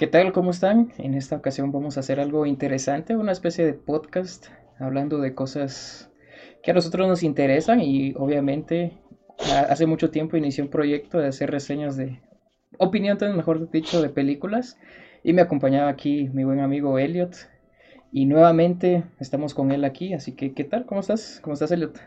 ¿Qué 0.00 0.06
tal? 0.06 0.32
¿Cómo 0.32 0.50
están? 0.50 0.94
En 0.96 1.12
esta 1.12 1.36
ocasión 1.36 1.72
vamos 1.72 1.98
a 1.98 2.00
hacer 2.00 2.20
algo 2.20 2.46
interesante, 2.46 3.14
una 3.14 3.32
especie 3.32 3.66
de 3.66 3.74
podcast 3.74 4.46
hablando 4.78 5.18
de 5.18 5.34
cosas 5.34 6.10
que 6.62 6.70
a 6.70 6.74
nosotros 6.74 7.06
nos 7.06 7.22
interesan 7.22 7.82
y 7.82 8.14
obviamente 8.16 8.96
hace 9.68 9.84
mucho 9.84 10.10
tiempo 10.10 10.38
inicié 10.38 10.64
un 10.64 10.70
proyecto 10.70 11.18
de 11.18 11.26
hacer 11.26 11.50
reseñas 11.50 11.98
de 11.98 12.18
opinión, 12.78 13.18
mejor 13.36 13.70
dicho, 13.70 14.00
de 14.00 14.08
películas 14.08 14.78
y 15.22 15.34
me 15.34 15.42
acompañaba 15.42 15.90
aquí 15.90 16.30
mi 16.32 16.44
buen 16.44 16.60
amigo 16.60 16.98
Elliot 16.98 17.36
y 18.10 18.24
nuevamente 18.24 19.04
estamos 19.18 19.52
con 19.52 19.70
él 19.70 19.84
aquí, 19.84 20.14
así 20.14 20.34
que 20.34 20.54
¿qué 20.54 20.64
tal? 20.64 20.86
¿Cómo 20.86 21.02
estás? 21.02 21.40
¿Cómo 21.42 21.52
estás 21.52 21.72
Elliot? 21.72 22.00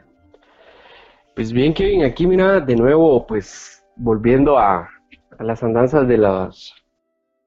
Pues 1.36 1.54
bien 1.54 1.75
Kevin, 1.75 2.05
aquí 2.05 2.25
mira 2.25 2.60
de 2.60 2.75
nuevo 2.75 3.28
pues 3.28 3.86
volviendo 3.96 4.57
a, 4.57 4.89
a 5.38 5.44
las 5.44 5.62
andanzas 5.62 6.07
de 6.07 6.18
las 6.18 6.82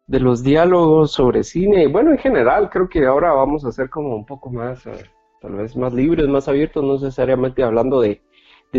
de 0.07 0.21
los 0.21 0.43
diálogos 0.43 1.13
sobre 1.13 1.43
cine. 1.43 1.87
Bueno, 1.89 2.13
en 2.13 2.19
general 2.19 2.71
creo 2.71 2.89
que 2.89 3.05
ahora 3.05 3.33
vamos 3.33 3.65
a 3.65 3.73
ser 3.73 3.91
como 3.91 4.15
un 4.15 4.25
poco 4.25 4.51
más, 4.51 4.87
eh, 4.87 5.05
tal 5.41 5.53
vez 5.53 5.77
más 5.77 5.93
libres, 5.93 6.29
más 6.29 6.49
abiertos, 6.49 6.85
no 6.85 6.95
necesariamente 6.95 7.63
hablando 7.63 8.01
de, 8.01 8.23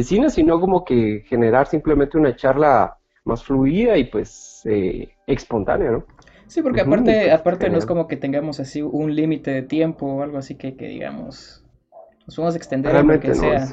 cine, 0.02 0.30
sino 0.30 0.59
como 0.59 0.85
que 0.85 1.23
generar 1.26 1.66
simplemente 1.66 2.20
una 2.20 2.35
charla 2.35 2.99
más 3.23 3.44
fluida 3.44 3.98
y 3.98 4.04
pues 4.04 4.62
eh, 4.66 5.09
espontánea, 5.26 5.90
¿no? 5.90 6.05
Sí, 6.45 6.62
porque 6.62 6.82
aparte, 6.82 7.32
aparte 7.32 7.68
no 7.70 7.80
es 7.80 7.85
como 7.88 8.07
que 8.07 8.16
tengamos 8.16 8.59
así 8.59 8.84
un 8.84 9.16
límite 9.16 9.49
de 9.49 9.63
tiempo 9.63 10.05
o 10.05 10.21
algo 10.21 10.38
así 10.38 10.54
que, 10.55 10.76
que 10.77 10.88
digamos, 10.88 11.66
nos 12.27 12.38
vamos 12.38 12.54
a 12.54 12.57
extender 12.57 12.96
en 12.96 13.07
lo 13.07 13.20
que 13.20 13.34
sea. 13.34 13.68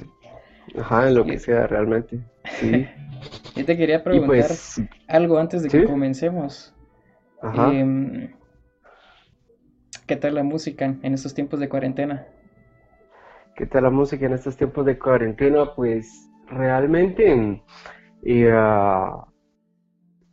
Ajá, 0.78 1.08
en 1.08 1.14
lo 1.14 1.24
que 1.24 1.38
sea, 1.38 1.66
realmente. 1.66 2.18
Sí. 2.58 2.86
Yo 3.54 3.64
te 3.64 3.76
quería 3.76 4.02
preguntar 4.02 4.46
pues, 4.46 4.82
algo 5.06 5.38
antes 5.38 5.62
de 5.62 5.68
que 5.68 5.84
comencemos. 5.84 6.73
Em, 7.52 8.30
¿Qué 10.06 10.16
tal 10.16 10.34
la 10.34 10.42
música 10.42 10.86
en 11.02 11.14
estos 11.14 11.34
tiempos 11.34 11.60
de 11.60 11.68
cuarentena? 11.68 12.26
¿Qué 13.54 13.66
tal 13.66 13.82
la 13.84 13.90
música 13.90 14.24
en 14.24 14.32
estos 14.32 14.56
tiempos 14.56 14.86
de 14.86 14.98
cuarentena? 14.98 15.74
Pues 15.74 16.30
realmente 16.46 17.62
eh, 18.22 18.50
ah, 18.50 19.26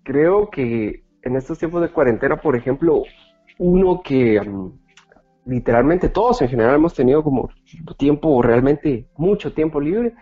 creo 0.03 0.49
que 0.49 1.03
en 1.23 1.35
estos 1.35 1.59
tiempos 1.59 1.81
de 1.81 1.89
cuarentena, 1.89 2.37
por 2.37 2.55
ejemplo, 2.55 3.03
uno 3.59 4.01
que 4.01 4.39
mm, 4.39 4.71
literalmente 5.45 6.07
todos 6.07 6.41
en 6.41 6.49
general 6.49 6.75
hemos 6.75 6.93
tenido 6.93 7.23
como 7.23 7.49
tiempo, 7.97 8.41
realmente 8.41 9.09
mucho 9.17 9.53
tiempo 9.53 9.81
libre, 9.81 10.13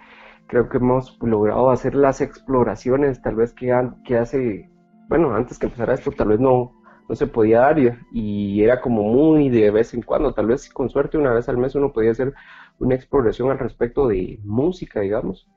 creo 0.47 0.67
que 0.67 0.77
hemos 0.77 1.17
logrado 1.21 1.69
hacer 1.69 1.93
las 1.93 2.21
exploraciones 2.21 3.21
tal 3.21 3.35
vez 3.35 3.53
que, 3.53 3.73
que 4.03 4.17
hace, 4.17 4.69
bueno, 5.07 5.35
antes 5.35 5.59
que 5.59 5.67
empezara 5.67 5.93
esto, 5.93 6.11
tal 6.11 6.29
vez 6.29 6.39
no, 6.39 6.78
no 7.09 7.15
se 7.15 7.27
podía 7.27 7.61
dar 7.61 7.77
y, 8.11 8.63
era 8.63 8.79
como 8.79 9.02
muy 9.03 9.49
de 9.49 9.71
vez 9.71 9.93
en 9.95 10.03
cuando, 10.03 10.33
tal 10.33 10.45
vez 10.45 10.69
con 10.69 10.89
suerte 10.89 11.17
una 11.17 11.33
vez 11.33 11.49
al 11.49 11.57
mes 11.57 11.73
uno 11.73 11.91
podía 11.91 12.11
hacer 12.11 12.33
una 12.77 12.95
exploración 12.95 13.49
al 13.49 13.57
respecto 13.57 14.07
de 14.07 14.39
música, 14.43 15.02
digamos. 15.02 15.49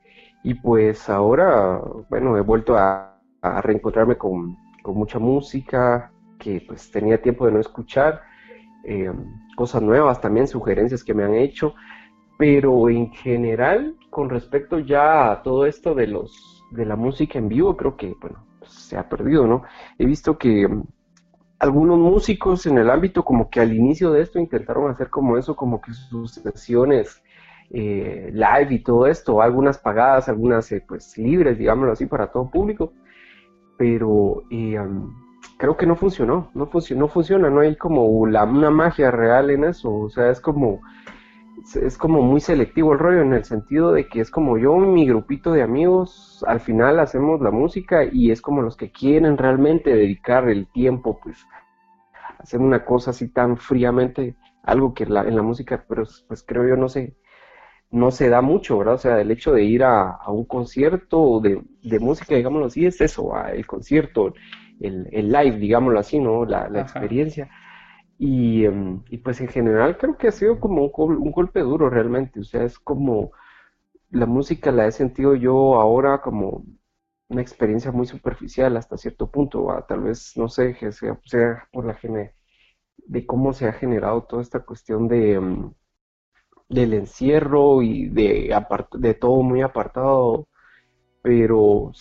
Y 0.43 0.55
pues 0.55 1.09
ahora, 1.09 1.79
bueno, 2.09 2.35
he 2.37 2.41
vuelto 2.41 2.75
a, 2.75 3.11
reencontrarme 3.61 4.17
con, 4.17 4.57
mucha 4.85 5.19
música 5.19 6.11
que 6.39 6.61
pues 6.67 6.91
tenía 6.91 7.21
tiempo 7.21 7.45
de 7.45 7.53
no 7.53 7.59
escuchar, 7.59 8.21
eh, 8.83 9.11
cosas 9.55 9.81
nuevas 9.81 10.19
también, 10.19 10.47
sugerencias 10.47 11.03
que 11.03 11.13
me 11.13 11.23
han 11.23 11.35
hecho, 11.35 11.73
pero 12.37 12.89
en 12.89 13.11
general, 13.11 13.95
con 14.09 14.29
respecto 14.29 14.79
ya 14.79 15.31
a 15.31 15.43
todo 15.43 15.65
esto 15.65 15.93
de 15.93 16.07
los 16.07 16.63
de 16.71 16.85
la 16.85 16.95
música 16.95 17.37
en 17.37 17.47
vivo, 17.47 17.77
creo 17.77 17.95
que, 17.95 18.15
bueno, 18.19 18.45
se 18.65 18.97
ha 18.97 19.07
perdido, 19.07 19.45
¿no? 19.47 19.63
He 19.97 20.05
visto 20.05 20.37
que 20.37 20.67
algunos 21.63 21.97
músicos 21.97 22.65
en 22.65 22.77
el 22.77 22.89
ámbito 22.89 23.23
como 23.23 23.49
que 23.49 23.61
al 23.61 23.73
inicio 23.73 24.11
de 24.11 24.21
esto 24.21 24.37
intentaron 24.37 24.91
hacer 24.91 25.09
como 25.09 25.37
eso, 25.37 25.55
como 25.55 25.79
que 25.79 25.93
sus 25.93 26.33
sesiones 26.33 27.23
eh, 27.69 28.31
live 28.33 28.67
y 28.69 28.79
todo 28.79 29.07
esto, 29.07 29.41
algunas 29.41 29.77
pagadas, 29.77 30.27
algunas 30.27 30.69
eh, 30.73 30.83
pues 30.85 31.17
libres, 31.17 31.57
digámoslo 31.57 31.93
así, 31.93 32.05
para 32.05 32.27
todo 32.33 32.51
público, 32.51 32.91
pero 33.77 34.43
eh, 34.51 34.77
creo 35.57 35.77
que 35.77 35.85
no 35.85 35.95
funcionó, 35.95 36.51
no, 36.53 36.67
funcionó, 36.67 37.05
no 37.05 37.07
funciona, 37.07 37.49
no 37.49 37.61
hay 37.61 37.77
como 37.77 38.07
una 38.07 38.45
magia 38.45 39.09
real 39.09 39.49
en 39.49 39.63
eso, 39.63 39.89
o 39.89 40.09
sea, 40.09 40.31
es 40.31 40.41
como, 40.41 40.81
es 41.75 41.97
como 41.97 42.21
muy 42.21 42.41
selectivo 42.41 42.93
el 42.93 42.99
rollo 42.99 43.21
en 43.21 43.33
el 43.33 43.45
sentido 43.45 43.91
de 43.93 44.07
que 44.07 44.19
es 44.19 44.29
como 44.29 44.57
yo 44.57 44.75
y 44.83 44.87
mi 44.87 45.07
grupito 45.07 45.51
de 45.51 45.63
amigos 45.63 46.43
al 46.47 46.59
final 46.59 46.99
hacemos 46.99 47.41
la 47.41 47.51
música 47.51 48.03
y 48.03 48.31
es 48.31 48.41
como 48.41 48.61
los 48.61 48.75
que 48.75 48.91
quieren 48.91 49.37
realmente 49.37 49.89
dedicar 49.95 50.49
el 50.49 50.67
tiempo 50.67 51.19
pues 51.23 51.45
hacer 52.39 52.59
una 52.59 52.83
cosa 52.83 53.11
así 53.11 53.29
tan 53.29 53.57
fríamente 53.57 54.35
algo 54.63 54.93
que 54.93 55.03
en 55.03 55.35
la 55.35 55.41
música 55.41 55.85
pues, 55.87 56.25
pues 56.27 56.43
creo 56.43 56.67
yo 56.67 56.75
no 56.75 56.89
sé 56.89 57.15
no 57.93 58.09
se 58.09 58.27
da 58.27 58.41
mucho, 58.41 58.79
¿verdad? 58.79 58.95
O 58.95 58.97
sea, 58.97 59.21
el 59.21 59.29
hecho 59.29 59.53
de 59.53 59.63
ir 59.63 59.83
a, 59.83 60.17
un 60.27 60.45
concierto 60.45 61.39
de, 61.39 61.61
de, 61.83 61.99
música, 61.99 62.35
digámoslo 62.35 62.65
así, 62.65 62.87
es 62.87 62.99
eso, 62.99 63.31
el 63.45 63.67
concierto, 63.67 64.33
el, 64.79 65.07
el 65.11 65.31
live, 65.31 65.57
digámoslo 65.59 65.99
así, 65.99 66.17
¿no? 66.17 66.43
La, 66.43 66.67
la 66.69 66.81
experiencia. 66.81 67.51
Em, 68.25 69.03
y, 69.09 69.17
pues 69.17 69.41
en 69.41 69.49
general 69.49 69.97
creo 69.97 70.17
que 70.17 70.29
ha 70.29 70.31
sido 70.31 70.59
como 70.59 70.85
un, 70.87 71.31
golpe 71.31 71.59
duro 71.61 71.89
realmente, 71.89 72.39
o 72.39 72.43
sea, 72.45 72.63
es 72.63 72.79
como 72.79 73.31
la 74.11 74.25
música 74.25 74.71
la 74.71 74.87
he 74.87 74.91
sentido 74.91 75.35
yo 75.35 75.75
ahora 75.81 76.21
como 76.21 76.65
una 77.29 77.41
experiencia 77.41 77.91
muy 77.91 78.05
superficial 78.05 78.77
hasta 78.77 78.97
cierto 78.97 79.29
punto, 79.31 79.67
tal 79.87 80.01
vez, 80.01 80.37
no 80.37 80.49
sé, 80.49 80.75
que 80.75 80.91
sea, 80.93 81.19
por 81.71 81.85
la 81.85 81.95
gene 81.95 82.35
de 82.97 83.25
cómo 83.25 83.53
se 83.53 83.67
ha 83.67 83.73
generado 83.73 84.23
toda 84.23 84.41
esta 84.41 84.61
cuestión 84.61 85.07
de 85.07 85.33
em, 85.33 85.73
del 86.69 86.93
encierro 86.93 87.81
y 87.83 88.09
de 88.09 89.17
todo 89.19 89.41
muy 89.43 89.61
apartado, 89.61 90.47
pero 91.21 91.91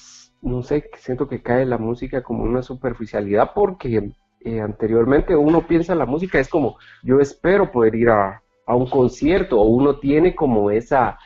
no 0.42 0.62
sé, 0.62 0.90
siento 0.98 1.28
que 1.28 1.42
cae 1.42 1.66
la 1.66 1.78
música 1.78 2.22
como 2.22 2.44
una 2.44 2.62
superficialidad 2.62 3.52
porque 3.54 4.12
eh, 4.44 4.60
anteriormente 4.60 5.36
uno 5.36 5.66
piensa 5.66 5.92
en 5.92 5.98
la 5.98 6.06
música, 6.06 6.38
es 6.38 6.48
como 6.48 6.76
yo 7.03 7.20
espero 7.20 7.70
poder 7.70 7.94
ir 7.94 8.10
a, 8.10 8.42
un 8.66 8.88
concierto 8.88 9.60
o 9.60 9.64
uno 9.64 9.98
tiene 9.98 10.34
como 10.34 10.70
esa, 10.70 11.19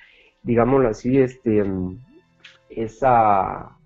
digámoslo 0.43 0.89
así, 0.89 1.19
este, 1.19 1.65
esa, 2.69 3.77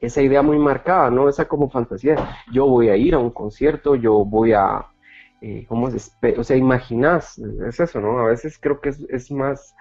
esa 0.00 0.22
idea 0.22 0.40
muy 0.42 0.58
marcada, 0.58 1.10
¿no? 1.10 1.28
Esa 1.28 1.48
como 1.48 1.68
fantasía, 1.68 2.16
yo 2.52 2.66
voy 2.66 2.90
a 2.90 2.96
ir 2.96 3.14
a 3.14 3.18
un 3.18 3.30
concierto, 3.30 3.96
yo 3.96 4.24
voy 4.24 4.52
a, 4.52 4.86
eh, 5.40 5.64
¿cómo 5.68 5.90
se, 5.90 6.12
o 6.38 6.44
sea, 6.44 6.56
imaginas, 6.56 7.38
es 7.38 7.80
eso, 7.80 8.00
¿no? 8.00 8.20
A 8.20 8.26
veces 8.26 8.58
creo 8.60 8.80
que 8.80 8.90
es, 8.90 9.00
es 9.08 9.32
más, 9.32 9.74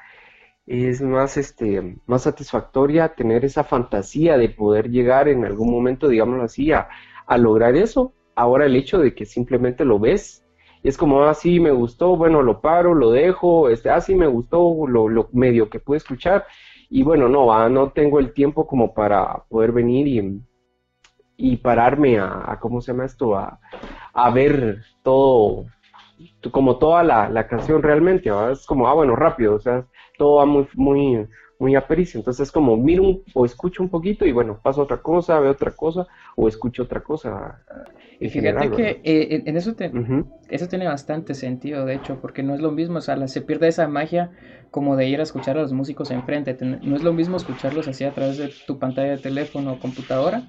es 0.66 1.02
más, 1.02 1.38
este, 1.38 1.98
más 2.08 2.24
satisfactoria 2.24 3.10
tener 3.10 3.46
esa 3.46 3.64
fantasía 3.64 4.38
de 4.38 4.50
poder 4.50 4.90
llegar 4.90 5.28
en 5.28 5.46
algún 5.46 5.72
momento, 5.72 6.08
digámoslo 6.08 6.44
así, 6.44 6.72
a, 6.72 6.90
a 7.28 7.38
lograr 7.38 7.76
eso, 7.76 8.14
Ahora 8.38 8.68
el 8.68 8.76
hecho 8.76 9.00
de 9.00 9.16
que 9.16 9.26
simplemente 9.26 9.84
lo 9.84 9.98
ves, 9.98 10.46
es 10.84 10.96
como, 10.96 11.24
ah, 11.24 11.34
sí, 11.34 11.60
me 11.60 11.72
gustó, 11.72 12.16
bueno, 12.16 12.44
lo 12.44 12.62
paro, 12.62 12.94
lo 12.94 13.10
dejo, 13.10 13.68
este, 13.68 13.90
ah, 13.90 14.00
sí, 14.00 14.14
me 14.14 14.28
gustó, 14.28 14.86
lo, 14.88 15.28
medio 15.34 15.72
que 15.72 15.80
pude 15.80 15.98
escuchar, 15.98 16.46
y 16.88 17.02
bueno, 17.02 17.28
no, 17.28 17.68
no 17.68 17.92
tengo 17.94 18.20
el 18.20 18.34
tiempo 18.34 18.68
como 18.68 18.94
para 18.94 19.44
poder 19.50 19.72
venir 19.72 20.08
y, 20.08 20.42
y 21.36 21.58
pararme 21.58 22.20
a, 22.20 22.60
¿cómo 22.62 22.80
se 22.80 22.92
llama 22.92 23.06
esto? 23.06 23.36
A, 23.36 23.60
a 24.14 24.30
ver 24.30 24.84
todo, 25.02 25.66
como 26.52 26.78
toda 26.78 27.04
la, 27.04 27.30
la 27.30 27.48
canción 27.48 27.82
realmente, 27.82 28.30
es 28.52 28.68
como, 28.68 28.88
ah, 28.88 28.94
bueno, 28.94 29.16
rápido, 29.16 29.56
o 29.56 29.60
sea, 29.60 29.84
todo 30.16 30.36
va 30.36 30.46
muy, 30.46 30.68
muy, 30.76 31.28
muy 31.60 31.76
apericio. 31.76 32.20
Entonces, 32.20 32.52
como 32.52 32.78
miro 32.78 33.22
o 33.34 33.46
escucho 33.46 33.84
un 33.84 33.90
poquito 33.90 34.26
y 34.26 34.32
bueno, 34.32 34.60
paso 34.62 34.82
otra 34.82 34.98
cosa, 34.98 35.40
veo 35.40 35.52
otra 35.52 35.72
cosa 35.72 36.08
o 36.36 36.48
escucho 36.48 36.84
otra 36.84 37.02
cosa. 37.02 37.62
Y 38.20 38.30
fíjate 38.30 38.72
que 38.72 39.02
eh, 39.04 39.44
en 39.46 39.58
eso, 39.58 39.76
eso 40.50 40.68
tiene 40.68 40.88
bastante 40.88 41.34
sentido, 41.34 41.86
de 41.86 41.96
hecho, 41.96 42.20
porque 42.22 42.44
no 42.44 42.56
es 42.56 42.62
lo 42.62 42.72
mismo, 42.72 42.98
o 42.98 43.02
sea, 43.02 43.28
se 43.28 43.42
pierde 43.42 43.68
esa 43.68 43.88
magia 43.88 44.32
como 44.72 44.96
de 44.96 45.08
ir 45.08 45.20
a 45.20 45.24
escuchar 45.24 45.58
a 45.58 45.62
los 45.62 45.74
músicos 45.74 46.12
enfrente. 46.12 46.58
No 46.62 46.96
es 46.96 47.04
lo 47.04 47.14
mismo 47.14 47.38
escucharlos 47.38 47.88
así 47.88 48.04
a 48.04 48.14
través 48.14 48.38
de 48.38 48.52
tu 48.66 48.78
pantalla 48.80 49.12
de 49.12 49.18
teléfono 49.18 49.74
o 49.74 49.80
computadora 49.80 50.44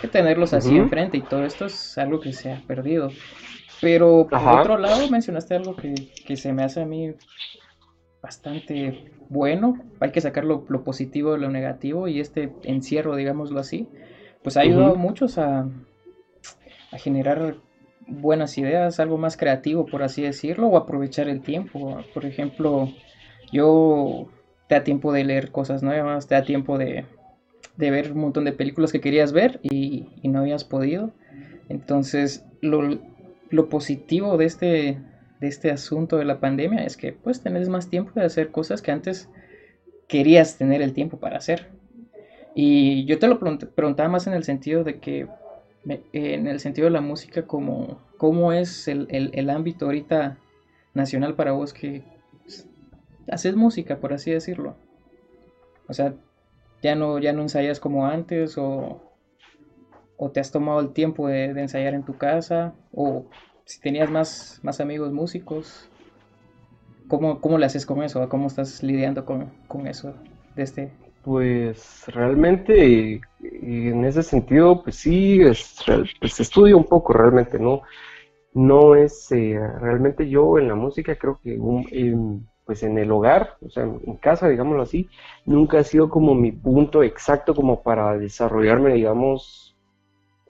que 0.00 0.08
tenerlos 0.08 0.52
así 0.52 0.76
enfrente 0.76 1.16
y 1.16 1.22
todo 1.22 1.44
esto 1.44 1.66
es 1.66 1.96
algo 1.98 2.20
que 2.20 2.32
se 2.32 2.52
ha 2.52 2.60
perdido. 2.66 3.10
Pero 3.80 4.26
por 4.28 4.60
otro 4.60 4.78
lado 4.78 5.08
mencionaste 5.10 5.54
algo 5.54 5.76
que, 5.76 5.94
que 6.26 6.36
se 6.36 6.52
me 6.52 6.62
hace 6.62 6.82
a 6.82 6.86
mí 6.86 7.14
bastante 8.24 9.04
bueno, 9.28 9.84
hay 10.00 10.10
que 10.10 10.22
sacar 10.22 10.46
lo, 10.46 10.64
positivo 10.64 11.32
de 11.32 11.38
lo 11.38 11.50
negativo 11.50 12.08
y 12.08 12.20
este 12.20 12.54
encierro, 12.62 13.16
digámoslo 13.16 13.60
así, 13.60 13.86
pues 14.42 14.56
ha 14.56 14.60
ayudado 14.62 14.92
a 14.92 14.96
muchos 14.96 15.36
a, 15.36 15.68
a 16.90 16.98
generar 16.98 17.56
buenas 18.06 18.56
ideas, 18.56 18.98
algo 18.98 19.18
más 19.18 19.36
creativo, 19.36 19.84
por 19.84 20.02
así 20.02 20.22
decirlo, 20.22 20.68
o 20.68 20.78
aprovechar 20.78 21.28
el 21.28 21.42
tiempo. 21.42 21.98
Por 22.14 22.24
ejemplo, 22.24 22.88
yo 23.52 24.26
te 24.68 24.76
da 24.76 24.84
tiempo 24.84 25.12
de 25.12 25.24
leer 25.24 25.50
cosas 25.50 25.82
nuevas, 25.82 26.26
te 26.26 26.34
da 26.34 26.44
tiempo 26.44 26.78
de, 26.78 27.04
de 27.76 27.90
ver 27.90 28.12
un 28.12 28.20
montón 28.20 28.46
de 28.46 28.52
películas 28.52 28.90
que 28.90 29.02
querías 29.02 29.32
ver 29.32 29.60
y, 29.62 30.06
y 30.22 30.28
no 30.28 30.38
habías 30.38 30.64
podido. 30.64 31.12
Entonces, 31.68 32.42
lo, 32.62 33.00
lo 33.50 33.68
positivo 33.68 34.38
de 34.38 34.46
este, 34.46 34.98
de 35.44 35.48
este 35.50 35.70
asunto 35.70 36.16
de 36.16 36.24
la 36.24 36.40
pandemia 36.40 36.84
es 36.84 36.96
que 36.96 37.12
pues 37.12 37.42
tenés 37.42 37.68
más 37.68 37.90
tiempo 37.90 38.12
de 38.14 38.24
hacer 38.24 38.50
cosas 38.50 38.80
que 38.80 38.90
antes 38.90 39.28
querías 40.08 40.56
tener 40.56 40.80
el 40.80 40.94
tiempo 40.94 41.18
para 41.18 41.36
hacer. 41.36 41.68
Y 42.54 43.04
yo 43.04 43.18
te 43.18 43.28
lo 43.28 43.38
preguntaba 43.38 44.08
más 44.08 44.26
en 44.26 44.32
el 44.32 44.44
sentido 44.44 44.84
de 44.84 45.00
que, 45.00 45.26
en 46.12 46.46
el 46.46 46.60
sentido 46.60 46.86
de 46.86 46.92
la 46.92 47.02
música, 47.02 47.46
como, 47.46 48.00
cómo 48.16 48.52
es 48.52 48.88
el, 48.88 49.06
el, 49.10 49.50
ámbito 49.50 49.84
ahorita 49.84 50.38
nacional 50.94 51.34
para 51.34 51.52
vos 51.52 51.74
que 51.74 52.02
haces 53.30 53.54
música, 53.54 53.98
por 53.98 54.14
así 54.14 54.30
decirlo. 54.30 54.76
O 55.88 55.92
sea, 55.92 56.14
ya 56.82 56.94
no, 56.94 57.18
ya 57.18 57.34
no 57.34 57.42
ensayas 57.42 57.80
como 57.80 58.06
antes 58.06 58.56
o, 58.56 59.02
o 60.16 60.30
te 60.30 60.40
has 60.40 60.50
tomado 60.50 60.80
el 60.80 60.94
tiempo 60.94 61.28
de, 61.28 61.46
ensayar 61.46 61.92
en 61.92 62.04
tu 62.04 62.16
casa 62.16 62.72
o 62.92 63.26
si 63.64 63.80
tenías 63.80 64.10
más, 64.10 64.60
más 64.62 64.80
amigos 64.80 65.12
músicos. 65.12 65.88
¿Cómo, 67.08 67.40
¿Cómo 67.40 67.58
le 67.58 67.66
haces 67.66 67.84
con 67.84 68.02
eso? 68.02 68.26
¿Cómo 68.28 68.46
estás 68.46 68.82
lidiando 68.82 69.24
con, 69.24 69.52
con 69.68 69.86
eso 69.86 70.14
de 70.56 70.62
este 70.62 70.92
pues 71.24 72.04
realmente 72.08 73.20
en 73.40 74.04
ese 74.04 74.22
sentido, 74.22 74.82
pues 74.82 74.96
sí, 74.96 75.40
es, 75.40 75.82
pues 76.20 76.38
estudio 76.38 76.76
un 76.76 76.84
poco 76.84 77.14
realmente, 77.14 77.58
¿no? 77.58 77.80
No 78.52 78.94
es 78.94 79.32
eh, 79.32 79.58
realmente 79.80 80.28
yo 80.28 80.58
en 80.58 80.68
la 80.68 80.74
música, 80.74 81.16
creo 81.16 81.40
que 81.42 81.58
pues 82.66 82.82
en 82.82 82.98
el 82.98 83.10
hogar, 83.10 83.56
o 83.62 83.70
sea, 83.70 83.84
en 83.84 84.16
casa, 84.16 84.48
digámoslo 84.48 84.82
así, 84.82 85.08
nunca 85.46 85.78
ha 85.78 85.84
sido 85.84 86.08
como 86.10 86.34
mi 86.34 86.52
punto 86.52 87.02
exacto 87.02 87.54
como 87.54 87.82
para 87.82 88.16
desarrollarme, 88.18 88.94
digamos, 88.94 89.76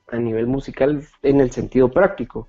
a 0.08 0.16
nivel 0.18 0.46
musical 0.46 1.02
en 1.22 1.40
el 1.40 1.50
sentido 1.52 1.88
práctico. 1.90 2.48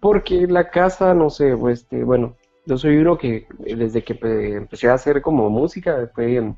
Porque 0.00 0.46
la 0.46 0.70
casa, 0.70 1.14
no 1.14 1.30
sé, 1.30 1.56
pues, 1.56 1.80
este, 1.82 2.04
bueno, 2.04 2.36
yo 2.66 2.78
soy 2.78 2.96
uno 2.96 3.18
que 3.18 3.46
desde 3.58 4.02
que 4.02 4.18
empecé 4.56 4.88
a 4.88 4.94
hacer 4.94 5.20
como 5.22 5.50
música, 5.50 6.10
fue 6.14 6.54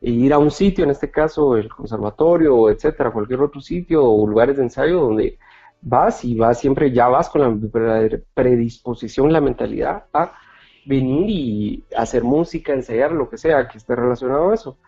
ir 0.00 0.32
a 0.32 0.38
un 0.38 0.50
sitio, 0.50 0.84
en 0.84 0.90
este 0.90 1.10
caso 1.10 1.56
el 1.56 1.68
conservatorio, 1.68 2.70
etcétera, 2.70 3.10
cualquier 3.10 3.40
otro 3.40 3.60
sitio 3.60 4.04
o 4.04 4.26
lugares 4.26 4.56
de 4.56 4.64
ensayo 4.64 5.00
donde 5.00 5.38
vas 5.80 6.24
y 6.24 6.34
vas 6.34 6.60
siempre, 6.60 6.92
ya 6.92 7.08
vas 7.08 7.28
con 7.30 7.40
la 7.42 8.18
predisposición, 8.34 9.32
la 9.32 9.40
mentalidad 9.40 10.06
a 10.12 10.32
venir 10.86 11.30
y 11.30 11.84
hacer 11.96 12.24
música, 12.24 12.72
ensayar, 12.72 13.12
lo 13.12 13.28
que 13.28 13.38
sea 13.38 13.68
que 13.68 13.78
esté 13.78 13.94
relacionado 13.94 14.50
a 14.50 14.54
eso. 14.54 14.78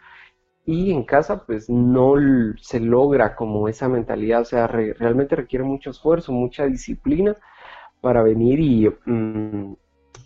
Y 0.66 0.92
en 0.92 1.04
casa, 1.04 1.44
pues 1.46 1.68
no 1.70 2.14
se 2.60 2.80
logra 2.80 3.34
como 3.34 3.68
esa 3.68 3.88
mentalidad, 3.88 4.42
o 4.42 4.44
sea, 4.44 4.66
realmente 4.66 5.36
requiere 5.36 5.64
mucho 5.64 5.90
esfuerzo, 5.90 6.32
mucha 6.32 6.66
disciplina 6.66 7.36
para 8.00 8.22
venir 8.22 8.60
y 8.60 8.88
mm, 8.88 9.74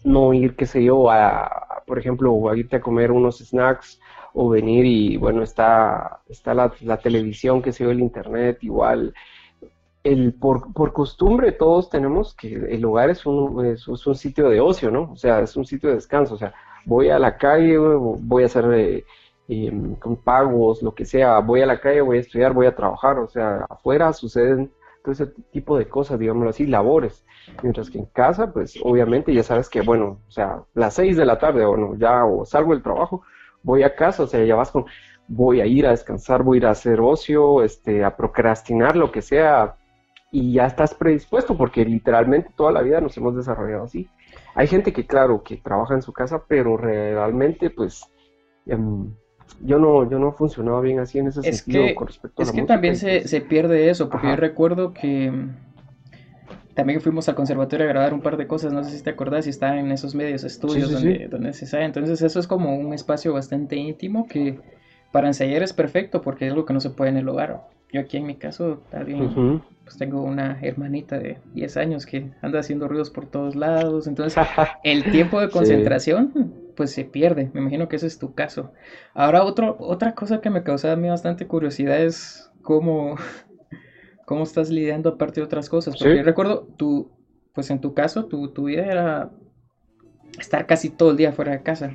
no 0.05 0.33
ir, 0.33 0.55
qué 0.57 0.67
sé 0.67 0.85
yo, 0.85 1.11
a, 1.11 1.83
por 1.87 1.99
ejemplo, 1.99 2.49
a 2.49 2.57
irte 2.57 2.77
a 2.77 2.81
comer 2.81 3.11
unos 3.11 3.39
snacks 3.39 4.01
o 4.35 4.49
venir 4.49 4.85
y 4.85 5.17
bueno, 5.17 5.43
está, 5.43 6.21
está 6.29 6.55
la, 6.55 6.71
televisión, 6.99 7.63
que 7.63 7.73
se 7.73 7.87
ve 7.87 7.93
el 7.93 8.01
internet, 8.01 8.59
igual. 8.63 9.15
El, 10.03 10.35
por, 10.35 10.73
por, 10.75 10.93
costumbre 10.93 11.53
todos 11.53 11.89
tenemos 11.89 12.35
que 12.35 12.55
el 12.55 12.85
hogar 12.85 13.09
es 13.09 13.25
un, 13.25 13.65
es, 13.65 13.89
un 13.89 14.15
sitio 14.15 14.51
de 14.51 14.61
ocio, 14.61 14.91
¿no? 14.91 15.13
O 15.13 15.17
sea, 15.17 15.41
es 15.41 15.57
un 15.57 15.65
sitio 15.65 15.89
de 15.89 15.95
descanso, 15.95 16.35
o 16.35 16.39
sea, 16.39 16.53
voy 16.85 17.09
a 17.09 17.19
la 17.19 17.39
calle, 17.39 17.79
voy 17.79 18.43
a 18.43 18.47
hacer 18.47 18.67
eh, 18.75 19.05
em, 19.49 19.95
con 19.95 20.17
pagos, 20.17 20.83
lo 20.83 20.95
que 20.95 21.07
sea, 21.07 21.39
voy 21.39 21.63
a 21.63 21.67
la 21.67 21.81
calle, 21.81 22.03
voy 22.03 22.19
a 22.19 22.21
estudiar, 22.21 22.53
voy 22.53 22.67
a 22.67 22.75
trabajar, 22.75 23.19
o 23.19 23.29
sea, 23.29 23.67
afuera 23.71 24.13
suceden 24.13 24.71
todo 25.05 25.13
ese 25.13 25.27
tipo 25.53 25.77
de 25.77 25.87
cosas, 25.87 26.19
digámoslo 26.19 26.49
así, 26.49 26.67
labores. 26.67 27.27
Mientras 27.63 27.91
que 27.91 27.99
en 27.99 28.07
casa, 28.07 28.51
pues 28.53 28.81
obviamente 28.83 29.35
ya 29.35 29.43
sabes 29.43 29.69
que, 29.69 29.83
bueno, 29.83 30.23
o 30.27 30.31
sea, 30.31 30.63
las 30.73 30.95
seis 30.95 31.19
de 31.19 31.27
la 31.27 31.39
tarde 31.39 31.63
o 31.67 31.77
no, 31.77 31.95
ya 31.95 32.25
o 32.25 32.47
salgo 32.47 32.73
del 32.73 32.83
trabajo, 32.83 33.23
voy 33.63 33.83
a 33.83 33.95
casa, 33.95 34.23
o 34.23 34.27
sea, 34.27 34.43
ya 34.43 34.55
vas 34.55 34.71
con, 34.71 34.87
voy 35.29 35.61
a 35.61 35.67
ir 35.67 35.87
a 35.87 35.91
descansar, 35.91 36.43
voy 36.43 36.57
a 36.57 36.61
ir 36.61 36.67
a 36.67 36.71
hacer 36.71 37.01
ocio, 37.01 37.63
este, 37.63 38.03
a 38.03 38.17
procrastinar, 38.17 38.97
lo 38.97 39.13
que 39.13 39.21
sea, 39.21 39.77
y 40.33 40.55
ya 40.55 40.65
estás 40.67 40.95
predispuesto, 40.95 41.55
porque 41.55 41.85
literalmente 41.85 42.55
toda 42.57 42.73
la 42.73 42.81
vida 42.81 43.03
nos 43.03 43.15
hemos 43.19 43.37
desarrollado 43.37 43.85
así. 43.85 44.09
Hay 44.55 44.69
gente 44.69 44.95
que, 44.95 45.07
claro, 45.07 45.43
que 45.43 45.59
trabaja 45.59 45.93
en 45.93 46.03
su 46.03 46.15
casa, 46.15 46.43
pero 46.49 46.79
realmente, 46.79 47.69
pues, 47.69 48.11
em, 48.65 49.15
yo 49.61 49.79
no, 49.79 50.09
yo 50.09 50.19
no 50.19 50.33
funcionaba 50.33 50.81
bien 50.81 50.99
así 50.99 51.19
en 51.19 51.29
ese 51.29 51.43
sentido 51.43 51.95
con 51.95 52.07
respecto 52.07 52.43
a 52.43 52.45
la 52.45 52.51
Es 52.51 52.57
que 52.57 52.63
también 52.63 52.97
se, 52.97 53.27
se, 53.29 53.41
pierde 53.41 53.89
eso, 53.91 54.09
porque 54.09 54.29
yo 54.29 54.37
recuerdo 54.37 54.93
que 54.93 55.33
también 56.75 57.01
fuimos 57.01 57.29
al 57.29 57.35
conservatorio 57.35 57.87
a 57.87 57.89
grabar 57.89 58.13
un 58.13 58.21
par 58.21 58.37
de 58.37 58.47
cosas, 58.47 58.73
no 58.73 58.83
sé 58.85 58.97
si 58.97 59.03
te 59.03 59.11
acordás, 59.11 59.45
si 59.45 59.51
está 59.51 59.79
en 59.79 59.91
esos 59.93 60.15
medios 60.15 60.45
estudios 60.45 60.91
donde, 60.91 61.29
donde 61.29 61.53
se 61.53 61.67
sabe. 61.67 61.85
Entonces 61.85 62.21
eso 62.21 62.41
es 62.41 62.47
como 62.47 62.77
un 62.77 62.93
espacio 62.93 63.33
bastante 63.33 63.77
íntimo 63.77 64.27
que 64.27 64.59
para 65.13 65.29
ensayar 65.29 65.63
es 65.63 65.73
perfecto 65.73 66.21
porque 66.21 66.47
es 66.47 66.53
algo 66.53 66.65
que 66.65 66.75
no 66.75 66.81
se 66.81 66.91
puede 66.91 67.11
en 67.11 67.17
el 67.17 67.29
hogar. 67.29 67.63
Yo 67.93 68.01
aquí 68.01 68.17
en 68.17 68.27
mi 68.27 68.35
caso 68.35 68.83
también 68.91 69.63
pues 69.85 69.97
tengo 69.97 70.23
una 70.23 70.59
hermanita 70.61 71.19
de 71.19 71.39
10 71.55 71.77
años 71.77 72.07
que 72.07 72.31
anda 72.43 72.59
haciendo 72.59 72.89
ruidos 72.89 73.11
por 73.11 73.27
todos 73.27 73.55
lados. 73.55 74.09
Entonces 74.09 74.45
el 74.83 75.05
tiempo 75.13 75.41
de 75.41 75.49
concentración 75.51 76.64
pues 76.75 76.93
se 76.93 77.05
pierde. 77.05 77.51
Me 77.53 77.61
imagino 77.61 77.89
que 77.89 77.97
ese 77.97 78.07
es 78.07 78.19
tu 78.19 78.35
caso. 78.35 78.73
Ahora 79.15 79.45
otro, 79.45 79.77
otra 79.79 80.15
cosa 80.15 80.41
que 80.41 80.51
me 80.51 80.63
causa 80.63 80.93
a 80.93 80.97
mí 80.97 81.09
bastante 81.09 81.47
curiosidad 81.47 82.01
es 82.03 82.51
cómo 82.63 83.17
cómo 84.25 84.45
estás 84.45 84.71
lidiando 84.71 85.11
aparte 85.11 85.41
de 85.41 85.47
otras 85.47 85.69
cosas. 85.69 85.97
Porque 85.97 86.23
recuerdo, 86.23 86.67
tú, 86.77 87.11
pues 87.53 87.71
en 87.71 87.81
tu 87.81 87.95
caso, 87.95 88.27
tu, 88.27 88.49
tu 88.49 88.65
vida 88.65 88.87
era 88.87 89.31
estar 90.39 90.67
casi 90.67 90.91
todo 90.91 91.11
el 91.11 91.17
día 91.17 91.33
fuera 91.33 91.53
de 91.53 91.63
casa. 91.63 91.95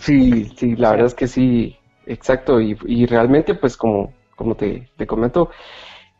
Sí, 0.00 0.50
sí, 0.56 0.74
la 0.76 0.90
verdad 0.90 1.06
es 1.06 1.14
que 1.14 1.28
sí, 1.28 1.76
exacto. 2.06 2.60
Y, 2.60 2.76
y 2.86 3.06
realmente, 3.06 3.54
pues 3.54 3.76
como, 3.76 4.12
como 4.36 4.56
te, 4.56 4.88
te, 4.96 5.06
comento, 5.06 5.50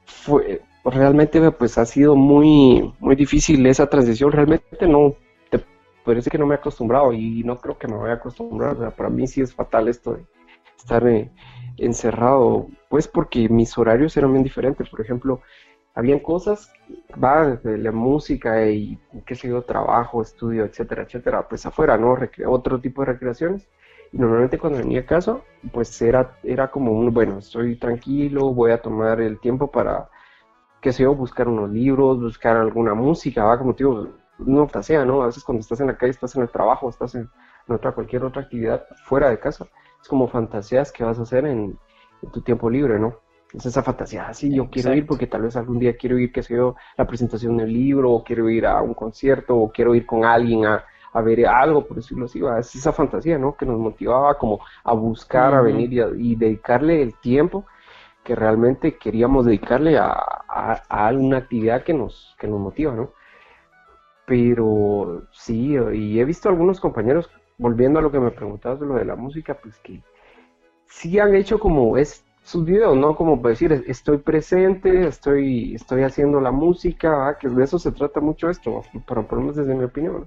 fue, 0.05 0.63
realmente 0.85 1.51
pues 1.51 1.79
ha 1.79 1.85
sido 1.85 2.15
muy, 2.15 2.93
muy 3.01 3.17
difícil 3.17 3.67
esa 3.67 3.89
transición. 3.89 4.31
Realmente 4.33 4.87
no, 4.87 5.17
te 6.03 6.07
parece 6.11 6.31
que 6.31 6.39
no 6.39 6.47
me 6.47 6.55
he 6.55 6.59
acostumbrado 6.59 7.13
y 7.13 7.45
no 7.45 7.59
creo 7.59 7.79
que 7.79 7.87
me 7.87 7.97
voy 7.97 8.11
a 8.11 8.15
acostumbrar. 8.15 8.75
O 8.75 8.81
sea, 8.81 8.91
para 8.91 9.09
mí 9.09 9.27
sí 9.29 9.41
es 9.41 9.55
fatal 9.55 9.87
esto 9.87 10.15
de 10.15 10.27
estar 10.77 11.05
encerrado, 11.77 12.67
pues 12.89 13.07
porque 13.07 13.49
mis 13.49 13.77
horarios 13.79 14.17
eran 14.17 14.33
bien 14.33 14.43
diferentes. 14.43 14.89
Por 14.89 15.01
ejemplo, 15.01 15.41
habían 15.95 16.19
cosas, 16.19 16.73
va, 17.23 17.61
la 17.63 17.93
música 17.93 18.67
y 18.67 18.99
qué 19.25 19.37
sé 19.37 19.49
yo, 19.49 19.63
trabajo, 19.63 20.23
estudio, 20.23 20.65
etcétera, 20.65 21.03
etcétera, 21.05 21.49
pues 21.49 21.65
afuera, 21.67 21.97
¿no? 21.97 22.17
otro 22.49 22.81
tipo 22.81 23.03
de 23.03 23.13
recreaciones. 23.13 23.69
Y 24.13 24.19
normalmente 24.19 24.59
cuando 24.59 24.81
venía 24.81 25.01
a 25.01 25.07
casa, 25.07 25.39
pues 25.73 26.03
era, 26.03 26.37
era 26.43 26.71
como 26.71 26.93
un, 26.93 27.15
bueno, 27.15 27.39
estoy 27.39 27.77
tranquilo, 27.77 28.53
voy 28.53 28.73
a 28.73 28.83
tomar 28.83 29.21
el 29.21 29.39
tiempo 29.39 29.71
para, 29.71 30.11
qué 30.81 30.93
sé 30.93 31.05
yo, 31.05 31.15
buscar 31.15 31.49
unos 31.49 31.71
libros, 31.71 32.21
buscar 32.21 32.57
alguna 32.57 32.93
música, 32.93 33.45
va, 33.45 33.59
como 33.59 33.75
te 33.75 33.85
digo, 33.85 34.09
no 34.47 34.69
sea, 34.83 35.05
¿no? 35.05 35.23
A 35.23 35.27
veces 35.27 35.45
cuando 35.45 35.61
estás 35.61 35.81
en 35.81 35.89
la 35.89 35.97
calle, 35.97 36.11
estás 36.11 36.37
en 36.37 36.43
el 36.43 36.51
trabajo, 36.51 36.89
estás 36.89 37.15
en, 37.15 37.29
en 37.69 37.75
otra, 37.75 37.93
cualquier 37.93 38.25
otra 38.25 38.43
actividad 38.43 38.85
fuera 39.05 39.31
de 39.31 39.39
casa 39.39 39.67
es 40.03 40.09
como 40.09 40.29
fantasías 40.29 40.93
que 40.93 41.05
vas 41.05 41.19
a 41.19 41.23
hacer 41.23 41.47
en, 41.47 41.79
tu 42.33 42.41
tiempo 42.41 42.71
libre, 42.71 43.01
¿no? 43.01 43.17
Es 43.53 43.67
esa 43.67 43.83
fantasía, 43.83 44.29
ah, 44.29 44.35
sí, 44.35 44.55
yo 44.55 44.71
quiero 44.71 44.95
ir 44.95 45.07
porque 45.07 45.27
tal 45.27 45.43
vez 45.43 45.57
algún 45.57 45.79
día 45.79 45.97
quiero 45.97 46.19
ir, 46.19 46.33
qué 46.33 46.43
sé 46.43 46.55
yo, 46.55 46.77
la 46.97 47.07
presentación 47.07 47.57
del 47.57 47.73
libro, 47.73 48.13
o 48.13 48.25
quiero 48.25 48.49
ir 48.49 48.65
a 48.65 48.81
un 48.81 48.95
concierto, 48.95 49.57
o 49.57 49.73
quiero 49.73 49.95
ir 49.95 50.07
con 50.07 50.25
alguien 50.25 50.65
a, 50.67 50.85
ver 51.23 51.47
algo, 51.47 51.87
por 51.87 51.97
decirlo 51.97 52.25
así, 52.25 52.41
es 52.59 52.75
esa 52.75 52.93
fantasía, 52.93 53.39
¿no? 53.39 53.57
Que 53.57 53.67
nos 53.67 53.79
motivaba 53.79 54.39
como 54.39 54.61
a 54.85 54.95
buscar, 54.95 55.53
a 55.53 55.61
venir 55.61 55.93
y, 56.17 56.37
dedicarle 56.37 57.03
el 57.03 57.15
tiempo 57.17 57.67
que 58.25 58.35
realmente 58.37 58.97
queríamos 58.97 59.45
dedicarle 59.45 59.99
a, 59.99 60.13
a, 60.49 60.83
a, 60.89 61.13
una 61.13 61.39
actividad 61.39 61.83
que 61.83 61.93
nos, 61.93 62.35
que 62.39 62.47
nos 62.47 62.61
motiva, 62.61 62.95
¿no? 62.95 63.11
Pero 64.33 65.29
sí, 65.31 65.77
y 65.93 66.19
he 66.19 66.25
visto 66.25 66.49
algunos 66.49 66.81
compañeros 66.81 67.29
volviendo 67.59 67.99
a 67.99 68.03
lo 68.03 68.11
que 68.11 68.19
me 68.19 68.31
preguntabas 68.31 68.81
de 68.81 68.87
lo 68.87 68.95
de 68.95 69.05
la 69.05 69.15
música, 69.15 69.59
pues 69.63 69.79
que 69.81 70.03
sí 70.87 71.19
han 71.19 71.35
hecho 71.35 71.59
como 71.59 71.99
es 71.99 72.25
sus 72.43 72.65
videos, 72.65 72.97
¿no? 72.97 73.15
Como 73.15 73.37
decir, 73.47 73.85
estoy 73.87 74.17
presente, 74.17 75.07
estoy, 75.07 75.75
estoy 75.75 76.05
haciendo 76.05 76.41
la 76.41 76.51
música, 76.51 77.37
que 77.39 77.47
de 77.51 77.63
eso 77.63 77.79
se 77.79 77.93
trata 77.93 78.21
mucho 78.21 78.49
esto, 78.49 78.81
por 79.07 79.19
lo 79.33 79.41
menos 79.41 79.57
desde 79.57 79.75
mi 79.75 79.85
opinión. 79.85 80.27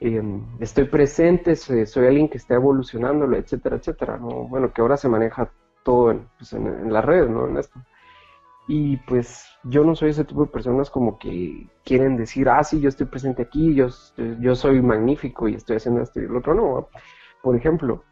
Em, 0.00 0.42
estoy 0.58 0.84
presente, 0.84 1.56
soy, 1.56 2.06
alguien 2.06 2.30
que 2.30 2.38
está 2.38 2.54
evolucionándolo, 2.54 3.36
etcétera, 3.36 3.76
etcétera, 3.76 4.16
¿no? 4.16 4.48
Bueno, 4.48 4.72
que 4.72 4.80
ahora 4.80 4.96
se 4.96 5.10
maneja 5.10 5.52
todo 5.84 6.10
en, 6.10 6.26
pues 6.38 6.54
en, 6.54 6.66
en 6.66 6.90
las 6.90 7.04
redes, 7.04 7.28
¿no? 7.28 7.46
En 7.46 7.58
esto. 7.58 7.80
Y 8.72 8.98
pues 8.98 9.44
yo 9.64 9.82
no 9.82 9.96
soy 9.96 10.10
ese 10.10 10.24
tipo 10.24 10.44
de 10.44 10.52
personas 10.52 10.90
como 10.90 11.18
que 11.18 11.66
quieren 11.84 12.16
decir, 12.16 12.48
ah, 12.48 12.62
sí, 12.62 12.80
yo 12.80 12.88
estoy 12.88 13.06
presente 13.06 13.42
aquí, 13.42 13.74
yo, 13.74 13.88
yo 14.38 14.54
soy 14.54 14.80
magnífico 14.80 15.48
y 15.48 15.56
estoy 15.56 15.78
haciendo 15.78 16.00
esto 16.02 16.20
y 16.20 16.28
lo 16.28 16.38
otro, 16.38 16.54
no. 16.54 16.88
Por 17.42 17.56
ejemplo, 17.56 18.04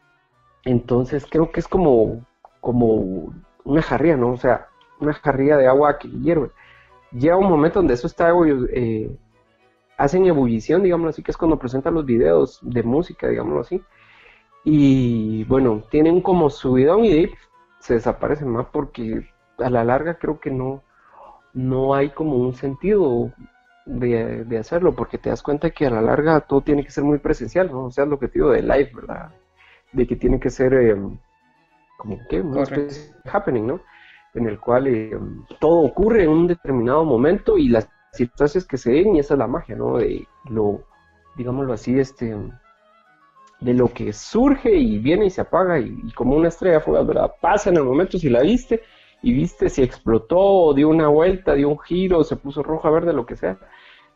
entonces 0.65 1.25
creo 1.31 1.53
que 1.53 1.61
es 1.61 1.69
como, 1.69 2.27
como 2.61 3.33
una 3.63 3.83
jarría, 3.83 4.17
¿no? 4.17 4.33
O 4.33 4.37
sea, 4.37 4.67
una 4.99 5.13
jarría 5.13 5.57
de 5.57 5.69
agua 5.69 5.97
que 5.97 6.09
hierve. 6.09 6.51
llega 7.13 7.37
un 7.37 7.49
momento 7.49 7.79
donde 7.79 7.95
eso 7.95 8.09
está, 8.09 8.33
eh, 8.73 9.17
hacen 9.97 10.27
ebullición, 10.27 10.83
digámoslo 10.83 11.11
así, 11.11 11.23
que 11.23 11.31
es 11.31 11.37
cuando 11.37 11.57
presentan 11.61 11.95
los 11.95 12.05
videos 12.05 12.59
de 12.63 12.83
música, 12.83 13.29
digámoslo 13.29 13.61
así. 13.61 13.81
Y 14.65 15.45
bueno, 15.45 15.85
tienen 15.89 16.21
como 16.21 16.51
subidón 16.51 17.05
y 17.05 17.31
se 17.79 17.95
desaparecen 17.95 18.49
más 18.49 18.67
porque 18.73 19.25
a 19.59 19.71
la 19.71 19.85
larga 19.85 20.19
creo 20.19 20.41
que 20.41 20.51
no, 20.51 20.83
no 21.53 21.95
hay 21.95 22.11
como 22.11 22.37
un 22.37 22.55
sentido 22.55 23.33
de, 23.87 24.59
hacerlo, 24.59 24.95
porque 24.95 25.19
te 25.19 25.31
das 25.31 25.43
cuenta 25.43 25.71
que 25.71 25.87
a 25.87 25.91
la 25.91 26.03
larga 26.03 26.41
todo 26.41 26.61
tiene 26.61 26.85
que 26.85 26.91
ser 26.91 27.05
muy 27.05 27.19
presencial, 27.19 27.71
¿no? 27.71 27.87
O 27.87 27.91
sea, 27.91 28.05
el 28.05 28.13
objetivo 28.13 28.51
de 28.51 28.63
live, 28.63 28.91
¿verdad? 28.95 29.31
De 29.93 30.07
que 30.07 30.17
tiene 30.17 30.39
que 30.39 30.51
ser 30.51 30.75
em, 30.75 31.19
como 31.97 32.19
que 32.29 32.41
un 32.41 32.57
happening, 33.25 33.67
¿no? 33.67 33.81
En 34.35 34.47
el 34.47 34.61
cual 34.61 34.87
em, 34.87 35.45
todo 35.59 35.81
ocurre 35.81 36.25
en 36.25 36.31
un 36.31 36.47
determinado 36.47 37.05
momento 37.05 37.57
y 37.57 37.69
las 37.69 37.89
circunstancias 38.13 38.67
que 38.67 38.77
se 38.77 38.93
den 38.93 39.17
y 39.17 39.21
esa 39.21 39.35
es 39.35 39.39
la 39.39 39.47
magia, 39.47 39.75
¿no? 39.75 39.97
De 39.97 40.27
lo, 40.51 40.83
digámoslo 41.37 41.73
así, 41.73 41.99
este 41.99 42.37
de 43.61 43.75
lo 43.75 43.89
que 43.89 44.13
surge 44.13 44.73
y 44.77 44.99
viene 44.99 45.27
y 45.27 45.31
se 45.31 45.41
apaga 45.41 45.81
y, 45.81 46.13
como 46.13 46.37
una 46.37 46.49
estrella 46.49 46.81
fugaz, 46.81 47.07
¿verdad? 47.07 47.33
Pasa 47.41 47.71
en 47.71 47.77
el 47.77 47.85
momento 47.85 48.19
si 48.19 48.29
la 48.29 48.43
viste 48.43 48.83
y 49.23 49.33
viste 49.33 49.69
si 49.69 49.83
explotó, 49.83 50.73
dio 50.75 50.89
una 50.89 51.09
vuelta, 51.09 51.55
dio 51.55 51.69
un 51.69 51.79
giro, 51.79 52.25
se 52.25 52.37
puso 52.37 52.63
roja, 52.63 52.91
verde, 52.91 53.13
lo 53.13 53.27
que 53.27 53.37
sea. 53.37 53.59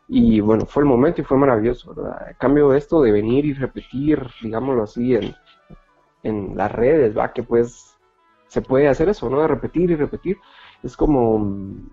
Y 0.07 0.39
bueno, 0.41 0.65
fue 0.65 0.83
el 0.83 0.89
momento 0.89 1.21
y 1.21 1.23
fue 1.23 1.37
maravilloso, 1.37 1.93
¿verdad? 1.93 2.29
A 2.29 2.33
cambio 2.35 2.73
esto 2.73 3.01
de 3.01 3.11
venir 3.11 3.45
y 3.45 3.53
repetir, 3.53 4.25
digámoslo 4.41 4.83
así, 4.83 5.15
en, 5.15 5.33
en 6.23 6.55
las 6.57 6.71
redes, 6.71 7.17
¿va? 7.17 7.33
Que 7.33 7.43
pues 7.43 7.93
se 8.47 8.61
puede 8.61 8.87
hacer 8.87 9.09
eso, 9.09 9.29
¿no? 9.29 9.41
De 9.41 9.47
repetir 9.47 9.89
y 9.91 9.95
repetir. 9.95 10.37
Es 10.83 10.95
como, 10.95 11.39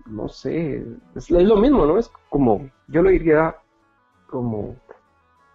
no 0.05 0.27
sé, 0.27 0.85
es, 1.15 1.31
lo 1.31 1.57
mismo, 1.57 1.85
¿no? 1.85 1.97
Es 1.97 2.11
como, 2.29 2.69
yo 2.87 3.01
lo 3.01 3.09
diría 3.09 3.55
como, 4.27 4.75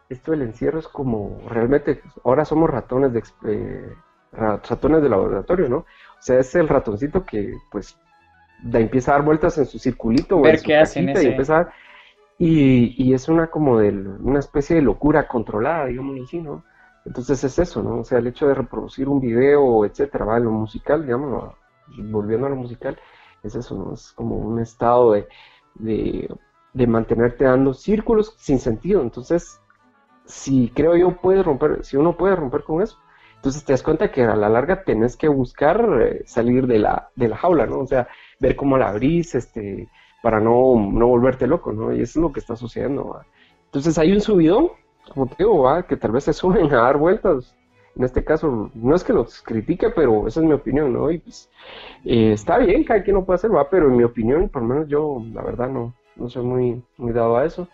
esto 0.08 0.32
del 0.32 0.42
encierro 0.42 0.78
es 0.78 0.88
como, 0.88 1.40
realmente, 1.48 2.02
ahora 2.24 2.44
somos 2.44 2.70
ratones 2.70 3.12
de, 3.12 3.22
eh, 3.44 3.96
ratones 4.32 5.02
de 5.02 5.08
laboratorio, 5.08 5.68
¿no? 5.68 5.86
O 6.26 6.32
sea, 6.34 6.40
es 6.40 6.52
el 6.56 6.66
ratoncito 6.66 7.24
que, 7.24 7.54
pues, 7.70 7.96
da, 8.64 8.80
empieza 8.80 9.12
a 9.12 9.14
dar 9.14 9.24
vueltas 9.24 9.58
en 9.58 9.66
su 9.66 9.78
circulito 9.78 10.40
Ver 10.40 10.60
qué 10.60 10.76
hacen 10.76 11.08
y 11.08 11.12
empieza 11.12 11.70
y, 12.36 13.00
y, 13.00 13.14
es 13.14 13.28
una 13.28 13.46
como 13.46 13.78
de 13.78 13.90
una 13.92 14.40
especie 14.40 14.74
de 14.74 14.82
locura 14.82 15.28
controlada, 15.28 15.86
digamos 15.86 16.18
así, 16.20 16.40
¿no? 16.40 16.64
Entonces 17.04 17.44
es 17.44 17.60
eso, 17.60 17.80
¿no? 17.80 18.00
O 18.00 18.04
sea, 18.04 18.18
el 18.18 18.26
hecho 18.26 18.48
de 18.48 18.54
reproducir 18.54 19.08
un 19.08 19.20
video, 19.20 19.84
etcétera, 19.84 20.24
¿vale? 20.24 20.46
Lo 20.46 20.50
musical, 20.50 21.02
digamos, 21.02 21.54
volviendo 21.96 22.48
a 22.48 22.50
lo 22.50 22.56
musical, 22.56 22.98
es 23.44 23.54
eso, 23.54 23.76
¿no? 23.76 23.94
Es 23.94 24.10
como 24.10 24.34
un 24.34 24.58
estado 24.58 25.12
de, 25.12 25.28
de, 25.76 26.28
de 26.72 26.86
mantenerte 26.88 27.44
dando 27.44 27.72
círculos 27.72 28.34
sin 28.36 28.58
sentido. 28.58 29.00
Entonces, 29.00 29.60
si 30.24 30.72
creo 30.74 30.96
yo 30.96 31.16
puedes 31.20 31.46
romper, 31.46 31.84
si 31.84 31.96
uno 31.96 32.16
puede 32.16 32.34
romper 32.34 32.64
con 32.64 32.82
eso, 32.82 32.98
entonces 33.46 33.64
te 33.64 33.74
das 33.74 33.84
cuenta 33.84 34.10
que 34.10 34.24
a 34.24 34.34
la 34.34 34.48
larga 34.48 34.82
tenés 34.82 35.16
que 35.16 35.28
buscar 35.28 36.02
eh, 36.02 36.22
salir 36.26 36.66
de 36.66 36.80
la, 36.80 37.10
de 37.14 37.28
la 37.28 37.36
jaula, 37.36 37.64
¿no? 37.64 37.78
O 37.78 37.86
sea, 37.86 38.08
ver 38.40 38.56
cómo 38.56 38.76
la 38.76 38.88
abrís, 38.88 39.36
este, 39.36 39.88
para 40.20 40.40
no, 40.40 40.74
no 40.74 41.06
volverte 41.06 41.46
loco, 41.46 41.72
¿no? 41.72 41.94
Y 41.94 42.00
eso 42.02 42.18
es 42.18 42.22
lo 42.24 42.32
que 42.32 42.40
está 42.40 42.56
sucediendo. 42.56 43.20
Entonces 43.66 43.98
hay 43.98 44.10
un 44.10 44.20
subidón, 44.20 44.70
como 45.14 45.28
te 45.28 45.36
digo, 45.38 45.62
¿va? 45.62 45.86
que 45.86 45.96
tal 45.96 46.10
vez 46.10 46.24
se 46.24 46.32
suben 46.32 46.74
a 46.74 46.82
dar 46.82 46.96
vueltas. 46.96 47.54
En 47.94 48.02
este 48.02 48.24
caso, 48.24 48.68
no 48.74 48.96
es 48.96 49.04
que 49.04 49.12
los 49.12 49.40
critique, 49.42 49.90
pero 49.90 50.26
esa 50.26 50.40
es 50.40 50.46
mi 50.46 50.52
opinión, 50.52 50.92
¿no? 50.92 51.08
Y 51.08 51.18
pues, 51.18 51.48
eh, 52.04 52.32
está 52.32 52.58
bien, 52.58 52.82
cada 52.82 53.04
quien 53.04 53.14
lo 53.14 53.24
puede 53.24 53.36
hacer, 53.36 53.54
va, 53.54 53.70
pero 53.70 53.86
en 53.86 53.96
mi 53.96 54.02
opinión, 54.02 54.48
por 54.48 54.62
lo 54.62 54.68
menos 54.68 54.88
yo, 54.88 55.22
la 55.32 55.42
verdad, 55.44 55.68
no, 55.68 55.94
no 56.16 56.28
soy 56.28 56.44
muy, 56.44 56.82
muy 56.96 57.12
dado 57.12 57.36
a 57.36 57.44
eso. 57.44 57.68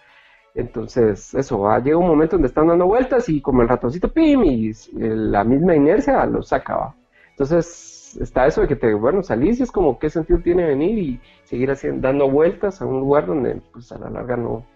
Entonces, 0.54 1.34
eso, 1.34 1.60
¿va? 1.60 1.78
llega 1.78 1.96
un 1.96 2.06
momento 2.06 2.36
donde 2.36 2.48
están 2.48 2.66
dando 2.68 2.86
vueltas 2.86 3.28
y 3.28 3.40
como 3.40 3.62
el 3.62 3.68
ratoncito, 3.68 4.12
pim, 4.12 4.42
y 4.44 4.72
la 4.92 5.44
misma 5.44 5.74
inercia 5.74 6.26
lo 6.26 6.42
saca, 6.42 6.76
¿va? 6.76 6.96
Entonces, 7.30 8.16
está 8.20 8.46
eso 8.46 8.60
de 8.60 8.68
que 8.68 8.76
te, 8.76 8.92
bueno, 8.94 9.22
salís 9.22 9.60
y 9.60 9.62
es 9.62 9.72
como, 9.72 9.98
¿qué 9.98 10.10
sentido 10.10 10.40
tiene 10.40 10.66
venir 10.66 10.98
y 10.98 11.20
seguir 11.44 11.70
haciendo, 11.70 12.06
dando 12.06 12.30
vueltas 12.30 12.82
a 12.82 12.86
un 12.86 13.00
lugar 13.00 13.26
donde, 13.26 13.62
pues, 13.72 13.90
a 13.92 13.98
la 13.98 14.10
larga 14.10 14.36
no, 14.36 14.66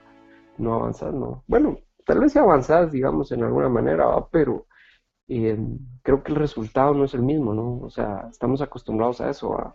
no 0.59 0.75
avanzas, 0.75 1.12
no? 1.12 1.45
Bueno, 1.47 1.78
tal 2.06 2.21
vez 2.21 2.33
si 2.33 2.38
avanzas, 2.38 2.90
digamos, 2.92 3.30
en 3.33 3.45
alguna 3.45 3.68
manera, 3.68 4.06
pero 4.30 4.66
eh, 5.28 5.59
creo 6.02 6.23
que 6.23 6.33
el 6.33 6.38
resultado 6.38 6.95
no 6.95 7.04
es 7.04 7.14
el 7.14 7.23
mismo, 7.23 7.52
¿no? 7.54 7.80
O 7.80 7.90
sea, 7.90 8.28
estamos 8.30 8.62
acostumbrados 8.62 9.21
a 9.21 9.30
eso, 9.30 9.75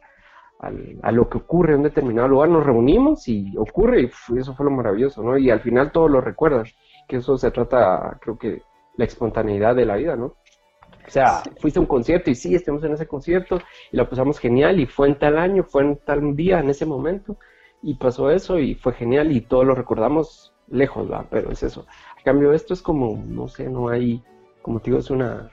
a, 0.61 0.71
a, 1.07 1.11
lo 1.11 1.29
que 1.29 1.39
ocurre 1.39 1.73
en 1.73 1.79
un 1.79 1.83
determinado 1.83 2.27
lugar, 2.27 2.49
nos 2.49 2.65
reunimos 2.65 3.27
y 3.27 3.53
ocurre, 3.57 4.09
y 4.29 4.37
eso 4.37 4.53
fue 4.53 4.65
lo 4.65 4.71
maravilloso, 4.71 5.23
¿no? 5.23 5.37
Y 5.37 5.49
al 5.49 5.61
final 5.61 5.91
todo 5.91 6.07
lo 6.07 6.21
recuerdas, 6.21 6.73
que 7.07 7.17
eso 7.17 7.37
se 7.37 7.51
trata, 7.51 8.17
creo 8.21 8.37
que, 8.37 8.61
la 8.97 9.05
espontaneidad 9.05 9.75
de 9.75 9.85
la 9.85 9.95
vida, 9.95 10.15
¿no? 10.15 10.25
O 10.25 11.09
sea, 11.09 11.41
fuiste 11.59 11.79
a 11.79 11.81
un 11.81 11.87
concierto 11.87 12.29
y 12.29 12.35
sí, 12.35 12.53
estemos 12.53 12.83
en 12.83 12.93
ese 12.93 13.07
concierto 13.07 13.59
y 13.91 13.97
lo 13.97 14.07
pasamos 14.07 14.39
genial 14.39 14.79
y 14.79 14.85
fue 14.85 15.07
en 15.07 15.17
tal 15.17 15.37
año, 15.37 15.63
fue 15.63 15.83
en 15.83 15.97
tal 15.97 16.35
día, 16.35 16.59
en 16.59 16.69
ese 16.69 16.85
momento 16.85 17.37
y 17.81 17.95
pasó 17.95 18.29
eso 18.29 18.59
y 18.59 18.75
fue 18.75 18.93
genial 18.93 19.31
y 19.31 19.41
todos 19.41 19.65
lo 19.65 19.75
recordamos 19.75 20.53
lejos, 20.67 21.11
¿va? 21.11 21.25
Pero 21.29 21.51
es 21.51 21.63
eso. 21.63 21.85
A 22.19 22.23
cambio, 22.23 22.53
esto 22.53 22.73
es 22.73 22.81
como, 22.81 23.21
no 23.25 23.47
sé, 23.47 23.67
no 23.69 23.89
hay, 23.89 24.23
como 24.61 24.79
te 24.79 24.91
digo, 24.91 24.99
es 24.99 25.09
una, 25.09 25.51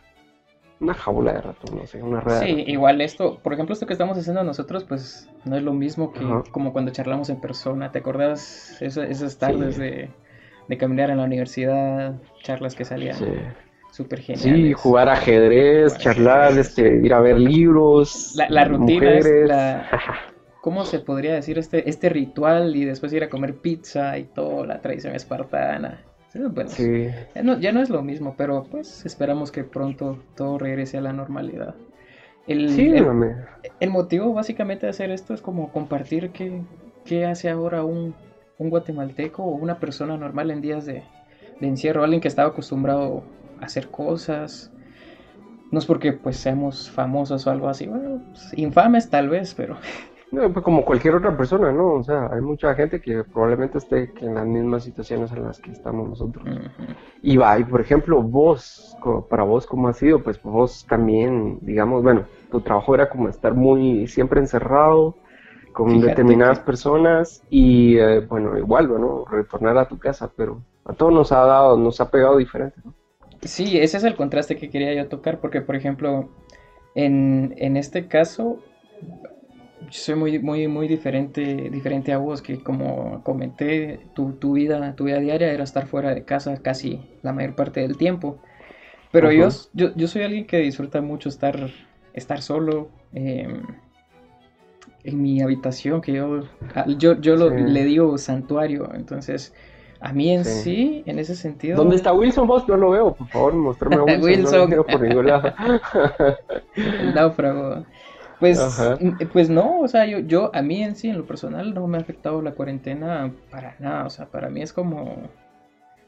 una 0.81 0.95
jaula 0.95 1.33
de 1.33 1.41
ratón, 1.41 1.77
no 1.77 1.87
sé, 1.87 2.03
una 2.03 2.21
rueda. 2.21 2.41
Sí, 2.41 2.65
igual 2.67 3.01
esto, 3.01 3.39
por 3.43 3.53
ejemplo, 3.53 3.73
esto 3.73 3.87
que 3.87 3.93
estamos 3.93 4.17
haciendo 4.17 4.45
nosotros, 4.45 4.85
pues 4.85 5.29
no 5.45 5.57
es 5.57 5.63
lo 5.63 5.73
mismo 5.73 6.13
que 6.13 6.21
como 6.51 6.73
cuando 6.73 6.93
charlamos 6.93 7.31
en 7.31 7.41
persona. 7.41 7.91
¿Te 7.91 7.99
acuerdas 7.99 8.81
esas 8.81 9.39
tardes 9.39 9.77
de, 9.77 10.11
caminar 10.79 11.11
en 11.11 11.19
la 11.19 11.25
universidad, 11.25 12.21
charlas 12.43 12.75
que 12.75 12.85
salían? 12.85 13.17
Sí. 13.17 13.27
Súper 13.91 14.21
geniales. 14.21 14.55
Sí, 14.55 14.73
jugar 14.75 15.09
ajedrez, 15.09 15.97
charlar, 15.97 16.57
este, 16.59 17.01
ir 17.03 17.13
a 17.15 17.21
ver 17.21 17.41
libros. 17.41 18.35
La, 18.37 18.49
la 18.51 18.65
rutina 18.67 19.15
es 19.15 19.27
la, 19.47 19.89
¿cómo 20.61 20.85
se 20.85 20.99
podría 20.99 21.33
decir? 21.33 21.59
Este, 21.59 21.89
este 21.89 22.11
ritual 22.11 22.77
y 22.77 22.85
después 22.85 23.13
ir 23.15 23.25
a 23.25 23.31
comer 23.31 23.57
pizza 23.57 24.19
y 24.19 24.25
toda 24.25 24.67
la 24.67 24.81
tradición 24.83 25.15
espartana. 25.15 26.05
Sí, 26.69 27.09
Ya, 27.35 27.73
no, 27.73 27.83
es 27.83 27.91
lo 27.91 28.03
mismo, 28.03 28.35
pero 28.37 28.65
pues 28.71 29.05
esperamos 29.05 29.51
que 29.51 29.65
pronto 29.65 30.19
todo 30.37 30.59
regrese 30.59 30.99
a 30.99 31.01
la 31.01 31.13
normalidad. 31.13 31.75
El, 32.47 32.71
sí, 32.71 32.89
el, 32.89 33.07
el, 33.81 33.91
motivo 33.91 34.33
básicamente 34.33 34.87
de 34.87 34.91
hacer 34.91 35.11
esto 35.11 35.35
es 35.35 35.43
como 35.43 35.71
compartir 35.71 36.31
qué, 36.31 36.63
qué 37.05 37.27
hace 37.27 37.51
ahora 37.51 37.85
un, 37.85 38.15
un, 38.57 38.71
guatemalteco 38.71 39.43
o 39.43 39.55
una 39.55 39.79
persona 39.79 40.17
normal 40.17 40.51
en 40.51 40.63
días 40.63 40.87
de, 40.87 41.03
de 41.61 41.67
encierro, 41.67 42.03
alguien 42.03 42.23
que 42.23 42.29
estaba 42.29 42.49
acostumbrado 42.49 43.23
a 43.61 43.67
hacer 43.67 43.89
cosas, 43.89 44.71
no 45.71 45.79
es 45.79 45.87
porque 45.87 46.13
pues 46.13 46.37
seamos 46.39 46.91
famosos 46.91 47.47
o 47.47 47.51
algo 47.51 47.69
así, 47.69 47.87
bueno, 47.87 48.23
pues, 48.31 48.57
infames 48.57 49.11
tal 49.11 49.29
vez, 49.29 49.55
pero 49.55 49.77
No, 50.31 50.53
pues 50.53 50.63
como 50.63 50.85
cualquier 50.85 51.15
otra 51.15 51.35
persona, 51.37 51.73
¿no? 51.73 51.95
O 51.95 52.03
sea, 52.03 52.29
hay 52.31 52.43
mucha 52.43 52.75
gente 52.75 53.01
que 53.01 53.25
probablemente 53.25 53.79
esté 53.79 54.13
en 54.21 54.35
las 54.35 54.47
mismas 54.47 54.85
situaciones 54.85 55.33
en 55.33 55.45
las 55.45 55.59
que 55.59 55.73
estamos 55.73 56.07
nosotros. 56.07 56.45
Y 57.23 57.39
va, 57.39 57.59
y 57.59 57.65
por 57.65 57.81
ejemplo, 57.81 58.23
vos, 58.23 58.95
para 59.31 59.45
vos, 59.45 59.67
¿cómo 59.67 59.89
ha 59.89 59.95
sido? 59.95 60.23
Pues 60.23 60.41
vos 60.43 60.85
también, 60.87 61.59
digamos, 61.63 62.03
bueno, 62.03 62.27
tu 62.51 62.61
trabajo 62.61 62.95
era 62.95 63.09
como 63.09 63.31
estar 63.31 63.55
muy, 63.55 64.07
siempre 64.07 64.41
encerrado 64.41 65.17
con 65.73 66.01
determinadas 66.01 66.61
personas 66.61 67.43
y, 67.49 67.97
eh, 67.97 68.21
bueno, 68.21 68.59
igual, 68.59 68.89
¿no? 68.89 69.25
Retornar 69.25 69.79
a 69.79 69.89
tu 69.89 69.99
casa, 69.99 70.31
pero 70.37 70.61
a 70.85 70.93
todos 70.93 71.13
nos 71.13 71.33
ha 71.33 71.41
dado, 71.41 71.77
nos 71.79 72.01
ha 72.01 72.11
pegado 72.11 72.37
diferente, 72.37 72.81
¿no? 72.85 72.95
Sí, 73.43 73.79
ese 73.79 73.99
es 73.99 74.05
el 74.05 74.17
contraste 74.17 74.57
que 74.57 74.69
quería 74.69 74.93
yo 74.95 75.09
tocar, 75.09 75.39
porque, 75.41 75.61
por 75.61 75.77
ejemplo, 75.77 76.29
en, 76.95 77.55
en 77.59 77.77
este 77.77 78.09
caso, 78.09 78.59
soy 79.91 80.15
muy, 80.15 80.39
muy, 80.39 80.69
muy 80.69 80.89
diferente, 80.89 81.71
diferente 81.71 82.13
a 82.13 82.19
vos, 82.19 82.43
que 82.43 82.63
como 82.63 83.23
comenté, 83.23 84.01
tu, 84.15 84.33
tu, 84.33 84.53
vida, 84.53 84.95
tu 84.95 85.05
vida 85.05 85.19
diaria 85.19 85.53
era 85.53 85.65
estar 85.65 85.87
fuera 85.87 86.15
de 86.15 86.25
casa 86.25 86.57
casi 86.59 87.01
la 87.23 87.33
mayor 87.33 87.55
parte 87.55 87.81
del 87.81 87.97
tiempo. 87.97 88.39
Pero 89.11 89.33
yo, 89.33 89.49
yo, 89.73 90.07
soy 90.07 90.23
alguien 90.23 90.47
que 90.47 90.59
disfruta 90.59 91.01
mucho 91.01 91.29
estar, 91.29 91.71
estar 92.13 92.43
solo 92.43 92.91
em, 93.15 93.63
en 95.05 95.23
mi 95.23 95.41
habitación, 95.41 96.03
que 96.03 96.13
yo, 96.13 96.41
ah, 96.75 96.85
yo, 96.87 97.19
yo 97.21 97.37
le 97.37 97.85
digo 97.85 98.19
santuario, 98.19 98.91
entonces... 98.95 99.55
A 100.01 100.13
mí 100.13 100.33
en 100.33 100.45
sí. 100.45 101.03
en 101.07 101.19
ese 101.19 101.35
sentido. 101.35 101.77
¿Dónde 101.77 101.97
está 101.97 102.13
Wilson 102.13 102.47
vos? 102.47 102.65
Yo 102.69 102.77
lo 102.77 102.91
veo, 102.91 103.15
por 103.15 103.27
favor, 103.29 103.55
mostrame 103.55 103.97
a 103.97 104.03
Wilson. 104.05 104.71
Wilson. 104.71 104.85
por 104.85 105.01
ningún 105.01 105.27
lado. 105.27 105.53
El 106.77 107.15
náufrago. 107.15 107.85
Pues, 108.39 108.61
mm, 109.01 109.27
pues 109.33 109.51
no, 109.51 109.81
o 109.81 109.89
sea, 109.89 110.07
yo, 110.07 110.21
yo, 110.21 110.51
a 110.55 110.63
mí 110.63 110.83
en 110.83 110.95
sí, 110.95 111.09
en 111.09 111.19
lo 111.19 111.27
personal, 111.27 111.75
no 111.75 111.87
me 111.89 111.99
ha 111.99 112.01
afectado 112.01 112.41
la 112.41 112.53
cuarentena 112.53 113.33
para 113.51 113.75
nada, 113.81 114.07
o 114.07 114.11
sea, 114.11 114.27
para 114.27 114.49
mí 114.49 114.63
es 114.63 114.73
como, 114.73 115.29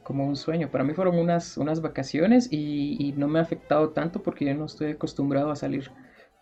como 0.05 0.27
un 0.27 0.37
sueño, 0.37 0.71
para 0.71 0.85
mí 0.85 0.95
fueron 0.95 1.19
unas, 1.19 1.57
unas 1.57 1.81
vacaciones 1.81 2.49
y, 2.53 3.15
no 3.17 3.27
me 3.27 3.41
ha 3.41 3.43
afectado 3.43 3.91
tanto 3.91 4.23
porque 4.23 4.45
yo 4.45 4.55
no 4.55 4.67
estoy 4.67 4.93
acostumbrado 4.93 5.51
a 5.51 5.57
salir 5.57 5.91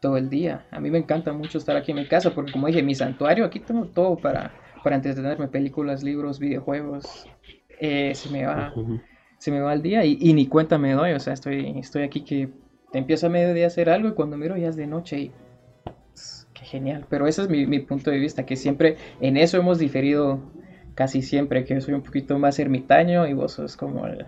todo 0.01 0.17
el 0.17 0.29
día. 0.29 0.67
A 0.71 0.81
mí 0.81 0.91
me 0.91 0.99
encanta 0.99 1.33
mucho 1.33 1.59
estar 1.59 1.77
aquí 1.77 1.93
en 1.93 1.99
mi 1.99 2.07
casa 2.07 2.31
porque 2.35 2.53
como 2.53 2.67
dije, 2.67 2.83
mi 2.83 2.95
santuario, 2.95 3.45
aquí 3.45 3.59
tengo 3.59 3.87
todo 3.87 4.17
para, 4.17 4.53
para 4.85 4.97
entretenerme, 4.97 5.49
películas, 5.49 6.03
libros, 6.03 6.39
videojuegos, 6.39 7.27
eh, 7.81 8.15
se 8.15 8.29
me 8.31 8.45
va, 8.45 8.75
se 9.39 9.51
me 9.51 9.61
va 9.61 9.73
el 9.73 9.83
día 9.83 10.05
y, 10.05 10.33
ni 10.35 10.47
cuenta 10.47 10.77
me 10.77 10.93
doy, 10.93 11.13
o 11.13 11.21
sea, 11.21 11.33
estoy, 11.33 11.79
estoy 11.79 12.03
aquí 12.03 12.21
que 12.25 12.51
empiezo 12.93 13.27
a 13.27 13.31
mediodía 13.31 13.65
a 13.65 13.69
hacer 13.69 13.89
algo 13.89 14.09
y 14.09 14.13
cuando 14.13 14.37
miro 14.37 14.57
ya 14.57 14.69
es 14.69 14.77
de 14.77 14.87
noche 14.87 15.19
y 15.19 15.33
qué 16.59 16.65
genial, 16.65 17.07
pero 17.09 17.27
ese 17.27 17.43
es 17.43 17.49
mi, 17.49 17.67
mi 17.67 17.79
punto 17.79 18.11
de 18.11 18.19
vista, 18.19 18.45
que 18.45 18.57
siempre 18.57 18.97
en 19.21 19.37
eso 19.37 19.59
hemos 19.59 19.79
diferido 19.79 20.41
casi 20.95 21.23
siempre, 21.23 21.65
que 21.65 21.75
yo 21.75 21.81
soy 21.81 21.95
un 21.95 22.03
poquito 22.03 22.39
más 22.39 22.59
ermitaño 22.59 23.27
y 23.27 23.33
vos 23.33 23.53
sos 23.53 23.77
como 23.77 24.07
el, 24.07 24.27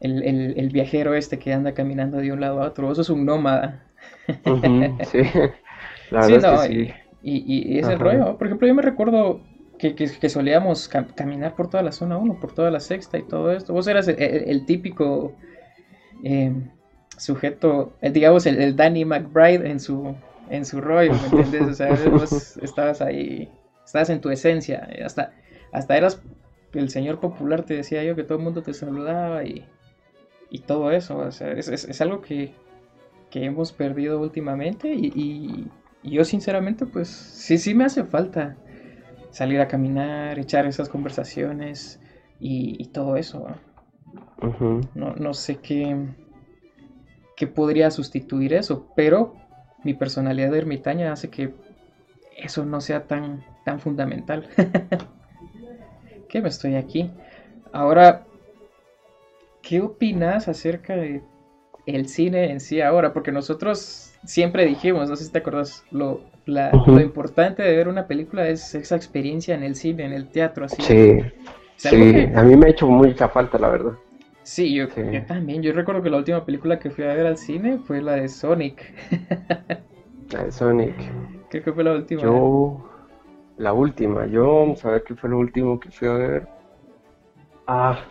el, 0.00 0.68
viajero 0.70 1.14
este 1.14 1.38
que 1.38 1.52
anda 1.52 1.74
caminando 1.74 2.18
de 2.18 2.32
un 2.32 2.40
lado 2.40 2.62
a 2.62 2.66
otro, 2.66 2.88
vos 2.88 2.96
sos 2.96 3.10
un 3.10 3.24
nómada. 3.24 3.84
sí, 4.26 5.18
la 6.10 6.26
verdad 6.26 6.66
sí. 6.66 6.90
Y, 7.22 7.74
y, 7.74 7.78
es 7.78 7.86
el 7.86 7.98
rollo. 7.98 8.36
Por 8.38 8.46
ejemplo, 8.46 8.66
yo 8.66 8.74
me 8.74 8.82
recuerdo 8.82 9.42
que, 9.78 9.94
que, 9.94 10.28
solíamos 10.28 10.88
caminar 10.88 11.54
por 11.54 11.70
toda 11.70 11.82
la 11.82 11.92
zona 11.92 12.18
1, 12.18 12.40
por 12.40 12.52
toda 12.52 12.70
la 12.70 12.80
sexta 12.80 13.18
y 13.18 13.22
todo 13.22 13.52
esto. 13.52 13.72
Vos 13.72 13.86
eras 13.86 14.08
el, 14.08 14.66
típico 14.66 15.36
em, 16.24 16.70
sujeto, 17.16 17.92
digamos, 18.02 18.46
el, 18.46 18.74
Danny 18.74 19.04
McBride 19.04 19.70
en 19.70 19.80
su, 19.80 20.16
en 20.50 20.64
su 20.64 20.80
rollo, 20.80 21.12
¿me 21.12 21.38
entiendes? 21.38 21.62
O 21.62 21.74
sea, 21.74 21.94
vos 22.10 22.56
estabas 22.58 23.00
ahí, 23.00 23.50
estabas 23.84 24.10
en 24.10 24.20
tu 24.20 24.30
esencia. 24.30 24.88
Hasta, 25.04 25.32
hasta 25.72 25.96
eras 25.96 26.22
el 26.74 26.90
señor 26.90 27.20
popular, 27.20 27.62
te 27.62 27.74
decía 27.74 28.04
yo, 28.04 28.14
que 28.16 28.24
todo 28.24 28.38
el 28.38 28.44
mundo 28.44 28.62
te 28.62 28.74
saludaba 28.74 29.44
y, 29.44 29.64
y 30.50 30.60
todo 30.60 30.90
eso. 30.90 31.18
O 31.18 31.30
sea, 31.30 31.52
es, 31.52 31.68
es, 31.68 32.00
algo 32.00 32.20
que, 32.20 32.52
que, 33.30 33.44
hemos 33.44 33.72
perdido 33.72 34.20
últimamente 34.20 34.92
y 34.92 35.70
y 36.02 36.12
yo 36.12 36.24
sinceramente, 36.24 36.86
pues 36.86 37.08
sí, 37.08 37.58
sí 37.58 37.74
me 37.74 37.84
hace 37.84 38.04
falta 38.04 38.56
salir 39.30 39.60
a 39.60 39.68
caminar, 39.68 40.38
echar 40.38 40.66
esas 40.66 40.88
conversaciones 40.88 42.00
y, 42.38 42.86
todo 42.86 43.16
eso. 43.16 43.46
no, 44.94 45.14
no, 45.14 45.34
sé 45.34 45.56
qué, 45.56 46.06
qué 47.36 47.46
podría 47.46 47.90
sustituir 47.90 48.54
eso, 48.54 48.88
pero 48.96 49.34
mi 49.84 49.94
personalidad 49.94 50.50
de 50.50 50.58
ermitaña 50.58 51.12
hace 51.12 51.28
que 51.28 51.50
eso 52.36 52.64
no 52.64 52.80
sea 52.80 53.04
tan, 53.04 53.44
tan 53.64 53.80
fundamental. 53.80 54.48
que 56.28 56.40
me 56.40 56.48
estoy 56.48 56.76
aquí. 56.76 57.10
Ahora, 57.72 58.24
¿qué 59.62 59.80
opinas 59.80 60.48
acerca 60.48 60.96
de 60.96 61.22
el 61.86 62.08
cine 62.08 62.50
en 62.50 62.60
sí 62.60 62.80
ahora? 62.80 63.12
Porque 63.12 63.32
nosotros 63.32 64.12
siempre 64.24 64.64
dijimos, 64.64 65.08
no 65.08 65.16
sé 65.16 65.24
si 65.24 65.32
te 65.32 65.38
acuerdas, 65.38 65.84
lo, 65.90 66.20
lo 66.46 67.00
importante 67.00 67.62
de 67.62 67.76
ver 67.76 67.88
una 67.88 68.06
película 68.06 68.48
es 68.48 68.74
esa 68.74 68.96
experiencia 68.96 69.54
en 69.54 69.62
el 69.62 69.74
cine, 69.74 70.04
en 70.04 70.12
el 70.12 70.28
teatro, 70.30 70.64
así. 70.64 70.82
Sí, 70.82 71.18
sí, 71.76 72.28
a 72.34 72.42
mí 72.42 72.56
me 72.56 72.66
ha 72.66 72.70
hecho 72.70 72.86
mucha 72.86 73.28
falta, 73.28 73.58
la 73.58 73.68
verdad. 73.68 73.92
Sí 74.50 74.74
yo, 74.74 74.88
también. 75.28 75.62
Yo 75.62 75.72
recuerdo 75.72 76.02
que 76.02 76.10
la 76.10 76.16
última 76.16 76.44
película 76.44 76.80
que 76.80 76.90
fui 76.90 77.04
a 77.04 77.14
ver 77.14 77.24
al 77.24 77.36
cine 77.36 77.78
fue 77.78 78.02
la 78.02 78.14
de 78.14 78.28
Sonic. 78.28 78.82
la 80.32 80.42
de 80.42 80.50
Sonic. 80.50 80.96
Creo 81.50 81.62
que 81.62 81.72
fue 81.72 81.84
la 81.84 81.92
última. 81.92 82.20
Yo, 82.20 82.84
la 83.58 83.72
última, 83.72 84.26
yo, 84.26 84.62
vamos 84.62 84.84
a 84.84 84.90
ver 84.90 85.04
qué 85.04 85.14
fue 85.14 85.30
lo 85.30 85.38
último 85.38 85.78
que 85.78 85.92
fui 85.92 86.08
a 86.08 86.14
ver. 86.14 86.48
Ah, 87.68 88.04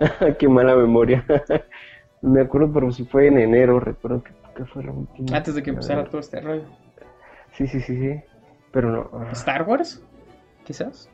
qué 0.38 0.48
mala 0.48 0.74
memoria. 0.76 1.26
me 2.22 2.40
acuerdo, 2.40 2.72
pero 2.72 2.90
si 2.90 3.04
fue 3.04 3.26
en 3.26 3.38
enero, 3.38 3.78
recuerdo 3.78 4.22
que 4.22 4.32
¿Qué 4.56 4.64
fue 4.64 4.82
la 4.84 4.92
última? 4.92 5.36
Antes 5.36 5.54
de 5.54 5.62
que 5.62 5.70
empezara 5.70 6.04
todo 6.04 6.20
este 6.20 6.40
rollo. 6.40 6.64
Sí, 7.52 7.66
sí, 7.66 7.80
sí, 7.80 7.98
sí. 7.98 8.20
Pero 8.70 8.90
no. 8.90 9.10
Ah. 9.12 9.30
¿Star 9.32 9.62
Wars? 9.68 10.02
Quizás. 10.64 11.10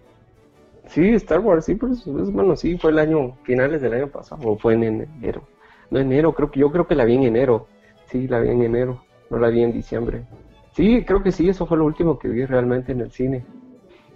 Sí, 0.89 1.11
Star 1.15 1.41
Wars, 1.41 1.67
sí, 1.67 1.75
pero 1.75 1.93
es, 1.93 2.05
bueno, 2.07 2.57
sí, 2.57 2.77
fue 2.79 2.91
el 2.91 2.99
año, 2.99 3.37
finales 3.45 3.83
del 3.83 3.95
año 3.95 4.09
pasado, 4.09 4.51
o 4.51 4.59
fue 4.59 4.75
en 4.75 4.85
enero. 4.85 5.43
No, 5.91 6.01
enero, 6.01 6.33
creo 6.33 6.51
que 6.51 6.61
yo 6.61 6.71
creo 6.71 6.87
que 6.87 6.95
la 6.95 7.05
vi 7.05 7.15
en 7.15 7.25
enero. 7.25 7.67
Sí, 8.07 8.27
la 8.27 8.41
vi 8.41 8.51
en 8.51 8.63
enero, 8.63 9.03
no 9.31 9.39
la 9.39 9.49
vi 9.49 9.63
en 9.63 9.73
diciembre. 9.73 10.25
Sí, 10.73 11.05
creo 11.05 11.23
que 11.23 11.33
sí, 11.33 11.49
eso 11.49 11.67
fue 11.67 11.79
lo 11.79 11.85
último 11.85 12.19
que 12.19 12.29
vi 12.29 12.45
realmente 12.45 12.93
en 12.93 13.01
el 13.01 13.11
cine. 13.11 13.45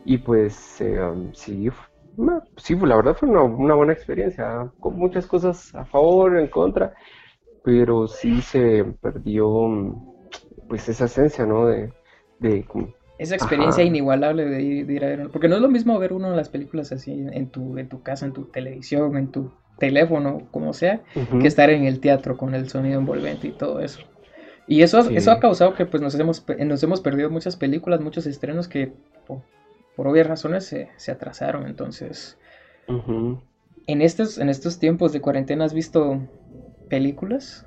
Y 0.05 0.19
pues, 0.19 0.81
eh, 0.81 1.01
um, 1.01 1.33
sí, 1.33 1.71
sí, 2.57 2.77
la 2.77 2.97
verdad 2.97 3.17
fue 3.17 3.29
una, 3.29 3.43
una 3.43 3.75
buena 3.75 3.93
experiencia, 3.93 4.71
con 4.81 4.99
muchas 4.99 5.27
cosas 5.27 5.75
a 5.75 5.85
favor, 5.85 6.39
en 6.39 6.49
contra 6.49 6.95
pero 7.63 8.09
sí 8.09 8.43
se 8.43 8.85
perdió 9.01 9.47
pues 10.69 10.89
esa 10.89 11.05
esencia, 11.05 11.47
¿no? 11.47 11.67
De, 11.67 11.93
esa 13.23 13.37
experiencia 13.37 13.85
inigualable 13.85 14.45
de 14.45 14.63
ir, 14.63 15.05
a 15.05 15.09
ver, 15.09 15.29
porque 15.31 15.49
no 15.49 15.57
es 15.57 15.63
lo 15.63 15.69
mismo 15.69 15.99
ver 15.99 16.13
uno 16.13 16.31
de 16.31 16.37
las 16.37 16.49
películas 16.49 16.93
así 16.93 17.13
en 17.13 17.49
tu, 17.49 17.79
en 17.79 17.89
tu 17.89 18.03
casa, 18.03 18.27
en 18.27 18.33
tu 18.33 18.45
televisión, 18.45 19.17
en 19.17 19.29
tu 19.29 19.53
teléfono, 19.79 20.49
como 20.51 20.73
sea, 20.73 21.03
que 21.41 21.47
estar 21.47 21.71
en 21.71 21.85
el 21.85 22.01
teatro 22.01 22.37
con 22.37 22.55
el 22.55 22.69
sonido 22.69 22.99
envolvente 22.99 23.49
y 23.49 23.53
todo 23.53 23.81
eso. 23.81 24.01
Y 24.67 24.83
eso, 24.83 25.09
eso 25.11 25.31
ha 25.33 25.41
causado 25.41 25.75
que 25.75 25.87
pues 25.87 26.03
nos 26.03 26.15
hemos, 26.15 26.45
nos 26.59 26.83
hemos 26.83 27.01
perdido 27.01 27.31
muchas 27.31 27.57
películas, 27.57 28.01
muchos 28.01 28.27
estrenos 28.27 28.69
que 28.69 28.93
por, 29.27 29.43
obvias 30.07 30.27
razones 30.27 30.65
se, 30.65 31.11
atrasaron. 31.11 31.67
Entonces, 31.67 32.39
en, 33.87 34.03
estos, 34.03 34.39
en 34.39 34.49
estos 34.49 34.79
tiempos 34.79 35.13
de 35.13 35.21
cuarentena 35.21 35.65
has 35.65 35.75
visto 35.75 36.21
películas? 36.89 37.67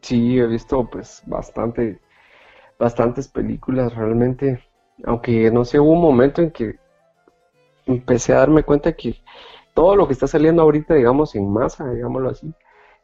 Sí, 0.00 0.38
he 0.38 0.46
visto 0.46 0.88
pues 0.90 1.22
bastante, 1.26 1.98
bastantes 2.84 3.28
películas 3.28 3.94
realmente, 3.94 4.62
aunque 5.04 5.50
no 5.50 5.64
sé, 5.64 5.80
hubo 5.80 5.92
un 5.92 6.02
momento 6.02 6.42
en 6.42 6.50
que 6.50 6.78
empecé 7.86 8.34
a 8.34 8.40
darme 8.40 8.62
cuenta 8.62 8.92
que 8.92 9.22
todo 9.72 9.96
lo 9.96 10.06
que 10.06 10.12
está 10.12 10.26
saliendo 10.26 10.60
ahorita, 10.60 10.92
digamos, 10.94 11.34
en 11.34 11.50
masa, 11.50 11.88
digámoslo 11.88 12.28
así, 12.28 12.52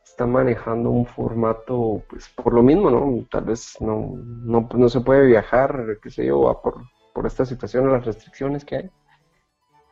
está 0.04 0.26
manejando 0.26 0.90
un 0.90 1.06
formato, 1.06 2.02
pues 2.10 2.28
por 2.28 2.52
lo 2.52 2.62
mismo, 2.62 2.90
¿no? 2.90 3.26
Tal 3.30 3.44
vez 3.44 3.78
no, 3.80 4.16
no, 4.16 4.88
se 4.90 5.00
puede 5.00 5.26
viajar, 5.26 5.98
qué 6.02 6.10
sé 6.10 6.26
yo, 6.26 6.60
por, 6.62 6.82
por 7.14 7.26
esta 7.26 7.46
situación, 7.46 7.90
las 7.90 8.04
restricciones 8.04 8.66
que 8.66 8.76
hay. 8.76 8.90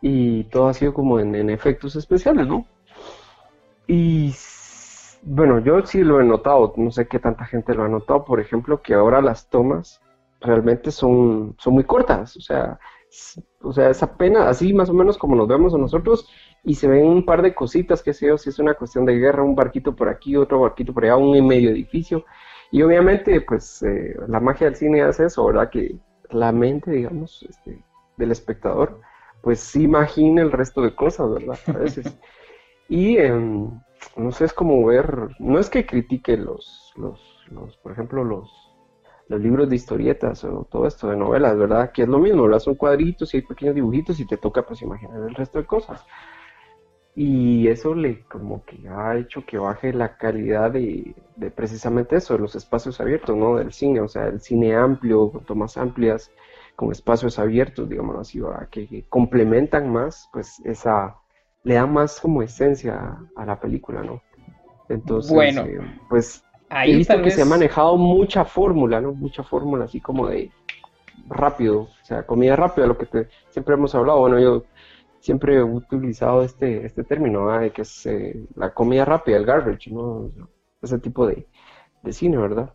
Y 0.02 0.44
todo 0.44 0.68
ha 0.68 0.74
sido 0.74 0.92
como 0.92 1.18
en, 1.18 1.34
en 1.34 1.48
efectos 1.48 1.96
especiales, 1.96 2.46
¿no? 2.46 2.66
Y 3.86 4.32
bueno, 5.22 5.58
yo 5.60 5.84
sí 5.84 6.02
lo 6.02 6.20
he 6.20 6.24
notado, 6.24 6.72
no 6.76 6.90
sé 6.90 7.08
qué 7.08 7.18
tanta 7.18 7.44
gente 7.44 7.74
lo 7.74 7.84
ha 7.84 7.88
notado, 7.88 8.24
por 8.24 8.40
ejemplo, 8.40 8.80
que 8.82 8.94
ahora 8.94 9.20
las 9.20 9.48
tomas 9.48 10.00
realmente 10.40 10.90
son, 10.90 11.56
son 11.58 11.74
muy 11.74 11.84
cortas, 11.84 12.36
o 12.36 12.40
sea, 12.40 12.78
o 13.62 13.72
sea, 13.72 13.90
es 13.90 14.02
apenas 14.02 14.46
así 14.46 14.72
más 14.72 14.90
o 14.90 14.94
menos 14.94 15.18
como 15.18 15.34
nos 15.34 15.48
vemos 15.48 15.74
a 15.74 15.78
nosotros 15.78 16.28
y 16.62 16.74
se 16.74 16.88
ven 16.88 17.06
un 17.06 17.24
par 17.24 17.42
de 17.42 17.54
cositas, 17.54 18.02
que 18.02 18.12
sé 18.12 18.26
yo, 18.28 18.38
si 18.38 18.50
es 18.50 18.58
una 18.58 18.74
cuestión 18.74 19.04
de 19.04 19.18
guerra, 19.18 19.42
un 19.42 19.54
barquito 19.54 19.96
por 19.96 20.08
aquí, 20.08 20.36
otro 20.36 20.60
barquito 20.60 20.92
por 20.92 21.04
allá, 21.04 21.16
un 21.16 21.46
medio 21.46 21.70
edificio, 21.70 22.24
y 22.70 22.82
obviamente 22.82 23.40
pues 23.40 23.82
eh, 23.82 24.14
la 24.28 24.40
magia 24.40 24.66
del 24.66 24.76
cine 24.76 25.02
hace 25.02 25.26
eso, 25.26 25.46
¿verdad? 25.46 25.70
Que 25.70 25.96
la 26.30 26.52
mente, 26.52 26.90
digamos, 26.90 27.44
este, 27.48 27.82
del 28.16 28.30
espectador, 28.30 29.00
pues 29.42 29.60
sí 29.60 29.84
imagina 29.84 30.42
el 30.42 30.52
resto 30.52 30.82
de 30.82 30.94
cosas, 30.94 31.30
¿verdad? 31.30 31.58
A 31.66 31.72
veces. 31.72 32.18
y... 32.88 33.16
Eh, 33.16 33.70
no 34.16 34.32
sé, 34.32 34.44
es 34.44 34.52
como 34.52 34.84
ver, 34.84 35.28
no 35.38 35.58
es 35.58 35.70
que 35.70 35.86
critique 35.86 36.36
los, 36.36 36.92
los, 36.96 37.20
los 37.50 37.76
por 37.78 37.92
ejemplo, 37.92 38.24
los, 38.24 38.50
los 39.28 39.40
libros 39.40 39.68
de 39.68 39.76
historietas 39.76 40.44
o 40.44 40.66
todo 40.70 40.86
esto 40.86 41.08
de 41.08 41.16
novelas, 41.16 41.56
¿verdad? 41.56 41.92
Que 41.92 42.02
es 42.02 42.08
lo 42.08 42.18
mismo, 42.18 42.58
son 42.60 42.74
cuadritos 42.74 43.32
y 43.34 43.38
hay 43.38 43.42
pequeños 43.42 43.74
dibujitos 43.74 44.18
y 44.20 44.26
te 44.26 44.36
toca 44.36 44.62
pues 44.66 44.82
imaginar 44.82 45.20
el 45.28 45.34
resto 45.34 45.58
de 45.58 45.66
cosas. 45.66 46.04
Y 47.14 47.66
eso 47.66 47.94
le 47.94 48.22
como 48.24 48.64
que 48.64 48.88
ha 48.88 49.16
hecho 49.18 49.44
que 49.44 49.58
baje 49.58 49.92
la 49.92 50.16
calidad 50.16 50.70
de, 50.70 51.14
de 51.36 51.50
precisamente 51.50 52.16
eso, 52.16 52.34
de 52.34 52.40
los 52.40 52.54
espacios 52.54 53.00
abiertos, 53.00 53.36
¿no? 53.36 53.56
Del 53.56 53.72
cine, 53.72 54.00
o 54.00 54.08
sea, 54.08 54.26
el 54.28 54.40
cine 54.40 54.76
amplio, 54.76 55.32
con 55.32 55.44
tomas 55.44 55.76
amplias, 55.76 56.30
con 56.76 56.92
espacios 56.92 57.40
abiertos, 57.40 57.88
digamos 57.88 58.16
así, 58.16 58.40
que 58.70 59.04
complementan 59.08 59.92
más 59.92 60.28
pues 60.32 60.60
esa 60.64 61.16
le 61.64 61.74
da 61.74 61.86
más 61.86 62.20
como 62.20 62.42
esencia 62.42 63.18
a 63.36 63.44
la 63.44 63.58
película, 63.58 64.02
¿no? 64.02 64.22
Entonces, 64.88 65.32
bueno, 65.32 65.62
eh, 65.62 65.78
pues 66.08 66.42
he 66.70 66.96
visto 66.96 67.20
que 67.22 67.30
se 67.30 67.42
ha 67.42 67.44
manejado 67.44 67.96
mucha 67.96 68.44
fórmula, 68.44 69.00
¿no? 69.00 69.12
Mucha 69.12 69.42
fórmula 69.42 69.84
así 69.84 70.00
como 70.00 70.28
de 70.28 70.50
rápido, 71.28 71.80
o 71.80 72.04
sea, 72.04 72.24
comida 72.24 72.56
rápida, 72.56 72.86
lo 72.86 72.96
que 72.96 73.28
siempre 73.50 73.74
hemos 73.74 73.94
hablado. 73.94 74.20
Bueno, 74.20 74.38
yo 74.38 74.64
siempre 75.20 75.56
he 75.56 75.62
utilizado 75.62 76.42
este, 76.42 76.86
este 76.86 77.04
término, 77.04 77.50
de 77.58 77.70
que 77.70 77.82
es 77.82 78.06
eh, 78.06 78.46
la 78.56 78.72
comida 78.72 79.04
rápida, 79.04 79.36
el 79.36 79.44
garbage, 79.44 79.90
¿no? 79.90 80.30
Ese 80.80 80.98
tipo 80.98 81.26
de, 81.26 81.46
cine, 82.10 82.38
¿verdad? 82.38 82.72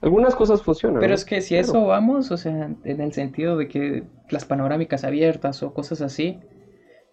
Algunas 0.00 0.34
cosas 0.34 0.62
funcionan. 0.62 1.00
Pero 1.00 1.12
es 1.12 1.26
que 1.26 1.42
si 1.42 1.56
eso 1.56 1.84
vamos, 1.84 2.30
o 2.30 2.38
sea, 2.38 2.70
en 2.84 3.00
el 3.02 3.12
sentido 3.12 3.58
de 3.58 3.68
que 3.68 4.04
las 4.30 4.46
panorámicas 4.46 5.04
abiertas 5.04 5.62
o 5.62 5.74
cosas 5.74 6.00
así, 6.00 6.40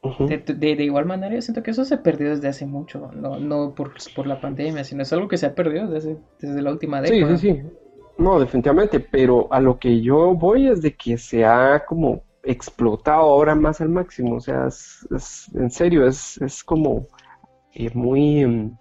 de, 0.01 0.83
igual 0.83 1.05
manera, 1.05 1.35
yo 1.35 1.41
siento 1.41 1.63
que 1.63 1.71
eso 1.71 1.83
se 1.83 1.97
perdió 1.97 2.29
desde 2.29 2.47
hace 2.47 2.65
mucho, 2.65 3.11
no, 3.13 3.39
no 3.39 3.73
por, 3.73 3.93
por 4.15 4.27
la 4.27 4.39
pandemia, 4.39 4.83
sino 4.83 5.03
es 5.03 5.11
algo 5.11 5.27
que 5.27 5.37
se 5.37 5.47
ha 5.47 5.55
perdido 5.55 5.87
desde, 5.87 6.17
desde 6.39 6.61
la 6.61 6.71
última 6.71 7.01
década. 7.01 7.37
Sí, 7.37 7.53
sí, 7.53 7.61
sí. 7.61 7.69
No, 8.17 8.39
definitivamente, 8.39 8.99
pero 8.99 9.47
a 9.51 9.59
lo 9.59 9.77
que 9.77 10.01
yo 10.01 10.33
voy 10.33 10.67
es 10.67 10.81
de 10.81 10.95
que 10.95 11.17
se 11.17 11.45
ha 11.45 11.85
como 11.85 12.23
explotado 12.43 13.21
ahora 13.21 13.53
más 13.55 13.81
al 13.81 13.89
máximo, 13.89 14.35
o 14.35 14.39
sea, 14.39 14.67
es, 14.67 15.51
en 15.53 15.69
serio, 15.69 16.07
es, 16.07 16.41
es 16.41 16.63
como 16.63 17.07
eh, 17.73 17.91
muy, 17.93 18.45
mm, 18.45 18.77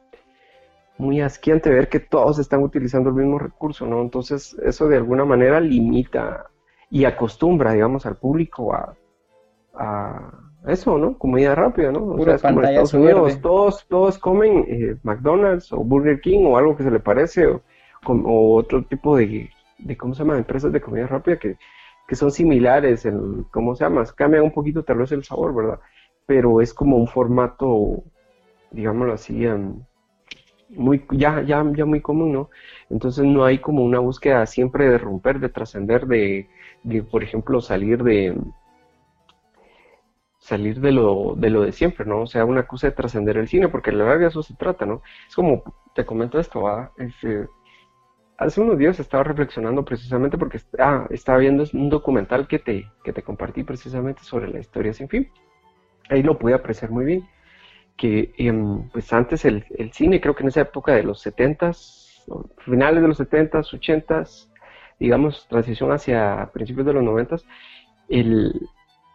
muy 0.99 1.21
asquiante 1.21 1.69
ver 1.69 1.89
que 1.89 2.01
todos 2.01 2.39
están 2.39 2.63
utilizando 2.63 3.11
el 3.11 3.17
mismo 3.17 3.39
recurso, 3.39 3.87
¿no? 3.87 4.01
Entonces, 4.01 4.57
eso 4.65 4.89
de 4.89 4.97
alguna 4.97 5.25
manera 5.25 5.61
limita 5.61 6.47
y 6.91 7.05
acostumbra, 7.05 7.73
digamos, 7.73 8.07
al 8.07 8.17
público 8.17 8.73
a, 8.73 8.97
a 9.75 10.46
eso, 10.67 10.99
¿no? 10.99 11.17
Comida 11.17 11.55
rápida, 11.55 11.93
¿no? 11.93 12.05
O 12.07 12.25
sea, 12.25 12.35
es 12.35 12.43
como 12.43 12.61
en 12.61 12.69
Estados 12.69 12.95
Unidos, 12.95 13.41
todos, 13.41 13.87
todos 13.89 14.19
comen 14.19 14.65
eh, 14.69 14.97
McDonald's 15.03 15.73
o 15.73 15.79
Burger 15.79 16.21
King 16.21 16.45
o 16.45 16.59
algo 16.59 16.77
que 16.77 16.83
se 16.83 16.91
le 16.91 17.01
parece, 17.01 17.47
o, 17.47 17.63
o 18.07 18.57
otro 18.57 18.85
tipo 18.85 19.17
de, 19.17 19.49
de, 19.79 19.97
¿cómo 19.97 20.15
se 20.15 20.25
llama?, 20.25 20.37
empresas 20.37 20.73
de 20.73 20.81
comida 20.81 21.07
rápida 21.07 21.39
que, 21.39 21.57
que 22.07 22.17
son 22.17 22.31
similares, 22.31 23.07
en, 23.07 23.45
¿cómo 23.45 23.75
se 23.77 23.85
llama? 23.85 24.05
Cambian 24.17 24.43
un 24.43 24.53
poquito 24.53 24.83
tal 24.83 24.99
vez 24.99 25.13
el 25.13 25.25
sabor, 25.25 25.55
¿verdad? 25.55 25.81
Pero 26.27 26.61
es 26.61 26.75
como 26.75 26.97
un 26.97 27.07
formato, 27.07 28.03
digámoslo 28.73 29.13
así, 29.13 29.47
muy, 30.71 31.05
ya, 31.13 31.43
ya, 31.43 31.65
ya 31.75 31.85
muy 31.85 32.01
común, 32.01 32.33
¿no? 32.33 32.51
Entonces 32.91 33.25
no 33.25 33.45
hay 33.45 33.59
como 33.59 33.85
una 33.85 34.01
búsqueda 34.01 34.45
siempre 34.47 34.89
de 34.89 34.99
romper, 34.99 35.39
de 35.39 35.49
trascender, 35.49 36.07
de, 36.07 36.49
de, 36.83 37.03
por 37.05 37.23
ejemplo, 37.23 37.61
salir 37.61 38.03
de 38.03 38.37
salir 40.47 40.81
de 40.81 40.93
lo, 40.93 41.35
de 41.37 41.51
lo 41.51 41.63
de 41.63 41.73
siempre, 41.73 42.07
¿no? 42.07 42.21
O 42.23 42.27
sea, 42.29 42.45
una 42.45 42.67
cosa 42.69 42.87
de 42.87 42.93
trascender 42.93 43.37
el 43.37 43.49
cine, 43.49 43.69
porque 43.69 43.91
la 43.91 44.05
verdad 44.05 44.21
de 44.21 44.27
eso 44.29 44.43
se 44.45 44.55
trata, 44.55 44.87
¿no? 44.87 45.03
Es 45.29 45.35
como, 45.35 45.65
te 45.93 46.07
comento 46.07 46.39
esto, 46.39 46.63
¿va? 46.63 46.93
Este, 46.99 47.49
hace 48.39 48.61
unos 48.61 48.79
días 48.79 49.01
estaba 49.01 49.25
reflexionando 49.25 49.85
precisamente 49.85 50.39
porque 50.39 50.61
ah, 50.79 51.09
estaba 51.11 51.39
viendo 51.39 51.65
un 51.73 51.89
documental 51.89 52.47
que 52.47 52.61
te, 52.61 52.89
que 53.03 53.13
te 53.13 53.23
compartí 53.23 53.65
precisamente 53.65 54.23
sobre 54.23 54.49
la 54.49 54.61
historia 54.61 54.93
sin 54.93 55.09
fin. 55.09 55.29
Ahí 56.11 56.23
lo 56.23 56.39
pude 56.39 56.55
apreciar 56.55 56.93
muy 56.93 57.05
bien. 57.05 57.29
Que 57.97 58.33
em, 58.39 58.89
pues 58.91 59.13
antes 59.13 59.45
el, 59.47 59.65
el, 59.71 59.93
cine, 59.93 60.21
creo 60.21 60.37
que 60.37 60.45
en 60.45 60.51
esa 60.51 60.61
época 60.61 60.93
de 60.93 61.03
los 61.03 61.27
70s, 61.27 62.25
finales 62.59 63.03
de 63.03 63.09
los 63.09 63.19
70s, 63.19 63.73
80s, 63.73 64.49
digamos, 65.01 65.49
transición 65.49 65.91
hacia 65.91 66.51
principios 66.53 66.87
de 66.87 66.93
los 66.93 67.03
90s, 67.03 67.45
el 68.09 68.53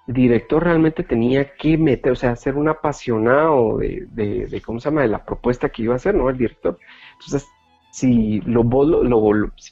director 0.07 0.63
realmente 0.63 1.03
tenía 1.03 1.53
que 1.55 1.77
meter, 1.77 2.11
o 2.11 2.15
sea, 2.15 2.35
ser 2.35 2.55
un 2.55 2.69
apasionado 2.69 3.77
de, 3.77 4.07
de, 4.11 4.61
¿cómo 4.61 4.79
se 4.79 4.89
llama?, 4.89 5.01
de 5.01 5.07
la 5.07 5.25
propuesta 5.25 5.69
que 5.69 5.83
iba 5.83 5.93
a 5.93 5.97
hacer, 5.97 6.15
¿no? 6.15 6.29
El 6.29 6.37
director. 6.37 6.77
Entonces, 7.13 7.47
si 7.91 8.41
lo, 8.41 8.63
vos 8.63 8.87
lo, 8.87 9.21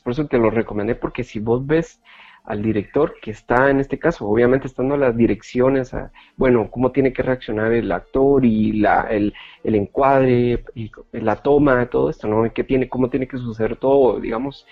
por 0.03 0.13
eso 0.13 0.27
te 0.27 0.37
lo 0.37 0.49
recomendé, 0.49 0.95
porque 0.95 1.23
si 1.23 1.39
vos 1.39 1.65
ves 1.65 2.01
al 2.43 2.61
director 2.63 3.15
que 3.21 3.31
está 3.31 3.69
en 3.69 3.79
este 3.79 3.99
caso, 3.99 4.27
obviamente 4.27 4.67
estando 4.67 4.97
las 4.97 5.15
direcciones, 5.15 5.91
bueno, 6.35 6.69
cómo 6.71 6.91
tiene 6.91 7.13
que 7.13 7.21
reaccionar 7.21 7.71
el 7.73 7.91
actor 7.91 8.43
y 8.45 8.73
la, 8.73 9.01
el, 9.09 9.33
el, 9.63 9.75
encuadre, 9.75 10.63
la 11.11 11.35
toma, 11.37 11.89
todo 11.89 12.09
esto, 12.09 12.27
¿no? 12.27 12.51
¿Qué 12.53 12.63
tiene, 12.63 12.89
cómo 12.89 13.09
tiene 13.09 13.27
que 13.27 13.37
suceder 13.37 13.75
todo, 13.77 14.19
digamos, 14.19 14.65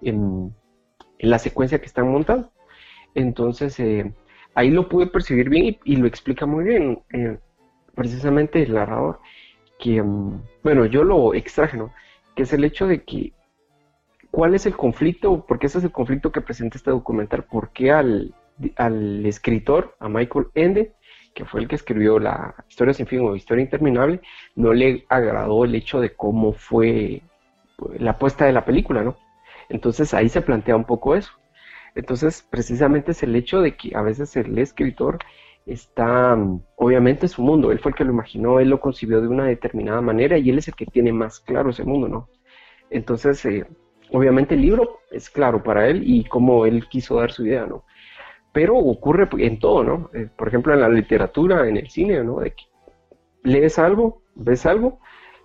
en, 0.00 0.54
en 1.18 1.30
la 1.30 1.38
secuencia 1.38 1.80
que 1.80 1.86
están 1.86 2.10
montando. 2.10 2.50
Entonces, 3.14 3.78
eh, 3.80 4.12
ahí 4.58 4.70
lo 4.70 4.88
pude 4.88 5.06
percibir 5.06 5.48
bien 5.48 5.78
y, 5.84 5.96
lo 5.96 6.08
explica 6.08 6.44
muy 6.44 6.64
bien, 6.64 7.00
eh, 7.12 7.38
precisamente 7.94 8.60
el 8.60 8.74
narrador, 8.74 9.20
que, 9.78 10.02
mm, 10.02 10.42
bueno, 10.64 10.84
yo 10.86 11.04
lo 11.04 11.32
extraje, 11.32 11.76
¿no? 11.76 11.92
que 12.34 12.42
es 12.42 12.52
el 12.52 12.64
hecho 12.64 12.88
de 12.88 13.04
que, 13.04 13.32
¿cuál 14.32 14.56
es 14.56 14.66
el 14.66 14.76
conflicto? 14.76 15.44
Porque 15.46 15.66
ese 15.68 15.78
es 15.78 15.84
el 15.84 15.92
conflicto 15.92 16.32
que 16.32 16.40
presenta 16.40 16.76
este 16.76 16.90
documental. 16.90 17.44
¿Por 17.44 17.70
qué 17.70 17.92
al, 17.92 18.34
al 18.76 19.24
escritor, 19.26 19.96
a 20.00 20.08
Michael 20.08 20.46
Ende, 20.54 20.92
que 21.34 21.44
fue 21.44 21.60
el 21.60 21.68
que 21.68 21.76
escribió 21.76 22.18
la 22.18 22.56
Historia 22.68 22.94
sin 22.94 23.06
fin 23.06 23.20
o 23.20 23.36
Historia 23.36 23.62
interminable, 23.62 24.20
no 24.56 24.72
le 24.72 25.04
agradó 25.08 25.64
el 25.64 25.74
hecho 25.76 26.00
de 26.00 26.14
cómo 26.14 26.52
fue 26.52 27.22
la 27.98 28.18
puesta 28.18 28.44
de 28.44 28.52
la 28.52 28.64
película, 28.64 29.04
¿no? 29.04 29.16
Entonces 29.68 30.14
ahí 30.14 30.28
se 30.28 30.42
plantea 30.42 30.74
un 30.74 30.84
poco 30.84 31.14
eso. 31.14 31.30
Entonces, 31.94 32.46
precisamente 32.48 33.12
es 33.12 33.22
el 33.22 33.34
hecho 33.36 33.60
de 33.60 33.76
que 33.76 33.96
a 33.96 34.02
veces 34.02 34.36
el 34.36 34.56
escritor 34.58 35.18
está, 35.66 36.36
obviamente, 36.76 37.28
su 37.28 37.42
mundo. 37.42 37.72
Él 37.72 37.78
fue 37.78 37.90
el 37.90 37.96
que 37.96 38.04
lo 38.04 38.12
imaginó, 38.12 38.60
él 38.60 38.68
lo 38.70 38.80
concibió 38.80 39.20
de 39.20 39.28
una 39.28 39.44
determinada 39.44 40.00
manera 40.00 40.38
y 40.38 40.50
él 40.50 40.58
es 40.58 40.68
el 40.68 40.74
que 40.74 40.86
tiene 40.86 41.12
más 41.12 41.40
claro 41.40 41.70
ese 41.70 41.84
mundo, 41.84 42.08
¿no? 42.08 42.28
Entonces, 42.90 43.44
eh, 43.44 43.66
obviamente 44.12 44.54
el 44.54 44.62
libro 44.62 45.00
es 45.10 45.28
claro 45.30 45.62
para 45.62 45.88
él 45.88 46.02
y 46.04 46.24
cómo 46.24 46.66
él 46.66 46.88
quiso 46.88 47.16
dar 47.16 47.32
su 47.32 47.46
idea, 47.46 47.66
¿no? 47.66 47.84
Pero 48.52 48.76
ocurre 48.76 49.28
en 49.38 49.58
todo, 49.58 49.84
¿no? 49.84 50.10
Eh, 50.14 50.28
por 50.36 50.48
ejemplo, 50.48 50.72
en 50.72 50.80
la 50.80 50.88
literatura, 50.88 51.68
en 51.68 51.76
el 51.76 51.90
cine, 51.90 52.24
¿no? 52.24 52.40
De 52.40 52.52
que 52.52 52.64
lees 53.42 53.78
algo, 53.78 54.22
ves 54.34 54.66
algo, 54.66 55.00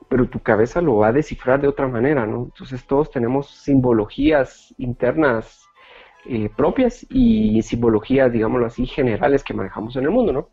pero 0.10 0.28
tu 0.30 0.40
cabeza 0.40 0.82
lo 0.82 0.98
va 0.98 1.08
a 1.08 1.14
descifrar 1.14 1.62
de 1.62 1.68
otra 1.68 1.88
manera, 1.88 2.26
¿no? 2.26 2.46
Entonces 2.46 2.86
todos 2.86 3.12
tenemos 3.12 3.50
simbologías 3.50 4.74
internas 4.78 5.66
eh, 6.26 6.50
propias 6.56 7.06
y 7.10 7.62
simbologías, 7.64 8.32
digámoslo 8.32 8.66
así, 8.66 8.86
generales 8.86 9.44
que 9.44 9.54
manejamos 9.54 9.96
en 9.96 10.06
el 10.06 10.12
mundo, 10.12 10.34
¿no? 10.34 10.50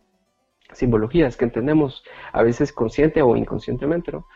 Simbologías 0.72 1.37
que 1.37 1.44
entendemos 1.44 2.04
a 2.33 2.42
veces 2.42 2.72
consciente 2.72 3.22
o 3.22 3.37
inconscientemente, 3.37 4.12
¿no? 4.12 4.26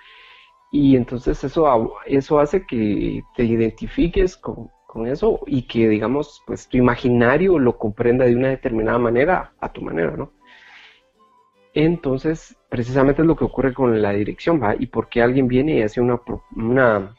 Y 0.70 0.96
entonces 0.96 1.42
eso, 1.44 1.94
eso 2.06 2.40
hace 2.40 2.66
que 2.66 3.22
te 3.36 3.44
identifiques 3.44 4.36
con, 4.36 4.70
con 4.86 5.06
eso 5.06 5.40
y 5.46 5.66
que, 5.66 5.88
digamos, 5.88 6.42
pues 6.46 6.68
tu 6.68 6.76
imaginario 6.76 7.58
lo 7.58 7.78
comprenda 7.78 8.24
de 8.24 8.36
una 8.36 8.48
determinada 8.48 8.98
manera 8.98 9.52
a 9.60 9.72
tu 9.72 9.82
manera, 9.82 10.16
¿no? 10.16 10.32
Entonces, 11.74 12.56
precisamente 12.68 13.22
es 13.22 13.26
lo 13.26 13.34
que 13.36 13.44
ocurre 13.44 13.74
con 13.74 14.00
la 14.00 14.12
dirección, 14.12 14.62
¿va? 14.62 14.76
Y 14.78 14.86
porque 14.86 15.20
alguien 15.20 15.48
viene 15.48 15.78
y 15.78 15.82
hace 15.82 16.00
una, 16.00 16.20
una 16.54 17.16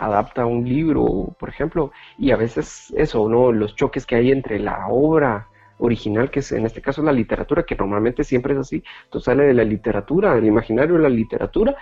adapta 0.00 0.46
un 0.46 0.66
libro, 0.68 1.34
por 1.38 1.48
ejemplo, 1.48 1.92
y 2.18 2.30
a 2.30 2.36
veces 2.36 2.92
eso, 2.96 3.28
¿no? 3.28 3.52
Los 3.52 3.76
choques 3.76 4.06
que 4.06 4.16
hay 4.16 4.32
entre 4.32 4.58
la 4.58 4.88
obra 4.88 5.48
original, 5.78 6.30
que 6.30 6.40
es 6.40 6.52
en 6.52 6.66
este 6.66 6.80
caso 6.80 7.02
la 7.02 7.12
literatura, 7.12 7.64
que 7.64 7.76
normalmente 7.76 8.24
siempre 8.24 8.54
es 8.54 8.60
así, 8.60 8.82
entonces 9.04 9.26
sale 9.26 9.44
de 9.44 9.54
la 9.54 9.64
literatura, 9.64 10.34
del 10.34 10.46
imaginario 10.46 10.96
de 10.96 11.02
la 11.02 11.08
literatura, 11.08 11.76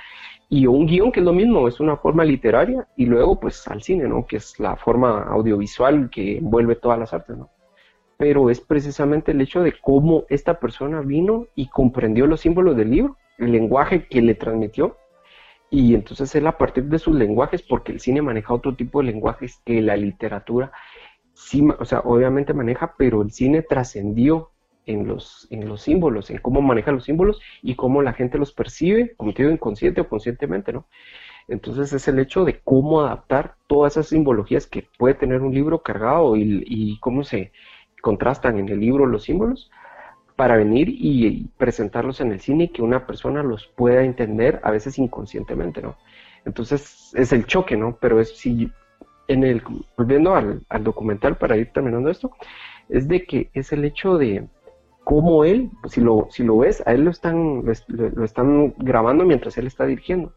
y 0.48 0.66
un 0.66 0.87
guion 0.87 1.12
que 1.12 1.20
es 1.20 1.26
lo 1.26 1.33
mismo, 1.33 1.68
es 1.68 1.78
una 1.78 1.96
forma 1.96 2.24
literaria, 2.24 2.87
y 2.96 3.07
luego 3.07 3.38
pues 3.38 3.66
al 3.68 3.83
cine, 3.83 4.09
¿no? 4.09 4.26
Que 4.26 4.37
es 4.37 4.59
la 4.59 4.76
forma 4.76 5.22
audiovisual 5.24 6.11
que 6.11 6.38
envuelve 6.38 6.76
todas 6.76 6.98
las 6.98 7.12
artes, 7.12 7.37
¿no? 7.37 7.50
Pero 8.16 8.50
es 8.50 8.61
precisamente 8.61 9.31
el 9.31 9.40
hecho 9.40 9.62
de 9.62 9.74
cómo 9.81 10.24
esta 10.28 10.59
persona 10.59 11.00
vino 11.02 11.46
y 11.54 11.68
comprendió 11.68 12.26
los 12.26 12.40
símbolos 12.40 12.76
del 12.76 12.90
libro, 12.90 13.16
el 13.38 13.52
lenguaje 13.52 14.07
que 14.09 14.22
le 14.22 14.35
transmitió, 14.35 14.96
y 15.70 15.94
entonces 15.94 16.35
él 16.35 16.46
a 16.46 16.57
partir 16.57 16.85
de 16.85 16.98
sus 16.98 17.14
lenguajes, 17.14 17.62
porque 17.62 17.92
el 17.92 18.00
cine 18.00 18.22
maneja 18.22 18.54
otro 18.54 18.74
tipo 18.74 19.00
de 19.00 19.07
lenguajes 19.07 19.61
que 19.64 19.83
la 19.83 19.96
literatura, 19.96 20.72
sí, 21.35 21.66
o 21.78 21.85
sea, 21.85 22.00
obviamente 22.00 22.54
maneja, 22.54 22.94
pero 22.96 23.22
el 23.22 23.31
cine 23.31 23.62
trascendió 23.62 24.50
en 24.87 25.07
los, 25.07 25.46
en 25.50 25.68
los 25.68 25.83
símbolos, 25.83 26.31
en 26.31 26.38
cómo 26.38 26.62
maneja 26.62 26.92
los 26.92 27.04
símbolos 27.04 27.40
y 27.62 27.74
cómo 27.74 28.02
la 28.02 28.14
gente 28.14 28.38
los 28.38 28.52
percibe, 28.52 29.14
como 29.16 29.33
inconsciente 29.37 30.00
o 30.00 30.09
conscientemente, 30.09 30.72
¿no? 30.72 30.87
Entonces 31.46 31.92
es 31.92 32.09
el 32.09 32.18
hecho 32.18 32.44
de 32.44 32.61
cómo 32.61 33.00
adaptar 33.00 33.57
todas 33.66 33.94
esas 33.94 34.09
simbologías 34.09 34.66
que 34.66 34.87
puede 34.98 35.14
tener 35.14 35.42
un 35.42 35.54
libro 35.54 35.83
cargado 35.83 36.37
y, 36.37 36.64
y 36.66 36.98
cómo 37.00 37.24
se 37.24 37.52
contrastan 38.00 38.59
en 38.59 38.68
el 38.68 38.81
libro 38.81 39.07
los 39.07 39.24
símbolos 39.24 39.70
para 40.38 40.57
venir 40.57 40.88
y 40.88 41.48
presentarlos 41.59 42.20
en 42.20 42.31
el 42.31 42.38
cine 42.38 42.64
y 42.64 42.68
que 42.68 42.81
una 42.81 43.09
persona 43.09 43.42
los 43.42 43.66
pueda 43.66 44.05
entender, 44.05 44.61
a 44.62 44.70
veces 44.70 44.96
inconscientemente, 44.96 45.83
¿no? 45.83 45.96
Entonces 46.44 47.11
es 47.14 47.33
el 47.33 47.44
choque, 47.44 47.77
¿no? 47.77 47.98
Pero 48.01 48.20
es 48.20 48.38
si 48.38 48.70
en 49.27 49.42
el, 49.42 49.61
volviendo 49.96 50.37
al, 50.37 50.62
documental 50.85 51.38
para 51.38 51.57
ir 51.57 51.72
terminando 51.72 52.09
esto, 52.09 52.31
es 52.88 53.09
de 53.09 53.24
que 53.24 53.51
es 53.53 53.72
el 53.72 53.85
hecho 53.85 54.16
de 54.16 54.46
cómo 55.03 55.44
él, 55.44 55.70
si 55.88 56.01
lo, 56.01 56.29
si 56.31 56.44
lo 56.44 56.59
ves, 56.59 56.85
a 56.87 56.92
él 56.92 57.03
lo 57.03 57.11
están, 57.11 57.64
lo, 57.88 58.24
están 58.24 58.74
grabando 58.79 59.24
mientras 59.24 59.59
él 59.59 59.66
está 59.66 59.87
dirigiendo. 59.87 60.35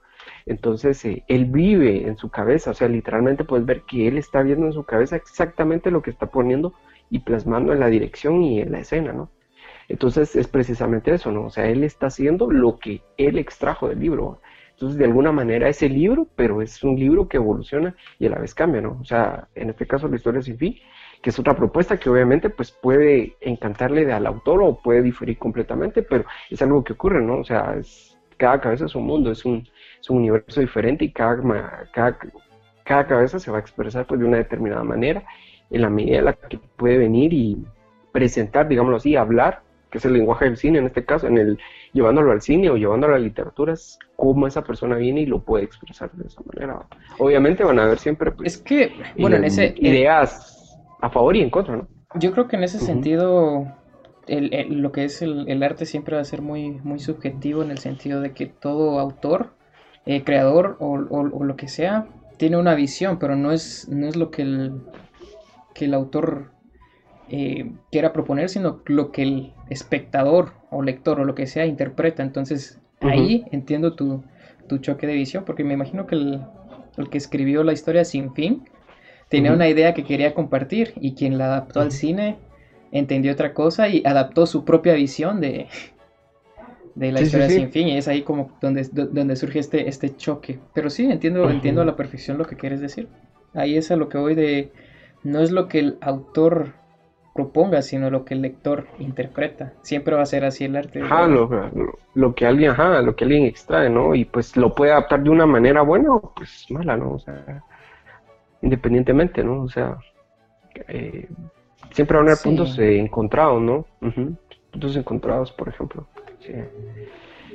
Entonces, 0.48 1.06
eh, 1.06 1.24
él 1.28 1.46
vive 1.46 2.08
en 2.08 2.18
su 2.18 2.32
cabeza, 2.32 2.72
o 2.72 2.74
sea, 2.74 2.88
literalmente 2.88 3.44
puedes 3.44 3.68
ver 3.68 3.84
que 3.84 4.08
él 4.08 4.18
está 4.18 4.42
viendo 4.42 4.66
en 4.66 4.74
su 4.74 4.84
cabeza 4.84 5.16
exactamente 5.16 5.92
lo 5.92 6.02
que 6.02 6.10
está 6.10 6.26
poniendo 6.26 6.74
y 7.12 7.20
plasmando 7.20 7.72
en 7.72 7.80
la 7.80 7.88
dirección 7.88 8.42
y 8.42 8.62
en 8.62 8.72
la 8.72 8.80
escena, 8.80 9.14
¿no? 9.14 9.30
Entonces 9.88 10.36
es 10.36 10.48
precisamente 10.48 11.14
eso, 11.14 11.32
¿no? 11.32 11.46
O 11.46 11.50
sea, 11.50 11.68
él 11.68 11.84
está 11.84 12.08
haciendo 12.08 12.50
lo 12.50 12.80
que 12.80 13.02
él 13.18 13.38
extrajo 13.38 13.90
del 13.90 14.00
libro. 14.00 14.42
Entonces, 14.72 14.98
de 14.98 15.06
alguna 15.06 15.32
manera 15.32 15.70
es 15.70 15.84
el 15.84 15.94
libro, 15.94 16.28
pero 16.36 16.62
es 16.62 16.84
un 16.84 16.96
libro 16.96 17.28
que 17.28 17.38
evoluciona 17.38 17.96
y 18.18 18.26
a 18.26 18.30
la 18.32 18.40
vez 18.40 18.56
cambia, 18.56 18.82
¿no? 18.82 18.98
O 19.00 19.06
sea, 19.06 19.48
en 19.54 19.70
este 19.70 19.86
caso 19.86 20.08
la 20.08 20.16
historia 20.16 20.42
sin 20.42 20.58
fin, 20.58 20.76
que 21.22 21.30
es 21.30 21.38
otra 21.38 21.56
propuesta 21.56 21.98
que 21.98 22.10
obviamente 22.10 22.50
pues 22.50 22.72
puede 22.72 23.36
encantarle 23.42 24.12
al 24.12 24.26
autor 24.26 24.64
o 24.64 24.82
puede 24.82 25.04
diferir 25.04 25.38
completamente, 25.38 26.02
pero 26.02 26.26
es 26.50 26.62
algo 26.62 26.84
que 26.84 26.94
ocurre, 26.94 27.22
¿no? 27.22 27.40
O 27.40 27.44
sea, 27.44 27.76
es, 27.78 28.18
cada 28.38 28.60
cabeza 28.60 28.86
es 28.86 28.96
un 28.96 29.06
mundo, 29.06 29.32
es 29.32 29.46
un, 29.46 29.68
es 30.00 30.10
un 30.10 30.18
universo 30.18 30.62
diferente 30.62 31.06
y 31.06 31.12
cada, 31.12 31.38
cada, 31.94 32.18
cada 32.84 33.06
cabeza 33.06 33.38
se 33.38 33.52
va 33.52 33.58
a 33.58 33.62
expresar 33.62 34.08
pues 34.08 34.20
de 34.20 34.26
una 34.26 34.38
determinada 34.38 34.84
manera 34.84 35.24
en 35.70 35.82
la 35.82 35.90
medida 35.90 36.18
en 36.18 36.26
la 36.26 36.34
que 36.34 36.58
puede 36.76 36.98
venir 36.98 37.34
y 37.34 37.64
presentar, 38.12 38.68
digámoslo 38.68 38.98
así, 38.98 39.16
hablar, 39.16 39.62
que 39.92 39.98
es 39.98 40.06
el 40.06 40.14
lenguaje 40.14 40.46
del 40.46 40.58
cine 40.58 40.80
en 40.80 40.86
este 40.88 41.06
caso, 41.06 41.28
en 41.28 41.38
el 41.38 41.60
llevándolo 41.94 42.32
al 42.32 42.42
cine 42.42 42.70
o 42.70 42.78
llevándolo 42.78 43.14
a 43.14 43.20
la 43.20 43.24
literatura, 43.24 43.74
es 43.74 44.00
cómo 44.16 44.48
esa 44.48 44.64
persona 44.64 44.96
viene 44.96 45.22
y 45.22 45.26
lo 45.26 45.44
puede 45.44 45.66
expresar 45.66 46.10
de 46.14 46.28
esa 46.28 46.42
manera. 46.54 46.86
Obviamente 47.20 47.64
van 47.64 47.78
a 47.80 47.84
haber 47.84 48.00
siempre 48.00 48.32
pues, 48.32 48.56
es 48.56 48.62
que, 48.62 48.94
bueno, 49.20 49.36
en 49.36 49.44
ese, 49.44 49.76
ideas 49.78 50.78
a 51.02 51.10
favor 51.10 51.36
y 51.36 51.42
en 51.42 51.50
contra, 51.50 51.76
¿no? 51.76 51.88
Yo 52.16 52.32
creo 52.32 52.48
que 52.48 52.56
en 52.56 52.64
ese 52.64 52.80
sentido 52.80 53.68
lo 54.28 54.92
que 54.92 55.04
es 55.04 55.22
el, 55.22 55.64
arte 55.64 55.86
siempre 55.86 56.16
va 56.16 56.22
a 56.22 56.26
ser 56.26 56.42
muy, 56.42 56.72
muy 56.84 57.00
subjetivo 57.00 57.64
en 57.64 57.72
el 57.72 57.80
sentido 57.80 58.22
de 58.22 58.34
que 58.34 58.46
todo 58.46 59.00
autor, 59.00 59.54
eh, 60.06 60.24
creador 60.24 60.78
o, 60.80 60.98
lo 60.98 61.56
que 61.56 61.68
sea, 61.68 62.08
tiene 62.38 62.58
una 62.58 62.76
visión, 62.76 63.20
pero 63.20 63.36
no 63.36 63.52
es, 63.52 63.88
no 63.90 64.08
es 64.08 64.16
lo 64.16 64.32
que 64.32 64.42
el, 64.44 64.82
que 65.74 65.86
el 65.86 65.94
autor 65.94 66.52
eh, 67.34 67.72
quiera 67.90 68.12
proponer, 68.12 68.50
sino 68.50 68.82
lo 68.88 69.14
que 69.14 69.22
el 69.22 69.54
espectador 69.70 70.52
o 70.70 70.82
lector 70.82 71.18
o 71.22 71.24
lo 71.24 71.34
que 71.34 71.48
sea 71.48 71.66
interpreta. 71.66 72.24
Entonces 72.24 72.82
ahí 73.00 73.46
entiendo 73.54 73.94
tu, 73.94 74.22
choque 74.82 75.08
de 75.08 75.14
visión, 75.14 75.46
porque 75.46 75.64
me 75.64 75.74
imagino 75.74 76.08
que 76.08 76.16
el, 76.16 76.42
que 77.10 77.18
escribió 77.18 77.64
la 77.64 77.72
historia 77.72 78.04
sin 78.04 78.34
fin 78.34 78.64
tenía 79.30 79.54
una 79.54 79.70
idea 79.70 79.94
que 79.94 80.04
quería 80.04 80.34
compartir 80.34 80.94
y 81.00 81.14
quien 81.14 81.38
la 81.38 81.46
adaptó 81.46 81.80
al 81.80 81.92
cine 81.94 82.38
entendió 82.92 83.32
otra 83.32 83.54
cosa 83.54 83.88
y 83.88 84.04
adaptó 84.06 84.46
su 84.46 84.66
propia 84.66 84.94
visión 84.94 85.40
de, 85.40 85.68
de 86.96 87.12
la 87.14 87.22
historia 87.22 87.50
sin 87.50 87.72
fin 87.72 87.88
y 87.88 87.98
es 87.98 88.10
ahí 88.10 88.24
como 88.24 88.58
donde, 88.62 88.84
donde 88.92 89.38
surge 89.38 89.60
este, 89.60 89.88
este 89.88 90.16
choque. 90.18 90.60
Pero 90.74 90.90
sí, 90.90 91.06
entiendo, 91.06 91.50
entiendo 91.50 91.82
a 91.82 91.86
la 91.86 91.96
perfección 91.96 92.38
lo 92.38 92.46
que 92.46 92.58
quieres 92.58 92.82
decir. 92.82 93.08
Ahí 93.54 93.78
es 93.78 93.90
a 93.90 93.96
lo 93.96 94.10
que 94.10 94.18
voy 94.18 94.36
de, 94.36 94.72
no 95.24 95.40
es 95.40 95.52
lo 95.52 95.70
que 95.70 95.80
el 95.80 95.98
autor 96.02 96.81
proponga, 97.34 97.82
sino 97.82 98.10
lo 98.10 98.26
que 98.26 98.34
el 98.34 98.42
lector 98.42 98.88
interpreta. 99.00 99.74
Siempre 99.82 100.16
va 100.16 100.22
a 100.22 100.26
ser 100.26 100.44
así 100.44 100.66
el 100.66 100.76
arte. 100.76 101.02
Ajá, 101.02 101.28
lo, 101.28 102.36
que 102.36 102.46
alguien, 102.46 102.72
ajá, 102.72 103.02
lo 103.02 103.16
que 103.16 103.24
alguien 103.24 103.46
extrae, 103.46 103.90
¿no? 103.90 104.16
Y 104.16 104.26
pues 104.26 104.58
lo 104.58 104.76
puede 104.76 104.92
adaptar 104.92 105.24
de 105.24 105.30
una 105.30 105.46
manera 105.46 105.82
buena 105.82 106.14
o 106.14 106.34
pues 106.36 106.66
mala, 106.70 106.98
¿no? 106.98 107.14
O 107.14 107.20
sea, 107.20 107.64
independientemente, 108.62 109.44
¿no? 109.44 109.64
O 109.64 109.70
sea, 109.70 109.98
eh, 110.88 111.28
siempre 111.92 112.18
van 112.18 112.28
a 112.28 112.32
haber 112.32 112.44
puntos 112.44 112.78
encontrados, 112.80 113.62
¿no? 113.62 113.86
Puntos 114.72 114.96
encontrados, 114.96 115.52
por 115.52 115.70
ejemplo. 115.70 116.06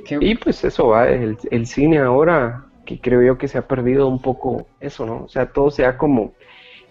Y 0.09 0.35
pues 0.35 0.63
eso 0.63 0.87
va, 0.87 1.09
el, 1.09 1.65
cine 1.65 1.99
ahora, 1.99 2.65
que 2.85 2.99
creo 2.99 3.21
yo 3.21 3.37
que 3.37 3.47
se 3.47 3.57
ha 3.57 3.67
perdido 3.67 4.07
un 4.07 4.21
poco 4.21 4.67
eso, 4.79 5.05
¿no? 5.05 5.23
O 5.23 5.27
sea, 5.27 5.51
todo 5.51 5.69
se 5.69 5.85
ha 5.85 5.97
como 5.97 6.33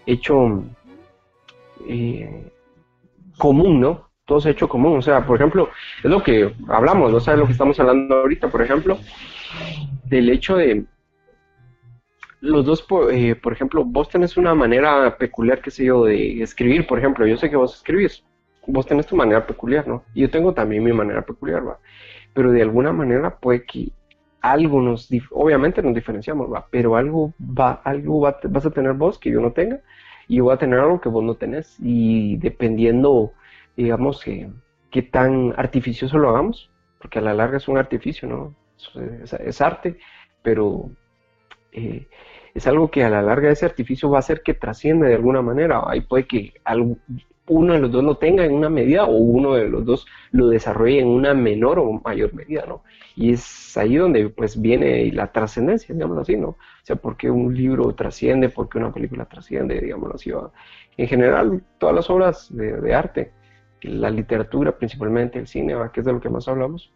hecho 0.05 0.63
eh, 1.87 2.51
común, 3.37 3.79
¿no? 3.79 4.09
Todo 4.25 4.41
se 4.41 4.49
ha 4.49 4.51
hecho 4.51 4.67
común. 4.67 4.97
O 4.97 5.01
sea, 5.01 5.25
por 5.25 5.37
ejemplo, 5.37 5.69
es 6.03 6.09
lo 6.09 6.21
que 6.23 6.53
hablamos, 6.67 7.11
¿no? 7.11 7.19
¿Sabes 7.19 7.39
lo 7.39 7.45
que 7.45 7.53
estamos 7.53 7.79
hablando 7.79 8.15
ahorita, 8.15 8.49
por 8.49 8.61
ejemplo? 8.61 8.97
Del 10.05 10.29
hecho 10.29 10.57
de, 10.57 10.85
los 12.41 12.65
dos, 12.65 12.85
eh, 13.11 13.35
por 13.35 13.53
ejemplo, 13.53 13.83
vos 13.83 14.09
tenés 14.09 14.37
una 14.37 14.53
manera 14.53 15.17
peculiar, 15.17 15.61
qué 15.61 15.71
sé 15.71 15.85
yo, 15.85 16.05
de 16.05 16.41
escribir, 16.41 16.85
por 16.85 16.99
ejemplo, 16.99 17.25
yo 17.25 17.37
sé 17.37 17.49
que 17.49 17.55
vos 17.55 17.75
escribís, 17.75 18.23
vos 18.67 18.85
tenés 18.85 19.07
tu 19.07 19.15
manera 19.15 19.45
peculiar, 19.45 19.87
¿no? 19.87 20.03
Y 20.13 20.21
yo 20.21 20.29
tengo 20.29 20.53
también 20.53 20.83
mi 20.83 20.93
manera 20.93 21.23
peculiar, 21.23 21.67
¿va? 21.67 21.79
Pero 22.33 22.51
de 22.51 22.61
alguna 22.61 22.91
manera 22.91 23.37
puede 23.37 23.65
que 23.65 23.89
algo 24.41 24.81
nos, 24.81 25.09
obviamente 25.31 25.81
nos 25.81 25.95
diferenciamos, 25.95 26.51
¿va? 26.51 26.67
Pero 26.69 26.95
algo 26.95 27.33
va, 27.39 27.81
algo 27.83 28.21
va, 28.21 28.37
vas 28.43 28.65
a 28.65 28.71
tener 28.71 28.93
vos 28.93 29.17
que 29.17 29.31
yo 29.31 29.41
no 29.41 29.51
tenga, 29.51 29.79
y 30.27 30.37
yo 30.37 30.45
voy 30.45 30.53
a 30.53 30.57
tener 30.57 30.79
algo 30.79 31.01
que 31.01 31.09
vos 31.09 31.23
no 31.23 31.35
tenés, 31.35 31.77
y 31.79 32.37
dependiendo, 32.37 33.33
digamos, 33.75 34.23
que 34.23 34.49
qué 34.91 35.01
tan 35.01 35.53
artificioso 35.57 36.17
lo 36.17 36.29
hagamos, 36.29 36.69
porque 36.99 37.19
a 37.19 37.21
la 37.21 37.33
larga 37.33 37.57
es 37.57 37.67
un 37.67 37.77
artificio, 37.77 38.27
¿no? 38.27 38.55
es 39.39 39.61
arte, 39.61 39.97
pero 40.43 40.89
eh, 41.71 42.07
es 42.53 42.67
algo 42.67 42.89
que 42.89 43.03
a 43.03 43.09
la 43.09 43.21
larga 43.21 43.51
ese 43.51 43.65
artificio 43.65 44.09
va 44.09 44.17
a 44.17 44.19
hacer 44.19 44.41
que 44.41 44.53
trascienda 44.53 45.07
de 45.07 45.15
alguna 45.15 45.41
manera. 45.41 45.83
Ahí 45.85 46.01
puede 46.01 46.25
que 46.25 46.53
uno 47.47 47.73
de 47.73 47.79
los 47.79 47.91
dos 47.91 48.03
lo 48.03 48.15
tenga 48.17 48.45
en 48.45 48.53
una 48.53 48.69
medida 48.69 49.05
o 49.05 49.15
uno 49.15 49.53
de 49.53 49.69
los 49.69 49.85
dos 49.85 50.05
lo 50.31 50.47
desarrolle 50.49 50.99
en 50.99 51.07
una 51.07 51.33
menor 51.33 51.79
o 51.79 52.01
mayor 52.03 52.33
medida, 52.33 52.65
¿no? 52.67 52.83
Y 53.15 53.33
es 53.33 53.75
ahí 53.77 53.95
donde 53.95 54.29
pues 54.29 54.59
viene 54.61 55.11
la 55.11 55.31
trascendencia, 55.31 55.95
digámoslo 55.95 56.21
así, 56.21 56.35
¿no? 56.35 56.49
O 56.49 56.57
sea, 56.83 56.97
porque 56.97 57.29
un 57.31 57.55
libro 57.55 57.93
trasciende, 57.95 58.49
porque 58.49 58.77
una 58.77 58.93
película 58.93 59.25
trasciende, 59.25 59.79
digámoslo 59.79 60.15
así. 60.15 60.31
En 60.97 61.07
general, 61.07 61.63
todas 61.77 61.95
las 61.95 62.09
obras 62.09 62.55
de, 62.55 62.93
arte, 62.93 63.31
la 63.81 64.09
literatura 64.09 64.77
principalmente, 64.77 65.39
el 65.39 65.47
cine, 65.47 65.75
que 65.93 66.01
es 66.01 66.05
de 66.05 66.13
lo 66.13 66.19
que 66.19 66.29
más 66.29 66.47
hablamos, 66.47 66.91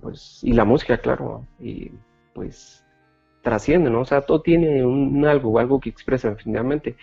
pues, 0.00 0.40
y 0.42 0.52
la 0.52 0.64
música, 0.64 0.98
claro, 0.98 1.46
y 1.58 1.90
pues 2.34 2.84
trasciende, 3.42 3.90
¿no? 3.90 4.00
O 4.00 4.04
sea, 4.04 4.22
todo 4.22 4.42
tiene 4.42 4.84
un, 4.84 5.24
algo, 5.26 5.58
algo 5.58 5.80
que 5.80 5.90
expresa 5.90 6.34
finalmente, 6.36 6.96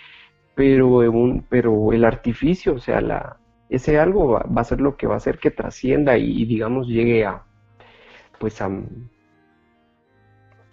pero, 0.57 0.87
un, 0.87 1.45
pero 1.47 1.93
el 1.93 2.03
artificio, 2.03 2.73
o 2.73 2.79
sea, 2.79 2.99
la, 2.99 3.37
ese 3.69 3.99
algo 3.99 4.27
va, 4.29 4.43
a 4.55 4.63
ser 4.63 4.81
lo 4.81 4.97
que 4.97 5.05
va 5.05 5.13
a 5.13 5.17
hacer 5.17 5.37
que 5.37 5.51
trascienda 5.51 6.17
y, 6.17 6.45
digamos 6.45 6.87
llegue 6.87 7.27
a, 7.27 7.43
pues 8.39 8.59
a, 8.59 8.71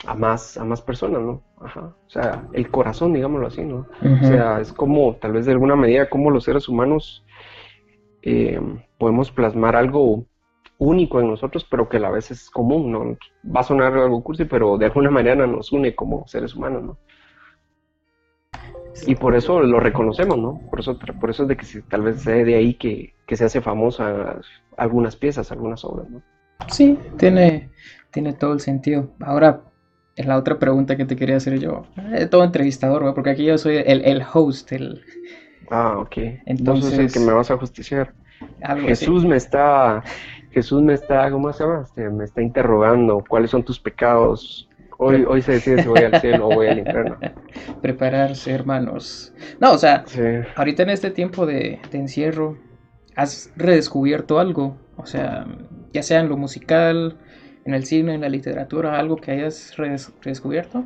a 0.06 0.14
más, 0.14 0.56
a 0.56 0.64
más 0.64 0.80
personas, 0.80 1.20
¿no? 1.20 1.42
Ajá. 1.60 1.94
O 2.06 2.10
sea, 2.10 2.48
el 2.54 2.70
corazón, 2.70 3.12
digámoslo 3.12 3.48
así, 3.48 3.62
¿no? 3.62 3.86
O 4.00 4.26
sea, 4.26 4.58
es 4.58 4.72
como, 4.72 5.16
tal 5.16 5.32
vez 5.32 5.44
de 5.44 5.52
alguna 5.52 5.76
medida, 5.76 6.08
como 6.08 6.30
los 6.30 6.44
seres 6.44 6.66
humanos 6.66 7.22
eh, 8.22 8.58
podemos 8.96 9.30
plasmar 9.32 9.76
algo 9.76 10.24
único 10.78 11.20
en 11.20 11.28
nosotros, 11.28 11.66
pero 11.70 11.90
que 11.90 11.98
a 11.98 12.00
la 12.00 12.10
vez 12.10 12.30
es 12.30 12.48
común, 12.48 12.90
¿no? 12.90 13.18
Va 13.54 13.60
a 13.60 13.64
sonar 13.64 13.92
algo 13.92 14.24
cursi, 14.24 14.46
pero 14.46 14.78
de 14.78 14.86
alguna 14.86 15.10
manera 15.10 15.46
nos 15.46 15.72
une 15.72 15.94
como 15.94 16.26
seres 16.26 16.54
humanos, 16.54 16.82
¿no? 16.84 16.98
Y 19.06 19.14
por 19.16 19.34
eso 19.34 19.60
lo 19.60 19.80
reconocemos, 19.80 20.38
¿no? 20.38 20.60
Por 20.70 20.80
eso, 20.80 20.98
por 20.98 21.30
eso 21.30 21.42
es 21.42 21.48
de 21.48 21.56
que 21.56 21.66
tal 21.88 22.02
vez 22.02 22.22
sea 22.22 22.44
de 22.44 22.54
ahí 22.54 22.74
que, 22.74 23.14
se 23.28 23.44
hace 23.44 23.60
famosa 23.60 24.40
algunas 24.76 25.16
piezas, 25.16 25.50
algunas 25.50 25.84
obras, 25.84 26.08
¿no? 26.10 26.22
Sí, 26.68 26.98
tiene, 27.18 27.70
tiene 28.10 28.32
todo 28.32 28.52
el 28.52 28.60
sentido. 28.60 29.10
Ahora, 29.20 29.62
la 30.16 30.36
otra 30.36 30.58
pregunta 30.58 30.96
que 30.96 31.04
te 31.04 31.16
quería 31.16 31.36
hacer 31.36 31.58
yo, 31.58 31.86
eh, 32.12 32.26
todo 32.26 32.44
entrevistador, 32.44 33.12
porque 33.14 33.30
aquí 33.30 33.44
yo 33.44 33.58
soy 33.58 33.76
el, 33.84 34.04
el 34.04 34.22
host, 34.32 34.70
el... 34.72 35.02
Ah, 35.70 35.98
ok. 35.98 36.16
Entonces, 36.46 36.98
el 36.98 37.12
que 37.12 37.20
me 37.20 37.32
vas 37.32 37.50
a 37.50 37.56
justiciar. 37.56 38.14
Jesús 38.86 39.24
me 39.24 39.36
está 39.36 40.02
Jesús 40.54 40.82
me 40.82 40.94
está, 40.94 41.28
¿cómo 41.32 41.52
se 41.52 41.64
llama? 41.64 41.82
Este, 41.82 42.08
me 42.08 42.24
está 42.24 42.40
interrogando 42.40 43.24
cuáles 43.28 43.50
son 43.50 43.64
tus 43.64 43.80
pecados. 43.80 44.68
Hoy, 44.98 45.24
hoy 45.26 45.42
se 45.42 45.52
decide 45.52 45.82
si 45.82 45.88
voy 45.88 46.00
al 46.00 46.20
cielo 46.20 46.48
o 46.48 46.54
voy 46.54 46.68
al 46.68 46.78
infierno. 46.78 47.16
Prepararse, 47.82 48.52
hermanos. 48.52 49.32
No, 49.60 49.72
o 49.72 49.78
sea, 49.78 50.04
ahorita 50.56 50.84
en 50.84 50.90
este 50.90 51.10
tiempo 51.10 51.46
de, 51.46 51.80
encierro, 51.92 52.56
¿has 53.16 53.52
redescubierto 53.56 54.38
algo? 54.38 54.76
O 54.96 55.06
sea, 55.06 55.46
ya 55.92 56.02
sea 56.02 56.20
en 56.20 56.28
lo 56.28 56.36
musical, 56.36 57.16
en 57.64 57.74
el 57.74 57.84
cine, 57.84 58.14
en 58.14 58.20
la 58.20 58.28
literatura, 58.28 58.98
algo 58.98 59.16
que 59.16 59.32
hayas 59.32 59.76
redescubierto. 59.76 60.84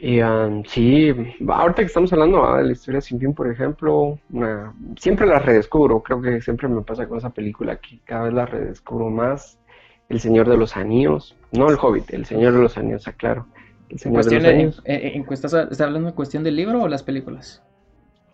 Y, 0.00 0.20
sí, 0.68 1.12
ahorita 1.48 1.82
que 1.82 1.86
estamos 1.86 2.12
hablando 2.12 2.44
ah, 2.44 2.58
de 2.58 2.64
la 2.66 2.72
historia 2.72 3.00
sin 3.00 3.18
fin, 3.18 3.34
por 3.34 3.50
ejemplo, 3.50 4.18
siempre 4.96 5.26
la 5.26 5.40
redescubro, 5.40 6.00
creo 6.02 6.22
que 6.22 6.40
siempre 6.40 6.68
me 6.68 6.82
pasa 6.82 7.08
con 7.08 7.18
esa 7.18 7.30
película 7.30 7.76
que 7.76 7.98
cada 8.04 8.24
vez 8.24 8.32
la 8.32 8.46
redescubro 8.46 9.10
más. 9.10 9.58
El 10.08 10.20
Señor 10.20 10.48
de 10.48 10.56
los 10.56 10.76
Anillos, 10.76 11.36
no 11.52 11.68
el 11.68 11.76
Hobbit, 11.80 12.10
el 12.12 12.24
Señor 12.24 12.54
de 12.54 12.60
los 12.60 12.78
Anillos, 12.78 13.06
aclaro. 13.08 13.46
El 13.88 13.98
Señor 13.98 14.24
de 14.24 14.34
los 14.36 14.44
Anillos. 14.44 14.82
En, 14.84 15.26
¿Estás 15.30 15.80
hablando 15.80 16.08
de 16.08 16.14
cuestión 16.14 16.42
del 16.44 16.56
libro 16.56 16.82
o 16.82 16.88
las 16.88 17.02
películas? 17.02 17.62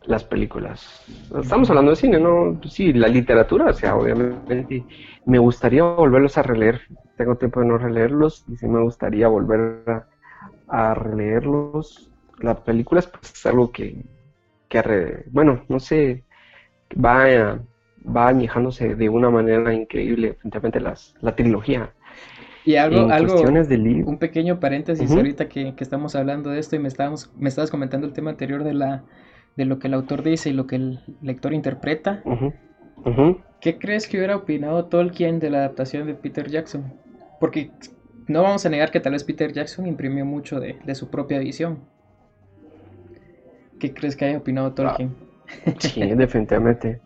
Las 0.05 0.23
películas. 0.23 1.03
Estamos 1.41 1.71
hablando 1.71 1.93
de 1.93 1.97
cine, 1.97 2.21
¿no? 2.21 2.61
Sí, 2.69 2.93
la 2.93 3.09
literatura, 3.09 3.71
o 3.71 3.73
sea, 3.73 3.97
obviamente 3.97 4.85
me 5.25 5.39
gustaría 5.39 5.83
volverlos 5.83 6.37
a 6.37 6.43
releer. 6.43 6.83
Tengo 7.17 7.37
tiempo 7.37 7.61
de 7.61 7.67
no 7.67 7.79
releerlos 7.79 8.45
y 8.49 8.57
sí 8.57 8.67
me 8.69 8.83
gustaría 8.83 9.29
volver 9.29 9.83
a 9.89 10.07
a 10.69 10.95
releerlos. 10.95 12.11
Las 12.41 12.61
películas 12.61 13.07
pues, 13.07 13.33
es 13.33 13.47
algo 13.47 13.71
que, 13.71 14.05
que 14.69 15.25
bueno, 15.31 15.65
no 15.69 15.79
sé, 15.79 16.25
va, 16.93 17.61
va 18.05 18.29
añejándose 18.29 18.95
de 18.95 19.09
una 19.09 19.31
manera 19.31 19.73
increíble 19.73 20.37
frente 20.51 20.81
las, 20.81 21.15
la 21.21 21.35
trilogía. 21.35 21.93
Y 22.65 22.77
algo, 22.77 23.11
algo 23.11 23.43
un 23.43 24.19
pequeño 24.19 24.59
paréntesis 24.59 25.11
ahorita 25.11 25.49
que, 25.49 25.75
estamos 25.79 26.15
hablando 26.15 26.51
de 26.51 26.59
esto 26.59 26.77
y 26.77 26.79
me, 26.79 26.89
estábamos, 26.89 27.31
me 27.37 27.49
estabas 27.49 27.71
comentando 27.71 28.07
el 28.07 28.15
tema 28.15 28.31
anterior 28.31 28.65
de, 28.65 28.73
la, 28.73 29.03
de 29.57 29.67
lo 29.67 29.79
que 29.79 29.89
el 29.89 29.95
autor 29.95 30.23
dice 30.23 30.49
y 30.49 30.55
lo 30.55 30.67
que 30.67 30.77
el 30.77 31.01
lector 31.21 31.53
interpreta. 31.53 32.23
¿Qué 33.61 33.79
crees 33.79 34.09
que 34.09 34.17
hubiera 34.17 34.37
opinado 34.37 34.87
Tolkien 34.87 35.41
de 35.41 35.51
la 35.51 35.59
adaptación 35.59 36.07
de 36.07 36.15
Peter 36.15 36.49
Jackson? 36.49 36.95
Porque 37.39 37.71
no 38.29 38.43
vamos 38.43 38.65
a 38.65 38.71
negar 38.71 38.91
que 38.91 39.01
tal 39.01 39.13
vez 39.13 39.25
Peter 39.25 39.53
Jackson 39.53 39.87
imprimió 39.87 40.25
mucho 40.25 40.59
de, 40.59 40.95
su 40.95 41.11
propia 41.11 41.39
visión. 41.39 41.81
¿Qué 43.79 43.93
crees 43.93 44.17
que 44.17 44.25
haya 44.25 44.39
opinado 44.39 44.73
Tolkien? 44.73 45.15
Ah, 45.67 45.73
sí, 45.79 46.01
definitivamente. 46.01 47.01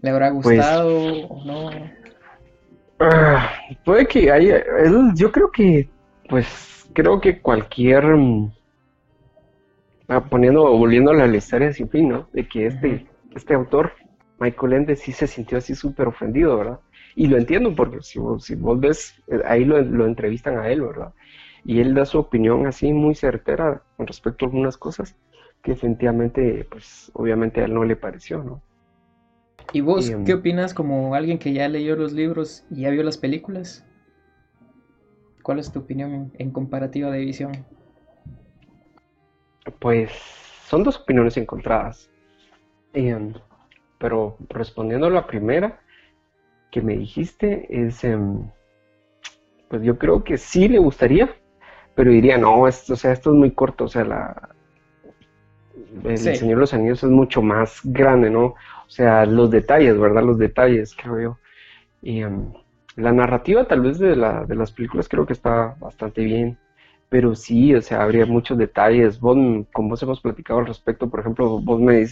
¿Le 0.00 0.10
habrá 0.10 0.32
pues, 0.32 0.56
gustado 0.56 0.96
o 1.28 1.44
no? 1.44 1.70
Ah, 3.00 3.50
puede 3.84 4.06
que 4.06 4.30
haya, 4.30 4.62
yo 5.14 5.30
creo 5.30 5.50
que, 5.50 5.88
pues, 6.28 6.88
creo 6.92 7.20
que 7.20 7.40
cualquier, 7.40 8.04
ah, 10.08 10.24
poniendo, 10.24 10.76
volviendo 10.76 11.12
a 11.12 11.14
la 11.14 11.36
historia 11.36 11.72
sin 11.72 11.88
fin, 11.88 12.08
¿no? 12.08 12.28
De 12.32 12.46
que 12.48 12.66
este, 12.66 13.06
este 13.34 13.54
autor, 13.54 13.92
Michael 14.40 14.72
Ende, 14.72 14.96
sí 14.96 15.12
se 15.12 15.26
sintió 15.26 15.58
así 15.58 15.74
súper 15.74 16.08
ofendido, 16.08 16.56
¿verdad? 16.56 16.80
Y 17.14 17.26
lo 17.26 17.36
entiendo 17.36 17.74
porque 17.74 18.00
si 18.02 18.18
vos, 18.18 18.44
si 18.44 18.54
vos 18.54 18.78
ves, 18.80 19.20
eh, 19.28 19.42
ahí 19.46 19.64
lo, 19.64 19.80
lo 19.80 20.06
entrevistan 20.06 20.58
a 20.58 20.68
él, 20.68 20.82
¿verdad? 20.82 21.12
Y 21.64 21.80
él 21.80 21.94
da 21.94 22.04
su 22.04 22.18
opinión 22.18 22.66
así 22.66 22.92
muy 22.92 23.14
certera 23.14 23.82
con 23.96 24.06
respecto 24.06 24.44
a 24.44 24.48
algunas 24.48 24.76
cosas 24.76 25.16
que 25.62 25.72
definitivamente, 25.72 26.66
pues, 26.70 27.10
obviamente 27.14 27.60
a 27.60 27.64
él 27.64 27.74
no 27.74 27.84
le 27.84 27.96
pareció, 27.96 28.42
¿no? 28.42 28.62
¿Y 29.72 29.80
vos 29.82 30.10
qué 30.24 30.34
opinas 30.34 30.72
como 30.72 31.14
alguien 31.14 31.38
que 31.38 31.52
ya 31.52 31.68
leyó 31.68 31.94
los 31.94 32.12
libros 32.12 32.64
y 32.70 32.82
ya 32.82 32.90
vio 32.90 33.02
las 33.02 33.18
películas? 33.18 33.84
¿Cuál 35.42 35.58
es 35.58 35.70
tu 35.70 35.80
opinión 35.80 36.32
en, 36.38 36.50
comparativa 36.50 37.10
de 37.10 37.20
visión? 37.20 37.52
Pues 39.78 40.10
son 40.66 40.84
dos 40.84 40.98
opiniones 40.98 41.36
encontradas. 41.36 42.10
Em, 42.94 43.34
pero 43.98 44.36
respondiendo 44.48 45.06
a 45.06 45.10
la 45.10 45.26
primera 45.26 45.80
que 46.70 46.80
me 46.80 46.96
dijiste, 46.96 47.66
es, 47.68 48.04
em, 48.04 48.50
pues 49.68 49.82
yo 49.82 49.98
creo 49.98 50.24
que 50.24 50.38
sí 50.38 50.68
le 50.68 50.78
gustaría, 50.78 51.34
pero 51.94 52.10
diría, 52.10 52.38
no, 52.38 52.66
esto, 52.66 52.94
o 52.94 52.96
sea, 52.96 53.12
esto 53.12 53.30
es 53.30 53.36
muy 53.36 53.50
corto, 53.50 53.84
o 53.84 53.88
sea, 53.88 54.04
la, 54.04 54.54
el 56.04 56.18
Señor 56.18 56.56
de 56.56 56.60
los 56.60 56.74
Anillos 56.74 57.02
es 57.02 57.10
mucho 57.10 57.42
más 57.42 57.80
grande, 57.84 58.30
¿no? 58.30 58.44
O 58.44 58.90
sea, 58.90 59.26
los 59.26 59.50
detalles, 59.50 59.98
¿verdad? 59.98 60.22
Los 60.22 60.38
detalles, 60.38 60.94
creo 60.94 61.20
yo. 61.20 61.38
Y 62.02 62.22
em, 62.22 62.52
la 62.96 63.12
narrativa 63.12 63.64
tal 63.66 63.82
vez 63.82 63.98
de, 63.98 64.16
la, 64.16 64.44
de 64.44 64.54
las 64.54 64.72
películas 64.72 65.08
creo 65.08 65.26
que 65.26 65.32
está 65.32 65.76
bastante 65.78 66.24
bien, 66.24 66.58
pero 67.08 67.34
sí, 67.34 67.74
o 67.74 67.80
sea, 67.80 68.02
habría 68.02 68.26
muchos 68.26 68.58
detalles. 68.58 69.20
Vos, 69.20 69.36
con 69.72 69.88
vos 69.88 70.02
hemos 70.02 70.20
platicado 70.20 70.60
al 70.60 70.66
respecto, 70.66 71.08
por 71.08 71.20
ejemplo, 71.20 71.60
vos 71.60 71.80
me, 71.80 72.06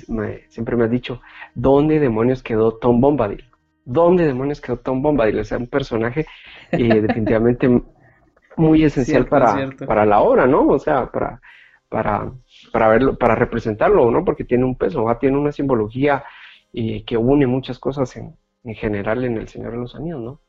siempre 0.48 0.76
me 0.76 0.84
has 0.84 0.90
dicho, 0.90 1.20
¿dónde 1.54 2.00
demonios 2.00 2.42
quedó 2.42 2.72
Tom 2.76 3.00
Bombadil? 3.00 3.44
¿Dónde 3.84 4.26
demonios 4.26 4.60
quedó 4.60 4.78
Tom 4.78 5.02
Bombadil? 5.02 5.38
O 5.40 5.44
sea, 5.44 5.58
un 5.58 5.68
personaje 5.68 6.26
eh, 6.72 7.00
definitivamente 7.00 7.68
muy 8.56 8.84
esencial 8.84 9.26
para, 9.26 9.70
para 9.86 10.06
la 10.06 10.20
obra, 10.20 10.46
¿no? 10.46 10.66
O 10.66 10.78
sea, 10.78 11.10
para, 11.10 11.40
para, 11.88 12.33
para 12.72 12.88
verlo, 12.88 13.16
para 13.18 13.35
representarlo, 13.35 14.11
¿no? 14.11 14.25
Porque 14.25 14.44
tiene 14.44 14.64
un 14.64 14.77
peso, 14.77 15.05
¿va? 15.05 15.18
tiene 15.18 15.38
una 15.38 15.53
simbología 15.53 16.25
y 16.72 17.05
que 17.05 17.16
une 17.16 17.46
muchas 17.46 17.79
cosas 17.79 18.16
en, 18.16 18.37
en 18.64 18.75
general 18.75 19.25
en 19.25 19.38
El 19.38 19.49
Señor 19.49 19.72
de 19.72 19.79
los 19.79 19.94
Anillos, 19.94 20.20
¿no? 20.20 20.40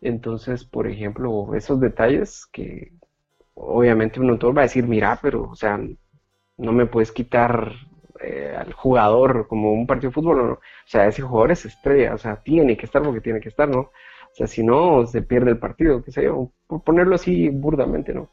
Entonces, 0.00 0.64
por 0.64 0.86
ejemplo, 0.86 1.54
esos 1.54 1.80
detalles 1.80 2.46
que 2.52 2.92
obviamente 3.54 4.20
un 4.20 4.30
autor 4.30 4.56
va 4.56 4.62
a 4.62 4.64
decir, 4.64 4.86
mira, 4.86 5.18
pero, 5.22 5.50
o 5.50 5.54
sea, 5.56 5.78
no 6.56 6.72
me 6.72 6.86
puedes 6.86 7.12
quitar 7.12 7.72
eh, 8.20 8.54
al 8.56 8.72
jugador 8.72 9.46
como 9.48 9.72
un 9.72 9.86
partido 9.86 10.10
de 10.10 10.14
fútbol, 10.14 10.36
¿no? 10.38 10.52
O 10.54 10.60
sea, 10.86 11.06
ese 11.06 11.22
jugador 11.22 11.52
es 11.52 11.64
estrella, 11.66 12.14
o 12.14 12.18
sea, 12.18 12.36
tiene 12.42 12.76
que 12.76 12.86
estar 12.86 13.02
porque 13.02 13.20
tiene 13.20 13.40
que 13.40 13.48
estar, 13.48 13.68
¿no? 13.68 13.80
O 13.80 14.34
sea, 14.34 14.46
si 14.46 14.62
no, 14.62 15.06
se 15.06 15.22
pierde 15.22 15.50
el 15.50 15.58
partido, 15.58 16.02
qué 16.04 16.12
sé 16.12 16.24
yo, 16.24 16.52
por 16.66 16.82
ponerlo 16.82 17.14
así 17.16 17.48
burdamente, 17.50 18.14
¿no? 18.14 18.30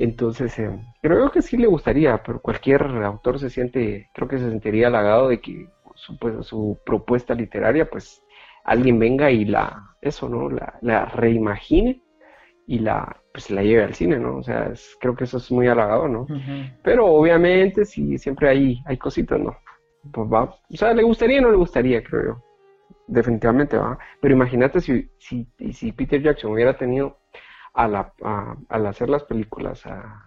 Entonces, 0.00 0.56
eh, 0.60 0.70
creo 1.02 1.30
que 1.32 1.42
sí 1.42 1.56
le 1.56 1.66
gustaría, 1.66 2.22
pero 2.22 2.40
cualquier 2.40 2.82
autor 2.82 3.40
se 3.40 3.50
siente, 3.50 4.08
creo 4.14 4.28
que 4.28 4.38
se 4.38 4.48
sentiría 4.48 4.86
halagado 4.86 5.28
de 5.28 5.40
que 5.40 5.68
su, 5.96 6.16
pues, 6.18 6.46
su 6.46 6.78
propuesta 6.86 7.34
literaria, 7.34 7.90
pues 7.90 8.22
alguien 8.62 9.00
venga 9.00 9.28
y 9.32 9.44
la, 9.44 9.96
eso, 10.00 10.28
¿no? 10.28 10.50
La, 10.50 11.04
reimagine 11.06 12.00
y 12.68 12.78
la, 12.78 13.20
pues 13.32 13.50
la 13.50 13.64
lleve 13.64 13.82
al 13.82 13.94
cine, 13.94 14.20
¿no? 14.20 14.36
O 14.36 14.42
sea, 14.44 14.72
creo 15.00 15.16
que 15.16 15.24
eso 15.24 15.38
es 15.38 15.50
muy 15.50 15.66
halagado, 15.66 16.06
¿no? 16.06 16.28
Pero 16.84 17.06
obviamente 17.06 17.84
sí, 17.84 18.18
siempre 18.18 18.50
hay, 18.50 18.80
hay 18.86 18.98
cositas, 18.98 19.40
¿no? 19.40 19.56
Pues 20.12 20.28
va, 20.32 20.44
o 20.44 20.76
sea, 20.76 20.94
le 20.94 21.02
gustaría 21.02 21.40
o 21.40 21.42
no 21.42 21.50
le 21.50 21.56
gustaría, 21.56 22.04
creo 22.04 22.24
yo. 22.24 22.44
Definitivamente 23.08 23.76
va. 23.76 23.98
Pero 24.20 24.34
imagínate 24.34 24.80
si, 24.80 25.10
si, 25.18 25.48
si 25.72 25.90
Peter 25.90 26.22
Jackson 26.22 26.52
hubiera 26.52 26.76
tenido 26.76 27.16
a 27.78 27.86
la, 27.86 28.12
al 28.68 28.86
hacer 28.86 29.08
las 29.08 29.22
películas 29.22 29.86
a, 29.86 30.24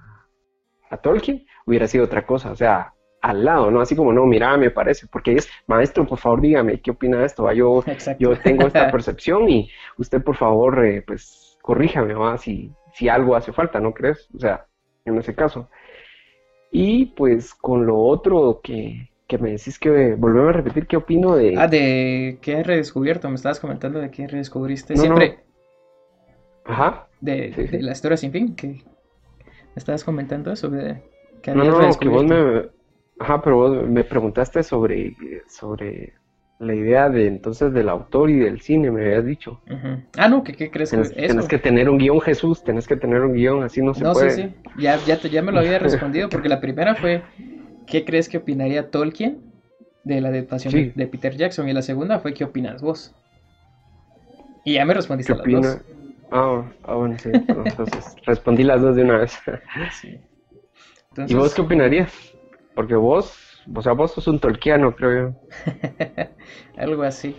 a 0.90 0.98
Tolkien, 0.98 1.46
hubiera 1.66 1.86
sido 1.86 2.06
otra 2.06 2.26
cosa. 2.26 2.50
O 2.52 2.56
sea, 2.56 2.94
al 3.22 3.44
lado, 3.44 3.70
¿no? 3.70 3.82
Así 3.82 3.94
como, 3.94 4.14
no, 4.14 4.26
mira, 4.26 4.56
me 4.56 4.72
parece, 4.72 5.08
porque 5.08 5.34
es, 5.34 5.50
maestro, 5.68 6.08
por 6.08 6.18
favor, 6.18 6.40
dígame, 6.40 6.80
¿qué 6.80 6.92
opina 6.92 7.20
de 7.20 7.26
esto? 7.26 7.52
Yo, 7.52 7.84
yo 8.20 8.40
tengo 8.40 8.68
esta 8.68 8.90
percepción 8.92 9.50
y 9.50 9.70
usted, 9.98 10.24
por 10.24 10.38
favor, 10.38 10.86
eh, 10.86 11.02
pues, 11.06 11.58
corríjame, 11.62 12.14
¿va? 12.14 12.38
Si, 12.38 12.72
si 12.94 13.10
algo 13.10 13.36
hace 13.36 13.52
falta, 13.52 13.82
¿no 13.82 13.94
crees? 13.94 14.30
O 14.34 14.40
sea, 14.40 14.66
en 15.04 15.18
ese 15.18 15.36
caso. 15.36 15.70
Y 16.72 17.08
pues 17.08 17.54
con 17.54 17.86
lo 17.86 17.98
otro 17.98 18.62
que, 18.64 19.10
que 19.28 19.38
me 19.38 19.52
decís 19.52 19.78
que 19.78 20.16
volvemos 20.16 20.52
a 20.52 20.54
repetir, 20.54 20.88
¿qué 20.88 20.96
opino 20.96 21.36
de...? 21.36 21.56
Ah, 21.58 21.68
de 21.68 22.40
qué 22.42 22.54
he 22.54 22.64
redescubierto, 22.64 23.28
me 23.28 23.36
estabas 23.36 23.60
comentando 23.60 24.00
de 24.00 24.10
qué 24.10 24.26
redescubriste. 24.26 24.96
Siempre... 24.96 25.44
Ajá. 26.64 27.10
De, 27.22 27.80
la 27.82 27.92
historia 27.92 28.18
sin 28.18 28.32
fin, 28.32 28.56
que 28.56 28.68
me 28.68 28.82
estabas 29.76 30.04
comentando 30.04 30.52
eso, 30.52 30.70
de 30.70 31.02
que 31.42 31.54
no, 31.54 31.64
no, 31.64 32.00
que 32.00 32.10
vos 32.10 32.26
me 32.26 32.70
Ajá, 33.22 33.40
pero 33.40 33.56
vos 33.58 33.88
me 33.88 34.04
preguntaste 34.04 34.64
sobre, 34.64 35.16
sobre 35.48 36.14
la 36.58 36.74
idea 36.74 37.08
de 37.08 37.28
entonces 37.28 37.72
del 37.72 37.88
autor 37.88 38.32
y 38.32 38.40
del 38.40 38.62
cine, 38.62 38.90
me 38.90 39.06
habías 39.06 39.26
dicho. 39.26 39.62
Ah, 40.18 40.28
no, 40.28 40.44
¿qué, 40.44 40.54
qué 40.54 40.72
crees 40.72 40.92
que 40.92 41.02
es 41.02 41.12
eso? 41.12 41.28
Tienes 41.28 41.48
que 41.48 41.60
tener 41.60 41.88
un 41.88 42.00
guion, 42.00 42.20
Jesús, 42.20 42.64
tienes 42.64 42.88
que 42.88 42.96
tener 42.96 43.22
un 43.22 43.34
guion, 43.34 43.62
así 43.62 43.82
no 43.82 43.94
se 43.94 44.02
puede. 44.02 44.14
No, 44.14 44.16
sí, 44.16 44.42
sí, 44.42 44.56
ya, 44.82 44.98
ya, 45.06 45.20
ya 45.22 45.42
me 45.44 45.52
lo 45.52 45.60
había 45.60 45.78
respondido, 45.80 46.30
porque 46.30 46.50
la 46.50 46.60
primera 46.62 46.96
fue, 46.96 47.22
¿qué 47.86 48.06
crees 48.06 48.28
que 48.28 48.38
opinaría 48.38 48.90
Tolkien 48.90 49.40
de 50.04 50.20
la 50.20 50.30
adaptación 50.30 50.94
de 50.96 51.08
Peter 51.08 51.38
Jackson? 51.38 51.70
Y 51.70 51.74
la 51.74 51.84
segunda 51.84 52.18
fue, 52.18 52.34
¿qué 52.34 52.44
opinas 52.44 52.82
vos? 52.82 53.14
Y 54.66 54.74
ya 54.74 54.86
me 54.86 54.96
respondiste 54.96 55.36
las 55.36 55.48
dos. 55.48 55.78
Ah, 56.32 56.64
ah, 56.84 56.96
bueno, 56.96 57.18
sí, 57.20 57.30
entonces 57.34 58.16
respondí 58.26 58.64
las 58.64 58.82
dos 58.82 58.96
de 58.96 59.04
una 59.04 59.18
vez. 59.18 59.38
Sí. 59.92 60.18
¿Y 61.28 61.34
vos 61.34 61.54
qué 61.54 61.62
opinarías? 61.62 62.14
Porque 62.74 62.96
vos, 62.96 63.62
o 63.74 63.82
sea, 63.82 63.92
vos 63.92 64.12
sos 64.12 64.28
un 64.28 64.40
tolkiano, 64.40 64.96
creo 64.96 65.30
yo. 65.30 65.36
Algo 66.78 67.04
así. 67.04 67.36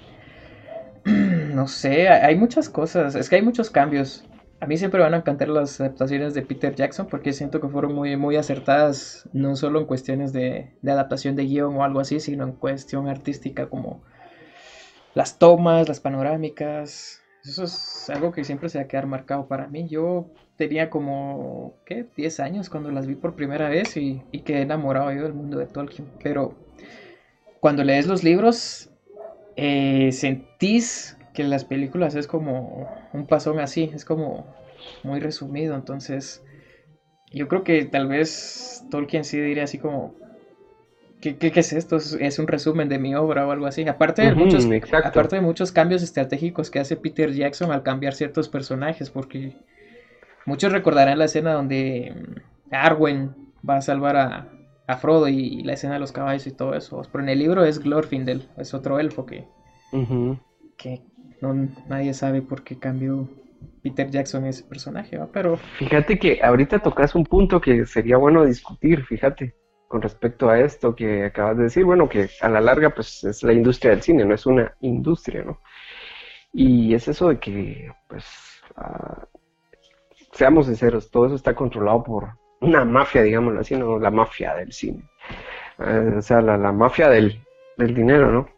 no 1.04 1.66
sé, 1.68 2.10
hay 2.10 2.36
muchas 2.36 2.68
cosas, 2.68 3.14
es 3.14 3.30
que 3.30 3.36
hay 3.36 3.42
muchos 3.42 3.70
cambios. 3.70 4.24
A 4.60 4.66
mí 4.66 4.76
siempre 4.76 5.00
van 5.00 5.14
a 5.14 5.16
encantar 5.16 5.48
las 5.48 5.80
adaptaciones 5.80 6.34
de 6.34 6.42
Peter 6.42 6.74
Jackson 6.74 7.06
porque 7.10 7.32
siento 7.32 7.60
que 7.60 7.68
fueron 7.68 7.94
muy, 7.94 8.16
muy 8.16 8.36
acertadas, 8.36 9.28
no 9.32 9.56
solo 9.56 9.80
en 9.80 9.86
cuestiones 9.86 10.34
de, 10.34 10.74
de 10.82 10.92
adaptación 10.92 11.34
de 11.34 11.46
guion 11.46 11.76
o 11.76 11.82
algo 11.82 11.98
así, 11.98 12.20
sino 12.20 12.44
en 12.44 12.52
cuestión 12.52 13.08
artística 13.08 13.70
como 13.70 14.02
las 15.14 15.38
tomas, 15.38 15.88
las 15.88 15.98
panorámicas. 15.98 17.21
Eso 17.44 17.64
es 17.64 18.08
algo 18.10 18.32
que 18.32 18.44
siempre 18.44 18.68
se 18.68 18.78
va 18.78 18.84
a 18.84 18.88
quedar 18.88 19.06
marcado 19.06 19.48
para 19.48 19.66
mí. 19.66 19.88
Yo 19.88 20.30
tenía 20.56 20.90
como, 20.90 21.74
¿qué? 21.84 22.06
10 22.16 22.40
años 22.40 22.70
cuando 22.70 22.90
las 22.90 23.06
vi 23.06 23.16
por 23.16 23.34
primera 23.34 23.68
vez 23.68 23.96
y, 23.96 24.22
y 24.30 24.40
quedé 24.40 24.62
enamorado 24.62 25.12
yo 25.12 25.24
del 25.24 25.34
mundo 25.34 25.58
de 25.58 25.66
Tolkien. 25.66 26.06
Pero 26.22 26.54
cuando 27.60 27.82
lees 27.82 28.06
los 28.06 28.22
libros, 28.22 28.90
eh, 29.56 30.10
sentís 30.12 31.16
que 31.34 31.44
las 31.44 31.64
películas 31.64 32.14
es 32.14 32.26
como 32.26 32.88
un 33.12 33.26
pasón 33.26 33.58
así, 33.58 33.90
es 33.94 34.04
como 34.04 34.46
muy 35.02 35.20
resumido. 35.20 35.74
Entonces, 35.74 36.42
yo 37.32 37.48
creo 37.48 37.64
que 37.64 37.84
tal 37.84 38.08
vez 38.08 38.84
Tolkien 38.90 39.24
sí 39.24 39.40
diría 39.40 39.64
así 39.64 39.78
como, 39.78 40.14
¿Qué, 41.22 41.36
qué, 41.36 41.52
es 41.54 41.72
esto? 41.72 41.96
¿Es, 41.96 42.38
un 42.38 42.48
resumen 42.48 42.88
de 42.90 42.98
mi 42.98 43.14
obra 43.14 43.46
o 43.46 43.52
algo 43.52 43.66
así. 43.66 43.86
Aparte 43.88 44.22
de, 44.22 44.34
muchos, 44.34 44.68
aparte 45.04 45.36
de 45.36 45.42
muchos 45.42 45.72
cambios 45.72 46.02
estratégicos 46.02 46.70
que 46.70 46.80
hace 46.80 46.96
Peter 46.96 47.32
Jackson 47.32 47.70
al 47.70 47.82
cambiar 47.82 48.12
ciertos 48.12 48.48
personajes, 48.48 49.08
porque 49.08 49.54
Muchos 50.44 50.72
recordarán 50.72 51.18
la 51.18 51.26
escena 51.26 51.52
donde 51.52 52.12
mm, 52.14 52.74
Arwen 52.74 53.34
va 53.68 53.76
a 53.76 53.82
salvar 53.82 54.16
a, 54.16 54.48
Frodo 55.00 55.26
y, 55.26 55.62
la 55.62 55.72
escena 55.72 55.94
de 55.94 56.00
los 56.00 56.12
caballos 56.12 56.46
y 56.46 56.50
todo 56.50 56.74
eso. 56.74 57.00
Pero 57.10 57.24
en 57.24 57.30
el 57.30 57.38
libro 57.38 57.64
es 57.64 57.78
Glorfindel, 57.78 58.50
es 58.58 58.74
otro 58.74 58.98
elfo 58.98 59.24
que, 59.24 59.46
que 60.76 61.00
no, 61.40 61.54
nadie 61.88 62.12
sabe 62.12 62.42
por 62.42 62.62
qué 62.62 62.78
cambió 62.78 63.26
Peter 63.82 64.10
Jackson 64.10 64.44
ese 64.44 64.64
personaje, 64.64 65.18
Pero... 65.32 65.56
Fíjate 65.78 66.18
que 66.18 66.40
ahorita 66.42 66.80
tocas 66.80 67.14
un 67.14 67.24
punto 67.24 67.58
que 67.58 67.86
sería 67.86 68.18
bueno 68.18 68.44
discutir, 68.44 69.02
fíjate, 69.06 69.54
con 69.92 70.00
respecto 70.00 70.48
a 70.48 70.58
esto 70.58 70.96
que 70.96 71.26
acabas 71.26 71.58
de 71.58 71.64
decir, 71.64 71.84
bueno, 71.84 72.08
que 72.08 72.30
a 72.40 72.48
la 72.48 72.62
larga 72.62 72.88
pues 72.94 73.24
es 73.24 73.42
la 73.42 73.52
industria 73.52 73.90
del 73.90 74.00
cine, 74.00 74.24
no 74.24 74.34
es 74.34 74.46
una 74.46 74.74
industria, 74.80 75.44
¿no? 75.44 75.60
Y 76.50 76.94
es 76.94 77.08
eso 77.08 77.28
de 77.28 77.38
que 77.38 77.92
pues 78.08 78.24
ah, 78.74 79.26
seamos 80.32 80.64
sinceros, 80.64 81.10
todo 81.10 81.26
eso 81.26 81.34
está 81.34 81.54
controlado 81.54 82.02
por 82.04 82.30
una 82.62 82.86
mafia, 82.86 83.20
digámoslo 83.20 83.60
así, 83.60 83.76
¿no? 83.76 83.98
La 83.98 84.10
mafia 84.10 84.54
del 84.54 84.72
cine. 84.72 85.04
Eh, 85.78 86.14
o 86.16 86.22
sea, 86.22 86.40
la, 86.40 86.72
mafia 86.72 87.10
del, 87.10 87.38
dinero, 87.76 88.32
¿no? 88.32 88.48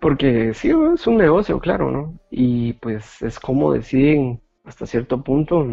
Porque 0.00 0.54
sí, 0.54 0.70
es 0.94 1.06
un 1.08 1.16
negocio, 1.16 1.58
claro, 1.58 1.90
¿no? 1.90 2.16
Y 2.30 2.74
pues 2.74 3.22
es 3.22 3.40
como 3.40 3.72
deciden 3.72 4.40
hasta 4.64 4.86
cierto 4.86 5.24
punto, 5.24 5.66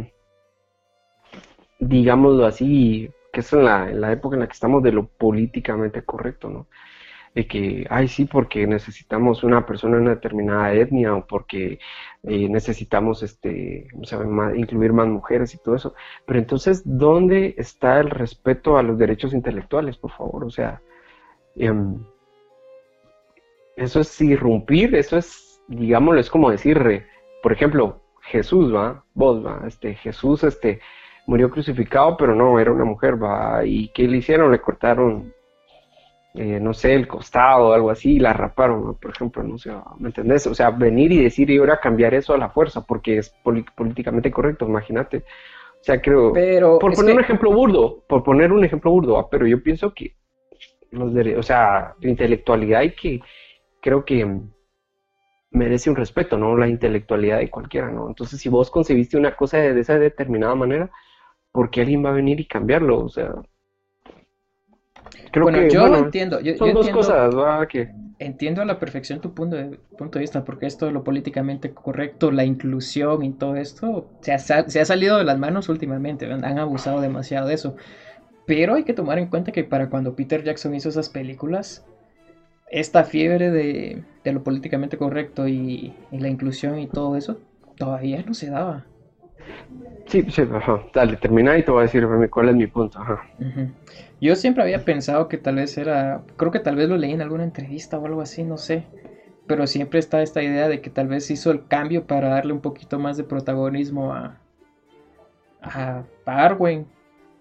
digámoslo 1.79 2.47
así, 2.47 3.11
que 3.35 3.41
es 3.41 3.51
en 3.51 3.65
la, 3.65 3.89
en 3.91 3.99
la 3.99 4.13
época 4.13 4.37
en 4.37 4.39
la 4.39 4.47
que 4.47 4.53
estamos 4.53 4.81
de 4.81 4.93
lo 4.93 5.07
políticamente 5.07 6.03
correcto, 6.03 6.49
¿no? 6.49 6.67
de 7.35 7.47
que, 7.47 7.85
ay, 7.89 8.07
sí, 8.07 8.23
porque 8.23 8.65
necesitamos 8.65 9.43
una 9.43 9.65
persona 9.65 9.97
de 9.97 10.03
una 10.03 10.15
determinada 10.15 10.71
etnia 10.73 11.13
o 11.13 11.27
porque 11.27 11.79
eh, 12.23 12.47
necesitamos 12.47 13.23
este, 13.23 13.89
incluir 14.55 14.93
más 14.93 15.07
mujeres 15.07 15.53
y 15.53 15.57
todo 15.57 15.75
eso. 15.75 15.93
Pero 16.25 16.39
entonces, 16.39 16.81
¿dónde 16.85 17.53
está 17.57 17.99
el 17.99 18.09
respeto 18.09 18.77
a 18.77 18.83
los 18.83 18.97
derechos 18.97 19.33
intelectuales, 19.33 19.97
por 19.97 20.11
favor? 20.11 20.45
O 20.45 20.49
sea, 20.49 20.81
em, 21.57 22.05
eso 23.75 23.99
es 23.99 24.21
irrumpir, 24.21 24.95
eso 24.95 25.17
es, 25.17 25.61
digámoslo, 25.67 26.21
es 26.21 26.29
como 26.29 26.49
decir, 26.51 27.05
por 27.43 27.51
ejemplo, 27.51 28.01
Jesús, 28.21 28.73
¿va? 28.73 29.03
Vos, 29.13 29.45
¿va? 29.45 29.61
Este, 29.67 29.95
Jesús, 29.95 30.45
este, 30.45 30.79
murió 31.27 31.49
crucificado, 31.49 32.17
pero 32.17 32.35
no, 32.35 32.59
era 32.59 32.71
una 32.71 32.85
mujer, 32.85 33.21
¿va? 33.21 33.65
¿Y 33.65 33.89
qué 33.89 34.07
le 34.07 34.17
hicieron? 34.17 34.51
Le 34.51 34.61
cortaron 34.61 35.33
eh, 36.37 36.59
no 36.59 36.73
sé, 36.73 36.93
el 36.93 37.07
costado 37.07 37.69
o 37.69 37.73
algo 37.73 37.89
así, 37.89 38.15
y 38.15 38.19
la 38.19 38.33
raparon, 38.33 38.95
por 38.95 39.11
ejemplo, 39.11 39.41
no 39.41 39.57
sé, 39.57 39.71
¿me 39.99 40.09
entendés? 40.09 40.45
O 40.47 40.53
sea, 40.53 40.69
venir 40.69 41.13
y 41.13 41.23
decir 41.23 41.49
y 41.49 41.57
ahora 41.57 41.79
cambiar 41.79 42.13
eso 42.13 42.33
a 42.33 42.37
la 42.37 42.49
fuerza, 42.49 42.85
porque 42.85 43.19
es 43.19 43.29
políticamente 43.41 44.31
correcto, 44.31 44.65
imagínate. 44.65 45.19
O 45.19 45.83
sea, 45.83 46.01
creo, 46.01 46.33
pero 46.33 46.77
por 46.79 46.93
poner 46.93 47.15
un 47.15 47.21
ejemplo 47.21 47.53
burdo, 47.53 48.03
por 48.09 48.23
poner 48.23 48.51
un 48.51 48.65
ejemplo 48.65 48.91
burdo, 48.91 49.29
pero 49.31 49.47
yo 49.47 49.63
pienso 49.63 49.93
que 49.93 50.15
los 50.91 51.13
o 51.37 51.43
sea, 51.43 51.95
la 52.01 52.09
intelectualidad 52.09 52.81
y 52.81 52.91
que, 52.91 53.21
creo 53.81 54.03
que 54.03 54.27
merece 55.51 55.89
un 55.89 55.95
respeto, 55.95 56.37
¿no? 56.37 56.57
La 56.57 56.67
intelectualidad 56.67 57.37
de 57.37 57.49
cualquiera, 57.49 57.89
¿no? 57.91 58.09
Entonces, 58.09 58.41
si 58.41 58.49
vos 58.49 58.69
concebiste 58.69 59.15
una 59.15 59.37
cosa 59.37 59.59
de 59.59 59.79
esa 59.79 59.97
determinada 59.97 60.55
manera, 60.55 60.91
¿por 61.55 61.69
qué 61.69 61.81
alguien 61.81 62.03
va 62.03 62.09
a 62.09 62.13
venir 62.13 62.41
y 62.41 62.45
cambiarlo? 62.45 62.99
O 62.99 63.07
sea, 63.07 63.33
bueno, 65.33 65.67
yo 65.67 65.87
lo 65.87 65.97
entiendo. 65.97 66.39
son 66.57 66.73
dos 66.73 66.89
cosas, 66.89 67.33
¿va? 67.33 67.65
Que... 67.65 67.89
Entiendo 68.19 68.61
a 68.61 68.65
la 68.65 68.77
perfección 68.77 69.21
tu 69.21 69.33
punto 69.33 69.55
de, 69.55 69.77
punto 69.97 70.19
de 70.19 70.23
vista, 70.23 70.43
porque 70.43 70.65
esto 70.65 70.85
de 70.85 70.91
lo 70.91 71.03
políticamente 71.03 71.73
correcto, 71.73 72.31
la 72.31 72.43
inclusión 72.43 73.23
y 73.23 73.31
todo 73.31 73.55
esto, 73.55 74.09
se 74.19 74.33
ha, 74.33 74.39
se 74.39 74.79
ha 74.79 74.85
salido 74.85 75.17
de 75.17 75.23
las 75.23 75.37
manos 75.37 75.69
últimamente, 75.69 76.25
han 76.31 76.59
abusado 76.59 76.99
demasiado 76.99 77.47
de 77.47 77.53
eso. 77.53 77.75
Pero 78.45 78.75
hay 78.75 78.83
que 78.83 78.93
tomar 78.93 79.17
en 79.17 79.27
cuenta 79.27 79.51
que 79.53 79.63
para 79.63 79.89
cuando 79.89 80.15
Peter 80.15 80.43
Jackson 80.43 80.75
hizo 80.75 80.89
esas 80.89 81.09
películas, 81.09 81.85
esta 82.69 83.05
fiebre 83.05 83.49
de, 83.49 84.03
de 84.23 84.33
lo 84.33 84.43
políticamente 84.43 84.97
correcto 84.97 85.47
y, 85.47 85.93
y, 86.11 86.19
la 86.19 86.27
inclusión 86.27 86.79
y 86.79 86.87
todo 86.87 87.15
eso, 87.15 87.39
todavía 87.77 88.23
no 88.25 88.33
se 88.33 88.49
daba. 88.49 88.85
Sí, 90.07 90.23
sí, 90.29 90.41
ajá. 90.41 90.83
Dale, 90.93 91.17
termina 91.17 91.57
y 91.57 91.63
te 91.63 91.71
voy 91.71 91.79
a 91.79 91.83
decir 91.83 92.07
cuál 92.29 92.49
es 92.49 92.55
mi 92.55 92.67
punto. 92.67 92.99
Yo 94.21 94.35
siempre 94.35 94.63
había 94.63 94.85
pensado 94.85 95.27
que 95.27 95.37
tal 95.37 95.55
vez 95.55 95.77
era, 95.77 96.21
creo 96.37 96.51
que 96.51 96.59
tal 96.59 96.75
vez 96.75 96.87
lo 96.87 96.97
leí 96.97 97.11
en 97.11 97.21
alguna 97.21 97.43
entrevista 97.43 97.97
o 97.97 98.05
algo 98.05 98.21
así, 98.21 98.43
no 98.43 98.57
sé. 98.57 98.85
Pero 99.47 99.67
siempre 99.67 99.99
está 99.99 100.21
esta 100.21 100.41
idea 100.41 100.67
de 100.67 100.81
que 100.81 100.89
tal 100.89 101.07
vez 101.07 101.29
hizo 101.29 101.51
el 101.51 101.67
cambio 101.67 102.05
para 102.05 102.29
darle 102.29 102.53
un 102.53 102.61
poquito 102.61 102.99
más 102.99 103.17
de 103.17 103.23
protagonismo 103.23 104.13
a, 104.13 104.39
a, 105.61 106.03
Arwen, 106.25 106.87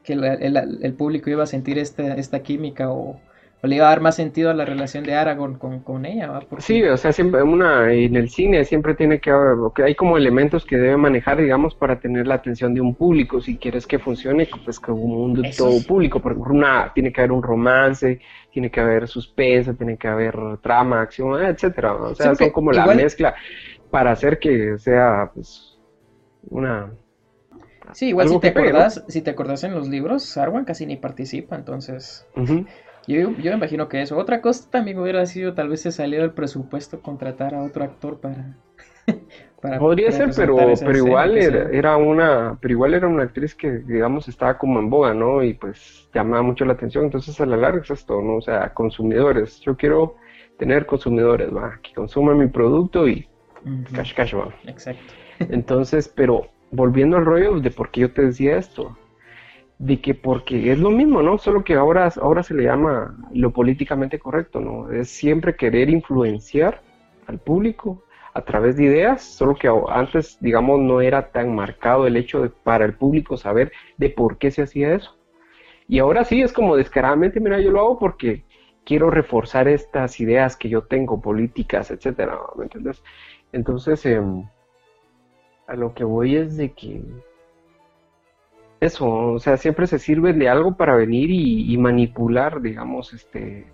que 0.02 0.12
el, 0.12 0.94
público 0.94 1.30
iba 1.30 1.44
a 1.44 1.46
sentir 1.46 1.78
esta, 1.78 2.14
esta 2.14 2.42
química 2.42 2.90
o, 2.90 3.20
le 3.66 3.76
iba 3.76 3.86
a 3.86 3.90
dar 3.90 4.00
más 4.00 4.16
sentido 4.16 4.50
a 4.50 4.54
la 4.54 4.64
relación 4.64 5.04
de 5.04 5.14
Aragorn 5.14 5.58
con, 5.58 6.04
ella. 6.06 6.28
¿va? 6.28 6.40
Sí, 6.58 6.82
o 6.82 6.96
sea, 6.96 7.12
siempre 7.12 7.42
una, 7.42 7.92
en 7.92 8.16
el 8.16 8.28
cine 8.28 8.64
siempre 8.64 8.94
tiene 8.94 9.20
que 9.20 9.30
haber, 9.30 9.56
hay 9.84 9.94
como 9.94 10.16
elementos 10.16 10.64
que 10.64 10.76
debe 10.76 10.96
manejar, 10.96 11.40
digamos, 11.40 11.74
para 11.74 11.98
tener 11.98 12.26
la 12.26 12.36
atención 12.36 12.74
de 12.74 12.80
un 12.80 12.94
público, 12.94 13.40
si 13.40 13.56
quieres 13.56 13.86
que 13.86 13.98
funcione, 13.98 14.48
pues 14.64 14.80
como 14.80 15.02
un 15.02 15.12
mundo 15.12 15.42
todo 15.56 15.82
público, 15.86 16.20
por 16.20 16.32
ejemplo, 16.32 16.52
una, 16.52 16.92
tiene 16.94 17.12
que 17.12 17.20
haber 17.20 17.32
un 17.32 17.42
romance, 17.42 18.20
tiene 18.50 18.70
que 18.70 18.80
haber 18.80 19.08
suspense, 19.08 19.74
tiene 19.74 19.96
que 19.96 20.08
haber 20.08 20.34
trama, 20.62 21.00
acción, 21.00 21.44
etcétera, 21.44 21.94
o 21.94 22.14
sea, 22.14 22.34
son 22.34 22.50
como 22.50 22.72
la 22.72 22.86
mezcla 22.86 23.34
para 23.90 24.12
hacer 24.12 24.38
que 24.38 24.78
sea, 24.78 25.30
pues, 25.34 25.78
una... 26.50 26.92
Sí, 27.92 28.08
igual 28.08 28.28
si 28.28 28.40
te, 28.40 28.48
acordás, 28.48 29.04
si 29.08 29.22
te 29.22 29.30
acordás 29.30 29.62
en 29.62 29.74
los 29.74 29.88
libros, 29.88 30.36
Arwen 30.36 30.64
casi 30.64 30.84
ni 30.86 30.96
participa, 30.96 31.54
entonces... 31.54 32.26
Yo, 33.06 33.30
yo 33.32 33.50
me 33.50 33.56
imagino 33.56 33.88
que 33.88 34.02
eso. 34.02 34.16
Otra 34.16 34.40
cosa 34.40 34.70
también 34.70 34.98
hubiera 34.98 35.24
sido 35.26 35.54
tal 35.54 35.68
vez 35.68 35.82
se 35.82 35.92
salió 35.92 36.20
del 36.20 36.32
presupuesto 36.32 37.00
contratar 37.00 37.54
a 37.54 37.62
otro 37.62 37.84
actor 37.84 38.20
para... 38.20 38.56
Podría 39.78 40.12
ser, 40.12 40.30
pero, 40.36 40.56
pero 40.78 40.98
igual 40.98 41.38
era, 41.38 41.96
una, 41.96 42.58
pero 42.60 42.72
igual 42.72 42.92
era 42.92 43.08
una 43.08 43.22
actriz 43.22 43.54
que 43.54 43.78
digamos 43.78 44.28
estaba 44.28 44.58
como 44.58 44.78
en 44.78 44.90
boga, 44.90 45.14
¿no? 45.14 45.42
Y 45.42 45.54
pues 45.54 46.06
llamaba 46.12 46.42
mucho 46.42 46.66
la 46.66 46.74
atención, 46.74 47.04
entonces 47.04 47.40
a 47.40 47.46
la 47.46 47.56
larga 47.56 47.80
es 47.80 47.90
esto, 47.90 48.20
¿no? 48.20 48.36
O 48.36 48.42
sea, 48.42 48.74
consumidores, 48.74 49.60
yo 49.60 49.74
quiero 49.74 50.16
tener 50.58 50.84
consumidores, 50.84 51.54
va, 51.54 51.78
que 51.82 51.94
consuman 51.94 52.38
mi 52.38 52.48
producto 52.48 53.08
y 53.08 53.26
cash 53.94 54.14
cash 54.14 54.34
va. 54.34 54.54
Exacto. 54.66 55.14
Entonces, 55.38 56.12
pero 56.14 56.48
volviendo 56.70 57.16
al 57.16 57.24
rollo 57.24 57.58
de 57.58 57.70
por 57.70 57.90
qué 57.90 58.02
yo 58.02 58.12
te 58.12 58.20
decía 58.20 58.58
esto, 58.58 58.98
de 59.78 60.00
que 60.00 60.14
porque 60.14 60.72
es 60.72 60.78
lo 60.78 60.90
mismo, 60.90 61.22
¿no? 61.22 61.38
Solo 61.38 61.64
que 61.64 61.74
ahora, 61.74 62.08
ahora 62.20 62.42
se 62.42 62.54
le 62.54 62.64
llama 62.64 63.16
lo 63.32 63.52
políticamente 63.52 64.18
correcto, 64.18 64.60
¿no? 64.60 64.90
Es 64.90 65.08
siempre 65.10 65.56
querer 65.56 65.90
influenciar 65.90 66.80
al 67.26 67.38
público 67.38 68.04
a 68.34 68.42
través 68.42 68.76
de 68.76 68.84
ideas, 68.84 69.22
solo 69.22 69.54
que 69.54 69.70
antes, 69.88 70.38
digamos, 70.40 70.80
no 70.80 71.00
era 71.00 71.30
tan 71.30 71.54
marcado 71.54 72.06
el 72.06 72.16
hecho 72.16 72.42
de 72.42 72.50
para 72.50 72.84
el 72.84 72.94
público 72.94 73.36
saber 73.36 73.72
de 73.96 74.10
por 74.10 74.38
qué 74.38 74.50
se 74.50 74.62
hacía 74.62 74.94
eso. 74.94 75.16
Y 75.86 75.98
ahora 75.98 76.24
sí 76.24 76.42
es 76.42 76.52
como 76.52 76.76
descaradamente, 76.76 77.40
mira, 77.40 77.60
yo 77.60 77.70
lo 77.70 77.80
hago 77.80 77.98
porque 77.98 78.44
quiero 78.84 79.10
reforzar 79.10 79.68
estas 79.68 80.20
ideas 80.20 80.56
que 80.56 80.68
yo 80.68 80.82
tengo, 80.82 81.20
políticas, 81.20 81.90
etcétera, 81.90 82.38
¿me 82.56 82.64
entiendes? 82.64 83.02
Entonces, 83.52 84.04
em, 84.06 84.44
a 85.66 85.74
lo 85.74 85.94
que 85.94 86.04
voy 86.04 86.36
es 86.36 86.56
de 86.56 86.72
que 86.72 87.02
eso, 88.84 89.08
o 89.08 89.38
sea, 89.38 89.56
siempre 89.56 89.86
se 89.86 89.98
sirve 89.98 90.32
de 90.32 90.48
algo 90.48 90.76
para 90.76 90.96
venir 90.96 91.30
y, 91.30 91.76
manipular, 91.78 92.60
digamos, 92.60 93.12
este, 93.12 93.66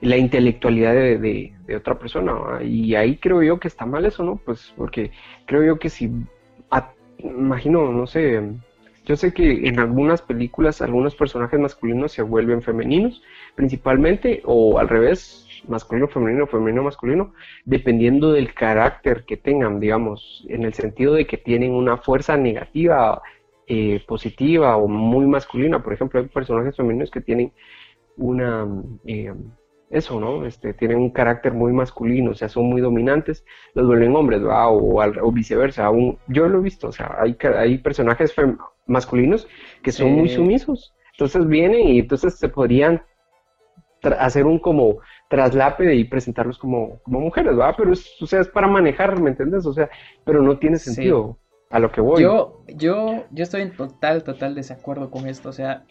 la 0.00 0.16
intelectualidad 0.16 0.94
de, 0.94 1.52
otra 1.76 1.98
persona. 1.98 2.62
Y 2.62 2.94
ahí 2.94 3.16
creo 3.16 3.42
yo 3.42 3.60
que 3.60 3.68
está 3.68 3.86
mal 3.86 4.04
eso, 4.06 4.22
¿no? 4.22 4.36
Pues 4.36 4.72
porque 4.76 5.10
creo 5.46 5.64
yo 5.64 5.78
que 5.78 5.90
si, 5.90 6.10
imagino, 7.18 7.92
no 7.92 8.06
sé, 8.06 8.42
yo 9.04 9.16
sé 9.16 9.32
que 9.32 9.66
en 9.66 9.80
algunas 9.80 10.22
películas 10.22 10.82
algunos 10.82 11.16
personajes 11.16 11.58
masculinos 11.58 12.12
se 12.12 12.22
vuelven 12.22 12.62
femeninos, 12.62 13.22
principalmente, 13.54 14.42
o 14.44 14.78
al 14.78 14.88
revés, 14.88 15.46
masculino, 15.66 16.08
femenino, 16.08 16.46
femenino, 16.46 16.82
masculino, 16.82 17.32
dependiendo 17.64 18.32
del 18.32 18.52
carácter 18.54 19.24
que 19.24 19.36
tengan, 19.36 19.80
digamos, 19.80 20.44
en 20.48 20.64
el 20.64 20.74
sentido 20.74 21.14
de 21.14 21.26
que 21.26 21.38
tienen 21.38 21.72
una 21.72 21.96
fuerza 21.96 22.36
negativa 22.36 23.22
eh, 23.68 24.02
positiva 24.06 24.76
o 24.76 24.88
muy 24.88 25.26
masculina. 25.26 25.82
Por 25.82 25.92
ejemplo, 25.92 26.20
hay 26.20 26.26
personajes 26.26 26.76
femeninos 26.76 27.10
que 27.10 27.20
tienen 27.20 27.52
una, 28.16 28.66
eh, 29.06 29.34
eso, 29.90 30.18
¿no? 30.18 30.46
Este, 30.46 30.74
tienen 30.74 30.98
un 30.98 31.10
carácter 31.10 31.52
muy 31.52 31.72
masculino, 31.72 32.30
o 32.30 32.34
sea, 32.34 32.48
son 32.48 32.64
muy 32.64 32.80
dominantes, 32.80 33.44
los 33.74 33.86
vuelven 33.86 34.16
hombres, 34.16 34.42
O, 34.42 35.02
o, 35.02 35.32
viceversa. 35.32 35.86
Aún, 35.86 36.18
yo 36.28 36.48
lo 36.48 36.58
he 36.58 36.62
visto, 36.62 36.88
o 36.88 36.92
sea, 36.92 37.16
hay, 37.18 37.36
hay 37.56 37.78
personajes 37.78 38.34
masculinos 38.86 39.46
que 39.82 39.92
son 39.92 40.12
muy 40.12 40.28
sumisos. 40.28 40.94
Entonces 41.12 41.46
vienen 41.46 41.88
y 41.88 41.98
entonces 41.98 42.38
se 42.38 42.48
podrían 42.48 43.02
hacer 44.02 44.46
un 44.46 44.60
como 44.60 45.00
traslape 45.28 45.94
y 45.94 46.04
presentarlos 46.04 46.58
como, 46.58 47.00
como 47.02 47.20
mujeres, 47.20 47.56
¿verdad? 47.56 47.74
Pero 47.76 47.92
es, 47.92 48.16
o 48.22 48.26
sea, 48.26 48.40
es 48.40 48.48
para 48.48 48.66
manejar, 48.66 49.20
¿me 49.20 49.30
entiendes? 49.30 49.66
O 49.66 49.72
sea, 49.72 49.90
pero 50.24 50.42
no 50.42 50.58
tiene 50.58 50.78
sentido 50.78 51.38
a 51.70 51.78
lo 51.78 51.90
que 51.90 52.00
voy. 52.00 52.22
Yo, 52.22 52.62
yo, 52.66 53.24
yo 53.30 53.42
estoy 53.42 53.62
en 53.62 53.76
total, 53.76 54.24
total 54.24 54.54
desacuerdo 54.54 55.10
con 55.10 55.26
esto. 55.26 55.48
O 55.48 55.52
sea, 55.52 55.84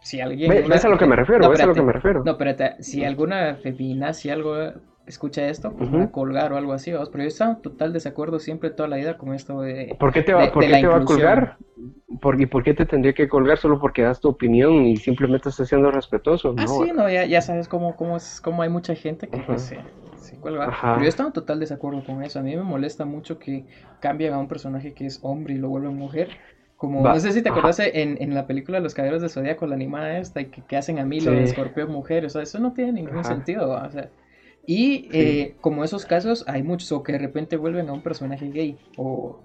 si 0.00 0.20
alguien. 0.20 0.68
¿Ves 0.68 0.84
a 0.84 0.88
lo 0.88 0.98
que 0.98 1.06
me 1.06 1.16
refiero? 1.16 1.48
¿Ves 1.48 1.60
a 1.60 1.66
lo 1.66 1.74
que 1.74 1.82
me 1.82 1.92
refiero? 1.92 2.22
No, 2.24 2.32
espérate, 2.32 2.82
si 2.82 3.04
alguna 3.04 3.56
femina, 3.56 4.12
si 4.12 4.30
algo 4.30 4.72
escucha 5.06 5.48
esto, 5.48 5.72
pues 5.72 5.92
va 5.92 6.04
a 6.04 6.10
colgar 6.10 6.52
o 6.52 6.56
algo 6.56 6.72
así, 6.72 6.92
vamos. 6.92 7.08
Pero 7.10 7.24
yo 7.24 7.28
estoy 7.28 7.48
en 7.48 7.62
total 7.62 7.92
desacuerdo 7.92 8.38
siempre 8.38 8.70
toda 8.70 8.88
la 8.88 8.96
vida 8.96 9.16
con 9.16 9.34
esto 9.34 9.60
de. 9.60 9.96
¿Por 9.98 10.12
qué 10.12 10.22
te 10.22 10.34
va, 10.34 10.50
¿por 10.52 10.64
qué 10.64 10.72
te 10.72 10.86
va 10.86 10.96
a 10.96 11.04
colgar? 11.04 11.56
¿Por, 12.20 12.40
¿Y 12.40 12.46
por 12.46 12.62
qué 12.62 12.74
te 12.74 12.86
tendría 12.86 13.12
que 13.12 13.28
colgar 13.28 13.58
solo 13.58 13.78
porque 13.78 14.02
das 14.02 14.20
tu 14.20 14.28
opinión 14.28 14.86
y 14.86 14.96
simplemente 14.96 15.48
estás 15.48 15.68
siendo 15.68 15.90
respetuoso? 15.90 16.54
Ah, 16.56 16.66
sí, 16.66 16.92
no, 16.94 17.08
ya, 17.08 17.26
ya 17.26 17.40
sabes 17.42 17.68
cómo, 17.68 17.96
cómo, 17.96 18.16
es, 18.16 18.40
cómo 18.40 18.62
hay 18.62 18.68
mucha 18.68 18.94
gente 18.94 19.28
que 19.28 19.38
pues, 19.38 19.74
pero 20.42 21.00
yo 21.00 21.08
estoy 21.08 21.26
en 21.26 21.32
total 21.32 21.60
desacuerdo 21.60 22.04
con 22.04 22.22
eso. 22.22 22.38
A 22.38 22.42
mí 22.42 22.56
me 22.56 22.62
molesta 22.62 23.04
mucho 23.04 23.38
que 23.38 23.64
cambien 24.00 24.32
a 24.32 24.38
un 24.38 24.48
personaje 24.48 24.92
que 24.92 25.06
es 25.06 25.20
hombre 25.22 25.54
y 25.54 25.58
lo 25.58 25.68
vuelvan 25.68 25.96
mujer. 25.96 26.30
Como, 26.76 27.02
no 27.02 27.18
sé 27.18 27.32
si 27.32 27.42
te 27.42 27.48
acuerdas 27.48 27.78
en, 27.78 28.20
en, 28.20 28.34
la 28.34 28.46
película 28.46 28.80
Los 28.80 28.92
Caballeros 28.92 29.22
de 29.22 29.30
Zodíaco, 29.30 29.66
la 29.66 29.76
animada 29.76 30.18
esta, 30.18 30.42
y 30.42 30.46
que, 30.46 30.76
hacen 30.76 30.98
a 30.98 31.06
Milo, 31.06 31.30
sí. 31.30 31.38
el 31.38 31.44
escorpión 31.44 31.90
mujer, 31.90 32.26
o 32.26 32.28
sea, 32.28 32.42
eso 32.42 32.58
no 32.58 32.74
tiene 32.74 32.92
ningún 32.92 33.24
sentido, 33.24 33.70
o 33.70 33.90
sea, 33.90 34.10
Y 34.66 35.08
eh, 35.12 35.54
como 35.60 35.84
esos 35.84 36.06
casos, 36.06 36.44
hay 36.48 36.62
muchos, 36.62 36.90
o 36.92 37.02
que 37.02 37.12
de 37.12 37.18
repente 37.18 37.56
vuelven 37.56 37.88
a 37.88 37.92
un 37.92 38.02
personaje 38.02 38.50
gay, 38.50 38.76
o, 38.96 39.40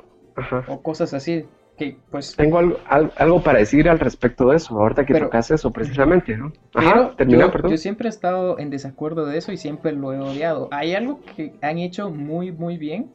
o 0.68 0.82
cosas 0.82 1.14
así. 1.14 1.46
Que, 1.78 1.98
pues... 2.10 2.36
Tengo 2.36 2.58
algo, 2.58 2.78
algo, 2.90 3.42
para 3.42 3.60
decir 3.60 3.88
al 3.90 4.00
respecto 4.00 4.50
de 4.50 4.58
eso, 4.58 4.78
ahorita 4.80 5.06
que 5.06 5.14
tocas 5.14 5.52
eso 5.52 5.72
precisamente, 5.72 6.38
¿no? 6.38 6.52
Ajá, 6.74 7.16
termina, 7.16 7.46
yo, 7.46 7.52
perdón. 7.52 7.72
yo 7.72 7.78
siempre 7.78 8.08
he 8.08 8.10
estado 8.10 8.60
en 8.60 8.70
desacuerdo 8.70 9.26
de 9.26 9.38
eso 9.38 9.52
y 9.52 9.58
siempre 9.58 9.92
lo 9.92 10.14
he 10.14 10.20
odiado. 10.20 10.70
Hay 10.72 10.94
algo 10.94 11.22
que 11.36 11.54
han 11.62 11.78
hecho 11.78 12.10
muy, 12.10 12.52
muy 12.52 12.78
bien. 12.78 13.14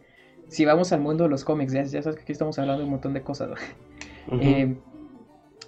Si 0.49 0.65
vamos 0.65 0.93
al 0.93 1.01
mundo 1.01 1.25
de 1.25 1.31
los 1.31 1.45
cómics, 1.45 1.73
ya, 1.73 1.83
ya 1.83 2.03
sabes 2.03 2.17
que 2.17 2.23
aquí 2.23 2.33
estamos 2.33 2.59
hablando 2.59 2.81
de 2.81 2.85
un 2.85 2.91
montón 2.91 3.15
de 3.15 3.23
cosas. 3.23 3.51
eh, 4.41 4.77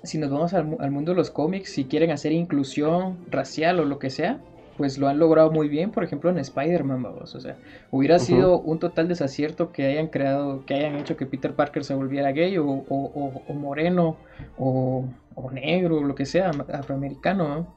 si 0.03 0.19
nos 0.19 0.31
vamos 0.31 0.55
al, 0.55 0.91
mundo 0.91 1.13
de 1.13 1.17
los 1.17 1.31
cómics, 1.31 1.73
si 1.73 1.85
quieren 1.85 2.11
hacer 2.11 2.33
inclusión 2.33 3.19
racial 3.31 3.81
o 3.81 3.85
lo 3.85 3.99
que 3.99 4.11
sea, 4.11 4.41
pues 4.79 4.97
lo 4.97 5.09
han 5.09 5.19
logrado 5.19 5.51
muy 5.51 5.69
bien, 5.69 5.91
por 5.91 6.05
ejemplo 6.05 6.31
en 6.31 6.39
Spider-Man, 6.39 7.03
vamos, 7.03 7.35
o 7.35 7.41
sea, 7.41 7.57
hubiera 7.91 8.21
sido 8.21 8.61
un 8.61 8.79
total 8.79 9.09
desacierto 9.09 9.73
que 9.73 9.85
hayan 9.85 10.07
creado, 10.07 10.65
que 10.65 10.75
hayan 10.75 10.95
hecho 10.95 11.17
que 11.17 11.27
Peter 11.27 11.53
Parker 11.53 11.83
se 11.83 11.95
volviera 11.95 12.31
gay 12.31 12.57
o, 12.59 12.65
o, 12.65 13.55
moreno 13.55 14.17
o, 14.57 15.05
negro, 15.53 15.97
o 15.97 16.05
lo 16.05 16.15
que 16.15 16.27
sea, 16.27 16.53
afroamericano, 16.73 17.75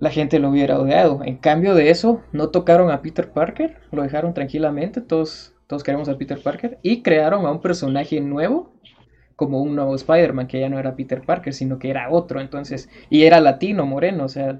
la 0.00 0.10
gente 0.10 0.38
lo 0.38 0.48
hubiera 0.48 0.78
odiado. 0.78 1.20
En 1.24 1.36
cambio 1.36 1.74
de 1.74 1.90
eso, 1.90 2.22
no 2.32 2.48
tocaron 2.48 2.90
a 2.90 3.02
Peter 3.02 3.30
Parker, 3.30 3.76
lo 3.92 4.02
dejaron 4.02 4.32
tranquilamente, 4.32 5.02
todos, 5.02 5.52
todos 5.66 5.82
queremos 5.82 6.08
a 6.08 6.16
Peter 6.16 6.42
Parker, 6.42 6.78
y 6.82 7.02
crearon 7.02 7.44
a 7.44 7.50
un 7.50 7.60
personaje 7.60 8.20
nuevo 8.22 8.72
como 9.36 9.60
un 9.60 9.76
nuevo 9.76 9.94
Spider-Man, 9.94 10.46
que 10.46 10.60
ya 10.60 10.70
no 10.70 10.78
era 10.78 10.96
Peter 10.96 11.20
Parker, 11.20 11.52
sino 11.52 11.78
que 11.78 11.90
era 11.90 12.10
otro, 12.10 12.40
entonces, 12.40 12.88
y 13.10 13.24
era 13.24 13.40
latino, 13.40 13.84
moreno, 13.84 14.24
o 14.24 14.28
sea, 14.28 14.58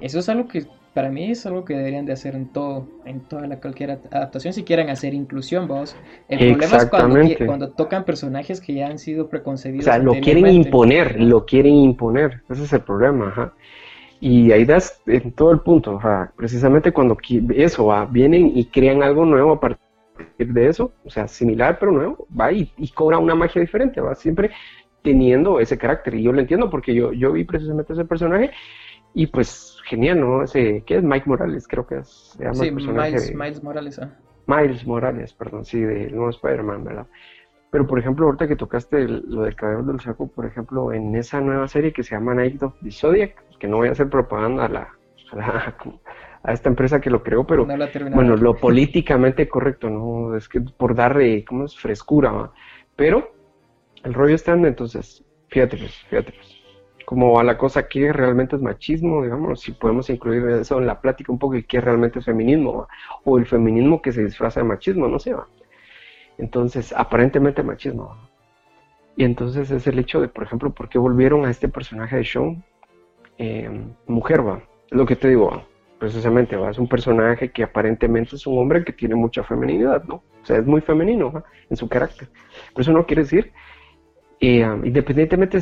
eso 0.00 0.18
es 0.18 0.28
algo 0.28 0.48
que 0.48 0.66
para 0.94 1.10
mí 1.10 1.30
es 1.30 1.46
algo 1.46 1.64
que 1.64 1.74
deberían 1.74 2.04
de 2.04 2.12
hacer 2.12 2.34
en 2.34 2.46
todo, 2.46 2.88
en 3.04 3.20
toda 3.20 3.46
la 3.46 3.60
cualquier 3.60 4.00
adaptación, 4.10 4.52
si 4.52 4.64
quieren 4.64 4.90
hacer 4.90 5.14
inclusión, 5.14 5.68
vos. 5.68 5.96
El 6.28 6.56
problema 6.56 6.76
es 6.76 6.86
cuando, 6.86 7.46
cuando, 7.46 7.70
tocan 7.70 8.04
personajes 8.04 8.60
que 8.60 8.74
ya 8.74 8.88
han 8.88 8.98
sido 8.98 9.28
preconcebidos. 9.28 9.86
O 9.86 9.90
sea, 9.90 9.98
lo 9.98 10.12
quieren 10.14 10.48
imponer, 10.48 11.20
lo 11.20 11.46
quieren 11.46 11.74
imponer, 11.74 12.42
ese 12.48 12.64
es 12.64 12.72
el 12.72 12.80
problema, 12.80 13.28
ajá. 13.28 13.54
Y 14.20 14.52
ahí 14.52 14.66
das 14.66 15.00
en 15.06 15.32
todo 15.32 15.50
el 15.52 15.60
punto, 15.60 15.98
precisamente 16.36 16.92
cuando 16.92 17.16
eso 17.54 17.86
va, 17.86 18.04
vienen 18.04 18.52
y 18.54 18.66
crean 18.66 19.02
algo 19.02 19.24
nuevo 19.24 19.52
a 19.52 19.60
partir 19.60 19.80
de 20.38 20.68
eso, 20.68 20.92
o 21.04 21.10
sea, 21.10 21.26
similar 21.26 21.78
pero 21.78 21.92
nuevo, 21.92 22.26
va 22.38 22.52
y, 22.52 22.70
cobra 22.94 23.16
una 23.16 23.34
magia 23.34 23.62
diferente, 23.62 24.00
va 24.00 24.14
siempre 24.14 24.50
teniendo 25.02 25.58
ese 25.60 25.78
carácter. 25.78 26.16
Y 26.16 26.24
yo 26.24 26.32
lo 26.32 26.40
entiendo 26.40 26.68
porque 26.68 26.94
yo, 26.94 27.12
yo 27.12 27.32
vi 27.32 27.44
precisamente 27.44 27.94
ese 27.94 28.04
personaje 28.04 28.50
y 29.14 29.26
pues 29.26 29.78
genial, 29.86 30.20
¿no? 30.20 30.42
Ese, 30.42 30.82
¿qué 30.86 30.96
es? 30.96 31.02
Mike 31.02 31.28
Morales, 31.28 31.66
creo 31.66 31.86
que 31.86 31.98
es. 31.98 32.34
Se 32.36 32.44
llama 32.44 32.54
sí, 32.54 32.70
Miles, 32.70 33.34
Miles, 33.34 33.62
Morales. 33.62 33.98
¿eh? 33.98 34.08
Miles 34.46 34.86
Morales, 34.86 35.34
perdón, 35.34 35.64
sí, 35.64 35.80
de 35.80 36.10
nuevo 36.10 36.30
Spider-Man, 36.30 36.84
¿verdad? 36.84 37.06
Pero 37.70 37.86
por 37.86 37.98
ejemplo, 37.98 38.26
ahorita 38.26 38.48
que 38.48 38.56
tocaste 38.56 39.06
lo 39.06 39.42
del 39.42 39.54
cabello 39.54 39.82
del 39.84 40.00
saco, 40.00 40.26
por 40.28 40.46
ejemplo, 40.46 40.92
en 40.92 41.14
esa 41.14 41.40
nueva 41.40 41.68
serie 41.68 41.92
que 41.92 42.02
se 42.02 42.14
llama 42.14 42.34
Night 42.34 42.62
of 42.62 42.74
the 42.82 42.90
Zodiac, 42.90 43.36
que 43.58 43.68
no 43.68 43.76
voy 43.76 43.88
a 43.88 43.92
hacer 43.92 44.08
propaganda 44.08 44.64
a 44.64 44.68
la, 44.68 44.88
a 45.32 45.36
la 45.36 45.76
a 46.42 46.52
esta 46.52 46.68
empresa 46.68 47.00
que 47.00 47.10
lo 47.10 47.22
creó, 47.22 47.46
pero 47.46 47.66
bueno, 47.66 48.36
lo 48.36 48.56
políticamente 48.56 49.46
correcto, 49.48 49.90
¿no? 49.90 50.34
Es 50.36 50.48
que 50.48 50.60
por 50.60 50.94
darle, 50.94 51.44
¿cómo 51.44 51.66
es? 51.66 51.78
Frescura, 51.78 52.50
Pero 52.96 53.32
el 54.04 54.14
rollo 54.14 54.34
está 54.34 54.52
en, 54.52 54.64
entonces, 54.64 55.22
fíjate 55.48 55.76
fíjate 55.76 56.32
como 57.10 57.40
a 57.40 57.42
la 57.42 57.58
cosa 57.58 57.88
que 57.88 58.12
realmente 58.12 58.54
es 58.54 58.62
machismo, 58.62 59.24
digamos, 59.24 59.62
si 59.62 59.72
podemos 59.72 60.08
incluir 60.10 60.46
eso 60.50 60.78
en 60.78 60.86
la 60.86 61.00
plática 61.00 61.32
un 61.32 61.40
poco, 61.40 61.56
y 61.56 61.64
qué 61.64 61.80
realmente 61.80 62.20
es 62.20 62.24
feminismo, 62.24 62.86
o 63.24 63.36
el 63.36 63.46
feminismo 63.46 64.00
que 64.00 64.12
se 64.12 64.22
disfraza 64.22 64.60
de 64.60 64.66
machismo, 64.66 65.08
no 65.08 65.18
sé, 65.18 65.34
¿va? 65.34 65.48
Entonces, 66.38 66.94
aparentemente 66.96 67.64
machismo. 67.64 68.16
Y 69.16 69.24
entonces 69.24 69.72
es 69.72 69.88
el 69.88 69.98
hecho 69.98 70.20
de, 70.20 70.28
por 70.28 70.44
ejemplo, 70.44 70.70
por 70.70 70.88
qué 70.88 70.98
volvieron 70.98 71.44
a 71.46 71.50
este 71.50 71.66
personaje 71.68 72.14
de 72.14 72.24
Sean 72.24 72.62
eh, 73.38 73.68
mujer, 74.06 74.46
va. 74.46 74.62
Es 74.88 74.96
lo 74.96 75.04
que 75.04 75.16
te 75.16 75.30
digo, 75.30 75.64
precisamente, 75.98 76.54
¿va? 76.54 76.70
es 76.70 76.78
un 76.78 76.88
personaje 76.88 77.50
que 77.50 77.64
aparentemente 77.64 78.36
es 78.36 78.46
un 78.46 78.56
hombre 78.56 78.84
que 78.84 78.92
tiene 78.92 79.16
mucha 79.16 79.42
feminidad, 79.42 80.04
¿no? 80.04 80.22
O 80.40 80.46
sea, 80.46 80.58
es 80.58 80.64
muy 80.64 80.80
femenino 80.80 81.42
en 81.68 81.76
su 81.76 81.88
carácter. 81.88 82.28
Pero 82.68 82.82
eso 82.82 82.92
no 82.92 83.04
quiere 83.04 83.22
decir, 83.22 83.52
eh, 84.40 84.66
independientemente, 84.84 85.58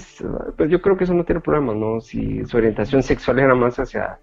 pues 0.57 0.71
yo 0.71 0.81
creo 0.81 0.97
que 0.97 1.05
eso 1.05 1.15
no 1.15 1.25
tiene 1.25 1.41
problema, 1.41 1.75
¿no? 1.75 2.01
Si 2.01 2.45
su 2.45 2.57
orientación 2.57 3.03
sexual 3.03 3.41
era 3.41 3.55
más 3.55 3.79
hacia, 3.81 4.21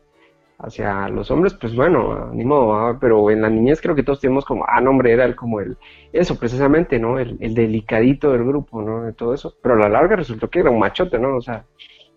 hacia 0.60 1.10
los 1.10 1.30
hombres, 1.30 1.54
pues 1.56 1.76
bueno, 1.76 2.32
ni 2.34 2.46
modo, 2.46 2.98
pero 3.00 3.30
en 3.32 3.42
la 3.42 3.50
niñez 3.50 3.82
creo 3.82 3.96
que 3.96 4.04
todos 4.04 4.22
tenemos 4.22 4.46
como, 4.46 4.66
ah, 4.68 4.80
no, 4.80 4.92
hombre, 4.92 5.12
era 5.12 5.26
el, 5.26 5.36
como 5.36 5.60
el, 5.60 5.78
eso 6.14 6.40
precisamente, 6.40 6.98
¿no? 7.00 7.20
El, 7.20 7.38
el 7.42 7.54
delicadito 7.54 8.32
del 8.32 8.46
grupo, 8.46 8.82
¿no? 8.82 9.04
De 9.04 9.14
todo 9.14 9.34
eso. 9.34 9.54
Pero 9.62 9.76
a 9.76 9.80
la 9.80 9.90
larga 9.90 10.16
resultó 10.16 10.50
que 10.50 10.60
era 10.60 10.70
un 10.70 10.80
machote, 10.80 11.20
¿no? 11.20 11.36
O 11.36 11.42
sea, 11.42 11.66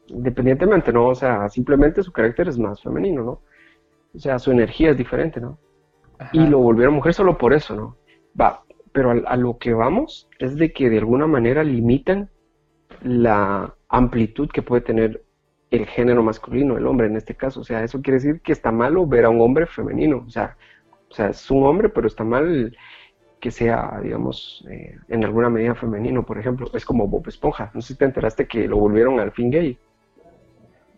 independientemente, 0.07 0.93
¿no? 0.93 1.09
O 1.09 1.15
sea, 1.17 1.49
simplemente 1.49 2.03
su 2.05 2.13
carácter 2.13 2.49
es 2.49 2.59
más 2.59 2.81
femenino, 2.81 3.25
¿no? 3.25 3.41
O 4.15 4.19
sea, 4.19 4.39
su 4.39 4.53
energía 4.53 4.91
es 4.93 4.97
diferente, 4.97 5.41
¿no? 5.41 5.59
Y 6.33 6.47
lo 6.47 6.59
volvieron 6.59 6.95
mujer 6.95 7.15
solo 7.15 7.37
por 7.37 7.53
eso, 7.53 7.75
¿no? 7.75 7.97
Va, 8.41 8.63
pero 8.99 9.13
a, 9.13 9.37
lo 9.37 9.59
que 9.59 9.73
vamos 9.75 10.29
es 10.41 10.57
de 10.57 10.73
que 10.73 10.91
de 10.91 10.99
alguna 10.99 11.29
manera 11.29 11.63
limitan 11.63 12.31
la 13.01 13.73
amplitud 13.89 14.51
que 14.53 14.61
puede 14.61 14.83
tener 14.83 15.23
el 15.71 15.87
género 15.87 16.25
masculino, 16.25 16.77
el 16.77 16.85
hombre 16.85 17.07
en 17.07 17.17
este 17.17 17.37
caso. 17.37 17.61
O 17.61 17.63
sea, 17.63 17.85
eso 17.85 18.03
quiere 18.03 18.17
decir 18.17 18.41
que 18.41 18.51
está 18.51 18.73
malo 18.73 19.07
ver 19.07 19.25
a 19.25 19.31
un 19.31 19.41
hombre 19.41 19.67
femenino. 19.67 20.25
O 20.27 20.31
sea, 20.31 20.57
o 21.09 21.15
sea 21.15 21.29
es 21.29 21.49
un 21.49 21.65
hombre, 21.65 21.91
pero 21.91 22.09
está 22.09 22.25
mal 22.25 22.77
que 23.39 23.53
sea, 23.53 24.01
digamos, 24.03 24.67
eh, 24.69 24.97
en 25.07 25.25
alguna 25.25 25.49
medida 25.49 25.77
femenino, 25.77 26.27
por 26.27 26.41
ejemplo. 26.41 26.69
Es 26.75 26.85
como 26.85 27.07
Bob 27.07 27.29
Esponja. 27.29 27.71
No 27.75 27.81
sé 27.81 27.93
si 27.93 27.99
te 28.01 28.05
enteraste 28.05 28.49
que 28.49 28.67
lo 28.67 28.79
volvieron 28.79 29.21
al 29.21 29.31
fin 29.31 29.53
gay. 29.53 29.79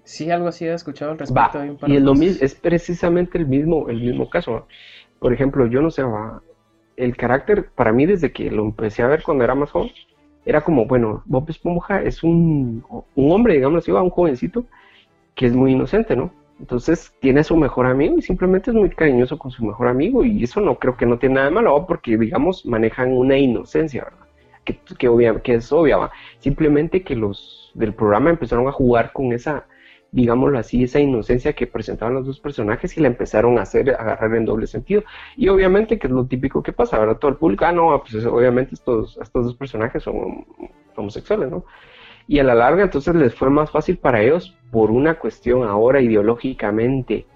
Sí, 0.04 0.30
algo 0.30 0.48
así 0.48 0.64
he 0.64 0.72
escuchado 0.72 1.10
al 1.10 1.18
respecto. 1.18 1.62
y 1.86 1.96
es, 1.96 2.02
lo 2.02 2.14
es 2.14 2.54
precisamente 2.54 3.36
el 3.36 3.46
mismo, 3.46 3.90
el 3.90 4.00
mismo 4.00 4.30
caso. 4.30 4.66
Por 5.18 5.34
ejemplo, 5.34 5.66
yo 5.66 5.82
no 5.82 5.90
sé, 5.90 6.02
el 6.96 7.16
carácter 7.16 7.70
para 7.74 7.92
mí 7.92 8.06
desde 8.06 8.32
que 8.32 8.50
lo 8.50 8.64
empecé 8.64 9.02
a 9.02 9.08
ver 9.08 9.22
cuando 9.22 9.44
era 9.44 9.54
más 9.54 9.70
joven, 9.70 9.90
era 10.44 10.62
como, 10.62 10.86
bueno, 10.86 11.22
Bob 11.26 11.48
Esponja 11.48 12.02
es 12.02 12.22
un, 12.22 12.84
un 13.14 13.32
hombre, 13.32 13.54
digamos 13.54 13.82
así, 13.82 13.90
un 13.90 14.10
jovencito 14.10 14.64
que 15.34 15.46
es 15.46 15.54
muy 15.54 15.72
inocente, 15.72 16.16
¿no? 16.16 16.32
Entonces 16.58 17.14
tiene 17.20 17.40
a 17.40 17.44
su 17.44 17.56
mejor 17.56 17.86
amigo 17.86 18.18
y 18.18 18.22
simplemente 18.22 18.70
es 18.70 18.76
muy 18.76 18.90
cariñoso 18.90 19.38
con 19.38 19.50
su 19.50 19.64
mejor 19.64 19.88
amigo 19.88 20.24
y 20.24 20.44
eso 20.44 20.60
no 20.60 20.78
creo 20.78 20.96
que 20.96 21.06
no 21.06 21.18
tiene 21.18 21.36
nada 21.36 21.46
de 21.48 21.54
malo 21.54 21.86
porque 21.86 22.18
digamos 22.18 22.66
manejan 22.66 23.12
una 23.12 23.38
inocencia, 23.38 24.04
¿verdad? 24.04 24.26
Que, 24.64 24.78
que, 24.98 25.40
que 25.42 25.54
es 25.54 25.72
obvia, 25.72 26.10
simplemente 26.38 27.02
que 27.02 27.16
los 27.16 27.72
del 27.74 27.94
programa 27.94 28.28
empezaron 28.28 28.68
a 28.68 28.72
jugar 28.72 29.12
con 29.12 29.32
esa 29.32 29.66
digámoslo 30.12 30.58
así, 30.58 30.84
esa 30.84 31.00
inocencia 31.00 31.52
que 31.52 31.66
presentaban 31.66 32.14
los 32.14 32.26
dos 32.26 32.40
personajes 32.40 32.96
y 32.96 33.00
la 33.00 33.08
empezaron 33.08 33.58
a 33.58 33.62
hacer, 33.62 33.90
agarrar 33.90 34.34
en 34.34 34.44
doble 34.44 34.66
sentido. 34.66 35.04
Y 35.36 35.48
obviamente, 35.48 35.98
que 35.98 36.06
es 36.06 36.12
lo 36.12 36.26
típico 36.26 36.62
que 36.62 36.72
pasa, 36.72 36.96
ahora 36.96 37.18
todo 37.18 37.30
el 37.30 37.36
público, 37.36 37.64
ah, 37.64 37.72
no, 37.72 38.02
pues 38.02 38.24
obviamente 38.26 38.74
estos, 38.74 39.18
estos 39.22 39.44
dos 39.46 39.56
personajes 39.56 40.02
son 40.02 40.46
homosexuales, 40.96 41.50
¿no? 41.50 41.64
Y 42.26 42.38
a 42.38 42.44
la 42.44 42.54
larga 42.54 42.84
entonces 42.84 43.14
les 43.14 43.34
fue 43.34 43.50
más 43.50 43.70
fácil 43.70 43.98
para 43.98 44.22
ellos, 44.22 44.56
por 44.70 44.90
una 44.90 45.18
cuestión 45.18 45.64
ahora 45.64 46.00
ideológicamente 46.00 47.26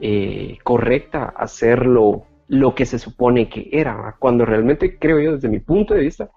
eh, 0.00 0.58
correcta, 0.62 1.32
hacerlo 1.36 2.24
lo 2.46 2.74
que 2.74 2.86
se 2.86 2.98
supone 2.98 3.48
que 3.48 3.68
era, 3.72 4.16
cuando 4.18 4.44
realmente 4.44 4.98
creo 4.98 5.20
yo 5.20 5.32
desde 5.32 5.48
mi 5.48 5.58
punto 5.60 5.94
de 5.94 6.00
vista 6.00 6.30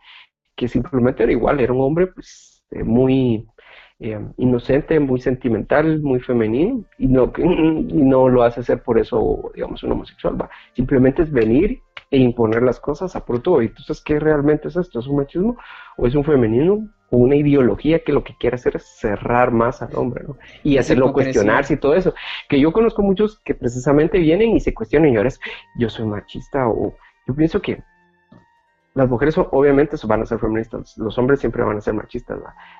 que 0.55 0.67
simplemente 0.67 1.23
era 1.23 1.31
igual, 1.31 1.59
era 1.59 1.73
un 1.73 1.81
hombre 1.81 2.07
pues 2.07 2.63
eh, 2.71 2.83
muy 2.83 3.47
eh, 4.03 4.19
inocente, 4.37 4.99
muy 4.99 5.21
sentimental, 5.21 6.01
muy 6.01 6.19
femenino, 6.19 6.83
y 6.97 7.07
no, 7.07 7.31
y 7.37 8.01
no 8.01 8.29
lo 8.29 8.41
hace 8.41 8.63
ser 8.63 8.81
por 8.81 8.97
eso, 8.97 9.51
digamos, 9.53 9.83
un 9.83 9.91
homosexual, 9.91 10.41
va. 10.41 10.49
Simplemente 10.73 11.21
es 11.21 11.31
venir 11.31 11.79
e 12.09 12.17
imponer 12.17 12.63
las 12.63 12.79
cosas 12.79 13.15
a 13.15 13.23
por 13.23 13.43
todo. 13.43 13.61
Y 13.61 13.67
entonces, 13.67 14.01
¿qué 14.01 14.19
realmente 14.19 14.69
es 14.69 14.75
esto? 14.75 14.99
¿Es 14.99 15.07
un 15.07 15.17
machismo 15.17 15.55
o 15.97 16.07
es 16.07 16.15
un 16.15 16.23
femenino? 16.23 16.89
O 17.11 17.17
una 17.17 17.35
ideología 17.35 18.03
que 18.03 18.11
lo 18.11 18.23
que 18.23 18.35
quiere 18.39 18.55
hacer 18.55 18.77
es 18.77 18.85
cerrar 18.99 19.51
más 19.51 19.83
al 19.83 19.95
hombre, 19.95 20.23
¿no? 20.27 20.37
Y 20.63 20.77
hacerlo 20.77 21.13
cuestionarse 21.13 21.75
y 21.75 21.77
todo 21.77 21.93
eso. 21.93 22.13
Que 22.49 22.59
yo 22.59 22.71
conozco 22.71 23.03
muchos 23.03 23.39
que 23.45 23.53
precisamente 23.53 24.17
vienen 24.17 24.55
y 24.55 24.61
se 24.61 24.73
cuestionan 24.73 25.13
y 25.13 25.17
ahora 25.17 25.27
es, 25.27 25.39
yo 25.77 25.89
soy 25.89 26.07
machista 26.07 26.67
o 26.67 26.95
yo 27.27 27.35
pienso 27.35 27.61
que 27.61 27.83
las 28.93 29.09
mujeres 29.09 29.37
obviamente 29.37 29.95
van 30.05 30.21
a 30.21 30.25
ser 30.25 30.39
feministas, 30.39 30.97
los 30.97 31.17
hombres 31.17 31.39
siempre 31.39 31.63
van 31.63 31.77
a 31.77 31.81
ser 31.81 31.93
machistas. 31.93 32.39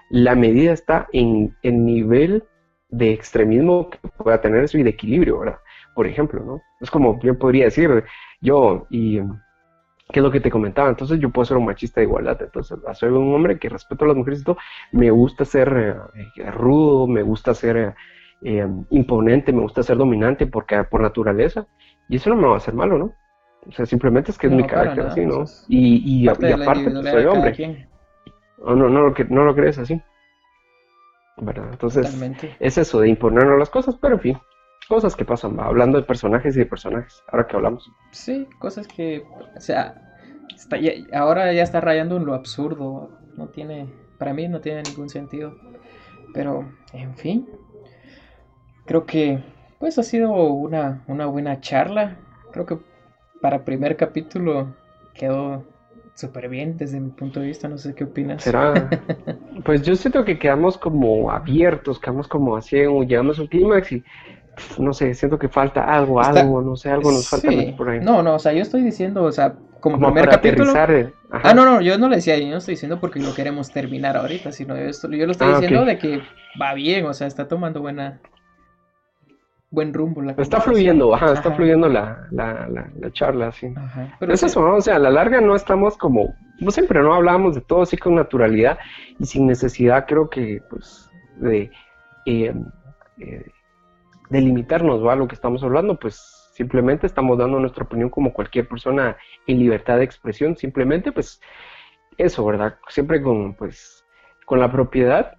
La 0.09 0.35
medida 0.35 0.73
está 0.73 1.07
en 1.13 1.55
el 1.63 1.85
nivel 1.85 2.43
de 2.89 3.13
extremismo 3.13 3.89
que 3.89 3.99
pueda 4.17 4.41
tener 4.41 4.63
eso 4.63 4.77
y 4.77 4.83
de 4.83 4.89
equilibrio, 4.89 5.39
¿verdad? 5.39 5.59
Por 5.95 6.07
ejemplo, 6.07 6.43
¿no? 6.43 6.61
Es 6.81 6.91
como 6.91 7.19
yo 7.21 7.37
podría 7.37 7.65
decir, 7.65 8.03
yo, 8.41 8.87
y 8.89 9.19
¿qué 9.19 10.19
es 10.19 10.23
lo 10.23 10.31
que 10.31 10.41
te 10.41 10.51
comentaba? 10.51 10.89
Entonces 10.89 11.19
yo 11.19 11.29
puedo 11.29 11.45
ser 11.45 11.57
un 11.57 11.65
machista 11.65 12.01
de 12.01 12.07
igualdad, 12.07 12.41
entonces 12.41 12.77
soy 12.93 13.09
un 13.09 13.33
hombre 13.33 13.57
que 13.59 13.69
respeto 13.69 14.05
a 14.05 14.09
las 14.09 14.17
mujeres 14.17 14.41
y 14.41 14.43
todo, 14.43 14.57
me 14.91 15.09
gusta 15.11 15.45
ser 15.45 15.97
eh, 16.35 16.51
rudo, 16.51 17.07
me 17.07 17.21
gusta 17.23 17.53
ser 17.53 17.95
eh, 18.41 18.67
imponente, 18.89 19.53
me 19.53 19.61
gusta 19.61 19.83
ser 19.83 19.97
dominante 19.97 20.47
porque 20.47 20.83
por 20.83 21.01
naturaleza, 21.01 21.67
Y 22.09 22.17
eso 22.17 22.29
no 22.29 22.35
me 22.35 22.47
va 22.47 22.55
a 22.55 22.57
hacer 22.57 22.73
malo, 22.73 22.97
¿no? 22.97 23.13
O 23.67 23.71
sea, 23.71 23.85
simplemente 23.85 24.31
es 24.31 24.37
que 24.37 24.47
es 24.47 24.53
mi 24.53 24.65
carácter 24.65 25.05
así, 25.05 25.25
¿no? 25.25 25.45
Y, 25.67 26.23
y, 26.23 26.27
aparte 26.27 26.55
pues, 26.89 27.09
soy 27.09 27.25
hombre. 27.25 27.87
No, 28.57 28.75
no, 28.75 28.89
no, 28.89 29.01
lo, 29.01 29.15
no 29.29 29.43
lo 29.43 29.55
crees 29.55 29.77
así. 29.77 30.01
¿Verdad? 31.37 31.69
Entonces, 31.71 32.15
es 32.59 32.77
eso 32.77 32.99
de 32.99 33.09
imponernos 33.09 33.57
las 33.57 33.69
cosas, 33.69 33.95
pero 33.99 34.15
en 34.15 34.19
fin, 34.19 34.37
cosas 34.87 35.15
que 35.15 35.25
pasan, 35.25 35.57
va, 35.57 35.65
hablando 35.65 35.97
de 35.97 36.03
personajes 36.03 36.55
y 36.55 36.59
de 36.59 36.65
personajes, 36.65 37.23
ahora 37.31 37.47
que 37.47 37.55
hablamos. 37.55 37.89
Sí, 38.11 38.47
cosas 38.59 38.87
que, 38.87 39.23
o 39.55 39.59
sea, 39.59 39.95
ahora 41.13 41.51
ya 41.53 41.63
está 41.63 41.81
rayando 41.81 42.17
en 42.17 42.25
lo 42.25 42.33
absurdo, 42.33 43.09
no 43.35 43.47
tiene, 43.47 43.91
para 44.17 44.33
mí 44.33 44.47
no 44.47 44.59
tiene 44.59 44.83
ningún 44.83 45.09
sentido. 45.09 45.55
Pero, 46.33 46.69
en 46.93 47.15
fin, 47.15 47.49
creo 48.85 49.05
que 49.05 49.43
pues 49.79 49.97
ha 49.97 50.03
sido 50.03 50.31
una, 50.31 51.03
una 51.07 51.25
buena 51.25 51.59
charla. 51.59 52.17
Creo 52.51 52.65
que 52.67 52.77
para 53.41 53.65
primer 53.65 53.97
capítulo 53.97 54.73
quedó 55.13 55.63
súper 56.13 56.49
bien 56.49 56.77
desde 56.77 56.99
mi 56.99 57.09
punto 57.09 57.39
de 57.39 57.47
vista. 57.47 57.67
No 57.67 57.77
sé 57.77 57.93
qué 57.95 58.05
opinas. 58.05 58.43
¿Será? 58.43 58.73
pues 59.65 59.81
yo 59.81 59.95
siento 59.95 60.23
que 60.23 60.39
quedamos 60.39 60.77
como 60.77 61.31
abiertos, 61.31 61.99
quedamos 61.99 62.27
como 62.27 62.55
así, 62.55 62.77
llegamos 62.77 63.39
a 63.39 63.41
un 63.41 63.47
clímax 63.47 63.91
y 63.91 64.03
no 64.77 64.93
sé, 64.93 65.13
siento 65.13 65.39
que 65.39 65.47
falta 65.47 65.83
algo, 65.83 66.21
algo, 66.21 66.61
no 66.61 66.75
sé, 66.75 66.89
algo 66.89 67.11
nos 67.11 67.27
falta 67.27 67.49
por 67.75 67.89
ahí. 67.89 67.99
No, 67.99 68.21
no, 68.21 68.35
o 68.35 68.39
sea, 68.39 68.53
yo 68.53 68.61
estoy 68.61 68.83
diciendo, 68.83 69.23
o 69.23 69.31
sea, 69.31 69.55
como, 69.79 69.97
primer 69.97 70.29
capítulo. 70.29 70.73
Ah, 71.31 71.53
no, 71.53 71.65
no, 71.65 71.81
yo 71.81 71.97
no 71.97 72.09
le 72.09 72.17
decía, 72.17 72.37
yo 72.37 72.47
no 72.47 72.57
estoy 72.57 72.73
diciendo 72.73 72.99
porque 72.99 73.19
lo 73.19 73.33
queremos 73.33 73.71
terminar 73.71 74.17
ahorita, 74.17 74.51
sino 74.51 74.75
yo, 74.75 74.83
yo 74.83 75.25
lo 75.25 75.31
estoy 75.31 75.47
ah, 75.49 75.59
diciendo 75.59 75.85
de 75.85 75.97
que 75.97 76.21
va 76.61 76.73
bien, 76.73 77.05
o 77.05 77.13
sea, 77.13 77.27
está 77.27 77.47
tomando 77.47 77.81
buena 77.81 78.19
buen 79.71 79.93
rumbo 79.93 80.21
la 80.21 80.33
Está 80.33 80.59
fluyendo, 80.59 81.15
ajá, 81.15 81.33
está 81.33 81.53
fluyendo 81.53 81.87
la, 81.87 82.27
la, 82.31 82.67
la, 82.67 83.11
charla, 83.13 83.51
sí. 83.53 83.73
Pero 84.19 84.33
es 84.33 84.43
eso, 84.43 84.61
o 84.61 84.81
sea, 84.81 84.97
a 84.97 84.99
la 84.99 85.09
larga 85.09 85.39
no 85.39 85.55
estamos 85.55 85.97
como, 85.97 86.35
no 86.59 86.71
siempre 86.71 87.01
no 87.01 87.13
hablamos 87.13 87.55
de 87.55 87.61
todo 87.61 87.81
así 87.81 87.97
con 87.97 88.15
naturalidad 88.15 88.77
y 89.17 89.25
sin 89.25 89.47
necesidad, 89.47 90.05
creo 90.05 90.29
que, 90.29 90.61
pues, 90.69 91.09
de, 91.37 91.71
eh, 92.25 92.53
eh, 93.17 93.45
de 94.29 94.41
limitarnos 94.41 95.09
a 95.09 95.15
lo 95.15 95.27
que 95.27 95.35
estamos 95.35 95.63
hablando, 95.63 95.97
pues 95.97 96.41
simplemente 96.53 97.07
estamos 97.07 97.37
dando 97.37 97.59
nuestra 97.59 97.85
opinión 97.85 98.09
como 98.09 98.33
cualquier 98.33 98.67
persona 98.67 99.15
en 99.47 99.57
libertad 99.57 99.97
de 99.97 100.03
expresión, 100.03 100.57
simplemente 100.57 101.11
pues 101.11 101.41
eso, 102.17 102.45
¿verdad? 102.45 102.77
Siempre 102.89 103.21
con 103.21 103.55
pues 103.55 104.05
con 104.45 104.59
la 104.59 104.71
propiedad 104.71 105.37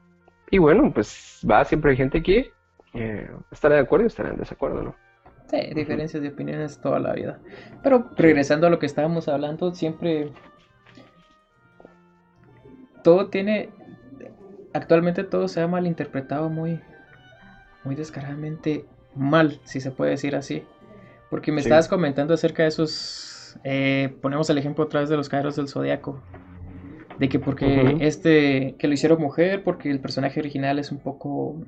y 0.51 0.59
bueno, 0.59 0.91
pues 0.93 1.47
va, 1.49 1.65
siempre 1.65 1.93
hay 1.93 1.97
gente 1.97 2.23
que 2.23 2.51
eh, 2.95 3.31
estará 3.51 3.77
de 3.77 3.83
acuerdo 3.83 4.05
y 4.05 4.09
estará 4.09 4.31
en 4.31 4.37
desacuerdo, 4.37 4.83
¿no? 4.83 4.95
Sí, 5.51 5.75
diferencias 5.75 6.23
de 6.23 6.31
opiniones 6.31 6.81
toda 6.81 6.99
la 6.99 7.13
vida. 7.13 7.39
Pero 7.83 8.11
regresando 8.17 8.67
a 8.67 8.71
lo 8.71 8.79
que 8.79 8.87
estábamos 8.87 9.29
hablando, 9.29 9.75
siempre 9.75 10.33
todo 13.03 13.29
tiene 13.29 13.71
actualmente 14.73 15.25
todo 15.25 15.49
se 15.49 15.61
ha 15.61 15.67
malinterpretado 15.67 16.49
muy 16.49 16.81
muy 17.85 17.95
descaradamente 17.95 18.87
mal, 19.15 19.61
si 19.65 19.81
se 19.81 19.91
puede 19.91 20.13
decir 20.13 20.37
así. 20.37 20.65
Porque 21.31 21.53
me 21.53 21.61
estabas 21.61 21.89
comentando 21.89 22.35
acerca 22.35 22.63
de 22.63 22.69
esos. 22.69 23.59
Eh, 23.65 24.15
ponemos 24.21 24.49
el 24.51 24.59
ejemplo 24.59 24.85
otra 24.85 25.01
vez 25.01 25.09
de 25.09 25.17
los 25.17 25.29
caeros 25.29 25.57
del 25.57 25.69
zodiaco. 25.69 26.23
De 27.19 27.29
que 27.29 27.39
porque 27.39 27.97
este. 28.01 28.77
que 28.79 28.87
lo 28.87 28.95
hicieron 28.95 29.21
mujer, 29.21 29.65
porque 29.65 29.91
el 29.91 30.01
personaje 30.01 30.41
original 30.41 30.79
es 30.79 30.93
un 30.93 30.99
poco. 30.99 31.65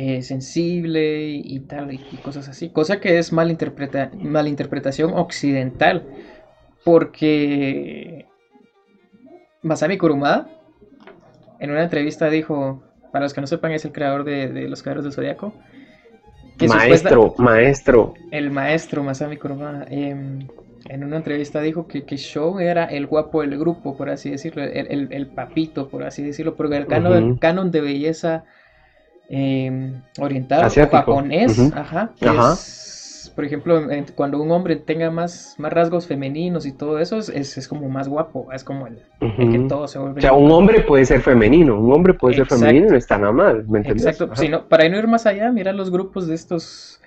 Eh, 0.00 0.22
sensible 0.22 1.26
y, 1.28 1.58
tal, 1.58 1.92
y, 1.92 1.98
cosas 2.22 2.48
así. 2.48 2.68
Cosa 2.68 3.00
que 3.00 3.18
es 3.18 3.32
malinterpreta, 3.32 4.12
malinterpretación 4.14 5.12
occidental. 5.12 6.06
Porque. 6.84 8.26
Masami 9.62 9.98
Kurumada. 9.98 10.48
En 11.58 11.72
una 11.72 11.82
entrevista 11.82 12.30
dijo. 12.30 12.84
Para 13.10 13.24
los 13.24 13.34
que 13.34 13.40
no 13.40 13.46
sepan, 13.46 13.72
es 13.72 13.84
el 13.84 13.92
creador 13.92 14.22
de, 14.22 14.48
de 14.48 14.68
Los 14.68 14.82
Caeros 14.82 15.02
del 15.02 15.12
Zodiaco 15.12 15.52
maestro, 16.66 17.34
maestro. 17.38 18.14
El 18.30 18.50
maestro 18.50 19.02
Masami 19.02 19.36
Kurumada 19.36 19.86
em, 19.90 20.46
en 20.88 21.04
una 21.04 21.16
entrevista 21.16 21.60
dijo 21.60 21.86
que, 21.86 22.04
que 22.04 22.16
Show 22.16 22.58
era 22.58 22.84
el 22.84 23.06
guapo 23.06 23.42
del 23.42 23.58
grupo, 23.58 23.96
por 23.96 24.10
así 24.10 24.30
decirlo, 24.30 24.62
el, 24.64 25.26
papito, 25.28 25.88
por 25.88 26.02
así 26.02 26.22
decirlo, 26.22 26.56
porque 26.56 26.76
el 26.76 26.86
canon, 26.86 27.36
canon 27.36 27.70
de 27.70 27.80
belleza 27.80 28.44
em, 29.28 30.00
oriental 30.18 30.70
japonés, 30.70 31.72
ajá, 31.74 32.12
por 33.38 33.44
ejemplo, 33.44 33.80
cuando 34.16 34.42
un 34.42 34.50
hombre 34.50 34.74
tenga 34.74 35.12
más, 35.12 35.54
más 35.58 35.72
rasgos 35.72 36.08
femeninos 36.08 36.66
y 36.66 36.72
todo 36.72 36.98
eso, 36.98 37.18
es, 37.18 37.56
es 37.56 37.68
como 37.68 37.88
más 37.88 38.08
guapo, 38.08 38.52
es 38.52 38.64
como 38.64 38.88
el, 38.88 38.98
que 39.20 39.60
todo 39.68 39.86
se 39.86 40.00
vuelve. 40.00 40.18
O 40.18 40.22
sea, 40.22 40.32
un 40.32 40.50
hombre 40.50 40.80
puede 40.80 41.04
ser 41.04 41.20
femenino, 41.20 41.78
un 41.78 41.92
hombre 41.92 42.14
puede 42.14 42.34
ser 42.34 42.46
femenino 42.46 42.88
y 42.88 42.90
no 42.90 42.96
está 42.96 43.16
nada 43.16 43.30
mal, 43.30 43.64
¿me 43.68 43.78
entiendes? 43.78 44.06
Exacto, 44.06 44.34
si 44.34 44.48
no, 44.48 44.66
para 44.66 44.88
no 44.88 44.98
ir 44.98 45.06
más 45.06 45.24
allá, 45.26 45.52
mira 45.52 45.72
los 45.72 45.92
grupos 45.92 46.26
de 46.26 46.34
estos 46.34 47.00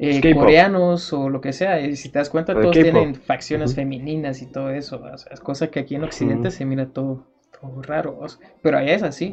eh, 0.00 0.34
coreanos 0.34 1.12
o 1.12 1.28
lo 1.28 1.40
que 1.40 1.52
sea, 1.52 1.80
y 1.80 1.94
si 1.94 2.08
te 2.08 2.18
das 2.18 2.28
cuenta, 2.28 2.54
todos 2.54 2.72
tienen 2.72 3.14
facciones 3.14 3.76
femeninas 3.76 4.42
y 4.42 4.46
todo 4.46 4.70
eso, 4.70 5.00
es 5.30 5.38
cosa 5.38 5.68
que 5.68 5.78
aquí 5.78 5.94
en 5.94 6.02
Occidente 6.02 6.50
se 6.50 6.64
mira 6.64 6.86
todo, 6.86 7.28
todo 7.60 7.82
raro, 7.82 8.18
pero 8.62 8.78
allá 8.78 8.94
es 8.94 9.04
así. 9.04 9.32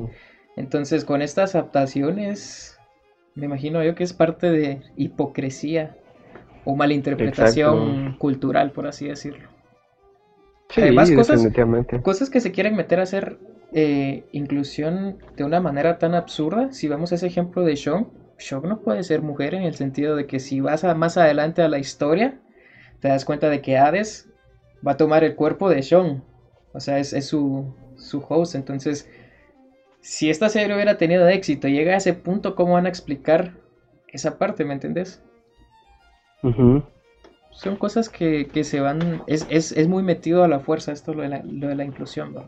Entonces, 0.55 1.05
con 1.05 1.21
estas 1.21 1.55
adaptaciones, 1.55 2.77
me 3.35 3.45
imagino 3.45 3.83
yo 3.83 3.95
que 3.95 4.03
es 4.03 4.13
parte 4.13 4.51
de 4.51 4.81
hipocresía 4.95 5.97
o 6.63 6.75
malinterpretación 6.75 8.17
cultural, 8.17 8.71
por 8.71 8.87
así 8.87 9.07
decirlo. 9.07 9.49
Sí, 10.69 10.81
Además, 10.81 11.11
cosas, 11.11 11.47
cosas 12.01 12.29
que 12.29 12.39
se 12.39 12.51
quieren 12.51 12.75
meter 12.75 12.99
a 12.99 13.03
hacer 13.03 13.37
eh, 13.71 14.23
inclusión 14.31 15.17
de 15.35 15.43
una 15.43 15.59
manera 15.59 15.99
tan 15.99 16.15
absurda. 16.15 16.71
Si 16.71 16.87
vamos 16.87 17.11
a 17.11 17.15
ese 17.15 17.27
ejemplo 17.27 17.63
de 17.63 17.75
Sean, 17.75 18.07
Sean 18.37 18.63
no 18.63 18.79
puede 18.79 19.03
ser 19.03 19.21
mujer 19.21 19.53
en 19.53 19.63
el 19.63 19.75
sentido 19.75 20.15
de 20.15 20.25
que 20.25 20.39
si 20.39 20.61
vas 20.61 20.83
más 20.95 21.17
adelante 21.17 21.61
a 21.61 21.69
la 21.69 21.77
historia, 21.77 22.39
te 22.99 23.09
das 23.09 23.25
cuenta 23.25 23.49
de 23.49 23.61
que 23.61 23.77
Hades 23.77 24.29
va 24.85 24.93
a 24.93 24.97
tomar 24.97 25.23
el 25.23 25.35
cuerpo 25.35 25.69
de 25.69 25.83
Sean. 25.83 26.23
O 26.73 26.79
sea, 26.79 26.99
es, 26.99 27.13
su, 27.25 27.73
su 27.97 28.23
host. 28.27 28.55
Entonces, 28.55 29.09
si 30.05 30.29
esta 30.29 30.49
serie 30.49 30.75
hubiera 30.75 30.99
tenido 30.99 31.27
éxito 31.27 31.67
y 31.67 31.73
llega 31.73 31.95
a 31.95 31.97
ese 31.97 32.13
punto, 32.13 32.53
¿cómo 32.53 32.73
van 32.73 32.85
a 32.85 32.89
explicar 32.89 33.53
esa 34.07 34.37
parte? 34.37 34.63
¿Me 34.63 34.75
entendés? 34.75 35.23
Son 37.49 37.75
cosas 37.75 38.07
que, 38.07 38.47
se 38.63 38.79
van, 38.81 39.23
es, 39.25 39.47
es, 39.49 39.87
muy 39.87 40.03
metido 40.03 40.43
a 40.43 40.47
la 40.47 40.59
fuerza 40.59 40.91
esto 40.91 41.15
lo 41.15 41.23
de 41.23 41.29
la, 41.29 41.41
lo 41.43 41.69
de 41.69 41.75
la 41.75 41.85
inclusión, 41.85 42.35
¿no? 42.35 42.45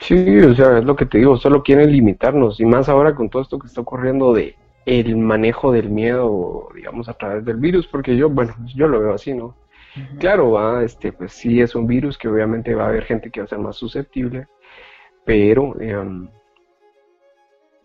Sí, 0.00 0.38
o 0.40 0.54
sea, 0.54 0.78
es 0.78 0.84
lo 0.84 0.96
que 0.96 1.06
te 1.06 1.16
digo, 1.16 1.38
solo 1.38 1.62
quieren 1.62 1.90
limitarnos 1.90 2.60
y 2.60 2.66
más 2.66 2.90
ahora 2.90 3.14
con 3.14 3.30
todo 3.30 3.40
esto 3.40 3.58
que 3.58 3.66
está 3.66 3.80
ocurriendo 3.80 4.34
de 4.34 4.54
el 4.84 5.16
manejo 5.16 5.72
del 5.72 5.88
miedo, 5.88 6.68
digamos, 6.74 7.08
a 7.08 7.14
través 7.14 7.42
del 7.46 7.56
virus, 7.56 7.86
porque 7.86 8.18
yo, 8.18 8.28
bueno, 8.28 8.54
yo 8.74 8.86
lo 8.86 9.00
veo 9.00 9.14
así, 9.14 9.32
¿no? 9.32 9.56
Claro, 10.18 10.50
va, 10.50 10.84
este, 10.84 11.10
pues 11.10 11.32
sí 11.32 11.62
es 11.62 11.74
un 11.74 11.86
virus 11.86 12.18
que 12.18 12.28
obviamente 12.28 12.74
va 12.74 12.84
a 12.84 12.88
haber 12.88 13.04
gente 13.04 13.30
que 13.30 13.40
va 13.40 13.44
a 13.44 13.48
ser 13.48 13.58
más 13.58 13.76
susceptible, 13.76 14.46
pero 15.26 15.78
em, 15.80 16.28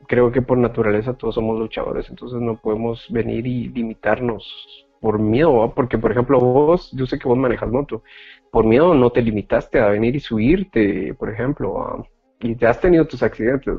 creo 0.08 0.32
que 0.32 0.42
por 0.42 0.58
naturaleza 0.58 1.14
todos 1.14 1.36
somos 1.36 1.60
luchadores, 1.60 2.10
entonces 2.10 2.40
no 2.40 2.56
podemos 2.56 3.08
venir 3.10 3.46
y 3.48 3.68
limitarnos 3.68 4.88
por 5.02 5.20
miedo, 5.20 5.74
porque 5.76 5.98
por 5.98 6.12
ejemplo 6.12 6.40
vos, 6.40 6.92
yo 6.92 7.06
sé 7.08 7.18
que 7.18 7.28
vos 7.28 7.38
manejas 7.38 7.70
moto, 7.70 8.04
por 8.52 8.66
miedo 8.66 8.94
no 8.94 9.10
te 9.10 9.24
limitaste 9.24 9.80
a 9.80 9.90
venir 9.90 10.16
y 10.16 10.20
subirte, 10.20 11.16
por 11.16 11.30
ejemplo, 11.30 12.08
y 12.40 12.56
te 12.56 12.68
has 12.68 12.80
tenido 12.80 13.08
tus 13.08 13.24
accidentes, 13.24 13.76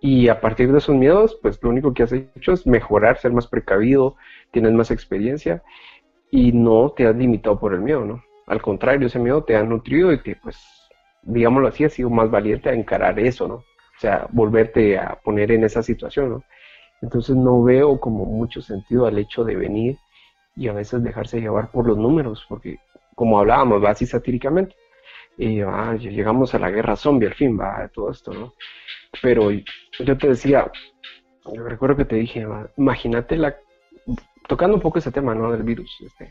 y 0.00 0.28
a 0.28 0.40
partir 0.40 0.70
de 0.70 0.78
esos 0.78 0.94
miedos, 0.94 1.38
pues 1.40 1.58
lo 1.62 1.70
único 1.70 1.94
que 1.94 2.02
has 2.02 2.12
hecho 2.12 2.52
es 2.52 2.66
mejorar, 2.66 3.18
ser 3.18 3.32
más 3.32 3.46
precavido, 3.46 4.16
tienes 4.50 4.72
más 4.72 4.90
experiencia 4.90 5.62
y 6.30 6.52
no 6.52 6.90
te 6.90 7.06
has 7.06 7.16
limitado 7.16 7.58
por 7.58 7.74
el 7.74 7.80
miedo, 7.80 8.04
¿no? 8.04 8.22
Al 8.46 8.60
contrario, 8.62 9.06
ese 9.06 9.18
miedo 9.18 9.44
te 9.44 9.56
ha 9.56 9.62
nutrido 9.62 10.12
y 10.12 10.22
te, 10.22 10.36
pues, 10.36 10.58
digámoslo 11.22 11.68
así, 11.68 11.84
has 11.84 11.92
sido 11.92 12.10
más 12.10 12.30
valiente 12.30 12.68
a 12.68 12.74
encarar 12.74 13.18
eso, 13.18 13.48
¿no? 13.48 13.54
O 13.54 14.00
sea, 14.00 14.26
volverte 14.30 14.98
a 14.98 15.18
poner 15.22 15.52
en 15.52 15.64
esa 15.64 15.82
situación, 15.82 16.30
¿no? 16.30 16.44
Entonces 17.02 17.36
no 17.36 17.62
veo 17.62 17.98
como 17.98 18.24
mucho 18.24 18.60
sentido 18.60 19.06
al 19.06 19.18
hecho 19.18 19.44
de 19.44 19.56
venir 19.56 19.96
y 20.56 20.68
a 20.68 20.72
veces 20.72 21.02
dejarse 21.02 21.40
llevar 21.40 21.70
por 21.70 21.86
los 21.86 21.96
números, 21.96 22.44
porque 22.48 22.78
como 23.14 23.38
hablábamos, 23.38 23.82
va 23.82 23.90
así 23.90 24.06
satíricamente, 24.06 24.74
y 25.36 25.60
ah, 25.60 25.94
llegamos 25.94 26.54
a 26.54 26.58
la 26.58 26.70
guerra 26.70 26.96
zombie 26.96 27.28
al 27.28 27.34
fin, 27.34 27.58
va, 27.58 27.88
todo 27.92 28.10
esto, 28.10 28.32
¿no? 28.32 28.54
Pero 29.22 29.50
yo 29.50 30.18
te 30.18 30.28
decía, 30.28 30.70
yo 31.54 31.64
recuerdo 31.64 31.96
que 31.96 32.04
te 32.04 32.16
dije, 32.16 32.46
imagínate 32.76 33.36
la, 33.36 33.56
tocando 34.48 34.76
un 34.76 34.82
poco 34.82 34.98
ese 34.98 35.12
tema, 35.12 35.34
¿no? 35.34 35.50
Del 35.50 35.62
virus, 35.62 35.96
este, 36.04 36.30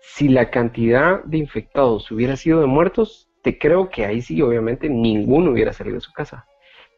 si 0.00 0.28
la 0.28 0.50
cantidad 0.50 1.22
de 1.24 1.38
infectados 1.38 2.10
hubiera 2.10 2.36
sido 2.36 2.60
de 2.60 2.66
muertos, 2.66 3.28
te 3.46 3.58
creo 3.58 3.88
que 3.88 4.04
ahí 4.04 4.20
sí, 4.20 4.42
obviamente, 4.42 4.88
ninguno 4.88 5.52
hubiera 5.52 5.72
salido 5.72 5.94
de 5.94 6.00
su 6.00 6.12
casa 6.12 6.44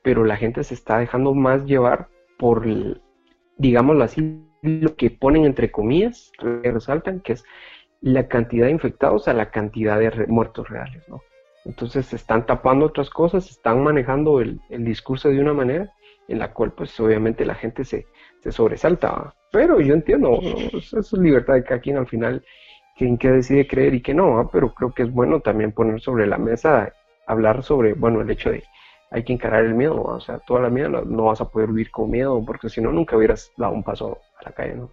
pero 0.03 0.24
la 0.24 0.36
gente 0.36 0.64
se 0.64 0.72
está 0.72 0.99
dejando 0.99 1.34
más 1.34 1.66
llevar 1.66 2.09
por, 2.38 2.64
digámoslo 3.59 4.05
así, 4.05 4.42
lo 4.62 4.96
que 4.96 5.11
ponen 5.11 5.44
entre 5.44 5.70
comillas, 5.70 6.32
que 6.38 6.72
resaltan, 6.72 7.20
que 7.20 7.34
es 7.34 7.44
la 8.01 8.26
cantidad 8.26 8.66
de 8.66 8.72
infectados 8.72 9.28
a 9.28 9.34
la 9.34 9.51
cantidad 9.51 9.99
de 9.99 10.26
muertos 10.28 10.68
reales, 10.70 11.07
¿no? 11.09 11.20
Entonces 11.66 12.07
se 12.07 12.16
están 12.16 12.46
tapando 12.46 12.86
otras 12.86 13.11
cosas, 13.11 13.51
están 13.51 13.82
manejando 13.82 14.40
el, 14.40 14.61
discurso 14.70 15.28
de 15.28 15.40
una 15.40 15.53
manera 15.53 15.92
en 16.28 16.38
la 16.38 16.55
cual 16.55 16.72
pues 16.72 16.99
obviamente 17.01 17.44
la 17.44 17.55
gente 17.55 17.84
se, 17.84 18.07
sobresalta. 18.51 19.34
Pero 19.53 19.78
yo 19.78 19.92
entiendo, 19.92 20.40
eso 20.72 21.01
es 21.01 21.12
libertad 21.12 21.53
de 21.53 21.64
cada 21.64 21.80
quien 21.80 21.99
al 21.99 22.07
final, 22.07 22.42
que 23.18 23.30
decide 23.30 23.66
creer 23.66 23.94
y 23.94 24.03
que 24.03 24.14
no, 24.14 24.51
pero 24.53 24.74
creo 24.74 24.92
que 24.92 25.05
es 25.05 25.12
bueno 25.12 25.40
también 25.40 25.72
poner 25.72 26.01
sobre 26.01 26.26
la 26.26 26.38
mesa, 26.38 26.92
hablar 27.26 27.62
sobre, 27.62 27.94
bueno, 27.94 28.20
el 28.20 28.30
hecho 28.30 28.51
de 28.51 28.64
hay 29.11 29.22
que 29.22 29.32
encarar 29.32 29.64
el 29.64 29.74
miedo, 29.74 30.03
o 30.03 30.20
sea, 30.20 30.38
toda 30.40 30.61
la 30.61 30.68
miedo 30.68 30.88
no 30.88 31.24
vas 31.24 31.40
a 31.40 31.49
poder 31.49 31.68
vivir 31.68 31.90
con 31.90 32.11
miedo, 32.11 32.42
porque 32.44 32.68
si 32.68 32.80
no, 32.80 32.92
nunca 32.92 33.16
hubieras 33.16 33.53
dado 33.57 33.72
un 33.72 33.82
paso 33.82 34.18
a 34.38 34.49
la 34.49 34.53
calle, 34.53 34.74
¿no? 34.74 34.90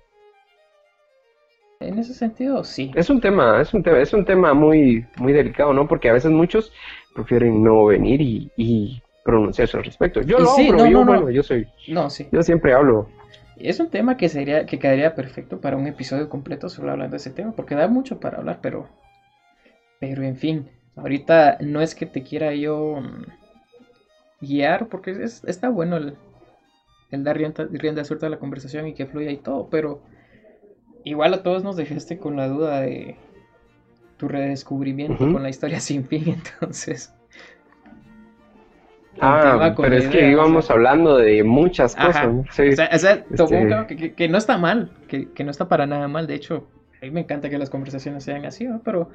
En 1.82 2.00
ese 2.00 2.14
sentido, 2.14 2.64
sí. 2.64 2.92
Es 2.96 3.10
un 3.10 3.20
tema, 3.20 3.62
es 3.62 3.74
un 3.74 3.84
tema, 3.84 4.00
es 4.00 4.14
un 4.14 4.24
tema 4.24 4.54
muy, 4.54 5.06
muy 5.18 5.34
delicado, 5.34 5.74
¿no? 5.74 5.88
Porque 5.88 6.10
a 6.10 6.14
veces 6.14 6.32
muchos 6.32 6.72
prefieren 7.14 7.62
no 7.62 7.86
venir 7.86 8.22
y, 8.22 9.02
pronunciarse 9.26 9.76
al 9.76 9.84
respecto. 9.84 10.22
Yo 10.22 10.38
lo 10.38 10.52
hago, 10.52 10.88
yo, 10.88 11.04
bueno, 11.04 11.32
yo 11.32 11.42
soy, 11.42 11.68
no, 11.88 12.12
sí. 12.12 12.28
yo 12.32 12.44
siempre 12.44 12.74
hablo. 12.74 13.10
Es 13.58 13.80
un 13.80 13.90
tema 13.90 14.18
que 14.18 14.30
sería, 14.30 14.66
que 14.66 14.80
quedaría 14.80 15.16
perfecto 15.16 15.62
para 15.62 15.78
un 15.78 15.88
episodio 15.88 16.30
completo 16.30 16.70
solo 16.70 16.92
hablando 16.92 17.12
de 17.14 17.18
ese 17.18 17.30
tema, 17.30 17.54
porque 17.54 17.76
da 17.76 17.88
mucho 17.88 18.20
para 18.20 18.38
hablar, 18.38 18.60
pero, 18.62 18.90
pero 20.00 20.24
en 20.24 20.36
fin, 20.36 20.70
ahorita 20.96 21.58
no 21.62 21.82
es 21.82 21.96
que 21.96 22.06
te 22.06 22.24
quiera 22.24 22.54
yo 22.54 23.02
guiar, 24.42 24.88
porque 24.88 25.12
es, 25.12 25.44
está 25.46 25.70
bueno 25.70 25.98
el, 25.98 26.16
el 27.12 27.24
dar 27.24 27.38
rienda, 27.38 27.68
rienda 27.72 28.04
suelta 28.04 28.28
a 28.28 28.30
la 28.30 28.40
conversación 28.40 28.88
y 28.88 28.94
que 28.94 29.06
fluya 29.06 29.32
y 29.32 29.38
todo, 29.38 29.70
pero 29.70 30.02
igual 31.04 31.34
a 31.34 31.44
todos 31.44 31.64
nos 31.64 31.78
dejaste 31.78 32.18
con 32.18 32.36
la 32.36 32.48
duda 32.48 32.82
de 32.82 33.16
tu 34.18 34.28
redescubrimiento 34.28 35.18
con 35.32 35.44
la 35.44 35.50
historia 35.50 35.80
sin 35.80 36.06
fin, 36.06 36.24
entonces. 36.60 37.14
Ah, 39.22 39.74
pero 39.78 39.96
es 39.96 40.08
que 40.08 40.30
íbamos 40.30 40.70
hablando 40.70 41.18
de 41.18 41.44
muchas 41.44 41.96
cosas. 41.96 42.28
o 42.28 42.46
sea, 42.52 42.90
o 42.94 42.98
sea 43.00 43.26
este 43.30 44.14
que, 44.16 44.28
no 44.28 44.38
está 44.38 44.58
mal, 44.58 44.92
que, 45.08 45.32
que, 45.32 45.44
no 45.44 45.52
está 45.52 45.68
para 45.68 45.86
nada 45.86 46.08
mal. 46.08 46.28
De 46.28 46.36
hecho, 46.36 46.68
a 47.02 47.06
mí 47.06 47.12
me 47.12 47.22
encanta 47.22 47.50
que 47.50 47.58
las 47.58 47.70
conversaciones 47.70 48.24
sean 48.24 48.46
así, 48.46 48.66
¿no? 48.66 48.82
Pero 48.84 49.10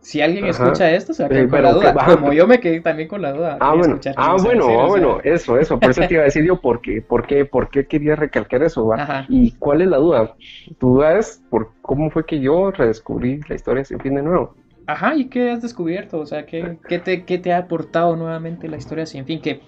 si 0.00 0.22
alguien 0.22 0.46
escucha 0.46 0.90
esto, 0.90 1.12
se 1.12 1.22
va 1.22 1.26
a 1.26 1.30
quedar 1.30 1.48
con 1.48 1.62
la 1.62 1.72
duda. 1.72 1.94
Como 2.16 2.32
yo 2.32 2.46
me 2.46 2.58
quedé 2.58 2.80
también 2.80 3.08
con 3.08 3.20
la 3.20 3.32
duda. 3.32 3.58
Ah, 3.60 3.74
bueno, 3.74 3.98
ah, 4.16 4.36
bueno, 4.42 4.86
bueno, 4.88 5.20
eso, 5.22 5.58
eso. 5.58 5.78
Por 5.78 5.90
eso 5.90 6.02
te 6.06 6.14
iba 6.14 6.22
a 6.22 6.24
decir 6.24 6.44
yo 6.44 6.60
por 6.60 6.80
qué, 6.80 7.02
por 7.02 7.26
qué, 7.26 7.44
por 7.44 7.68
qué 7.68 7.86
quería 7.86 8.16
recalcar 8.16 8.62
eso. 8.62 8.86
¿va? 8.86 9.26
¿Y 9.28 9.52
cuál 9.52 9.82
es 9.82 9.88
la 9.88 9.98
duda? 9.98 10.34
Tu 10.78 10.94
duda 10.94 11.18
es 11.18 11.42
por 11.50 11.72
cómo 11.82 12.10
fue 12.10 12.24
que 12.24 12.40
yo 12.40 12.70
redescubrí 12.70 13.40
la 13.48 13.54
historia 13.54 13.84
sin 13.84 14.00
fin 14.00 14.14
de 14.14 14.22
nuevo. 14.22 14.54
Ajá, 14.90 15.14
¿y 15.14 15.26
qué 15.26 15.52
has 15.52 15.62
descubierto? 15.62 16.18
O 16.18 16.26
sea, 16.26 16.46
¿qué, 16.46 16.78
qué, 16.88 16.98
te, 16.98 17.24
qué 17.24 17.38
te 17.38 17.52
ha 17.52 17.58
aportado 17.58 18.16
nuevamente 18.16 18.66
la 18.66 18.76
historia 18.76 19.06
sin 19.06 19.24
fin? 19.24 19.40
Que, 19.40 19.60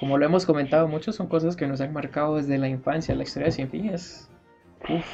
como 0.00 0.18
lo 0.18 0.26
hemos 0.26 0.44
comentado 0.46 0.88
mucho, 0.88 1.12
son 1.12 1.28
cosas 1.28 1.54
que 1.54 1.68
nos 1.68 1.80
han 1.80 1.92
marcado 1.92 2.34
desde 2.36 2.58
la 2.58 2.68
infancia. 2.68 3.14
La 3.14 3.22
historia 3.22 3.52
sin 3.52 3.68
fin 3.68 3.90
es... 3.90 4.28
Uf. 4.88 5.06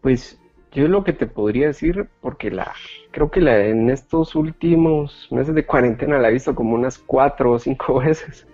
Pues 0.00 0.40
yo 0.70 0.86
lo 0.86 1.02
que 1.02 1.12
te 1.12 1.26
podría 1.26 1.66
decir, 1.66 2.08
porque 2.20 2.52
la 2.52 2.72
creo 3.10 3.32
que 3.32 3.40
la 3.40 3.64
en 3.64 3.90
estos 3.90 4.36
últimos 4.36 5.26
meses 5.32 5.56
de 5.56 5.66
cuarentena 5.66 6.18
la 6.18 6.28
he 6.28 6.34
visto 6.34 6.54
como 6.54 6.74
unas 6.74 6.98
cuatro 6.98 7.52
o 7.52 7.58
cinco 7.58 7.98
veces. 8.00 8.46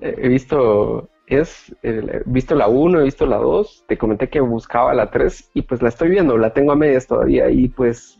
he 0.00 0.28
visto 0.28 1.10
es 1.30 1.74
he 1.82 2.22
visto 2.26 2.54
la 2.54 2.68
1, 2.68 3.00
he 3.00 3.04
visto 3.04 3.26
la 3.26 3.36
2, 3.36 3.84
te 3.88 3.96
comenté 3.96 4.28
que 4.28 4.40
buscaba 4.40 4.94
la 4.94 5.10
3 5.10 5.50
y 5.54 5.62
pues 5.62 5.82
la 5.82 5.88
estoy 5.88 6.10
viendo, 6.10 6.36
la 6.36 6.52
tengo 6.52 6.72
a 6.72 6.76
medias 6.76 7.06
todavía 7.06 7.50
y 7.50 7.68
pues 7.68 8.18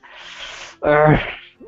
ah, 0.83 1.19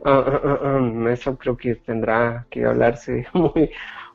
ah, 0.05 0.41
ah, 0.45 1.11
eso 1.11 1.37
creo 1.37 1.57
que 1.57 1.75
tendrá 1.75 2.47
que 2.51 2.65
hablarse 2.65 3.27
muy 3.35 3.71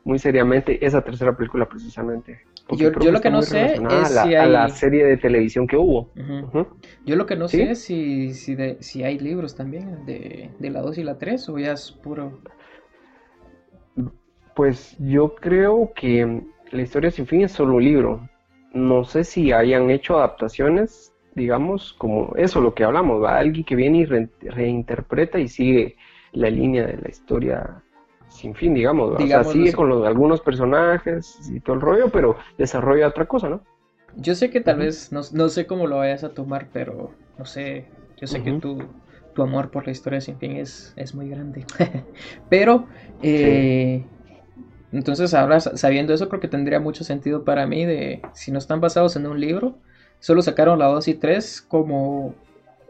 muy 0.07 0.19
seriamente 0.19 0.85
esa 0.85 1.01
tercera 1.01 1.35
película 1.35 1.67
precisamente. 1.67 2.39
Yo, 2.71 2.91
lo 2.91 3.21
que 3.21 3.29
no 3.29 3.41
sé 3.41 3.73
es 3.73 4.09
si 4.09 4.35
hay... 4.35 4.49
la 4.49 4.69
serie 4.69 5.05
de 5.05 5.17
televisión 5.17 5.67
que 5.67 5.75
hubo. 5.75 6.11
Yo 7.05 7.15
lo 7.15 7.25
que 7.25 7.35
no 7.35 7.47
sé 7.47 7.71
es 7.71 7.81
si, 7.83 8.33
si, 8.33 8.55
de, 8.55 8.77
si 8.81 9.03
hay 9.03 9.19
libros 9.19 9.55
también 9.55 10.05
de, 10.05 10.49
la 10.59 10.81
2 10.81 10.97
y 10.97 11.03
la 11.03 11.17
3 11.17 11.49
o 11.49 11.59
ya 11.59 11.73
es 11.73 11.91
puro... 11.91 12.39
Pues 14.55 14.95
yo 14.97 15.35
creo 15.35 15.91
que 15.93 16.41
La 16.71 16.81
historia 16.81 17.11
sin 17.11 17.27
fin 17.27 17.41
es 17.41 17.51
solo 17.51 17.75
un 17.75 17.83
libro. 17.83 18.29
No 18.73 19.03
sé 19.03 19.23
si 19.23 19.51
hayan 19.51 19.89
hecho 19.89 20.17
adaptaciones, 20.17 21.13
digamos, 21.35 21.93
como 21.93 22.33
eso, 22.35 22.61
lo 22.61 22.73
que 22.73 22.83
hablamos, 22.83 23.23
¿va? 23.23 23.37
alguien 23.37 23.63
que 23.63 23.75
viene 23.75 23.99
y 23.99 24.05
reinterpreta 24.49 25.39
y 25.39 25.47
sigue 25.47 25.95
la 26.33 26.49
línea 26.49 26.85
de 26.85 26.97
la 26.97 27.09
historia 27.09 27.81
sin 28.27 28.53
fin, 28.53 28.73
digamos. 28.73 29.15
o 29.15 29.27
sea, 29.27 29.43
sigue 29.43 29.73
con 29.73 29.89
los, 29.89 30.05
algunos 30.05 30.41
personajes 30.41 31.39
y 31.49 31.59
todo 31.59 31.75
el 31.75 31.81
rollo, 31.81 32.09
pero 32.09 32.35
desarrolla 32.57 33.07
otra 33.07 33.25
cosa, 33.25 33.49
¿no? 33.49 33.61
Yo 34.15 34.35
sé 34.35 34.49
que 34.49 34.61
tal 34.61 34.79
vez, 34.79 35.11
no, 35.11 35.49
sé 35.49 35.67
cómo 35.67 35.87
lo 35.87 35.97
vayas 35.97 36.23
a 36.23 36.33
tomar, 36.33 36.67
pero 36.73 37.11
no 37.37 37.45
sé, 37.45 37.85
yo 38.17 38.25
sé 38.25 38.41
que 38.41 38.53
tu, 38.53 38.79
tu 39.33 39.43
amor 39.43 39.69
por 39.69 39.85
la 39.85 39.91
historia 39.91 40.19
sin 40.21 40.37
fin 40.37 40.57
es, 40.57 40.93
es 40.95 41.13
muy 41.13 41.29
grande. 41.29 41.65
pero, 42.49 42.87
eh, 43.21 44.03
entonces 44.91 45.33
ahora 45.33 45.59
sabiendo 45.59 46.13
eso, 46.13 46.29
creo 46.29 46.39
que 46.39 46.47
tendría 46.47 46.79
mucho 46.79 47.03
sentido 47.03 47.43
para 47.43 47.67
mí 47.67 47.85
de, 47.85 48.21
si 48.33 48.51
no 48.51 48.59
están 48.59 48.81
basados 48.81 49.15
en 49.15 49.27
un 49.27 49.39
libro, 49.39 49.77
solo 50.19 50.41
sacaron 50.41 50.79
la 50.79 50.85
2 50.85 51.07
y 51.09 51.13
3 51.15 51.61
como, 51.61 52.35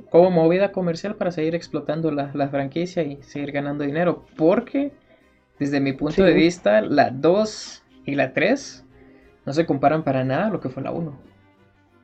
como 0.10 0.32
movida 0.32 0.72
comercial 0.72 1.16
para 1.16 1.32
seguir 1.32 1.56
explotando 1.56 2.12
la, 2.12 2.32
la 2.34 2.50
franquicia 2.50 3.04
y 3.04 3.22
seguir 3.24 3.52
ganando 3.52 3.84
dinero, 3.84 4.26
porque 4.36 4.91
desde 5.60 5.80
mi 5.80 5.93
punto 5.93 6.24
de 6.24 6.34
vista, 6.34 6.82
la 6.82 7.10
2 7.10 7.84
y 8.06 8.16
la 8.16 8.34
3 8.34 8.86
no 9.45 9.54
se 9.54 9.66
comparan 9.66 10.04
para 10.04 10.24
nada 10.24 10.48
a 10.48 10.50
lo 10.50 10.60
que 10.60 10.70
fue 10.70 10.84
la 10.84 10.91
1. 10.91 11.20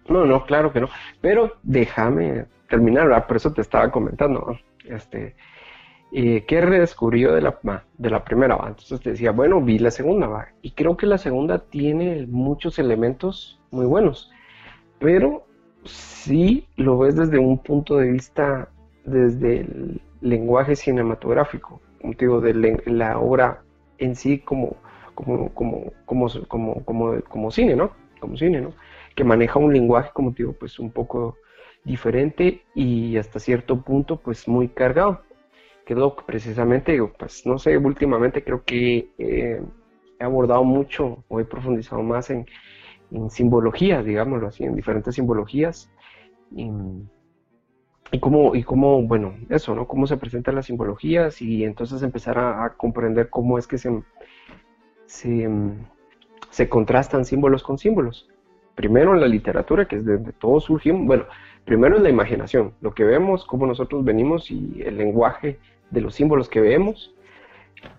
No, 0.10 0.26
no, 0.26 0.46
claro 0.46 0.74
que 0.74 0.82
no. 0.82 0.90
Pero 1.22 1.58
déjame 1.64 2.46
terminar, 2.70 3.28
por 3.28 3.38
eso 3.38 3.54
te 3.54 3.62
estaba 3.62 3.92
comentando. 3.92 4.58
Este, 4.86 5.36
eh, 6.14 6.46
¿Qué 6.48 6.62
redescubrió 6.62 7.34
de 7.34 7.42
la, 7.42 7.60
de 7.98 8.10
la 8.10 8.24
primera? 8.24 8.56
Entonces 8.68 9.02
te 9.02 9.12
decía, 9.12 9.32
bueno, 9.32 9.62
vi 9.62 9.80
la 9.80 9.92
segunda, 9.92 10.28
¿va? 10.28 10.48
y 10.62 10.72
creo 10.72 10.96
que 10.96 11.06
la 11.06 11.18
segunda 11.18 11.60
tiene 11.60 12.28
muchos 12.28 12.80
elementos 12.80 13.60
muy 13.72 13.86
buenos, 13.86 14.32
pero 15.00 15.46
sí 15.86 16.68
lo 16.78 16.98
ves 17.00 17.16
desde 17.16 17.40
un 17.40 17.58
punto 17.58 17.98
de 17.98 18.12
vista, 18.12 18.70
desde 19.06 19.62
el 19.62 20.02
lenguaje 20.22 20.76
cinematográfico 20.76 21.82
digo, 22.18 22.42
de 22.42 22.82
la 22.86 23.20
obra 23.20 23.64
en 23.98 24.16
sí 24.16 24.40
como, 24.40 24.76
como, 25.16 25.50
como, 25.54 25.94
como, 26.06 26.28
como, 26.48 26.84
como, 26.84 27.22
como 27.22 27.52
cine, 27.52 27.76
¿no? 27.76 27.92
Como 28.20 28.38
cine, 28.38 28.62
¿no? 28.62 28.74
Que 29.16 29.24
maneja 29.24 29.60
un 29.60 29.74
lenguaje, 29.74 30.12
como 30.14 30.32
digo, 30.32 30.54
pues 30.54 30.80
un 30.80 30.92
poco 30.92 31.38
diferente 31.84 32.64
y 32.76 33.18
hasta 33.18 33.40
cierto 33.40 33.82
punto, 33.82 34.18
pues 34.18 34.48
muy 34.48 34.68
cargado. 34.70 35.22
Quedó 35.86 36.16
precisamente, 36.16 36.98
pues 37.20 37.46
no 37.46 37.58
sé, 37.58 37.78
últimamente 37.78 38.44
creo 38.44 38.64
que 38.64 39.10
eh, 39.18 39.62
he 40.20 40.24
abordado 40.24 40.64
mucho 40.64 41.24
o 41.28 41.40
he 41.40 41.46
profundizado 41.46 42.02
más 42.02 42.30
en, 42.30 42.46
en 43.12 43.30
simbologías, 43.30 44.06
digámoslo 44.06 44.48
así, 44.48 44.64
en 44.64 44.76
diferentes 44.76 45.16
simbologías. 45.16 45.92
Y, 46.52 46.70
y 48.14 48.20
cómo, 48.20 48.56
y 48.56 48.64
cómo, 48.64 49.02
bueno, 49.02 49.36
eso, 49.50 49.74
¿no? 49.74 49.88
Cómo 49.88 50.06
se 50.06 50.18
presentan 50.18 50.54
las 50.54 50.68
simbologías 50.68 51.42
y 51.42 51.64
entonces 51.64 52.04
empezar 52.04 52.38
a, 52.38 52.76
comprender 52.78 53.30
cómo 53.30 53.58
es 53.58 53.66
que 53.66 53.80
se, 53.80 54.04
se, 55.08 56.70
contrastan 56.70 57.26
símbolos 57.26 57.64
con 57.64 57.80
símbolos. 57.80 58.30
Primero 58.76 59.16
en 59.16 59.22
la 59.22 59.28
literatura, 59.28 59.88
que 59.88 59.96
es 59.96 60.06
de 60.06 60.14
donde 60.14 60.34
todo 60.34 60.60
surge, 60.60 60.92
bueno, 60.92 61.26
primero 61.66 61.98
en 61.98 62.04
la 62.04 62.10
imaginación, 62.10 62.74
lo 62.82 62.94
que 62.94 63.04
vemos, 63.04 63.46
cómo 63.46 63.66
nosotros 63.66 64.04
venimos 64.04 64.52
y 64.52 64.84
el 64.86 64.98
lenguaje 64.98 65.58
de 65.94 66.02
los 66.02 66.16
símbolos 66.16 66.50
que 66.50 66.60
vemos, 66.60 67.14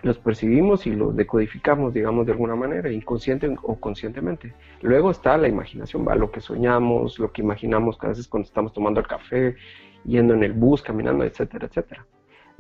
los 0.02 0.18
percibimos 0.18 0.86
y 0.86 0.90
los 0.90 1.14
decodificamos, 1.14 1.94
digamos, 1.94 2.26
de 2.26 2.32
alguna 2.32 2.56
manera, 2.56 2.90
inconsciente 2.90 3.54
o 3.62 3.76
conscientemente. 3.76 4.54
Luego 4.82 5.10
está 5.10 5.36
la 5.36 5.48
imaginación, 5.48 6.06
va 6.06 6.14
lo 6.14 6.30
que 6.30 6.40
soñamos, 6.40 7.18
lo 7.18 7.30
que 7.32 7.42
imaginamos 7.42 7.96
cada 7.96 8.12
vez 8.14 8.26
cuando 8.26 8.46
estamos 8.46 8.72
tomando 8.72 9.00
el 9.00 9.06
café, 9.06 9.56
yendo 10.04 10.34
en 10.34 10.42
el 10.42 10.52
bus, 10.52 10.82
caminando, 10.82 11.24
etcétera, 11.24 11.66
etcétera. 11.66 12.06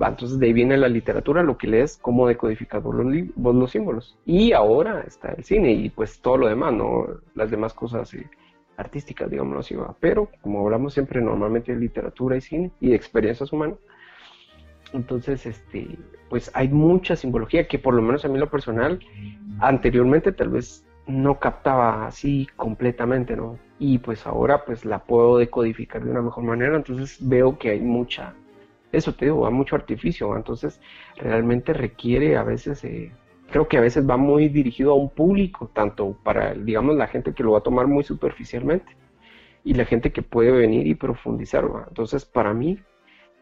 Va, 0.00 0.08
entonces 0.08 0.38
de 0.38 0.46
ahí 0.46 0.52
viene 0.52 0.76
la 0.76 0.88
literatura, 0.88 1.42
lo 1.42 1.56
que 1.56 1.68
lees, 1.68 1.98
cómo 1.98 2.26
decodificas 2.26 2.82
vos 2.82 2.94
los, 2.94 3.54
los, 3.54 3.70
símbolos. 3.70 4.18
Y 4.24 4.52
ahora 4.52 5.04
está 5.06 5.32
el 5.32 5.44
cine 5.44 5.72
y 5.72 5.88
pues 5.90 6.20
todo 6.20 6.36
lo 6.36 6.48
demás, 6.48 6.72
¿no? 6.72 7.06
Las 7.34 7.50
demás 7.50 7.74
cosas 7.74 8.12
eh, 8.14 8.28
artísticas, 8.76 9.30
digámoslo 9.30 9.60
así, 9.60 9.74
va. 9.74 9.94
Pero 10.00 10.28
como 10.40 10.60
hablamos 10.60 10.94
siempre 10.94 11.20
normalmente 11.20 11.72
de 11.72 11.80
literatura 11.80 12.36
y 12.36 12.40
cine 12.40 12.72
y 12.80 12.90
de 12.90 12.96
experiencias 12.96 13.52
humanas, 13.52 13.78
entonces, 14.94 15.44
este, 15.44 15.98
pues 16.30 16.50
hay 16.54 16.68
mucha 16.68 17.16
simbología 17.16 17.66
que 17.66 17.78
por 17.78 17.94
lo 17.94 18.02
menos 18.02 18.24
a 18.24 18.28
mí 18.28 18.38
lo 18.38 18.48
personal, 18.48 19.00
anteriormente 19.60 20.32
tal 20.32 20.50
vez 20.50 20.86
no 21.06 21.38
captaba 21.38 22.06
así 22.06 22.48
completamente, 22.56 23.36
¿no? 23.36 23.58
Y 23.78 23.98
pues 23.98 24.26
ahora 24.26 24.64
pues 24.64 24.84
la 24.84 25.00
puedo 25.00 25.36
decodificar 25.36 26.02
de 26.04 26.10
una 26.10 26.22
mejor 26.22 26.44
manera, 26.44 26.76
entonces 26.76 27.18
veo 27.20 27.58
que 27.58 27.70
hay 27.70 27.80
mucha, 27.80 28.34
eso 28.92 29.12
te 29.12 29.26
digo, 29.26 29.46
hay 29.46 29.52
mucho 29.52 29.76
artificio, 29.76 30.34
entonces 30.36 30.80
realmente 31.16 31.72
requiere 31.72 32.36
a 32.36 32.44
veces, 32.44 32.84
eh, 32.84 33.12
creo 33.50 33.68
que 33.68 33.76
a 33.76 33.80
veces 33.80 34.08
va 34.08 34.16
muy 34.16 34.48
dirigido 34.48 34.92
a 34.92 34.94
un 34.94 35.10
público, 35.10 35.70
tanto 35.74 36.16
para, 36.22 36.54
digamos, 36.54 36.96
la 36.96 37.08
gente 37.08 37.34
que 37.34 37.42
lo 37.42 37.52
va 37.52 37.58
a 37.58 37.62
tomar 37.62 37.88
muy 37.88 38.04
superficialmente 38.04 38.96
y 39.64 39.74
la 39.74 39.84
gente 39.84 40.12
que 40.12 40.22
puede 40.22 40.52
venir 40.52 40.86
y 40.86 40.94
profundizar, 40.94 41.64
entonces 41.88 42.24
para 42.24 42.54
mí 42.54 42.78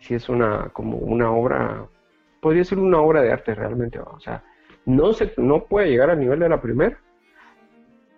sí 0.02 0.14
es 0.14 0.28
una, 0.28 0.68
como 0.72 0.98
una 0.98 1.30
obra, 1.30 1.86
podría 2.40 2.64
ser 2.64 2.78
una 2.78 3.00
obra 3.00 3.22
de 3.22 3.32
arte 3.32 3.54
realmente, 3.54 4.00
o 4.00 4.18
sea, 4.20 4.42
no, 4.84 5.12
se, 5.12 5.32
no 5.36 5.64
puede 5.66 5.88
llegar 5.88 6.10
al 6.10 6.18
nivel 6.18 6.40
de 6.40 6.48
la 6.48 6.60
primera, 6.60 6.98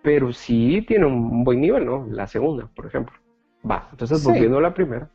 pero 0.01 0.33
sí 0.33 0.83
tiene 0.87 1.05
un 1.05 1.43
buen 1.43 1.61
nivel, 1.61 1.85
¿no? 1.85 2.07
La 2.09 2.27
segunda, 2.27 2.67
por 2.75 2.87
ejemplo. 2.87 3.15
Va, 3.69 3.87
entonces 3.91 4.23
volviendo 4.23 4.57
a 4.57 4.61
la 4.61 4.73
primera, 4.73 5.09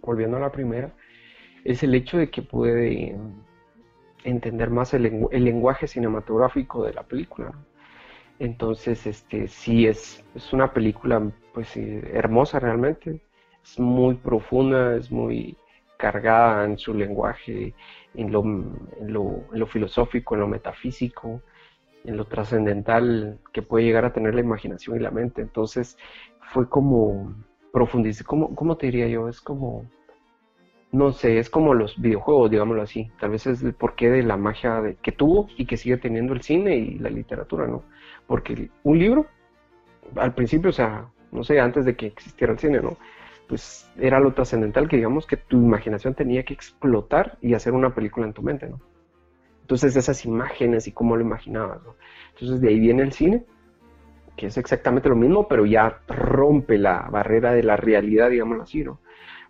volviendo 0.00 0.36
a 0.36 0.40
la 0.40 0.52
primera, 0.52 0.92
es 1.64 1.82
el 1.82 1.94
hecho 1.94 2.16
de 2.16 2.30
que 2.30 2.42
puede 2.42 3.16
entender 4.24 4.70
más 4.70 4.94
el, 4.94 5.26
lenguaje 5.32 5.86
cinematográfico 5.86 6.84
de 6.84 6.94
la 6.94 7.02
película. 7.02 7.50
¿no? 7.50 7.64
Entonces, 8.38 9.06
este, 9.06 9.48
sí 9.48 9.86
es, 9.86 10.24
es 10.34 10.52
una 10.52 10.72
película 10.72 11.20
pues 11.52 11.76
hermosa 11.76 12.60
realmente, 12.60 13.20
es 13.64 13.78
muy 13.80 14.14
profunda, 14.14 14.94
es 14.96 15.10
muy 15.10 15.56
cargada 15.98 16.64
en 16.64 16.78
su 16.78 16.94
lenguaje, 16.94 17.74
en 18.14 18.32
lo, 18.32 18.42
en 18.42 19.12
lo, 19.12 19.66
filosófico, 19.66 20.34
en 20.34 20.40
lo 20.40 20.48
metafísico, 20.48 21.42
en 22.04 22.16
lo 22.16 22.24
trascendental 22.24 23.38
que 23.52 23.60
puede 23.60 23.84
llegar 23.84 24.06
a 24.06 24.12
tener 24.12 24.34
la 24.34 24.40
imaginación 24.40 24.96
y 24.96 25.00
la 25.00 25.10
mente. 25.10 25.42
Entonces 25.42 25.98
fue 26.52 26.68
como 26.68 27.34
profundizar, 27.72 28.24
¿cómo, 28.26 28.54
¿cómo 28.54 28.76
te 28.76 28.86
diría 28.86 29.08
yo? 29.08 29.28
Es 29.28 29.40
como, 29.40 29.84
no 30.92 31.12
sé, 31.12 31.38
es 31.38 31.50
como 31.50 31.74
los 31.74 32.00
videojuegos, 32.00 32.50
digámoslo 32.50 32.82
así. 32.82 33.10
Tal 33.20 33.30
vez 33.30 33.46
es 33.46 33.62
el 33.62 33.74
porqué 33.74 34.08
de 34.08 34.22
la 34.22 34.36
magia 34.36 34.80
que 35.02 35.12
tuvo 35.12 35.48
y 35.56 35.66
que 35.66 35.76
sigue 35.76 35.98
teniendo 35.98 36.32
el 36.32 36.42
cine 36.42 36.76
y 36.76 36.98
la 36.98 37.10
literatura, 37.10 37.66
¿no? 37.66 37.82
Porque 38.26 38.70
un 38.84 38.98
libro, 38.98 39.26
al 40.14 40.32
principio, 40.32 40.70
o 40.70 40.72
sea, 40.72 41.08
no 41.32 41.42
sé, 41.42 41.58
antes 41.58 41.84
de 41.84 41.96
que 41.96 42.06
existiera 42.06 42.52
el 42.52 42.58
cine, 42.58 42.80
¿no? 42.80 42.96
Pues 43.48 43.90
era 43.96 44.20
lo 44.20 44.34
trascendental 44.34 44.88
que 44.88 44.96
digamos 44.96 45.26
que 45.26 45.36
tu 45.36 45.56
imaginación 45.56 46.14
tenía 46.14 46.44
que 46.44 46.54
explotar 46.54 47.38
y 47.40 47.54
hacer 47.54 47.72
una 47.72 47.94
película 47.94 48.26
en 48.26 48.34
tu 48.34 48.42
mente, 48.42 48.68
¿no? 48.68 48.80
Entonces 49.62 49.96
esas 49.96 50.24
imágenes 50.24 50.86
y 50.86 50.92
cómo 50.92 51.16
lo 51.16 51.22
imaginabas. 51.22 51.82
¿no? 51.82 51.94
Entonces 52.32 52.60
de 52.60 52.68
ahí 52.68 52.80
viene 52.80 53.02
el 53.02 53.12
cine, 53.12 53.44
que 54.34 54.46
es 54.46 54.56
exactamente 54.56 55.08
lo 55.08 55.16
mismo, 55.16 55.48
pero 55.48 55.66
ya 55.66 56.00
rompe 56.08 56.78
la 56.78 57.08
barrera 57.10 57.52
de 57.52 57.62
la 57.62 57.76
realidad, 57.76 58.30
digámoslo 58.30 58.62
así, 58.62 58.82
¿no? 58.82 59.00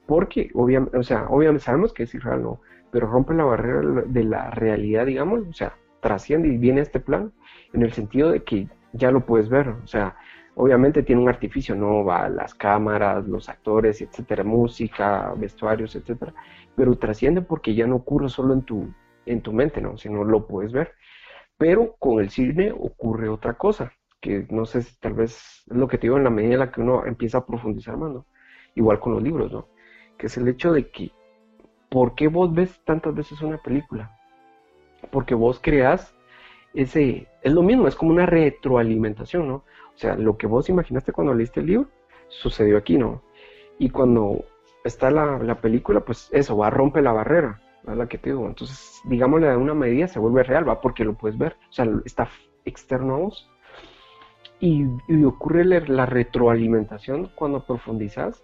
Porque 0.07 0.51
obviamente, 0.55 0.96
o 0.96 1.03
sea, 1.03 1.26
obviamente 1.28 1.64
sabemos 1.64 1.92
que 1.92 2.05
es 2.05 2.14
irreal, 2.14 2.42
¿no? 2.42 2.61
Pero 2.90 3.07
rompe 3.07 3.34
la 3.34 3.44
barrera 3.44 4.03
de 4.07 4.24
la 4.24 4.51
realidad, 4.51 5.07
digamos, 5.07 5.46
o 5.46 5.53
sea, 5.53 5.76
trasciende 6.01 6.49
y 6.49 6.57
viene 6.57 6.80
este 6.80 6.99
plan 6.99 7.32
en 7.72 7.82
el 7.82 7.92
sentido 7.92 8.30
de 8.30 8.42
que 8.42 8.66
ya 8.94 9.11
lo 9.11 9.26
puedes 9.26 9.49
ver, 9.49 9.68
o 9.68 9.86
sea, 9.86 10.16
obviamente 10.59 11.04
tiene 11.04 11.22
un 11.22 11.28
artificio, 11.28 11.76
no 11.76 12.04
va 12.04 12.28
las 12.28 12.52
cámaras, 12.54 13.24
los 13.26 13.48
actores, 13.48 14.02
etcétera, 14.02 14.42
música, 14.42 15.32
vestuarios, 15.36 15.94
etcétera, 15.94 16.34
pero 16.74 16.98
trasciende 16.98 17.42
porque 17.42 17.74
ya 17.74 17.86
no 17.86 17.96
ocurre 17.96 18.28
solo 18.28 18.54
en 18.54 18.62
tu 18.62 18.92
en 19.24 19.42
tu 19.42 19.52
mente, 19.52 19.80
¿no? 19.80 19.96
Si 19.98 20.09
no 20.09 20.24
lo 20.24 20.46
puedes 20.46 20.72
ver. 20.72 20.94
Pero 21.59 21.96
con 21.98 22.20
el 22.20 22.30
cine 22.30 22.72
ocurre 22.72 23.28
otra 23.28 23.54
cosa, 23.54 23.92
que 24.20 24.46
no 24.50 24.64
sé 24.64 24.82
si 24.82 24.98
tal 24.98 25.12
vez 25.14 25.62
lo 25.66 25.86
que 25.86 25.98
te 25.98 26.06
digo 26.06 26.16
en 26.16 26.24
la 26.24 26.30
medida 26.30 26.54
en 26.54 26.61
la 26.61 26.72
que 26.72 26.80
uno 26.80 27.04
empieza 27.06 27.38
a 27.38 27.46
profundizar 27.46 27.96
más, 27.96 28.11
¿no? 28.11 28.26
Igual 28.74 29.00
con 29.00 29.12
los 29.12 29.22
libros, 29.22 29.52
¿no? 29.52 29.68
Que 30.16 30.26
es 30.26 30.36
el 30.38 30.48
hecho 30.48 30.72
de 30.72 30.90
que, 30.90 31.12
¿por 31.90 32.14
qué 32.14 32.28
vos 32.28 32.52
ves 32.52 32.80
tantas 32.84 33.14
veces 33.14 33.42
una 33.42 33.59
película? 33.59 34.18
Porque 35.12 35.34
vos 35.34 35.61
creas 35.62 36.14
ese, 36.74 37.28
es 37.42 37.52
lo 37.52 37.62
mismo, 37.62 37.86
es 37.86 37.96
como 37.96 38.11
una 38.12 38.26
retroalimentación, 38.26 39.46
¿no? 39.48 39.64
O 39.99 40.01
sea, 40.01 40.14
lo 40.14 40.38
que 40.38 40.46
vos 40.46 40.68
imaginaste 40.68 41.12
cuando 41.12 41.34
leíste 41.34 41.61
el 41.61 41.66
libro, 41.66 41.88
sucedió 42.28 42.78
aquí, 42.78 42.96
¿no? 42.96 43.20
Y 43.78 43.90
cuando 43.90 44.44
está 44.84 45.11
la, 45.11 45.38
la 45.38 45.61
película, 45.61 46.01
pues 46.01 46.28
eso, 46.32 46.57
va, 46.57 46.68
a 46.68 46.70
romper 46.70 47.03
la 47.03 47.12
barrera 47.12 47.61
la 47.94 48.09
que 48.09 48.18
te 48.18 48.30
digo. 48.30 48.46
Entonces, 48.46 49.01
digámosle 49.05 49.49
de 49.49 49.57
una 49.57 49.74
medida 49.74 50.09
se 50.09 50.18
vuelve 50.18 50.42
real, 50.42 50.68
¿va? 50.68 50.80
Porque 50.80 51.05
lo 51.05 51.14
puedes 51.14 51.38
ver. 51.38 51.57
O 51.68 51.72
sea, 51.72 51.86
está 52.05 52.28
externo 52.64 53.14
a 53.14 53.18
vos. 53.18 53.51
Y, 54.61 54.86
ocurre 55.24 55.64
la 55.64 56.07
retroalimentación 56.07 57.30
cuando 57.34 57.64
profundizas 57.64 58.42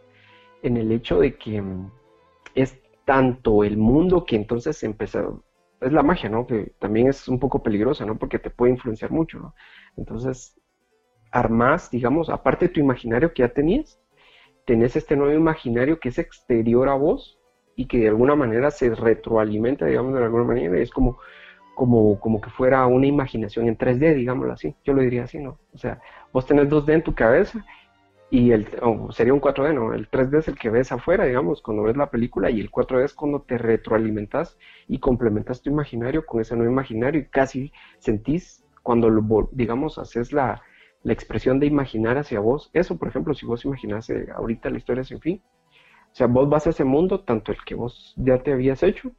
en 0.63 0.77
el 0.77 0.93
hecho 0.93 1.19
de 1.19 1.37
que 1.37 1.61
mm, 1.61 1.91
es 2.55 2.79
tanto 3.05 3.65
el 3.65 3.77
mundo 3.77 4.25
que 4.25 4.37
entonces 4.37 4.83
empieza, 4.85 5.27
es 5.81 5.93
la 5.93 6.03
magia, 6.03 6.31
¿no? 6.31 6.47
Que 6.47 6.73
también 6.79 7.09
es 7.09 7.29
un 7.29 7.39
poco 7.39 7.63
peligrosa, 7.63 8.05
¿no? 8.07 8.17
Porque 8.17 8.39
te 8.39 8.51
puede 8.51 8.73
influenciar 8.73 9.11
mucho, 9.11 9.39
¿no? 9.41 9.55
Entonces, 9.97 10.59
armas, 11.35 11.91
digamos, 11.91 12.31
aparte 12.31 12.69
de 12.69 12.75
tu 12.75 12.81
imaginario 12.81 13.35
que 13.35 13.43
ya 13.43 13.49
tenías, 13.49 14.01
tenés 14.65 14.95
este 14.95 15.17
nuevo 15.17 15.35
imaginario 15.35 15.99
que 15.99 16.09
es 16.09 16.19
exterior 16.19 16.89
a 16.89 16.95
vos 16.95 17.39
y 17.77 17.87
que 17.87 17.99
de 17.99 18.09
alguna 18.09 18.37
manera 18.37 18.71
se 18.71 18.95
retroalimenta, 18.95 19.85
digamos, 19.85 20.15
de 20.15 20.25
alguna 20.25 20.45
manera, 20.45 20.79
es 20.79 20.91
como, 20.91 21.19
como, 21.75 22.21
como 22.21 22.41
que 22.41 22.51
fuera 22.51 22.87
una 22.87 23.09
imaginación 23.09 23.67
en 23.67 23.77
3D, 23.77 24.15
digámoslo 24.15 24.53
así, 24.53 24.77
yo 24.85 24.93
lo 24.93 25.03
diría 25.03 25.25
así, 25.25 25.39
¿no? 25.39 25.59
O 25.75 25.79
sea, 25.79 26.01
vos 26.33 26.47
tenés 26.47 26.69
2D 26.69 26.95
en 26.95 27.03
tu 27.03 27.15
cabeza 27.17 27.65
y 28.31 28.53
el, 28.53 28.69
sería 29.11 29.35
un 29.35 29.41
4D, 29.41 29.75
¿no? 29.75 29.93
El 29.93 30.09
3D 30.09 30.39
es 30.39 30.49
el 30.49 30.57
que 30.57 30.71
ves 30.71 30.93
afuera, 30.93 31.25
digamos, 31.25 31.63
cuando 31.63 31.83
ves 31.83 31.97
la 31.97 32.11
película 32.11 32.49
y 32.49 32.61
el 32.61 32.71
4D 32.71 33.05
es 33.05 33.13
cuando 33.13 33.43
te 33.43 33.59
retroalimentas 33.59 34.57
y 34.87 35.01
complementas 35.01 35.63
tu 35.63 35.71
imaginario 35.71 36.25
con 36.25 36.41
ese 36.41 36.55
nuevo 36.55 36.71
imaginario 36.71 37.21
y 37.21 37.27
casi 37.27 37.73
sentís 37.99 38.65
cuando, 38.85 39.11
lo, 39.11 39.49
digamos, 39.51 39.99
haces 39.99 40.33
la, 40.33 40.63
la 41.05 41.13
expresión 41.13 41.61
de 41.61 41.67
imaginar 41.67 42.19
hacia 42.19 42.41
vos. 42.41 42.71
Eso, 42.73 42.99
por 42.99 43.09
ejemplo, 43.09 43.35
si 43.35 43.47
vos 43.47 43.65
imaginás 43.65 44.11
ahorita 44.35 44.71
la 44.71 44.79
historia 44.79 45.05
sin 45.05 45.21
fin, 45.21 45.43
o 46.11 46.15
sea, 46.17 46.27
vos 46.27 46.49
vas 46.49 46.67
a 46.67 46.71
ese 46.71 46.85
mundo, 46.85 47.21
tanto 47.21 47.53
el 47.53 47.59
que 47.65 47.75
vos 47.75 48.15
ya 48.17 48.43
te 48.43 48.53
habías 48.53 48.83
hecho 48.83 49.13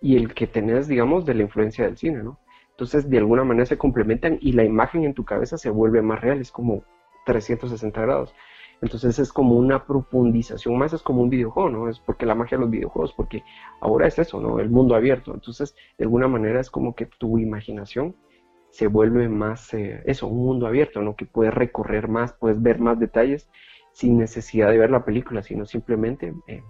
y 0.00 0.16
el 0.16 0.34
que 0.34 0.46
tenés, 0.46 0.88
digamos, 0.88 1.26
de 1.26 1.34
la 1.34 1.42
influencia 1.42 1.84
del 1.84 1.96
cine, 1.96 2.22
¿no? 2.22 2.40
Entonces, 2.70 3.10
de 3.10 3.18
alguna 3.18 3.44
manera 3.44 3.66
se 3.66 3.76
complementan 3.76 4.38
y 4.40 4.52
la 4.52 4.64
imagen 4.64 5.04
en 5.04 5.14
tu 5.14 5.24
cabeza 5.24 5.58
se 5.58 5.70
vuelve 5.70 6.00
más 6.00 6.20
real, 6.20 6.40
es 6.40 6.52
como 6.52 6.84
360 7.26 8.00
grados. 8.00 8.34
Entonces 8.80 9.18
es 9.18 9.32
como 9.32 9.56
una 9.56 9.84
profundización 9.84 10.78
más, 10.78 10.92
es 10.92 11.02
como 11.02 11.22
un 11.22 11.30
videojuego, 11.30 11.68
¿no? 11.68 11.88
Es 11.88 11.98
porque 11.98 12.26
la 12.26 12.36
magia 12.36 12.56
de 12.56 12.62
los 12.62 12.70
videojuegos, 12.70 13.12
porque 13.12 13.42
ahora 13.80 14.06
es 14.06 14.18
eso, 14.18 14.40
¿no? 14.40 14.60
El 14.60 14.70
mundo 14.70 14.94
abierto. 14.94 15.34
Entonces, 15.34 15.74
de 15.98 16.04
alguna 16.04 16.28
manera 16.28 16.60
es 16.60 16.70
como 16.70 16.94
que 16.94 17.06
tu 17.06 17.38
imaginación 17.38 18.14
se 18.70 18.86
vuelve 18.86 19.28
más, 19.28 19.72
eh, 19.74 20.02
eso, 20.06 20.26
un 20.26 20.44
mundo 20.44 20.66
abierto, 20.66 21.02
¿no? 21.02 21.16
Que 21.16 21.26
puedes 21.26 21.54
recorrer 21.54 22.08
más, 22.08 22.32
puedes 22.32 22.60
ver 22.60 22.78
más 22.78 22.98
detalles 22.98 23.48
sin 23.92 24.18
necesidad 24.18 24.70
de 24.70 24.78
ver 24.78 24.90
la 24.90 25.04
película, 25.04 25.42
sino 25.42 25.66
simplemente 25.66 26.32
eh, 26.46 26.62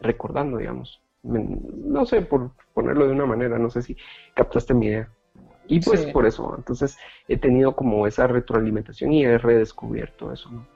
recordando, 0.00 0.58
digamos. 0.58 1.02
No 1.22 2.06
sé, 2.06 2.22
por 2.22 2.52
ponerlo 2.74 3.06
de 3.06 3.12
una 3.12 3.26
manera, 3.26 3.58
no 3.58 3.70
sé 3.70 3.82
si 3.82 3.96
captaste 4.34 4.74
mi 4.74 4.86
idea. 4.86 5.08
Y 5.66 5.80
pues 5.80 6.06
por 6.06 6.26
eso, 6.26 6.54
entonces 6.56 6.98
he 7.28 7.36
tenido 7.36 7.76
como 7.76 8.06
esa 8.06 8.26
retroalimentación 8.26 9.12
y 9.12 9.24
he 9.24 9.38
redescubierto 9.38 10.32
eso, 10.32 10.50
¿no? 10.50 10.66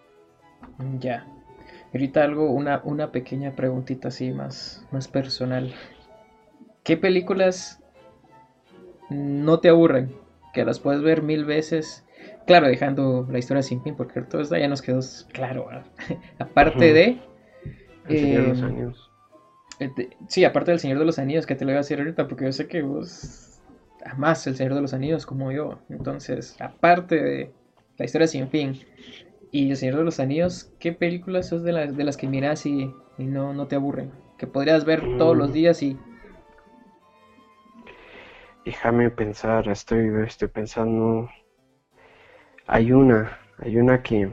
Ya. 1.00 1.26
Ahorita 1.92 2.22
algo, 2.22 2.50
una, 2.50 2.80
una 2.84 3.10
pequeña 3.10 3.56
preguntita 3.56 4.08
así 4.08 4.32
más, 4.32 4.86
más 4.92 5.08
personal. 5.08 5.74
¿Qué 6.82 6.96
películas 6.96 7.82
no 9.10 9.60
te 9.60 9.68
aburren? 9.68 10.23
Que 10.54 10.64
las 10.64 10.78
puedes 10.78 11.02
ver 11.02 11.22
mil 11.22 11.44
veces 11.44 12.04
Claro, 12.46 12.66
dejando 12.66 13.26
la 13.30 13.38
historia 13.38 13.62
sin 13.62 13.82
fin, 13.82 13.94
porque 13.96 14.20
todo 14.22 14.42
esto 14.42 14.56
ya 14.56 14.68
nos 14.68 14.82
quedó 14.82 15.00
claro. 15.32 15.68
aparte 16.38 16.92
de. 16.92 17.18
El 18.08 18.18
Señor 18.18 18.42
de 18.42 18.48
los 18.48 18.58
em, 18.58 18.64
Anillos. 18.64 19.10
Eh, 19.80 19.90
sí, 20.28 20.44
aparte 20.44 20.70
del 20.70 20.80
Señor 20.80 20.98
de 20.98 21.06
los 21.06 21.18
Anillos, 21.18 21.46
que 21.46 21.54
te 21.54 21.64
lo 21.64 21.70
voy 21.70 21.76
a 21.76 21.78
decir 21.78 21.98
ahorita, 21.98 22.28
porque 22.28 22.44
yo 22.44 22.52
sé 22.52 22.68
que 22.68 22.82
vos 22.82 23.60
amás 24.04 24.46
el 24.46 24.56
Señor 24.56 24.74
de 24.74 24.82
los 24.82 24.92
Anillos 24.92 25.24
como 25.24 25.52
yo. 25.52 25.78
Entonces, 25.88 26.56
aparte 26.60 27.22
de 27.22 27.50
la 27.96 28.04
historia 28.04 28.26
sin 28.26 28.48
fin 28.48 28.80
y 29.50 29.70
el 29.70 29.76
Señor 29.76 29.96
de 29.96 30.04
los 30.04 30.20
Anillos, 30.20 30.70
¿qué 30.78 30.92
películas 30.92 31.48
son 31.48 31.64
de, 31.64 31.72
las, 31.72 31.96
de 31.96 32.04
las 32.04 32.18
que 32.18 32.28
miras 32.28 32.66
y, 32.66 32.92
no, 33.16 33.54
no 33.54 33.66
te 33.68 33.76
aburren? 33.76 34.10
Que 34.36 34.46
podrías 34.46 34.84
ver 34.84 35.00
todos 35.16 35.36
los 35.36 35.48
mm. 35.50 35.52
días 35.52 35.82
y. 35.82 35.96
Déjame 38.64 39.10
pensar, 39.10 39.68
estoy, 39.68 40.10
estoy 40.26 40.48
pensando. 40.48 41.28
Hay 42.66 42.92
una, 42.92 43.38
hay 43.58 43.76
una 43.76 44.02
que, 44.02 44.30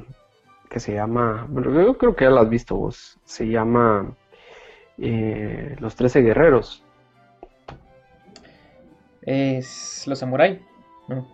se 0.78 0.94
llama, 0.94 1.46
bueno, 1.50 1.74
yo 1.74 1.98
creo 1.98 2.16
que 2.16 2.24
ya 2.24 2.32
la 2.32 2.42
has 2.42 2.50
visto 2.50 2.78
vos, 2.78 3.20
se 3.26 3.48
llama 3.50 4.16
eh, 4.98 5.76
Los 5.80 5.96
Trece 5.96 6.22
Guerreros. 6.22 6.86
Es 9.22 10.08
Los 10.08 10.20
Samurai, 10.20 10.62
¿no? 11.10 11.28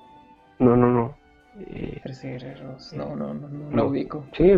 No, 0.58 0.76
no, 0.76 0.88
no. 0.88 1.18
Eh, 1.60 2.00
Trece 2.02 2.32
guerreros, 2.32 2.94
no, 2.94 3.16
no, 3.16 3.34
no, 3.34 3.48
no, 3.48 3.76
lo 3.76 3.88
ubico. 3.88 4.26
Sí, 4.34 4.54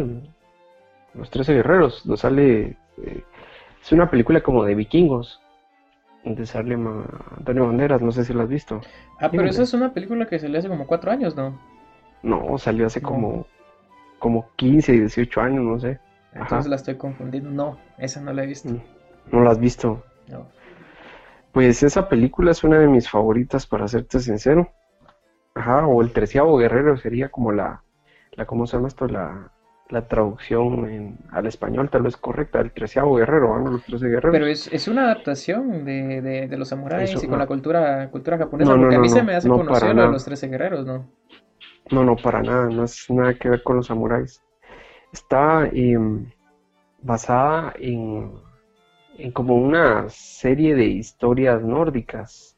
los 1.13 1.29
Trece 1.29 1.53
guerreros, 1.53 2.05
lo 2.05 2.15
sale... 2.15 2.77
Eh, 3.03 3.23
es 3.81 3.91
una 3.91 4.09
película 4.09 4.41
como 4.41 4.63
de 4.63 4.75
vikingos, 4.75 5.41
donde 6.24 6.45
sale 6.45 6.76
Antonio 6.76 7.67
Banderas, 7.67 8.01
no 8.01 8.11
sé 8.11 8.26
si 8.26 8.34
lo 8.34 8.43
has 8.43 8.49
visto. 8.49 8.82
Ah, 9.20 9.30
pero 9.32 9.45
esa 9.45 9.63
es 9.63 9.74
una 9.74 9.93
película 9.93 10.28
que 10.28 10.39
salió 10.39 10.59
hace 10.59 10.67
como 10.67 10.86
cuatro 10.86 11.11
años, 11.11 11.36
¿no? 11.36 11.59
No, 12.22 12.57
salió 12.57 12.88
hace 12.88 13.01
como, 13.01 13.45
como 14.20 14.49
15, 14.57 14.91
18 14.93 15.41
años, 15.41 15.63
no 15.63 15.80
sé. 15.80 15.99
Entonces 16.34 16.70
la 16.70 16.76
estoy 16.76 16.95
confundiendo. 16.95 17.49
No, 17.49 17.78
esa 17.97 18.22
no 18.22 18.34
la 18.34 18.43
he 18.43 18.47
visto. 18.47 18.70
Mm, 18.70 18.82
no 19.32 19.43
la 19.43 19.51
has 19.51 19.59
visto. 19.59 20.03
No. 20.28 20.45
Pues 21.51 21.82
esa 21.82 22.07
película 22.09 22.51
es 22.51 22.63
una 22.63 22.78
de 22.78 22.88
mis 22.88 23.09
favoritas, 23.09 23.65
para 23.65 23.88
serte 23.88 24.20
sincero. 24.20 24.72
Ajá, 25.55 25.88
o 25.88 26.01
el 26.01 26.11
treceavo 26.11 26.57
guerrero 26.57 26.97
sería 26.97 27.30
como 27.30 27.51
la, 27.51 27.84
la 28.34 28.45
¿cómo 28.45 28.67
se 28.67 28.78
llama 28.78 28.89
esto? 28.89 29.07
La, 29.07 29.51
la 29.89 30.07
traducción 30.07 31.17
al 31.31 31.47
español 31.47 31.89
tal 31.89 32.03
vez 32.03 32.15
correcta, 32.15 32.59
el 32.59 32.71
treceavo 32.71 33.15
guerrero, 33.15 33.59
¿no? 33.59 33.71
los 33.71 33.83
trece 33.83 34.07
guerreros. 34.07 34.31
Pero 34.31 34.45
es, 34.45 34.71
es 34.71 34.87
una 34.87 35.05
adaptación 35.05 35.83
de, 35.83 36.21
de, 36.21 36.57
los 36.57 36.69
samuráis 36.69 37.21
y 37.21 37.27
con 37.27 37.39
la 37.39 37.47
cultura, 37.47 38.09
cultura 38.11 38.37
japonesa, 38.37 38.75
porque 38.75 38.95
a 38.95 38.99
mí 38.99 39.09
se 39.09 39.23
me 39.23 39.35
hace 39.35 39.49
conocer 39.49 39.99
a 39.99 40.07
los 40.07 40.23
trece 40.23 40.47
guerreros, 40.47 40.85
¿no? 40.85 41.09
No, 41.91 42.03
no, 42.03 42.15
para 42.15 42.43
nada, 42.43 42.69
no 42.69 42.83
es 42.83 43.09
nada 43.09 43.33
que 43.33 43.49
ver 43.49 43.63
con 43.63 43.77
los 43.77 43.87
samuráis. 43.87 44.43
Está 45.11 45.67
em, 45.73 46.29
basada 47.01 47.73
en, 47.79 48.31
en, 49.17 49.31
como 49.31 49.55
una 49.55 50.07
serie 50.09 50.75
de 50.75 50.85
historias 50.85 51.63
nórdicas. 51.63 52.55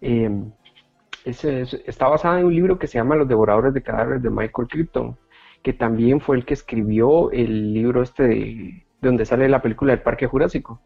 Em, 0.00 0.50
está 1.26 2.08
basada 2.08 2.40
en 2.40 2.46
un 2.46 2.54
libro 2.54 2.78
que 2.78 2.86
se 2.86 2.96
llama 2.96 3.16
Los 3.16 3.28
Devoradores 3.28 3.74
de 3.74 3.82
Cadáveres 3.82 4.22
de 4.22 4.30
Michael 4.30 4.68
Crichton, 4.68 5.18
que 5.64 5.72
también 5.72 6.20
fue 6.20 6.36
el 6.36 6.44
que 6.44 6.52
escribió 6.52 7.30
el 7.32 7.72
libro 7.72 8.02
este 8.02 8.22
de, 8.24 8.86
donde 9.00 9.24
sale 9.24 9.48
la 9.48 9.62
película 9.62 9.92
del 9.92 10.02
Parque 10.02 10.26
Jurásico. 10.26 10.78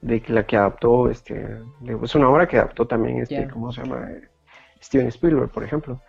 De 0.00 0.20
la 0.26 0.44
que 0.44 0.56
adaptó 0.56 1.08
este 1.08 1.60
es 2.02 2.14
una 2.14 2.28
obra 2.28 2.48
que 2.48 2.58
adaptó 2.58 2.86
también 2.86 3.18
este 3.18 3.48
cómo 3.48 3.72
se 3.72 3.82
llama 3.82 4.08
Steven 4.82 5.06
Spielberg 5.06 5.50
por 5.50 5.62
ejemplo. 5.62 6.00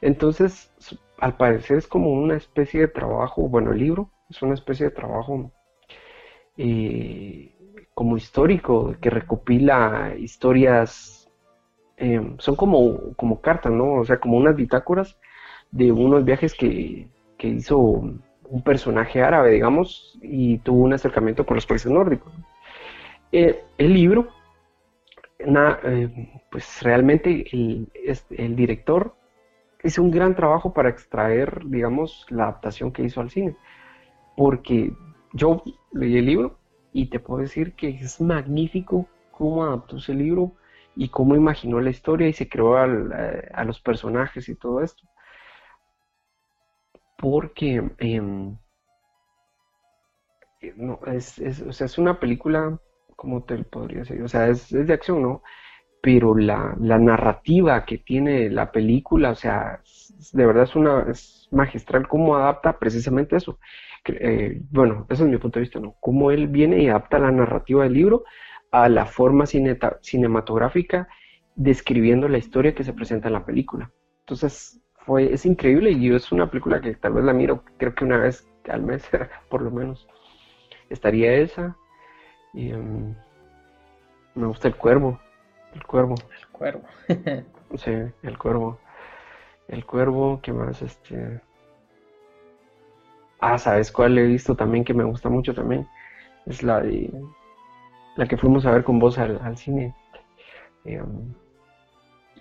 Entonces, 0.00 0.72
al 1.18 1.36
parecer 1.36 1.78
es 1.78 1.86
como 1.86 2.12
una 2.12 2.36
especie 2.36 2.80
de 2.80 2.88
trabajo, 2.88 3.48
bueno, 3.48 3.72
el 3.72 3.78
libro 3.78 4.10
es 4.28 4.42
una 4.42 4.54
especie 4.54 4.86
de 4.86 4.92
trabajo 4.92 5.52
eh, 6.56 7.54
como 7.94 8.16
histórico 8.16 8.96
que 9.00 9.10
recopila 9.10 10.14
historias, 10.18 11.30
em, 11.96 12.36
son 12.38 12.56
como, 12.56 13.14
como 13.14 13.40
cartas, 13.40 13.72
¿no? 13.72 13.94
O 13.94 14.04
sea, 14.04 14.18
como 14.18 14.36
unas 14.36 14.56
bitácoras 14.56 15.18
de 15.70 15.92
unos 15.92 16.24
viajes 16.24 16.54
que, 16.54 17.08
hizo 17.40 17.78
un 17.78 18.62
personaje 18.64 19.22
árabe, 19.22 19.52
digamos, 19.52 20.18
y 20.22 20.58
tuvo 20.58 20.82
un 20.82 20.92
acercamiento 20.92 21.46
con 21.46 21.56
los 21.56 21.66
países 21.66 21.90
nórdicos. 21.90 22.32
Eh, 23.30 23.62
el 23.76 23.92
libro, 23.92 24.28
eh, 25.38 26.42
pues 26.50 26.82
realmente 26.82 27.44
el, 27.52 27.88
el 28.30 28.56
director 28.56 29.14
hizo 29.84 30.02
un 30.02 30.10
gran 30.10 30.34
trabajo 30.34 30.72
para 30.72 30.88
extraer, 30.88 31.62
digamos, 31.66 32.26
la 32.30 32.44
adaptación 32.44 32.92
que 32.92 33.02
hizo 33.02 33.20
al 33.20 33.30
cine. 33.30 33.56
Porque 34.36 34.92
yo 35.32 35.62
leí 35.92 36.16
el 36.16 36.26
libro 36.26 36.58
y 36.92 37.06
te 37.06 37.20
puedo 37.20 37.42
decir 37.42 37.74
que 37.74 37.88
es 37.90 38.20
magnífico 38.20 39.06
cómo 39.30 39.64
adaptó 39.64 39.98
ese 39.98 40.14
libro 40.14 40.52
y 40.96 41.08
cómo 41.10 41.36
imaginó 41.36 41.80
la 41.80 41.90
historia 41.90 42.28
y 42.28 42.32
se 42.32 42.48
creó 42.48 42.76
eh, 42.84 43.48
a 43.54 43.64
los 43.64 43.80
personajes 43.80 44.48
y 44.48 44.56
todo 44.56 44.82
esto. 44.82 45.04
Porque 47.18 47.82
em, 47.98 48.56
eh, 50.60 50.72
no, 50.76 51.00
es, 51.06 51.38
o 51.62 51.72
sea, 51.72 51.86
es 51.86 51.98
una 51.98 52.18
película, 52.18 52.78
¿cómo 53.16 53.44
te 53.44 53.58
podría 53.64 54.00
decir? 54.00 54.22
O 54.22 54.28
sea, 54.28 54.48
es, 54.48 54.72
es 54.72 54.86
de 54.86 54.94
acción, 54.94 55.22
¿no? 55.22 55.42
pero 56.00 56.34
la, 56.36 56.74
narrativa 56.78 57.84
que 57.84 57.98
tiene 57.98 58.50
la 58.50 58.70
película, 58.70 59.30
o 59.30 59.34
sea, 59.34 59.82
de 60.32 60.46
verdad 60.46 60.64
es 60.64 60.76
una 60.76 61.06
es 61.10 61.48
magistral 61.50 62.06
cómo 62.08 62.36
adapta 62.36 62.78
precisamente 62.78 63.36
eso. 63.36 63.58
Eh, 64.06 64.60
bueno, 64.70 65.06
ese 65.08 65.24
es 65.24 65.28
mi 65.28 65.38
punto 65.38 65.58
de 65.58 65.64
vista, 65.64 65.80
¿no? 65.80 65.96
Cómo 66.00 66.30
él 66.30 66.48
viene 66.48 66.82
y 66.82 66.88
adapta 66.88 67.18
la 67.18 67.32
narrativa 67.32 67.84
del 67.84 67.94
libro 67.94 68.24
a 68.70 68.88
la 68.88 69.06
forma 69.06 69.44
cinematográfica 69.46 71.08
describiendo 71.56 72.28
la 72.28 72.38
historia 72.38 72.74
que 72.74 72.84
se 72.84 72.92
presenta 72.92 73.28
en 73.28 73.34
la 73.34 73.44
película. 73.44 73.90
Entonces, 74.20 74.80
fue, 75.08 75.32
es 75.32 75.46
increíble 75.46 75.90
y 75.92 76.14
es 76.14 76.30
una 76.32 76.50
película 76.50 76.82
que 76.82 76.94
tal 76.94 77.14
vez 77.14 77.24
la 77.24 77.32
miro, 77.32 77.64
creo 77.78 77.94
que 77.94 78.04
una 78.04 78.18
vez 78.18 78.46
al 78.68 78.82
mes, 78.82 79.08
por 79.48 79.62
lo 79.62 79.70
menos. 79.70 80.06
Estaría 80.90 81.32
esa. 81.32 81.74
Y, 82.52 82.72
em, 82.72 83.14
me 84.34 84.46
gusta 84.46 84.68
el 84.68 84.76
cuervo. 84.76 85.18
El 85.74 85.82
cuervo. 85.84 86.14
El 86.38 86.48
cuervo. 86.48 86.82
sí, 87.76 87.90
el 88.22 88.36
cuervo. 88.36 88.78
El 89.68 89.86
cuervo, 89.86 90.40
¿qué 90.42 90.52
más? 90.52 90.82
Este. 90.82 91.40
Ah, 93.40 93.56
¿sabes 93.56 93.90
cuál 93.90 94.18
he 94.18 94.26
visto 94.26 94.54
también 94.56 94.84
que 94.84 94.92
me 94.92 95.04
gusta 95.04 95.30
mucho 95.30 95.54
también? 95.54 95.88
Es 96.44 96.62
la 96.62 96.82
de. 96.82 97.10
La 98.16 98.28
que 98.28 98.36
fuimos 98.36 98.66
a 98.66 98.72
ver 98.72 98.84
con 98.84 98.98
vos 98.98 99.16
al, 99.18 99.56
cine. 99.56 99.94
Em, 100.84 101.32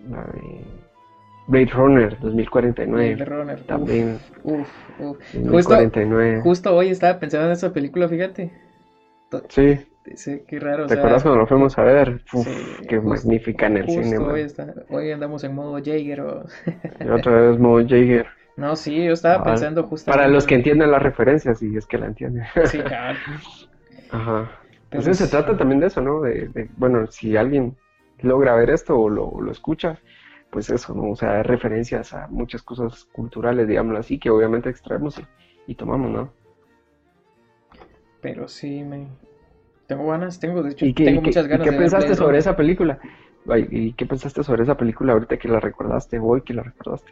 la 0.10 0.24
de. 0.26 0.97
Blade 1.48 1.72
Runner 1.74 2.20
2049. 2.20 3.16
Blade 3.16 3.26
Runner. 3.26 3.60
También. 3.62 4.20
Uf, 4.44 4.68
uf, 5.00 5.18
Justo, 5.50 5.76
justo 6.44 6.76
hoy 6.76 6.90
estaba 6.90 7.20
pensando 7.20 7.48
en 7.48 7.54
esa 7.54 7.72
película, 7.72 8.08
fíjate. 8.08 8.52
Sí. 9.50 9.80
Sí, 10.16 10.44
qué 10.48 10.60
raro. 10.60 10.88
¿Te 10.88 10.94
acuerdas 10.94 11.24
cuando 11.24 11.42
nos 11.42 11.50
fuimos 11.50 11.78
a 11.78 11.84
ver? 11.84 12.22
Uf, 12.32 12.48
qué 12.88 13.00
magnífica 13.00 13.68
en 13.68 13.78
el 13.78 13.90
cine. 13.90 14.18
Hoy, 14.18 14.48
hoy, 14.90 15.12
andamos 15.12 15.44
en 15.44 15.54
modo 15.54 15.80
Jaeger. 15.84 16.22
O... 16.22 16.46
otra 17.14 17.42
vez 17.42 17.60
modo 17.60 17.86
Jaeger. 17.86 18.28
No, 18.56 18.76
sí, 18.76 19.06
yo 19.06 19.14
estaba 19.14 19.44
pensando 19.44 19.84
justo. 19.84 20.10
Para 20.10 20.28
los 20.28 20.48
que 20.48 20.56
entienden 20.56 20.92
las 20.92 21.04
referencias, 21.04 21.62
y 21.62 21.76
es 21.76 21.86
que 21.86 21.98
la 21.98 22.08
entienden. 22.08 22.44
Sí, 22.66 22.80
claro. 22.80 23.20
Ajá. 24.12 24.52
Entonces 24.86 25.18
se 25.18 25.28
trata 25.28 25.58
también 25.58 25.82
de 25.82 25.88
eso, 25.88 26.02
¿no? 26.02 26.22
De, 26.22 26.70
bueno, 26.78 27.08
si 27.08 27.36
alguien 27.36 27.76
logra 28.22 28.56
ver 28.56 28.70
esto 28.70 28.98
o 28.98 29.10
lo, 29.10 29.42
lo 29.42 29.52
escucha, 29.52 30.00
pues 30.52 30.70
eso, 30.70 30.94
¿no? 30.94 31.12
O 31.12 31.16
sea, 31.16 31.44
referencias 31.44 32.14
a 32.14 32.28
muchas 32.28 32.64
cosas 32.64 33.06
culturales, 33.12 33.68
digámoslo 33.68 34.00
así, 34.00 34.20
que 34.20 34.30
obviamente 34.30 34.70
extraemos 34.70 35.20
y, 35.20 35.26
y 35.72 35.76
tomamos, 35.76 36.12
¿no? 36.12 36.34
Pero 38.22 38.48
sí, 38.48 38.84
me, 38.84 39.08
tengo 39.88 40.08
ganas, 40.08 40.40
tengo, 40.40 40.62
de 40.62 40.72
hecho, 40.72 40.86
tengo 40.94 41.22
muchas 41.22 41.48
ganas 41.48 41.66
¿y 41.66 41.70
qué 41.70 41.78
pensaste 41.78 42.16
sobre 42.16 42.38
esa 42.38 42.56
película? 42.56 43.00
¿Y 43.72 43.94
qué 43.94 44.06
pensaste 44.06 44.44
sobre 44.44 44.64
esa 44.64 44.76
película 44.76 45.14
ahorita 45.14 45.38
que 45.38 45.48
la 45.48 45.62
recordaste, 45.62 46.20
hoy 46.20 46.42
que 46.42 46.54
la 46.54 46.64
recordaste? 46.64 47.12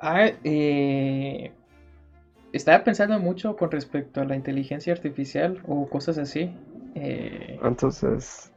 Ah, 0.00 0.28
eh, 0.42 1.52
estaba 2.52 2.82
pensando 2.82 3.18
mucho 3.20 3.56
con 3.56 3.70
respecto 3.70 4.20
a 4.20 4.24
la 4.24 4.34
inteligencia 4.34 4.92
artificial 4.92 5.62
o 5.66 5.88
cosas 5.88 6.18
así. 6.18 6.52
Eh, 6.96 7.60
Entonces, 7.62 8.52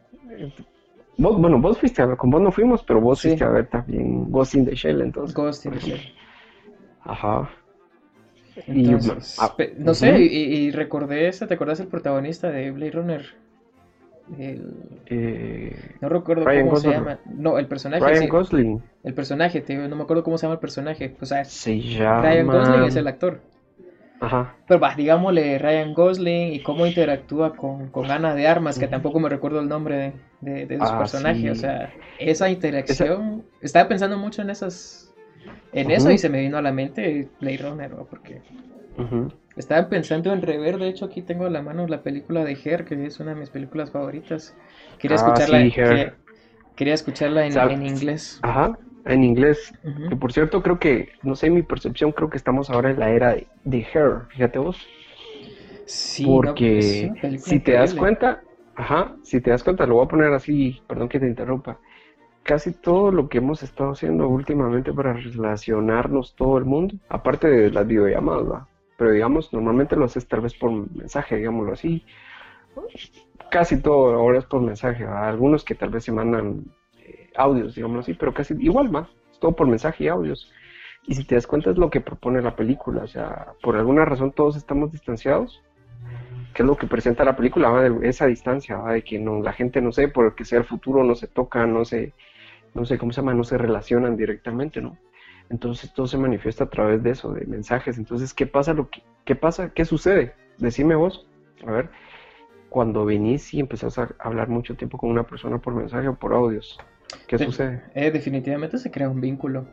bueno, 1.18 1.59
vos 1.59 1.78
fuiste 1.78 2.01
a 2.01 2.05
ver, 2.05 2.18
con 2.18 2.30
vos 2.30 2.41
no 2.41 2.51
fuimos, 2.51 2.84
pero 2.84 3.01
vos 3.01 3.22
fuiste 3.22 3.43
a 3.43 3.49
ver 3.49 3.68
también 3.68 4.32
Ghost 4.32 4.55
in 4.55 4.66
the 4.66 4.76
Shell, 4.76 5.01
entonces. 5.01 5.36
Ghost 5.36 5.66
in 5.66 5.72
the 5.74 5.80
Shell. 5.80 5.99
Ajá. 7.03 7.49
Ah, 9.39 9.55
no 9.78 9.93
sé, 9.93 10.20
y, 10.20 10.72
recordé 10.72 11.28
esta, 11.28 11.47
¿te 11.47 11.53
acordás 11.53 11.80
el 11.80 11.88
protagonista 11.88 12.49
de 12.49 12.72
Blade 12.72 12.91
Runner? 12.91 13.26
Eh, 14.38 15.95
no 15.99 16.09
recuerdo 16.09 16.45
cómo 16.45 16.76
se 16.78 16.89
llama. 16.89 17.20
No, 17.26 17.57
el 17.57 17.68
personaje. 17.68 18.03
Ryan 18.03 18.30
Gosling. 18.30 18.84
El 19.03 19.14
personaje, 19.14 19.64
no 19.89 19.95
me 19.95 20.03
acuerdo 20.03 20.24
cómo 20.24 20.38
se 20.38 20.43
llama 20.43 20.55
el 20.55 20.59
personaje. 20.59 21.16
O 21.20 21.26
sea, 21.26 21.43
se 21.43 21.80
llama... 21.80 22.22
Ryan 22.22 22.47
Gosling 22.47 22.84
es 22.84 22.95
el 22.95 23.07
actor. 23.07 23.41
Ajá. 24.22 24.55
Pero 24.67 24.80
va, 24.80 24.95
digámosle 24.95 25.57
Ryan 25.57 25.93
Gosling 25.93 26.53
y 26.53 26.61
cómo 26.61 26.86
interactúa 26.86 27.55
con, 27.55 27.89
con 27.89 28.09
Ana 28.11 28.36
de 28.36 28.47
Armas, 28.47 28.78
que 28.80 28.88
tampoco 28.88 29.19
me 29.19 29.30
recuerdo 29.30 29.59
el 29.59 29.67
nombre 29.67 30.13
de, 30.41 30.65
de, 30.67 30.78
su 30.78 30.84
ah, 30.84 30.99
personaje. 30.99 31.49
O 31.49 31.55
sea, 31.55 31.91
esa 32.19 32.49
interacción. 32.49 33.43
Estaba 33.61 33.89
pensando 33.89 34.17
mucho 34.17 34.43
en 34.43 34.51
esas 34.51 35.11
en 35.74 35.91
eso 35.91 36.11
y 36.11 36.17
se 36.17 36.30
me 36.30 36.41
vino 36.41 36.57
a 36.57 36.61
la 36.61 36.72
mente 36.72 37.30
Blade 37.39 37.57
Runner, 37.57 37.91
porque 38.09 38.41
estaba 39.55 39.89
pensando 39.89 40.34
en 40.34 40.41
rever, 40.41 40.78
de 40.78 40.89
hecho 40.89 41.05
aquí 41.05 41.22
tengo 41.22 41.45
a 41.45 41.49
la 41.49 41.61
mano 41.61 41.88
la 41.88 42.03
película 42.03 42.43
de 42.43 42.57
Her, 42.63 42.86
que 42.86 43.05
es 43.05 43.19
una 43.19 43.34
de 43.34 43.39
mis 43.39 43.49
películas 43.49 43.91
favoritas. 43.91 44.55
Quería 44.99 45.17
ah, 45.17 45.22
escucharla, 45.22 46.13
quería, 46.76 46.93
escucharla 46.93 47.45
en, 47.45 47.86
inglés. 47.86 48.39
Ajá, 48.43 48.78
en 49.05 49.23
inglés. 49.23 49.73
Que 50.09 50.15
por 50.15 50.33
cierto 50.33 50.61
creo 50.61 50.79
que, 50.79 51.09
no 51.23 51.35
sé, 51.35 51.49
mi 51.49 51.63
percepción 51.63 52.11
creo 52.11 52.29
que 52.29 52.37
estamos 52.37 52.69
ahora 52.69 52.91
en 52.91 52.99
la 52.99 53.09
era 53.09 53.35
de, 53.63 53.87
Her, 53.93 54.27
fíjate 54.29 54.59
vos. 54.59 54.87
Sí, 55.85 56.25
porque 56.25 57.11
si 57.39 57.59
te 57.59 57.73
das 57.73 57.93
cuenta, 57.93 58.41
ajá, 58.75 59.15
si 59.23 59.41
te 59.41 59.49
das 59.51 59.63
cuenta, 59.63 59.85
lo 59.85 59.95
voy 59.95 60.05
a 60.05 60.09
poner 60.09 60.33
así, 60.33 60.81
perdón 60.87 61.09
que 61.09 61.19
te 61.19 61.27
interrumpa 61.27 61.79
casi 62.43 62.71
todo 62.73 63.11
lo 63.11 63.29
que 63.29 63.37
hemos 63.37 63.63
estado 63.63 63.91
haciendo 63.91 64.27
últimamente 64.27 64.91
para 64.93 65.13
relacionarnos 65.13 66.35
todo 66.35 66.57
el 66.57 66.65
mundo, 66.65 66.95
aparte 67.09 67.47
de 67.47 67.71
las 67.71 67.85
videollamadas, 67.85 68.51
¿va? 68.51 68.67
pero 68.97 69.11
digamos, 69.11 69.51
normalmente 69.53 69.95
lo 69.95 70.05
haces 70.05 70.27
tal 70.27 70.41
vez 70.41 70.53
por 70.55 70.71
mensaje, 70.71 71.37
digámoslo 71.37 71.73
así. 71.73 72.05
Casi 73.49 73.81
todo 73.81 74.13
ahora 74.13 74.39
es 74.39 74.45
por 74.45 74.61
mensaje, 74.61 75.05
algunos 75.05 75.63
que 75.63 75.75
tal 75.75 75.89
vez 75.89 76.03
se 76.03 76.11
mandan 76.11 76.65
audios, 77.36 77.76
digámoslo 77.76 78.01
así, 78.01 78.14
pero 78.14 78.34
casi 78.34 78.55
igual 78.59 78.89
más, 78.89 79.07
todo 79.39 79.55
por 79.55 79.68
mensaje 79.68 80.05
y 80.05 80.07
audios. 80.07 80.51
Y 81.07 81.16
si 81.16 81.24
te 81.24 81.36
das 81.36 81.47
cuenta 81.47 81.72
es 81.72 81.78
lo 81.78 81.89
que 81.89 82.01
propone 82.01 82.41
la 82.41 82.55
película, 82.55 83.03
o 83.03 83.07
sea, 83.07 83.53
por 83.62 83.76
alguna 83.76 84.05
razón 84.05 84.32
todos 84.32 84.55
estamos 84.55 84.91
distanciados, 84.91 85.62
que 86.53 86.64
es 86.64 86.68
lo 86.68 86.78
que 86.78 86.88
presenta 86.88 87.24
la 87.24 87.36
película, 87.36 87.72
de 87.82 88.07
esa 88.07 88.26
distancia, 88.28 88.78
de 88.78 89.03
que 89.03 89.20
no, 89.20 89.41
la 89.41 89.53
gente, 89.53 89.82
no 89.82 89.91
sé, 89.91 90.07
por 90.07 90.36
que 90.36 90.45
sea 90.45 90.59
el 90.59 90.66
futuro, 90.66 91.03
no 91.03 91.16
se 91.16 91.28
toca, 91.28 91.66
no 91.66 91.86
se, 91.86 92.14
no 92.74 92.86
sé 92.86 92.97
cómo 92.97 93.12
se 93.12 93.22
llama, 93.22 93.34
no 93.34 93.43
se 93.43 93.57
relacionan 93.57 94.18
directamente, 94.18 94.82
¿no? 94.82 94.97
Entonces 95.49 95.93
todo 95.93 96.07
se 96.07 96.18
manifiesta 96.18 96.66
a 96.66 96.70
través 96.70 97.03
de 97.03 97.12
eso, 97.12 97.34
de 97.34 97.45
mensajes. 97.45 97.97
Entonces, 97.97 98.34
¿qué 98.34 98.45
pasa? 98.45 98.74
Lo 98.74 98.89
que, 98.89 99.03
¿Qué 99.26 99.36
pasa? 99.36 99.74
¿Qué 99.74 99.86
sucede? 99.86 100.34
Decime 100.57 100.95
vos, 100.95 101.28
a 101.66 101.72
ver, 101.72 101.89
cuando 102.70 103.03
venís 103.05 103.53
y 103.53 103.59
empezás 103.59 103.97
a 103.97 104.16
hablar 104.20 104.47
mucho 104.47 104.76
tiempo 104.76 104.97
con 104.97 105.09
una 105.09 105.24
persona 105.24 105.57
por 105.57 105.76
mensaje 105.76 106.07
o 106.07 106.16
por 106.16 106.34
audios, 106.34 106.80
¿qué 107.28 107.38
sucede? 107.38 107.82
Eh, 107.95 108.12
definitivamente 108.12 108.78
se 108.78 108.91
crea 108.91 109.09
un 109.09 109.22
vínculo. 109.22 109.66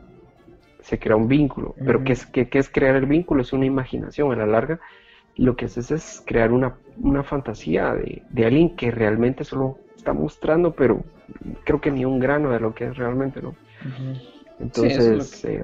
Se 0.81 0.97
crea 0.97 1.15
un 1.15 1.27
vínculo, 1.27 1.75
pero 1.85 2.03
¿qué 2.03 2.13
es, 2.13 2.25
qué, 2.25 2.47
es 2.51 2.69
crear 2.69 2.95
el 2.95 3.05
vínculo? 3.05 3.41
Es 3.41 3.51
una 3.53 3.65
imaginación 3.65 4.31
a 4.31 4.35
la 4.35 4.45
larga. 4.45 4.79
Lo 5.35 5.55
que 5.55 5.65
haces 5.65 5.91
es 5.91 6.23
crear 6.25 6.51
una, 6.51 6.77
fantasía 7.23 7.93
de, 7.93 8.23
de 8.29 8.45
alguien 8.45 8.75
que 8.75 8.89
realmente 8.89 9.43
solo 9.43 9.77
está 9.95 10.13
mostrando, 10.13 10.73
pero 10.73 11.03
creo 11.63 11.81
que 11.81 11.91
ni 11.91 12.05
un 12.05 12.19
grano 12.19 12.51
de 12.51 12.59
lo 12.59 12.73
que 12.73 12.85
es 12.85 12.97
realmente, 12.97 13.41
¿no? 13.41 13.55
Entonces, 14.59 15.43
eh, 15.45 15.63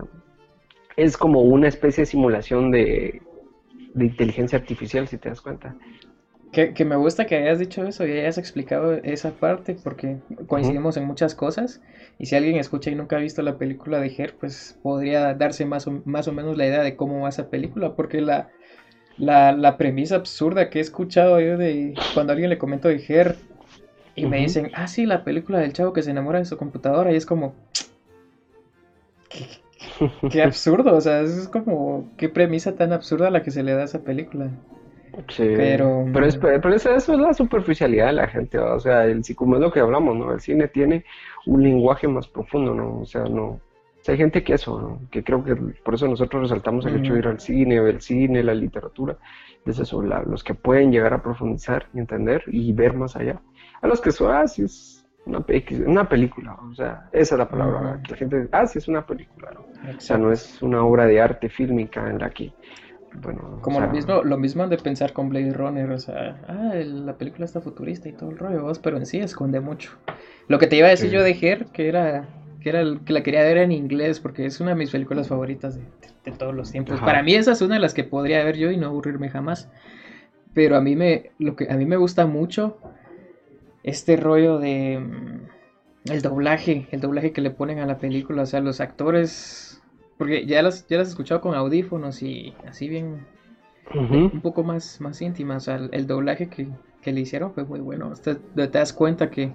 es, 0.96 1.18
como 1.18 1.42
una 1.42 1.68
especie 1.68 2.04
de 2.04 2.06
simulación 2.06 2.72
de, 2.72 3.22
inteligencia 3.96 4.58
artificial, 4.58 5.08
si 5.08 5.18
te 5.18 5.30
das 5.30 5.42
cuenta. 5.42 5.76
Que, 6.56 6.86
me 6.86 6.96
gusta 6.96 7.26
que 7.26 7.36
hayas 7.36 7.60
dicho 7.60 7.86
eso 7.86 8.08
y 8.08 8.14
hayas 8.14 8.38
explicado 8.38 8.94
esa 9.04 9.32
parte, 9.32 9.76
porque 9.84 10.20
coincidimos 10.48 10.96
en 10.96 11.04
muchas 11.04 11.36
cosas. 11.36 11.82
Y 12.18 12.28
si 12.28 12.38
alguien 12.38 12.56
escucha 12.56 12.90
y 12.90 12.96
nunca 12.96 13.18
ha 13.18 13.20
visto 13.20 13.42
la 13.42 13.58
película 13.58 14.00
de 14.00 14.08
Her, 14.18 14.36
pues 14.40 14.80
podría 14.82 15.34
darse 15.34 15.66
más 15.66 15.86
o, 15.86 16.02
más 16.06 16.30
o 16.30 16.32
menos 16.32 16.56
la 16.56 16.66
idea 16.66 16.82
de 16.82 16.96
cómo 16.96 17.20
va 17.20 17.30
esa 17.30 17.50
película, 17.50 17.94
porque 17.96 18.22
la, 18.22 18.52
la, 19.18 19.76
premisa 19.78 20.16
absurda 20.16 20.70
que 20.70 20.80
he 20.80 20.82
escuchado 20.82 21.42
yo 21.42 21.58
de 21.58 21.94
cuando 22.14 22.32
alguien 22.32 22.50
le 22.50 22.58
comento 22.58 22.88
de 22.88 23.04
Her 23.06 23.36
y 24.16 24.26
me 24.26 24.38
dicen, 24.38 24.72
ah, 24.76 24.88
sí, 24.88 25.06
la 25.06 25.26
película 25.26 25.60
del 25.60 25.74
chavo 25.74 25.92
que 25.92 26.04
se 26.04 26.12
enamora 26.12 26.40
de 26.40 26.46
su 26.46 26.56
computadora, 26.56 27.12
y 27.12 27.18
es 27.18 27.26
como, 27.26 27.54
Qué, 30.32 30.42
absurdo, 30.42 30.96
o 30.96 31.02
sea, 31.02 31.20
es 31.20 31.50
como, 31.50 32.10
qué 32.18 32.30
premisa 32.30 32.76
tan 32.76 32.94
absurda 32.94 33.30
la 33.30 33.44
que 33.44 33.52
se 33.52 33.62
le 33.64 33.74
da 33.74 33.82
a 33.82 33.86
esa 33.86 34.04
película. 34.04 34.52
Sí, 35.30 35.54
pero, 35.56 36.06
pero, 36.12 36.26
es, 36.26 36.38
pero 36.38 36.74
eso, 36.74 36.96
es 36.96 37.08
la 37.08 37.34
superficialidad 37.34 38.08
de 38.08 38.14
la 38.14 38.28
gente, 38.28 38.58
o 38.58 38.80
sea, 38.80 39.06
el, 39.06 39.22
como 39.36 39.56
es 39.56 39.62
lo 39.62 39.72
que 39.72 39.80
hablamos, 39.80 40.16
¿no? 40.16 40.34
El 40.34 40.40
cine 40.40 40.68
tiene 40.68 41.06
un 41.46 41.64
lenguaje 41.64 42.08
más 42.08 42.28
profundo, 42.28 42.74
¿no? 42.74 43.00
O 43.00 43.06
sea, 43.06 43.24
no, 43.24 43.60
hay 44.12 44.18
gente 44.18 44.44
que 44.44 44.54
eso, 44.54 44.80
¿no? 44.80 45.10
que 45.10 45.24
creo 45.24 45.44
que 45.44 45.56
por 45.56 45.96
eso 45.96 46.08
nosotros 46.08 46.44
resaltamos 46.44 46.86
el 46.86 46.98
hecho 46.98 47.14
de 47.14 47.20
ir 47.20 47.28
al 47.28 47.40
cine, 47.40 47.80
ver 47.80 47.96
el 47.96 48.02
cine, 48.02 48.44
la 48.44 48.54
literatura, 48.54 49.18
es 49.66 49.80
eso, 49.80 50.02
los 50.02 50.44
que 50.44 50.54
pueden 50.54 50.92
llegar 50.92 51.14
a 51.14 51.24
profundizar 51.24 51.88
y 51.94 52.00
entender 52.00 52.44
y 52.48 52.72
ver 52.72 52.94
más 52.94 53.16
allá. 53.16 53.42
A 53.82 53.88
los 53.88 54.00
que 54.00 54.12
son, 54.12 54.32
ah, 54.32 54.44
es 54.44 55.04
una, 55.26 55.44
una 55.88 56.08
película, 56.08 56.56
o 56.70 56.74
sea, 56.76 57.10
esa 57.12 57.36
es 57.36 57.40
la 57.40 57.50
palabra. 57.50 58.00
La 58.08 58.16
gente 58.16 58.48
ah, 58.52 58.68
sí, 58.68 58.78
es 58.78 58.88
una 58.88 59.06
película, 59.06 59.52
O 59.98 60.00
sea, 60.00 60.18
no 60.18 60.32
es 60.32 60.62
una 60.62 60.84
obra 60.84 61.06
de 61.08 61.20
arte 61.20 61.50
fílmica 61.50 62.08
en 62.10 62.20
la 62.20 62.30
que, 62.30 62.54
bueno... 63.22 63.60
Como 63.62 63.80
lo, 63.80 63.90
mismo, 63.90 64.24
lo 64.24 64.38
mismo 64.38 64.64
han 64.64 64.70
de 64.70 64.78
pensar 64.78 65.14
con 65.14 65.30
Blade 65.30 65.54
Runner, 65.54 65.90
o 65.92 66.00
sea, 66.00 66.42
ah, 66.48 66.74
la 66.76 67.18
película 67.18 67.46
está 67.46 67.62
futurista 67.62 68.10
y 68.10 68.14
todo 68.14 68.30
el 68.30 68.38
rollo, 68.38 68.72
pero 68.82 68.98
en 68.98 69.06
sí 69.06 69.20
esconde 69.20 69.60
mucho. 69.60 69.92
Lo 70.48 70.60
que 70.60 70.68
te 70.68 70.76
iba 70.78 70.88
a 70.88 70.92
decir 70.92 71.10
yo 71.10 71.24
de 71.24 71.38
Her, 71.40 71.66
que 71.68 71.88
era 71.88 72.28
que 72.66 72.70
era 72.70 72.84
que 73.06 73.14
la 73.14 73.22
quería 73.22 73.44
ver 73.44 73.58
en 73.58 73.72
inglés, 73.72 74.20
porque 74.20 74.44
es 74.48 74.60
una 74.60 74.72
de 74.72 74.76
mis 74.76 74.90
películas 74.90 75.28
favoritas 75.28 75.78
de, 75.78 76.32
todos 76.32 76.56
los 76.56 76.72
tiempos. 76.72 77.00
Para 77.00 77.22
mí 77.22 77.36
esa 77.36 77.52
es 77.52 77.62
una 77.62 77.76
de 77.76 77.80
las 77.80 77.94
que 77.94 78.04
podría 78.04 78.44
ver 78.44 78.58
yo 78.58 78.72
y 78.72 78.78
no 78.78 78.88
aburrirme 78.88 79.30
jamás. 79.30 79.70
Pero 80.56 80.76
a 80.76 80.82
mí 80.82 80.96
me, 80.96 81.30
lo 81.38 81.56
que 81.56 81.68
a 81.70 81.78
mí 81.78 81.86
me 81.86 81.96
gusta 81.96 82.26
mucho 82.26 82.80
este 83.84 84.18
rollo 84.18 84.58
de 84.58 84.98
mm, 85.00 86.12
el 86.12 86.22
doblaje, 86.24 86.88
el 86.90 87.02
doblaje 87.02 87.34
que 87.34 87.42
le 87.42 87.52
ponen 87.52 87.78
a 87.78 87.86
la 87.86 88.00
película, 88.00 88.42
o 88.42 88.46
sea, 88.48 88.62
los 88.62 88.82
actores, 88.82 89.75
porque 90.18 90.46
ya 90.46 90.62
las, 90.62 90.88
ya 90.88 90.98
las 90.98 91.08
he 91.08 91.12
escuchado 91.12 91.42
con 91.42 91.56
audífonos 91.56 92.22
y 92.24 92.54
así 92.68 92.88
bien, 92.88 93.26
un 93.94 94.42
poco 94.42 94.64
más, 94.64 95.00
más 95.02 95.22
íntimas, 95.22 95.64
o 95.64 95.66
sea, 95.66 95.76
el, 95.92 96.08
doblaje 96.08 96.50
que, 96.50 96.68
le 97.12 97.22
hicieron 97.22 97.54
fue 97.54 97.66
muy 97.66 97.80
bueno, 97.80 98.12
te, 98.16 98.36
te 98.36 98.68
das 98.68 98.94
cuenta 98.94 99.30
que, 99.30 99.52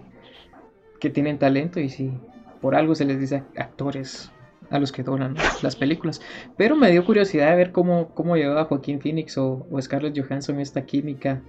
que 1.01 1.11
tienen 1.11 1.39
talento 1.39 1.81
y 1.81 1.89
si 1.89 2.13
por 2.61 2.75
algo 2.75 2.95
se 2.95 3.05
les 3.05 3.19
dice 3.19 3.43
actores 3.57 4.31
a 4.71 4.79
los 4.79 4.93
que 4.93 5.03
doblan 5.03 5.35
las 5.63 5.77
películas. 5.77 6.21
Pero 6.57 6.77
me 6.77 6.91
dio 6.91 7.05
curiosidad 7.05 7.51
de 7.51 7.57
ver 7.57 7.73
cómo, 7.73 8.11
cómo 8.15 8.37
llevaba 8.37 8.65
Joaquín 8.65 9.01
Phoenix 9.01 9.37
o, 9.37 9.67
o 9.71 9.83
Scarlett 9.83 10.19
Johansson 10.19 10.61
esta 10.61 10.85
química 10.85 11.43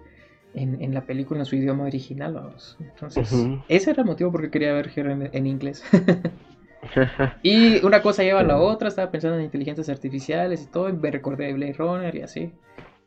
en, 0.53 0.93
la 0.93 1.05
película 1.05 1.41
en 1.41 1.45
su 1.45 1.55
idioma 1.55 1.83
original. 1.83 2.41
Entonces, 2.79 3.31
ese 3.67 3.91
era 3.91 4.01
el 4.01 4.07
motivo 4.07 4.31
por 4.31 4.41
qué 4.41 4.49
quería 4.49 4.73
ver 4.73 4.91
en, 4.95 5.29
en 5.31 5.47
inglés. 5.47 5.83
y 7.43 7.83
una 7.85 8.01
cosa 8.01 8.23
lleva 8.23 8.39
a 8.41 8.43
la 8.43 8.57
otra, 8.57 8.87
estaba 8.87 9.11
pensando 9.11 9.37
en 9.37 9.45
inteligencias 9.45 9.89
artificiales 9.89 10.63
y 10.63 10.67
todo, 10.67 10.89
y 10.89 10.93
me 10.93 11.11
recordé 11.11 11.47
de 11.47 11.53
Blade 11.53 11.73
Runner 11.73 12.15
y 12.15 12.21
así. 12.21 12.53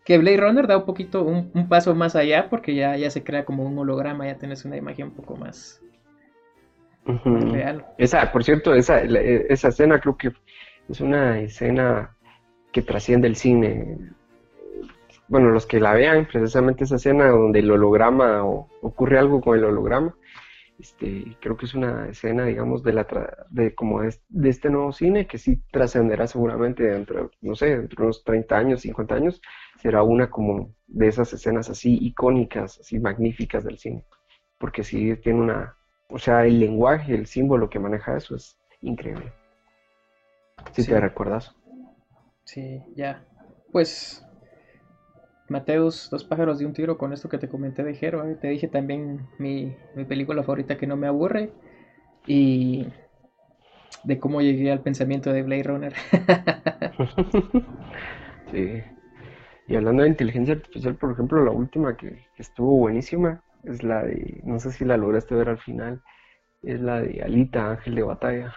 Que 0.04 0.18
Blade 0.18 0.36
Runner 0.36 0.66
da 0.66 0.76
un 0.76 0.84
poquito, 0.84 1.24
un, 1.24 1.50
paso 1.68 1.94
más 1.94 2.14
allá 2.14 2.48
porque 2.50 2.74
ya, 2.74 2.96
ya 2.96 3.10
se 3.10 3.24
crea 3.24 3.44
como 3.44 3.64
un 3.64 3.78
holograma, 3.78 4.26
ya 4.26 4.36
tienes 4.36 4.64
una 4.64 4.76
imagen 4.76 5.06
un 5.06 5.14
poco 5.14 5.36
más, 5.36 5.80
real. 7.06 7.84
Esa, 7.98 8.30
por 8.32 8.44
cierto, 8.44 8.74
esa, 8.74 9.00
esa 9.00 9.68
escena 9.68 10.00
creo 10.00 10.16
que 10.16 10.32
es 10.88 11.00
una 11.00 11.40
escena 11.40 12.14
que 12.72 12.82
trasciende 12.82 13.28
el 13.28 13.36
cine 13.36 13.98
bueno, 15.28 15.50
los 15.50 15.66
que 15.66 15.80
la 15.80 15.94
vean, 15.94 16.26
precisamente 16.30 16.84
esa 16.84 16.96
escena 16.96 17.28
donde 17.28 17.60
el 17.60 17.70
holograma 17.70 18.44
o 18.44 18.68
ocurre 18.82 19.18
algo 19.18 19.40
con 19.40 19.56
el 19.58 19.64
holograma, 19.64 20.14
este, 20.78 21.36
creo 21.40 21.56
que 21.56 21.66
es 21.66 21.74
una 21.74 22.08
escena, 22.08 22.44
digamos, 22.44 22.82
de 22.82 22.92
la 22.92 23.06
de 23.50 23.74
como 23.74 24.02
de, 24.02 24.48
este 24.48 24.70
nuevo 24.70 24.92
cine 24.92 25.26
que 25.26 25.38
sí 25.38 25.62
trascenderá 25.70 26.26
seguramente 26.26 26.82
dentro, 26.84 27.30
no 27.40 27.54
sé, 27.54 27.76
dentro 27.76 27.96
de 27.96 28.06
unos 28.06 28.24
30 28.24 28.56
años, 28.56 28.80
50 28.82 29.14
años, 29.14 29.40
será 29.80 30.02
una 30.02 30.30
como 30.30 30.74
de 30.86 31.08
esas 31.08 31.32
escenas 31.32 31.70
así 31.70 31.98
icónicas, 32.00 32.80
así 32.80 32.98
magníficas 32.98 33.64
del 33.64 33.78
cine, 33.78 34.04
porque 34.58 34.82
sí 34.82 35.16
tiene 35.16 35.40
una, 35.40 35.76
o 36.08 36.18
sea, 36.18 36.44
el 36.44 36.58
lenguaje, 36.60 37.14
el 37.14 37.26
símbolo 37.26 37.70
que 37.70 37.78
maneja 37.78 38.16
eso 38.16 38.34
es 38.34 38.58
increíble. 38.80 39.32
Si 40.72 40.86
te 40.86 40.98
recuerdas. 40.98 41.54
Sí, 42.44 42.82
ya. 42.94 43.24
Pues 43.70 44.23
Mateus, 45.48 46.08
dos 46.10 46.24
pájaros 46.24 46.58
de 46.58 46.66
un 46.66 46.72
tiro 46.72 46.96
con 46.96 47.12
esto 47.12 47.28
que 47.28 47.38
te 47.38 47.48
comenté 47.48 47.82
de 47.82 47.96
Hero. 48.00 48.24
¿eh? 48.24 48.36
Te 48.40 48.48
dije 48.48 48.68
también 48.68 49.26
mi, 49.38 49.76
película 50.08 50.42
favorita 50.42 50.76
que 50.76 50.86
no 50.86 50.96
me 50.96 51.06
aburre. 51.06 51.52
Y 52.26 52.86
de 54.04 54.18
cómo 54.18 54.40
llegué 54.40 54.72
al 54.72 54.80
pensamiento 54.80 55.32
de 55.32 55.42
Blade 55.42 55.62
Runner. 55.64 55.92
sí. 58.52 58.82
Y 59.66 59.76
hablando 59.76 60.02
de 60.02 60.10
inteligencia 60.10 60.54
artificial, 60.54 60.96
por 60.96 61.12
ejemplo, 61.12 61.44
la 61.44 61.50
última 61.50 61.96
que, 61.96 62.26
estuvo 62.38 62.76
buenísima 62.76 63.42
es 63.64 63.82
la 63.82 64.02
de, 64.02 64.40
no 64.44 64.58
sé 64.58 64.72
si 64.72 64.84
la 64.84 64.96
lograste 64.96 65.34
ver 65.34 65.48
al 65.48 65.58
final, 65.58 66.02
es 66.62 66.80
la 66.80 67.00
de 67.00 67.22
Alita, 67.22 67.70
Ángel 67.70 67.94
de 67.94 68.02
Batalla. 68.02 68.54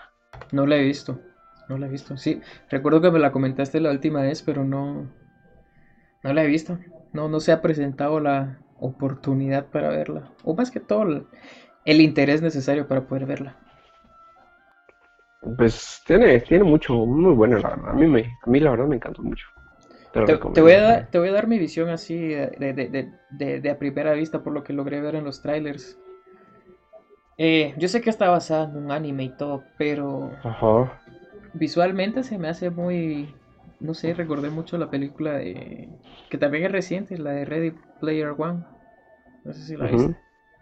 No 0.52 0.66
la 0.66 0.76
he 0.76 0.84
visto, 0.84 1.22
no 1.70 1.78
la 1.78 1.88
he 1.88 1.90
visto. 1.90 2.18
Sí, 2.18 2.42
recuerdo 2.70 3.02
que 3.02 3.12
me 3.12 3.20
la 3.20 3.32
comentaste 3.32 3.80
la 3.80 3.92
última 3.92 4.22
vez, 4.22 4.42
pero 4.42 4.66
no, 4.66 5.10
no 6.24 6.34
la 6.34 6.44
he 6.44 6.48
visto. 6.48 6.78
No, 7.14 7.30
no 7.30 7.40
se 7.40 7.52
ha 7.52 7.62
presentado 7.62 8.20
la 8.20 8.60
oportunidad 8.80 9.68
para 9.68 9.90
verla. 9.90 10.32
O 10.44 10.56
más 10.56 10.72
que 10.72 10.80
todo, 10.80 11.26
el, 11.86 12.02
interés 12.02 12.42
necesario 12.42 12.88
para 12.88 13.08
poder 13.08 13.26
verla. 13.26 13.58
Pues 15.58 16.02
tiene, 16.06 16.40
tiene 16.42 16.64
mucho, 16.64 16.94
muy 16.94 17.34
bueno, 17.34 17.58
la 17.60 17.70
verdad. 17.70 17.90
A 17.90 17.94
mí, 17.94 18.08
me, 18.08 18.22
a 18.22 18.50
mí 18.50 18.60
la 18.60 18.72
verdad 18.72 18.88
me 18.88 18.96
encantó 18.96 19.22
mucho. 19.24 19.48
Te, 20.54 20.62
voy 20.62 20.72
a 20.72 20.82
dar, 20.82 21.12
te 21.12 21.20
voy 21.20 21.30
a 21.30 21.34
dar 21.34 21.48
mi 21.48 21.60
visión 21.60 21.90
así 21.90 22.18
de, 22.18 23.12
de, 23.30 23.70
a 23.70 23.78
primera 23.78 24.14
vista 24.14 24.42
por 24.42 24.54
lo 24.54 24.64
que 24.64 24.74
logré 24.74 25.00
ver 25.00 25.16
en 25.16 25.24
los 25.24 25.42
trailers. 25.42 26.00
Eh, 27.38 27.76
yo 27.78 27.88
sé 27.88 28.02
que 28.02 28.10
está 28.10 28.30
basada 28.30 28.66
en 28.66 28.78
un 28.78 28.92
anime 28.92 29.26
y 29.26 29.30
todo, 29.30 29.64
pero 29.78 30.32
visualmente 31.54 32.24
se 32.24 32.40
me 32.40 32.48
hace 32.48 32.72
muy, 32.72 33.36
no 33.80 33.94
sé, 33.94 34.14
recordé 34.14 34.50
mucho 34.50 34.78
la 34.78 34.90
película 34.90 35.34
de. 35.34 35.90
que 36.30 36.38
también 36.38 36.66
es 36.66 36.72
reciente, 36.72 37.18
la 37.18 37.32
de 37.32 37.46
Ready 37.46 37.74
Player 38.00 38.34
One. 38.38 38.64
No 39.44 39.54
sé 39.54 39.62
si 39.62 39.78
la 39.78 39.88
viste. 39.88 40.16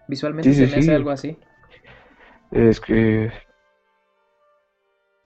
Visualmente 0.08 0.54
se 0.54 0.68
me 0.68 0.78
hace 0.78 0.96
algo 0.96 1.12
así. 1.12 1.38
Es 2.52 2.80
que. 2.80 3.32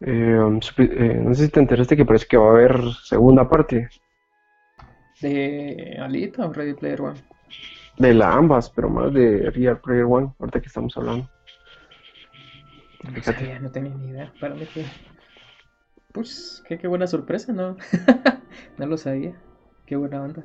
Eh, 0.02 0.40
um, 0.40 0.60
eh, 0.78 1.22
no 1.22 1.34
sé 1.34 1.46
si 1.46 1.52
te 1.52 1.60
enteraste 1.60 1.98
que 1.98 2.06
parece 2.06 2.26
que 2.28 2.38
va 2.38 2.48
a 2.48 2.52
haber 2.52 2.80
segunda 3.04 3.50
parte. 3.50 3.90
¿De 5.20 5.98
Alita 6.00 6.46
o 6.46 6.54
Ready 6.54 6.76
Player 6.76 7.02
One? 7.02 7.20
De 7.98 8.14
la 8.14 8.32
ambas, 8.32 8.70
pero 8.70 8.90
más 8.90 9.14
de 9.14 9.50
Real 9.52 9.82
Player 9.82 10.06
One, 10.06 10.32
ahorita 10.40 10.62
que 10.62 10.68
estamos 10.68 10.96
hablando. 10.96 11.30
No 13.04 13.24
sabía, 13.24 13.60
no 13.60 13.72
tenía 13.72 13.94
ni 13.94 14.10
idea. 14.10 14.32
Para 14.40 14.56
mí. 14.56 14.66
Pues, 16.14 16.64
qué, 16.68 16.78
qué 16.78 16.88
buena 16.88 17.08
sorpresa, 17.08 17.54
¿no? 17.54 17.78
no 18.78 18.86
lo 18.86 18.98
sabía. 18.98 19.36
Qué 19.86 19.96
buena 19.96 20.24
onda. 20.24 20.44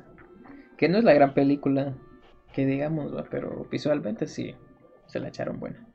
Que 0.77 0.89
no 0.89 0.97
es 0.97 1.03
la 1.03 1.13
gran 1.13 1.33
película 1.33 1.95
que 2.53 2.65
digamos, 2.65 3.11
pero 3.29 3.67
visualmente 3.69 4.27
sí 4.27 4.55
se 5.07 5.19
la 5.19 5.27
echaron 5.27 5.59
buena. 5.59 5.85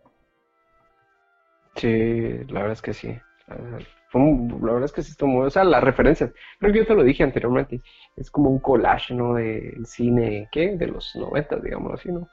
Sí, 1.76 2.44
la 2.48 2.60
verdad 2.60 2.72
es 2.72 2.82
que 2.82 2.92
sí. 2.92 3.18
La 3.46 3.56
verdad 3.56 4.84
es 4.84 4.92
que 4.92 5.02
sí 5.02 5.14
muy... 5.24 5.46
O 5.46 5.50
sea, 5.50 5.64
las 5.64 5.82
referencias, 5.82 6.32
creo 6.58 6.72
que 6.72 6.78
yo 6.80 6.86
te 6.86 6.94
lo 6.94 7.02
dije 7.02 7.22
anteriormente, 7.22 7.80
es 8.16 8.30
como 8.30 8.50
un 8.50 8.58
collage, 8.58 9.14
¿no? 9.14 9.34
Del 9.34 9.86
cine, 9.86 10.48
¿qué? 10.52 10.76
De 10.76 10.86
los 10.86 11.14
90, 11.16 11.56
digamos 11.56 11.94
así, 11.94 12.10
¿no? 12.12 12.28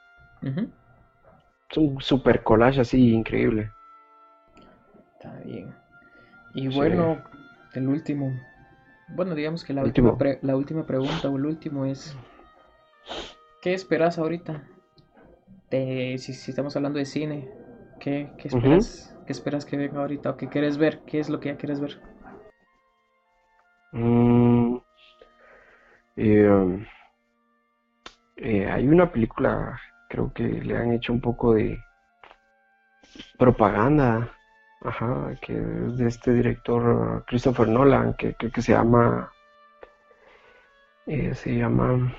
Es 1.69 1.77
un 1.77 2.01
super 2.01 2.43
collage 2.43 2.81
así 2.81 3.14
increíble. 3.14 3.72
Está 5.14 5.39
bien. 5.45 5.73
Y 6.57 6.69
bueno, 6.69 7.21
el 7.73 7.88
último. 7.88 8.34
Bueno, 9.09 9.35
digamos 9.35 9.63
que 9.63 9.73
la 9.73 9.84
última, 9.84 10.17
la 10.41 10.55
última 10.55 10.88
pregunta 10.88 11.29
o 11.29 11.38
el 11.38 11.45
último 11.45 11.85
es: 11.85 12.17
¿Qué 13.61 13.75
esperas 13.75 14.17
ahorita? 14.17 14.63
De, 15.69 16.17
si, 16.17 16.31
estamos 16.31 16.75
hablando 16.75 16.97
de 16.97 17.05
cine, 17.05 17.47
¿qué, 17.99 18.31
esperas? 18.43 19.15
¿Qué 19.27 19.34
esperas 19.34 19.65
que 19.65 19.77
venga 19.77 19.99
ahorita? 19.99 20.31
¿O 20.31 20.38
qué 20.38 20.47
quieres 20.47 20.79
ver? 20.79 21.01
¿Qué 21.05 21.19
es 21.19 21.29
lo 21.29 21.39
que 21.39 21.49
ya 21.49 21.57
quieres 21.57 21.79
ver? 21.79 22.01
Mm, 23.91 24.77
eh, 26.15 26.49
um, 26.49 26.85
eh, 28.38 28.65
hay 28.65 28.88
una 28.88 29.11
película, 29.11 29.79
creo 30.09 30.34
que 30.34 30.41
le 30.41 30.75
han 30.75 30.91
hecho 30.91 31.13
un 31.13 31.21
poco 31.21 31.53
de 31.53 31.77
propaganda, 33.38 34.31
ajá, 34.82 35.36
que 35.41 35.54
es 35.54 35.98
de 35.98 36.08
este 36.08 36.34
director 36.34 37.24
Christopher 37.28 37.68
Nolan, 37.68 38.14
que 38.16 38.34
creo 38.36 38.52
que 38.52 38.62
se 38.62 38.74
llama, 38.74 39.32
eh, 41.06 41.34
se 41.36 41.56
llama, 41.56 42.16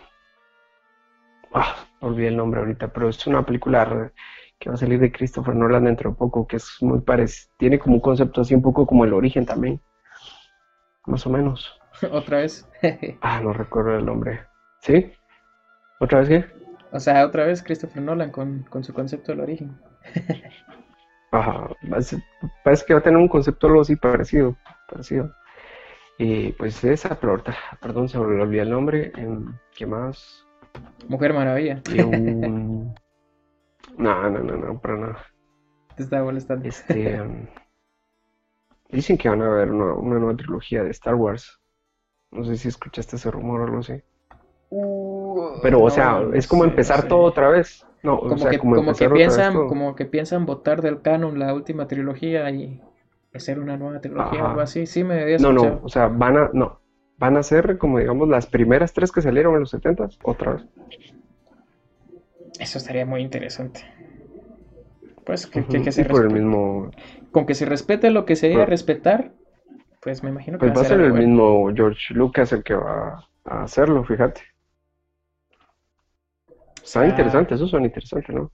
ah, 1.55 1.77
olvidé 2.01 2.29
el 2.29 2.37
nombre 2.37 2.61
ahorita, 2.61 2.93
pero 2.93 3.09
es 3.09 3.27
una 3.27 3.45
película 3.45 4.13
que 4.59 4.69
va 4.69 4.75
a 4.75 4.79
salir 4.79 4.99
de 4.99 5.13
Christopher 5.13 5.55
Nolan 5.55 5.85
dentro 5.85 6.11
de 6.11 6.17
poco, 6.17 6.47
que 6.47 6.57
es 6.57 6.77
muy 6.81 7.01
parecido, 7.01 7.53
tiene 7.59 7.79
como 7.79 7.97
un 7.97 8.01
concepto 8.01 8.41
así 8.41 8.55
un 8.55 8.63
poco 8.63 8.87
como 8.87 9.05
el 9.05 9.13
origen 9.13 9.47
también, 9.47 9.81
más 11.07 11.27
o 11.27 11.31
menos. 11.31 11.79
¿Otra 12.11 12.39
vez? 12.39 12.69
ah, 13.21 13.41
no 13.41 13.53
recuerdo 13.53 13.97
el 13.97 14.07
nombre. 14.07 14.41
¿Sí? 14.81 15.13
¿Otra 16.01 16.21
vez 16.21 16.29
qué? 16.29 16.59
O 16.93 17.01
sea, 17.01 17.27
otra 17.27 17.45
vez 17.45 17.63
Christopher 17.63 18.03
Nolan 18.03 18.31
con, 18.31 18.65
su 18.83 18.95
concepto 18.95 19.33
del 19.33 19.41
origen. 19.41 19.79
Ajá, 21.31 21.69
parece 22.65 22.87
que 22.87 22.95
va 22.95 23.01
a 23.01 23.03
tener 23.03 23.19
un 23.19 23.29
concepto 23.29 23.67
algo 23.67 23.83
así 23.83 23.97
parecido, 23.97 24.57
parecido. 24.89 25.31
Y 26.19 26.53
pues 26.53 26.83
esa, 26.83 27.15
pero 27.21 27.33
ahorita, 27.33 27.57
perdón, 27.81 28.09
se 28.09 28.19
me 28.19 28.25
olvidó 28.25 28.63
el 28.63 28.71
nombre. 28.71 29.13
¿Qué 29.77 29.87
más? 29.87 30.47
Mujer 31.09 31.33
Maravilla. 31.33 31.83
No, 33.97 34.31
no, 34.31 34.39
no, 34.39 34.57
no, 34.57 34.81
para 34.81 34.97
nada. 34.97 35.19
Te 35.97 36.05
está 36.05 36.23
molestando. 36.23 36.69
Este, 36.69 37.21
um, 37.21 37.47
dicen 38.91 39.19
que 39.19 39.29
van 39.29 39.43
a 39.43 39.47
haber 39.47 39.73
una, 39.73 40.19
nueva 40.19 40.37
trilogía 40.37 40.85
de 40.85 40.91
Star 40.91 41.17
Wars. 41.17 41.59
No 42.31 42.45
sé 42.45 42.57
si 42.57 42.69
escuchaste 42.69 43.17
ese 43.17 43.31
rumor 43.31 43.63
o 43.63 43.65
algo 43.65 43.79
así. 43.79 44.01
Uh, 44.71 45.59
Pero, 45.63 45.83
o 45.83 45.91
sea, 45.91 46.23
es 46.33 46.47
como 46.47 46.63
empezar 46.63 47.09
todo 47.09 47.23
otra 47.23 47.49
vez. 47.49 47.85
No, 48.03 48.19
como 48.20 48.49
que, 48.49 48.59
como, 48.59 48.95
que 48.95 49.11
piensan, 49.11 49.55
como 49.55 49.97
que 49.97 50.05
piensan 50.05 50.47
votar 50.47 50.83
del 50.83 51.03
canon 51.03 51.39
la 51.39 51.53
última 51.53 51.89
trilogía 51.89 52.49
y 52.51 52.81
hacer 53.35 53.59
una 53.59 53.77
nueva 53.77 54.01
trilogía 54.01 54.45
o 54.45 54.49
algo 54.49 54.61
así. 54.61 54.87
Sí, 54.87 55.05
me 55.05 55.23
había 55.23 55.39
No, 55.39 55.53
no, 55.53 55.81
o 55.83 55.89
sea, 55.89 56.07
van 56.09 56.37
a, 56.37 56.51
no, 56.53 56.81
van 57.19 57.37
a 57.37 57.43
ser 57.43 57.79
como 57.79 57.99
digamos 57.99 58.29
las 58.29 58.47
primeras 58.47 58.93
tres 58.93 59.11
que 59.11 59.20
salieron 59.20 59.55
en 59.55 59.61
los 59.61 59.70
70 59.70 60.09
otra 60.23 60.55
vez. 60.55 60.65
Eso 62.59 62.79
estaría 62.79 63.07
muy 63.07 63.20
interesante. 63.23 63.81
Pues 65.25 65.47
que, 65.47 65.62
que, 65.65 65.93
se 65.93 66.05
por 66.05 66.25
el 66.25 66.33
mismo... 66.33 66.91
Con 67.33 67.45
que 67.45 67.55
se 67.55 67.66
respete 67.66 68.11
lo 68.11 68.25
que 68.25 68.35
se 68.35 68.49
debe 68.49 68.65
respetar, 68.65 69.33
pues 70.01 70.23
me 70.23 70.31
imagino 70.31 70.59
que 70.59 70.66
pues 70.66 70.79
va 70.79 70.83
a 70.83 70.85
ser, 70.85 71.01
el 71.01 71.12
mismo 71.12 71.70
George 71.75 72.15
Lucas 72.15 72.53
el 72.53 72.65
que 72.65 72.75
va 72.75 73.29
a 73.45 73.62
hacerlo, 73.62 74.05
fíjate. 74.05 74.41
Está 76.89 77.02
ah. 77.02 77.06
interesante, 77.06 77.55
eso 77.55 77.69
son 77.69 77.85
interesante, 77.85 78.32
¿no? 78.32 78.51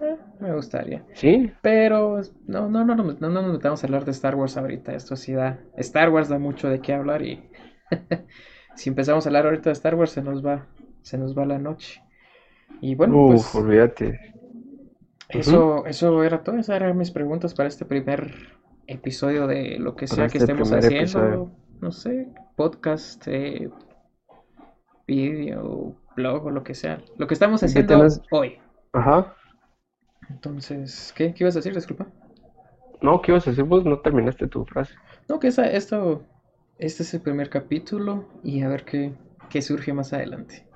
Eh, 0.00 0.16
me 0.40 0.54
gustaría. 0.54 1.04
Sí. 1.12 1.52
Pero 1.60 2.18
no, 2.46 2.66
no, 2.66 2.82
no, 2.82 2.94
no, 2.94 3.04
no, 3.04 3.14
no 3.20 3.42
nos 3.42 3.52
metamos 3.52 3.84
a 3.84 3.86
hablar 3.86 4.06
de 4.06 4.12
Star 4.12 4.36
Wars 4.36 4.56
ahorita. 4.56 4.94
Esto 4.94 5.16
sí 5.16 5.34
da. 5.34 5.60
Star 5.76 6.08
Wars 6.08 6.30
da 6.30 6.38
mucho 6.38 6.70
de 6.70 6.80
qué 6.80 6.94
hablar 6.94 7.20
y 7.20 7.50
si 8.74 8.88
empezamos 8.88 9.26
a 9.26 9.28
hablar 9.28 9.44
ahorita 9.44 9.68
de 9.68 9.74
Star 9.74 9.96
Wars 9.96 10.12
se 10.12 10.22
nos 10.22 10.44
va, 10.44 10.66
se 11.02 11.18
nos 11.18 11.36
va 11.36 11.44
la 11.44 11.58
noche. 11.58 12.02
Y 12.80 12.94
bueno, 12.94 13.26
pues, 13.28 13.54
olvídate. 13.54 14.18
Eso, 15.28 15.84
eso 15.84 16.24
era 16.24 16.42
todo, 16.42 16.56
esas 16.56 16.76
eran 16.76 16.96
mis 16.96 17.10
preguntas 17.10 17.52
para 17.52 17.68
este 17.68 17.84
primer 17.84 18.32
episodio 18.86 19.46
de 19.46 19.78
lo 19.78 19.94
que 19.94 20.06
sea 20.06 20.28
que 20.28 20.38
este 20.38 20.52
estemos 20.52 20.72
haciendo. 20.72 21.50
No 21.82 21.92
sé, 21.92 22.28
podcast, 22.56 23.28
eh, 23.28 23.68
video, 25.06 25.96
blog 26.16 26.46
o 26.46 26.50
lo 26.50 26.62
que 26.62 26.74
sea. 26.74 27.00
Lo 27.16 27.26
que 27.26 27.34
estamos 27.34 27.62
haciendo 27.62 28.06
hoy. 28.30 28.58
Ajá. 28.92 29.34
Entonces, 30.30 31.12
¿qué, 31.16 31.34
¿qué 31.34 31.44
ibas 31.44 31.56
a 31.56 31.58
decir? 31.58 31.74
Disculpa. 31.74 32.06
No, 33.02 33.20
¿qué 33.20 33.32
ibas 33.32 33.46
a 33.46 33.50
decir? 33.50 33.64
Vos 33.64 33.84
no 33.84 34.00
terminaste 34.00 34.46
tu 34.46 34.64
frase. 34.64 34.94
No, 35.28 35.38
que 35.38 35.48
esa, 35.48 35.66
esto, 35.66 36.22
este 36.78 37.02
es 37.02 37.12
el 37.14 37.20
primer 37.20 37.50
capítulo 37.50 38.28
y 38.42 38.62
a 38.62 38.68
ver 38.68 38.84
qué, 38.84 39.12
qué 39.50 39.60
surge 39.60 39.92
más 39.92 40.12
adelante 40.12 40.66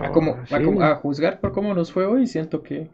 a, 0.00 0.10
como, 0.10 0.36
a, 0.82 0.94
juzgar 0.96 1.40
por 1.40 1.52
cómo 1.52 1.74
nos 1.74 1.92
fue 1.92 2.06
hoy, 2.06 2.26
siento 2.26 2.62
que 2.62 2.88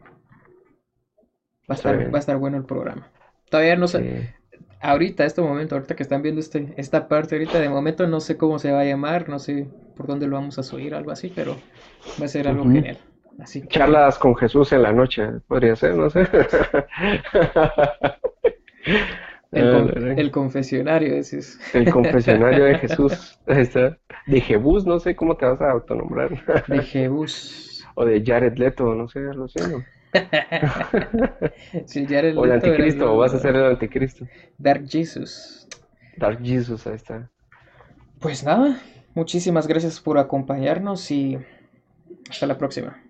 va 1.69 1.69
a 1.69 1.73
estar, 1.75 2.13
va 2.13 2.17
a 2.17 2.19
estar 2.19 2.37
bueno 2.37 2.57
el 2.57 2.65
programa. 2.65 3.09
Todavía 3.49 3.75
no 3.77 3.87
sé, 3.87 4.35
ahorita, 4.81 5.25
este 5.25 5.41
momento, 5.41 5.75
ahorita 5.75 5.95
que 5.95 6.03
están 6.03 6.21
viendo 6.21 6.41
este, 6.41 6.73
esta 6.77 7.07
parte, 7.07 7.35
ahorita 7.35 7.59
de 7.59 7.69
momento 7.69 8.05
no 8.07 8.19
sé 8.19 8.37
cómo 8.37 8.59
se 8.59 8.71
va 8.71 8.81
a 8.81 8.85
llamar, 8.85 9.29
no 9.29 9.39
sé 9.39 9.69
por 9.99 10.07
dónde 10.07 10.27
lo 10.27 10.37
vamos 10.37 10.57
a 10.57 10.63
subir, 10.63 10.95
algo 10.95 11.11
así, 11.11 11.29
pero 11.35 11.57
va 12.21 12.23
a 12.23 12.29
ser 12.29 12.47
algo 12.47 12.63
genial. 12.63 12.97
Así 13.37 13.67
Charlas 13.67 14.17
con 14.17 14.33
Jesús 14.33 14.71
en 14.71 14.83
la 14.83 14.93
noche, 14.93 15.27
podría 15.45 15.75
ser, 15.75 15.95
no 15.95 16.09
sé. 16.09 16.25
El, 19.51 20.31
confesionario, 20.31 21.15
ese 21.15 21.39
es. 21.39 21.59
El 21.75 21.91
confesionario 21.91 22.63
de 22.63 22.77
Jesús. 22.77 23.37
De 23.45 24.39
Jebus, 24.39 24.85
no 24.85 24.99
sé 24.99 25.17
cómo 25.17 25.35
te 25.35 25.45
vas 25.45 25.59
a 25.59 25.71
autonombrar. 25.71 26.29
De 26.67 26.81
Jebus. 26.81 27.85
O 27.95 28.05
de 28.05 28.23
Jared 28.23 28.57
Leto, 28.57 28.95
no 28.95 29.09
sé, 29.09 29.19
lo 29.19 29.49
sé. 29.49 29.67
¿no? 29.67 29.83
Jared 32.07 32.37
o 32.37 32.45
el 32.45 32.53
anticristo, 32.53 33.13
o 33.13 33.17
vas 33.17 33.33
a 33.33 33.39
ser 33.39 33.57
el 33.57 33.65
anticristo. 33.65 34.25
Dark 34.57 34.87
Jesus. 34.87 35.67
Dark 36.15 36.39
Jesus, 36.41 36.87
ahí 36.87 36.95
está. 36.95 37.29
Pues 38.19 38.43
nada, 38.43 38.79
muchísimas 39.19 39.67
gracias 39.67 39.99
por 39.99 40.17
acompañarnos 40.17 41.11
y 41.11 41.37
hasta 42.29 42.47
la 42.47 42.57
próxima. 42.57 43.03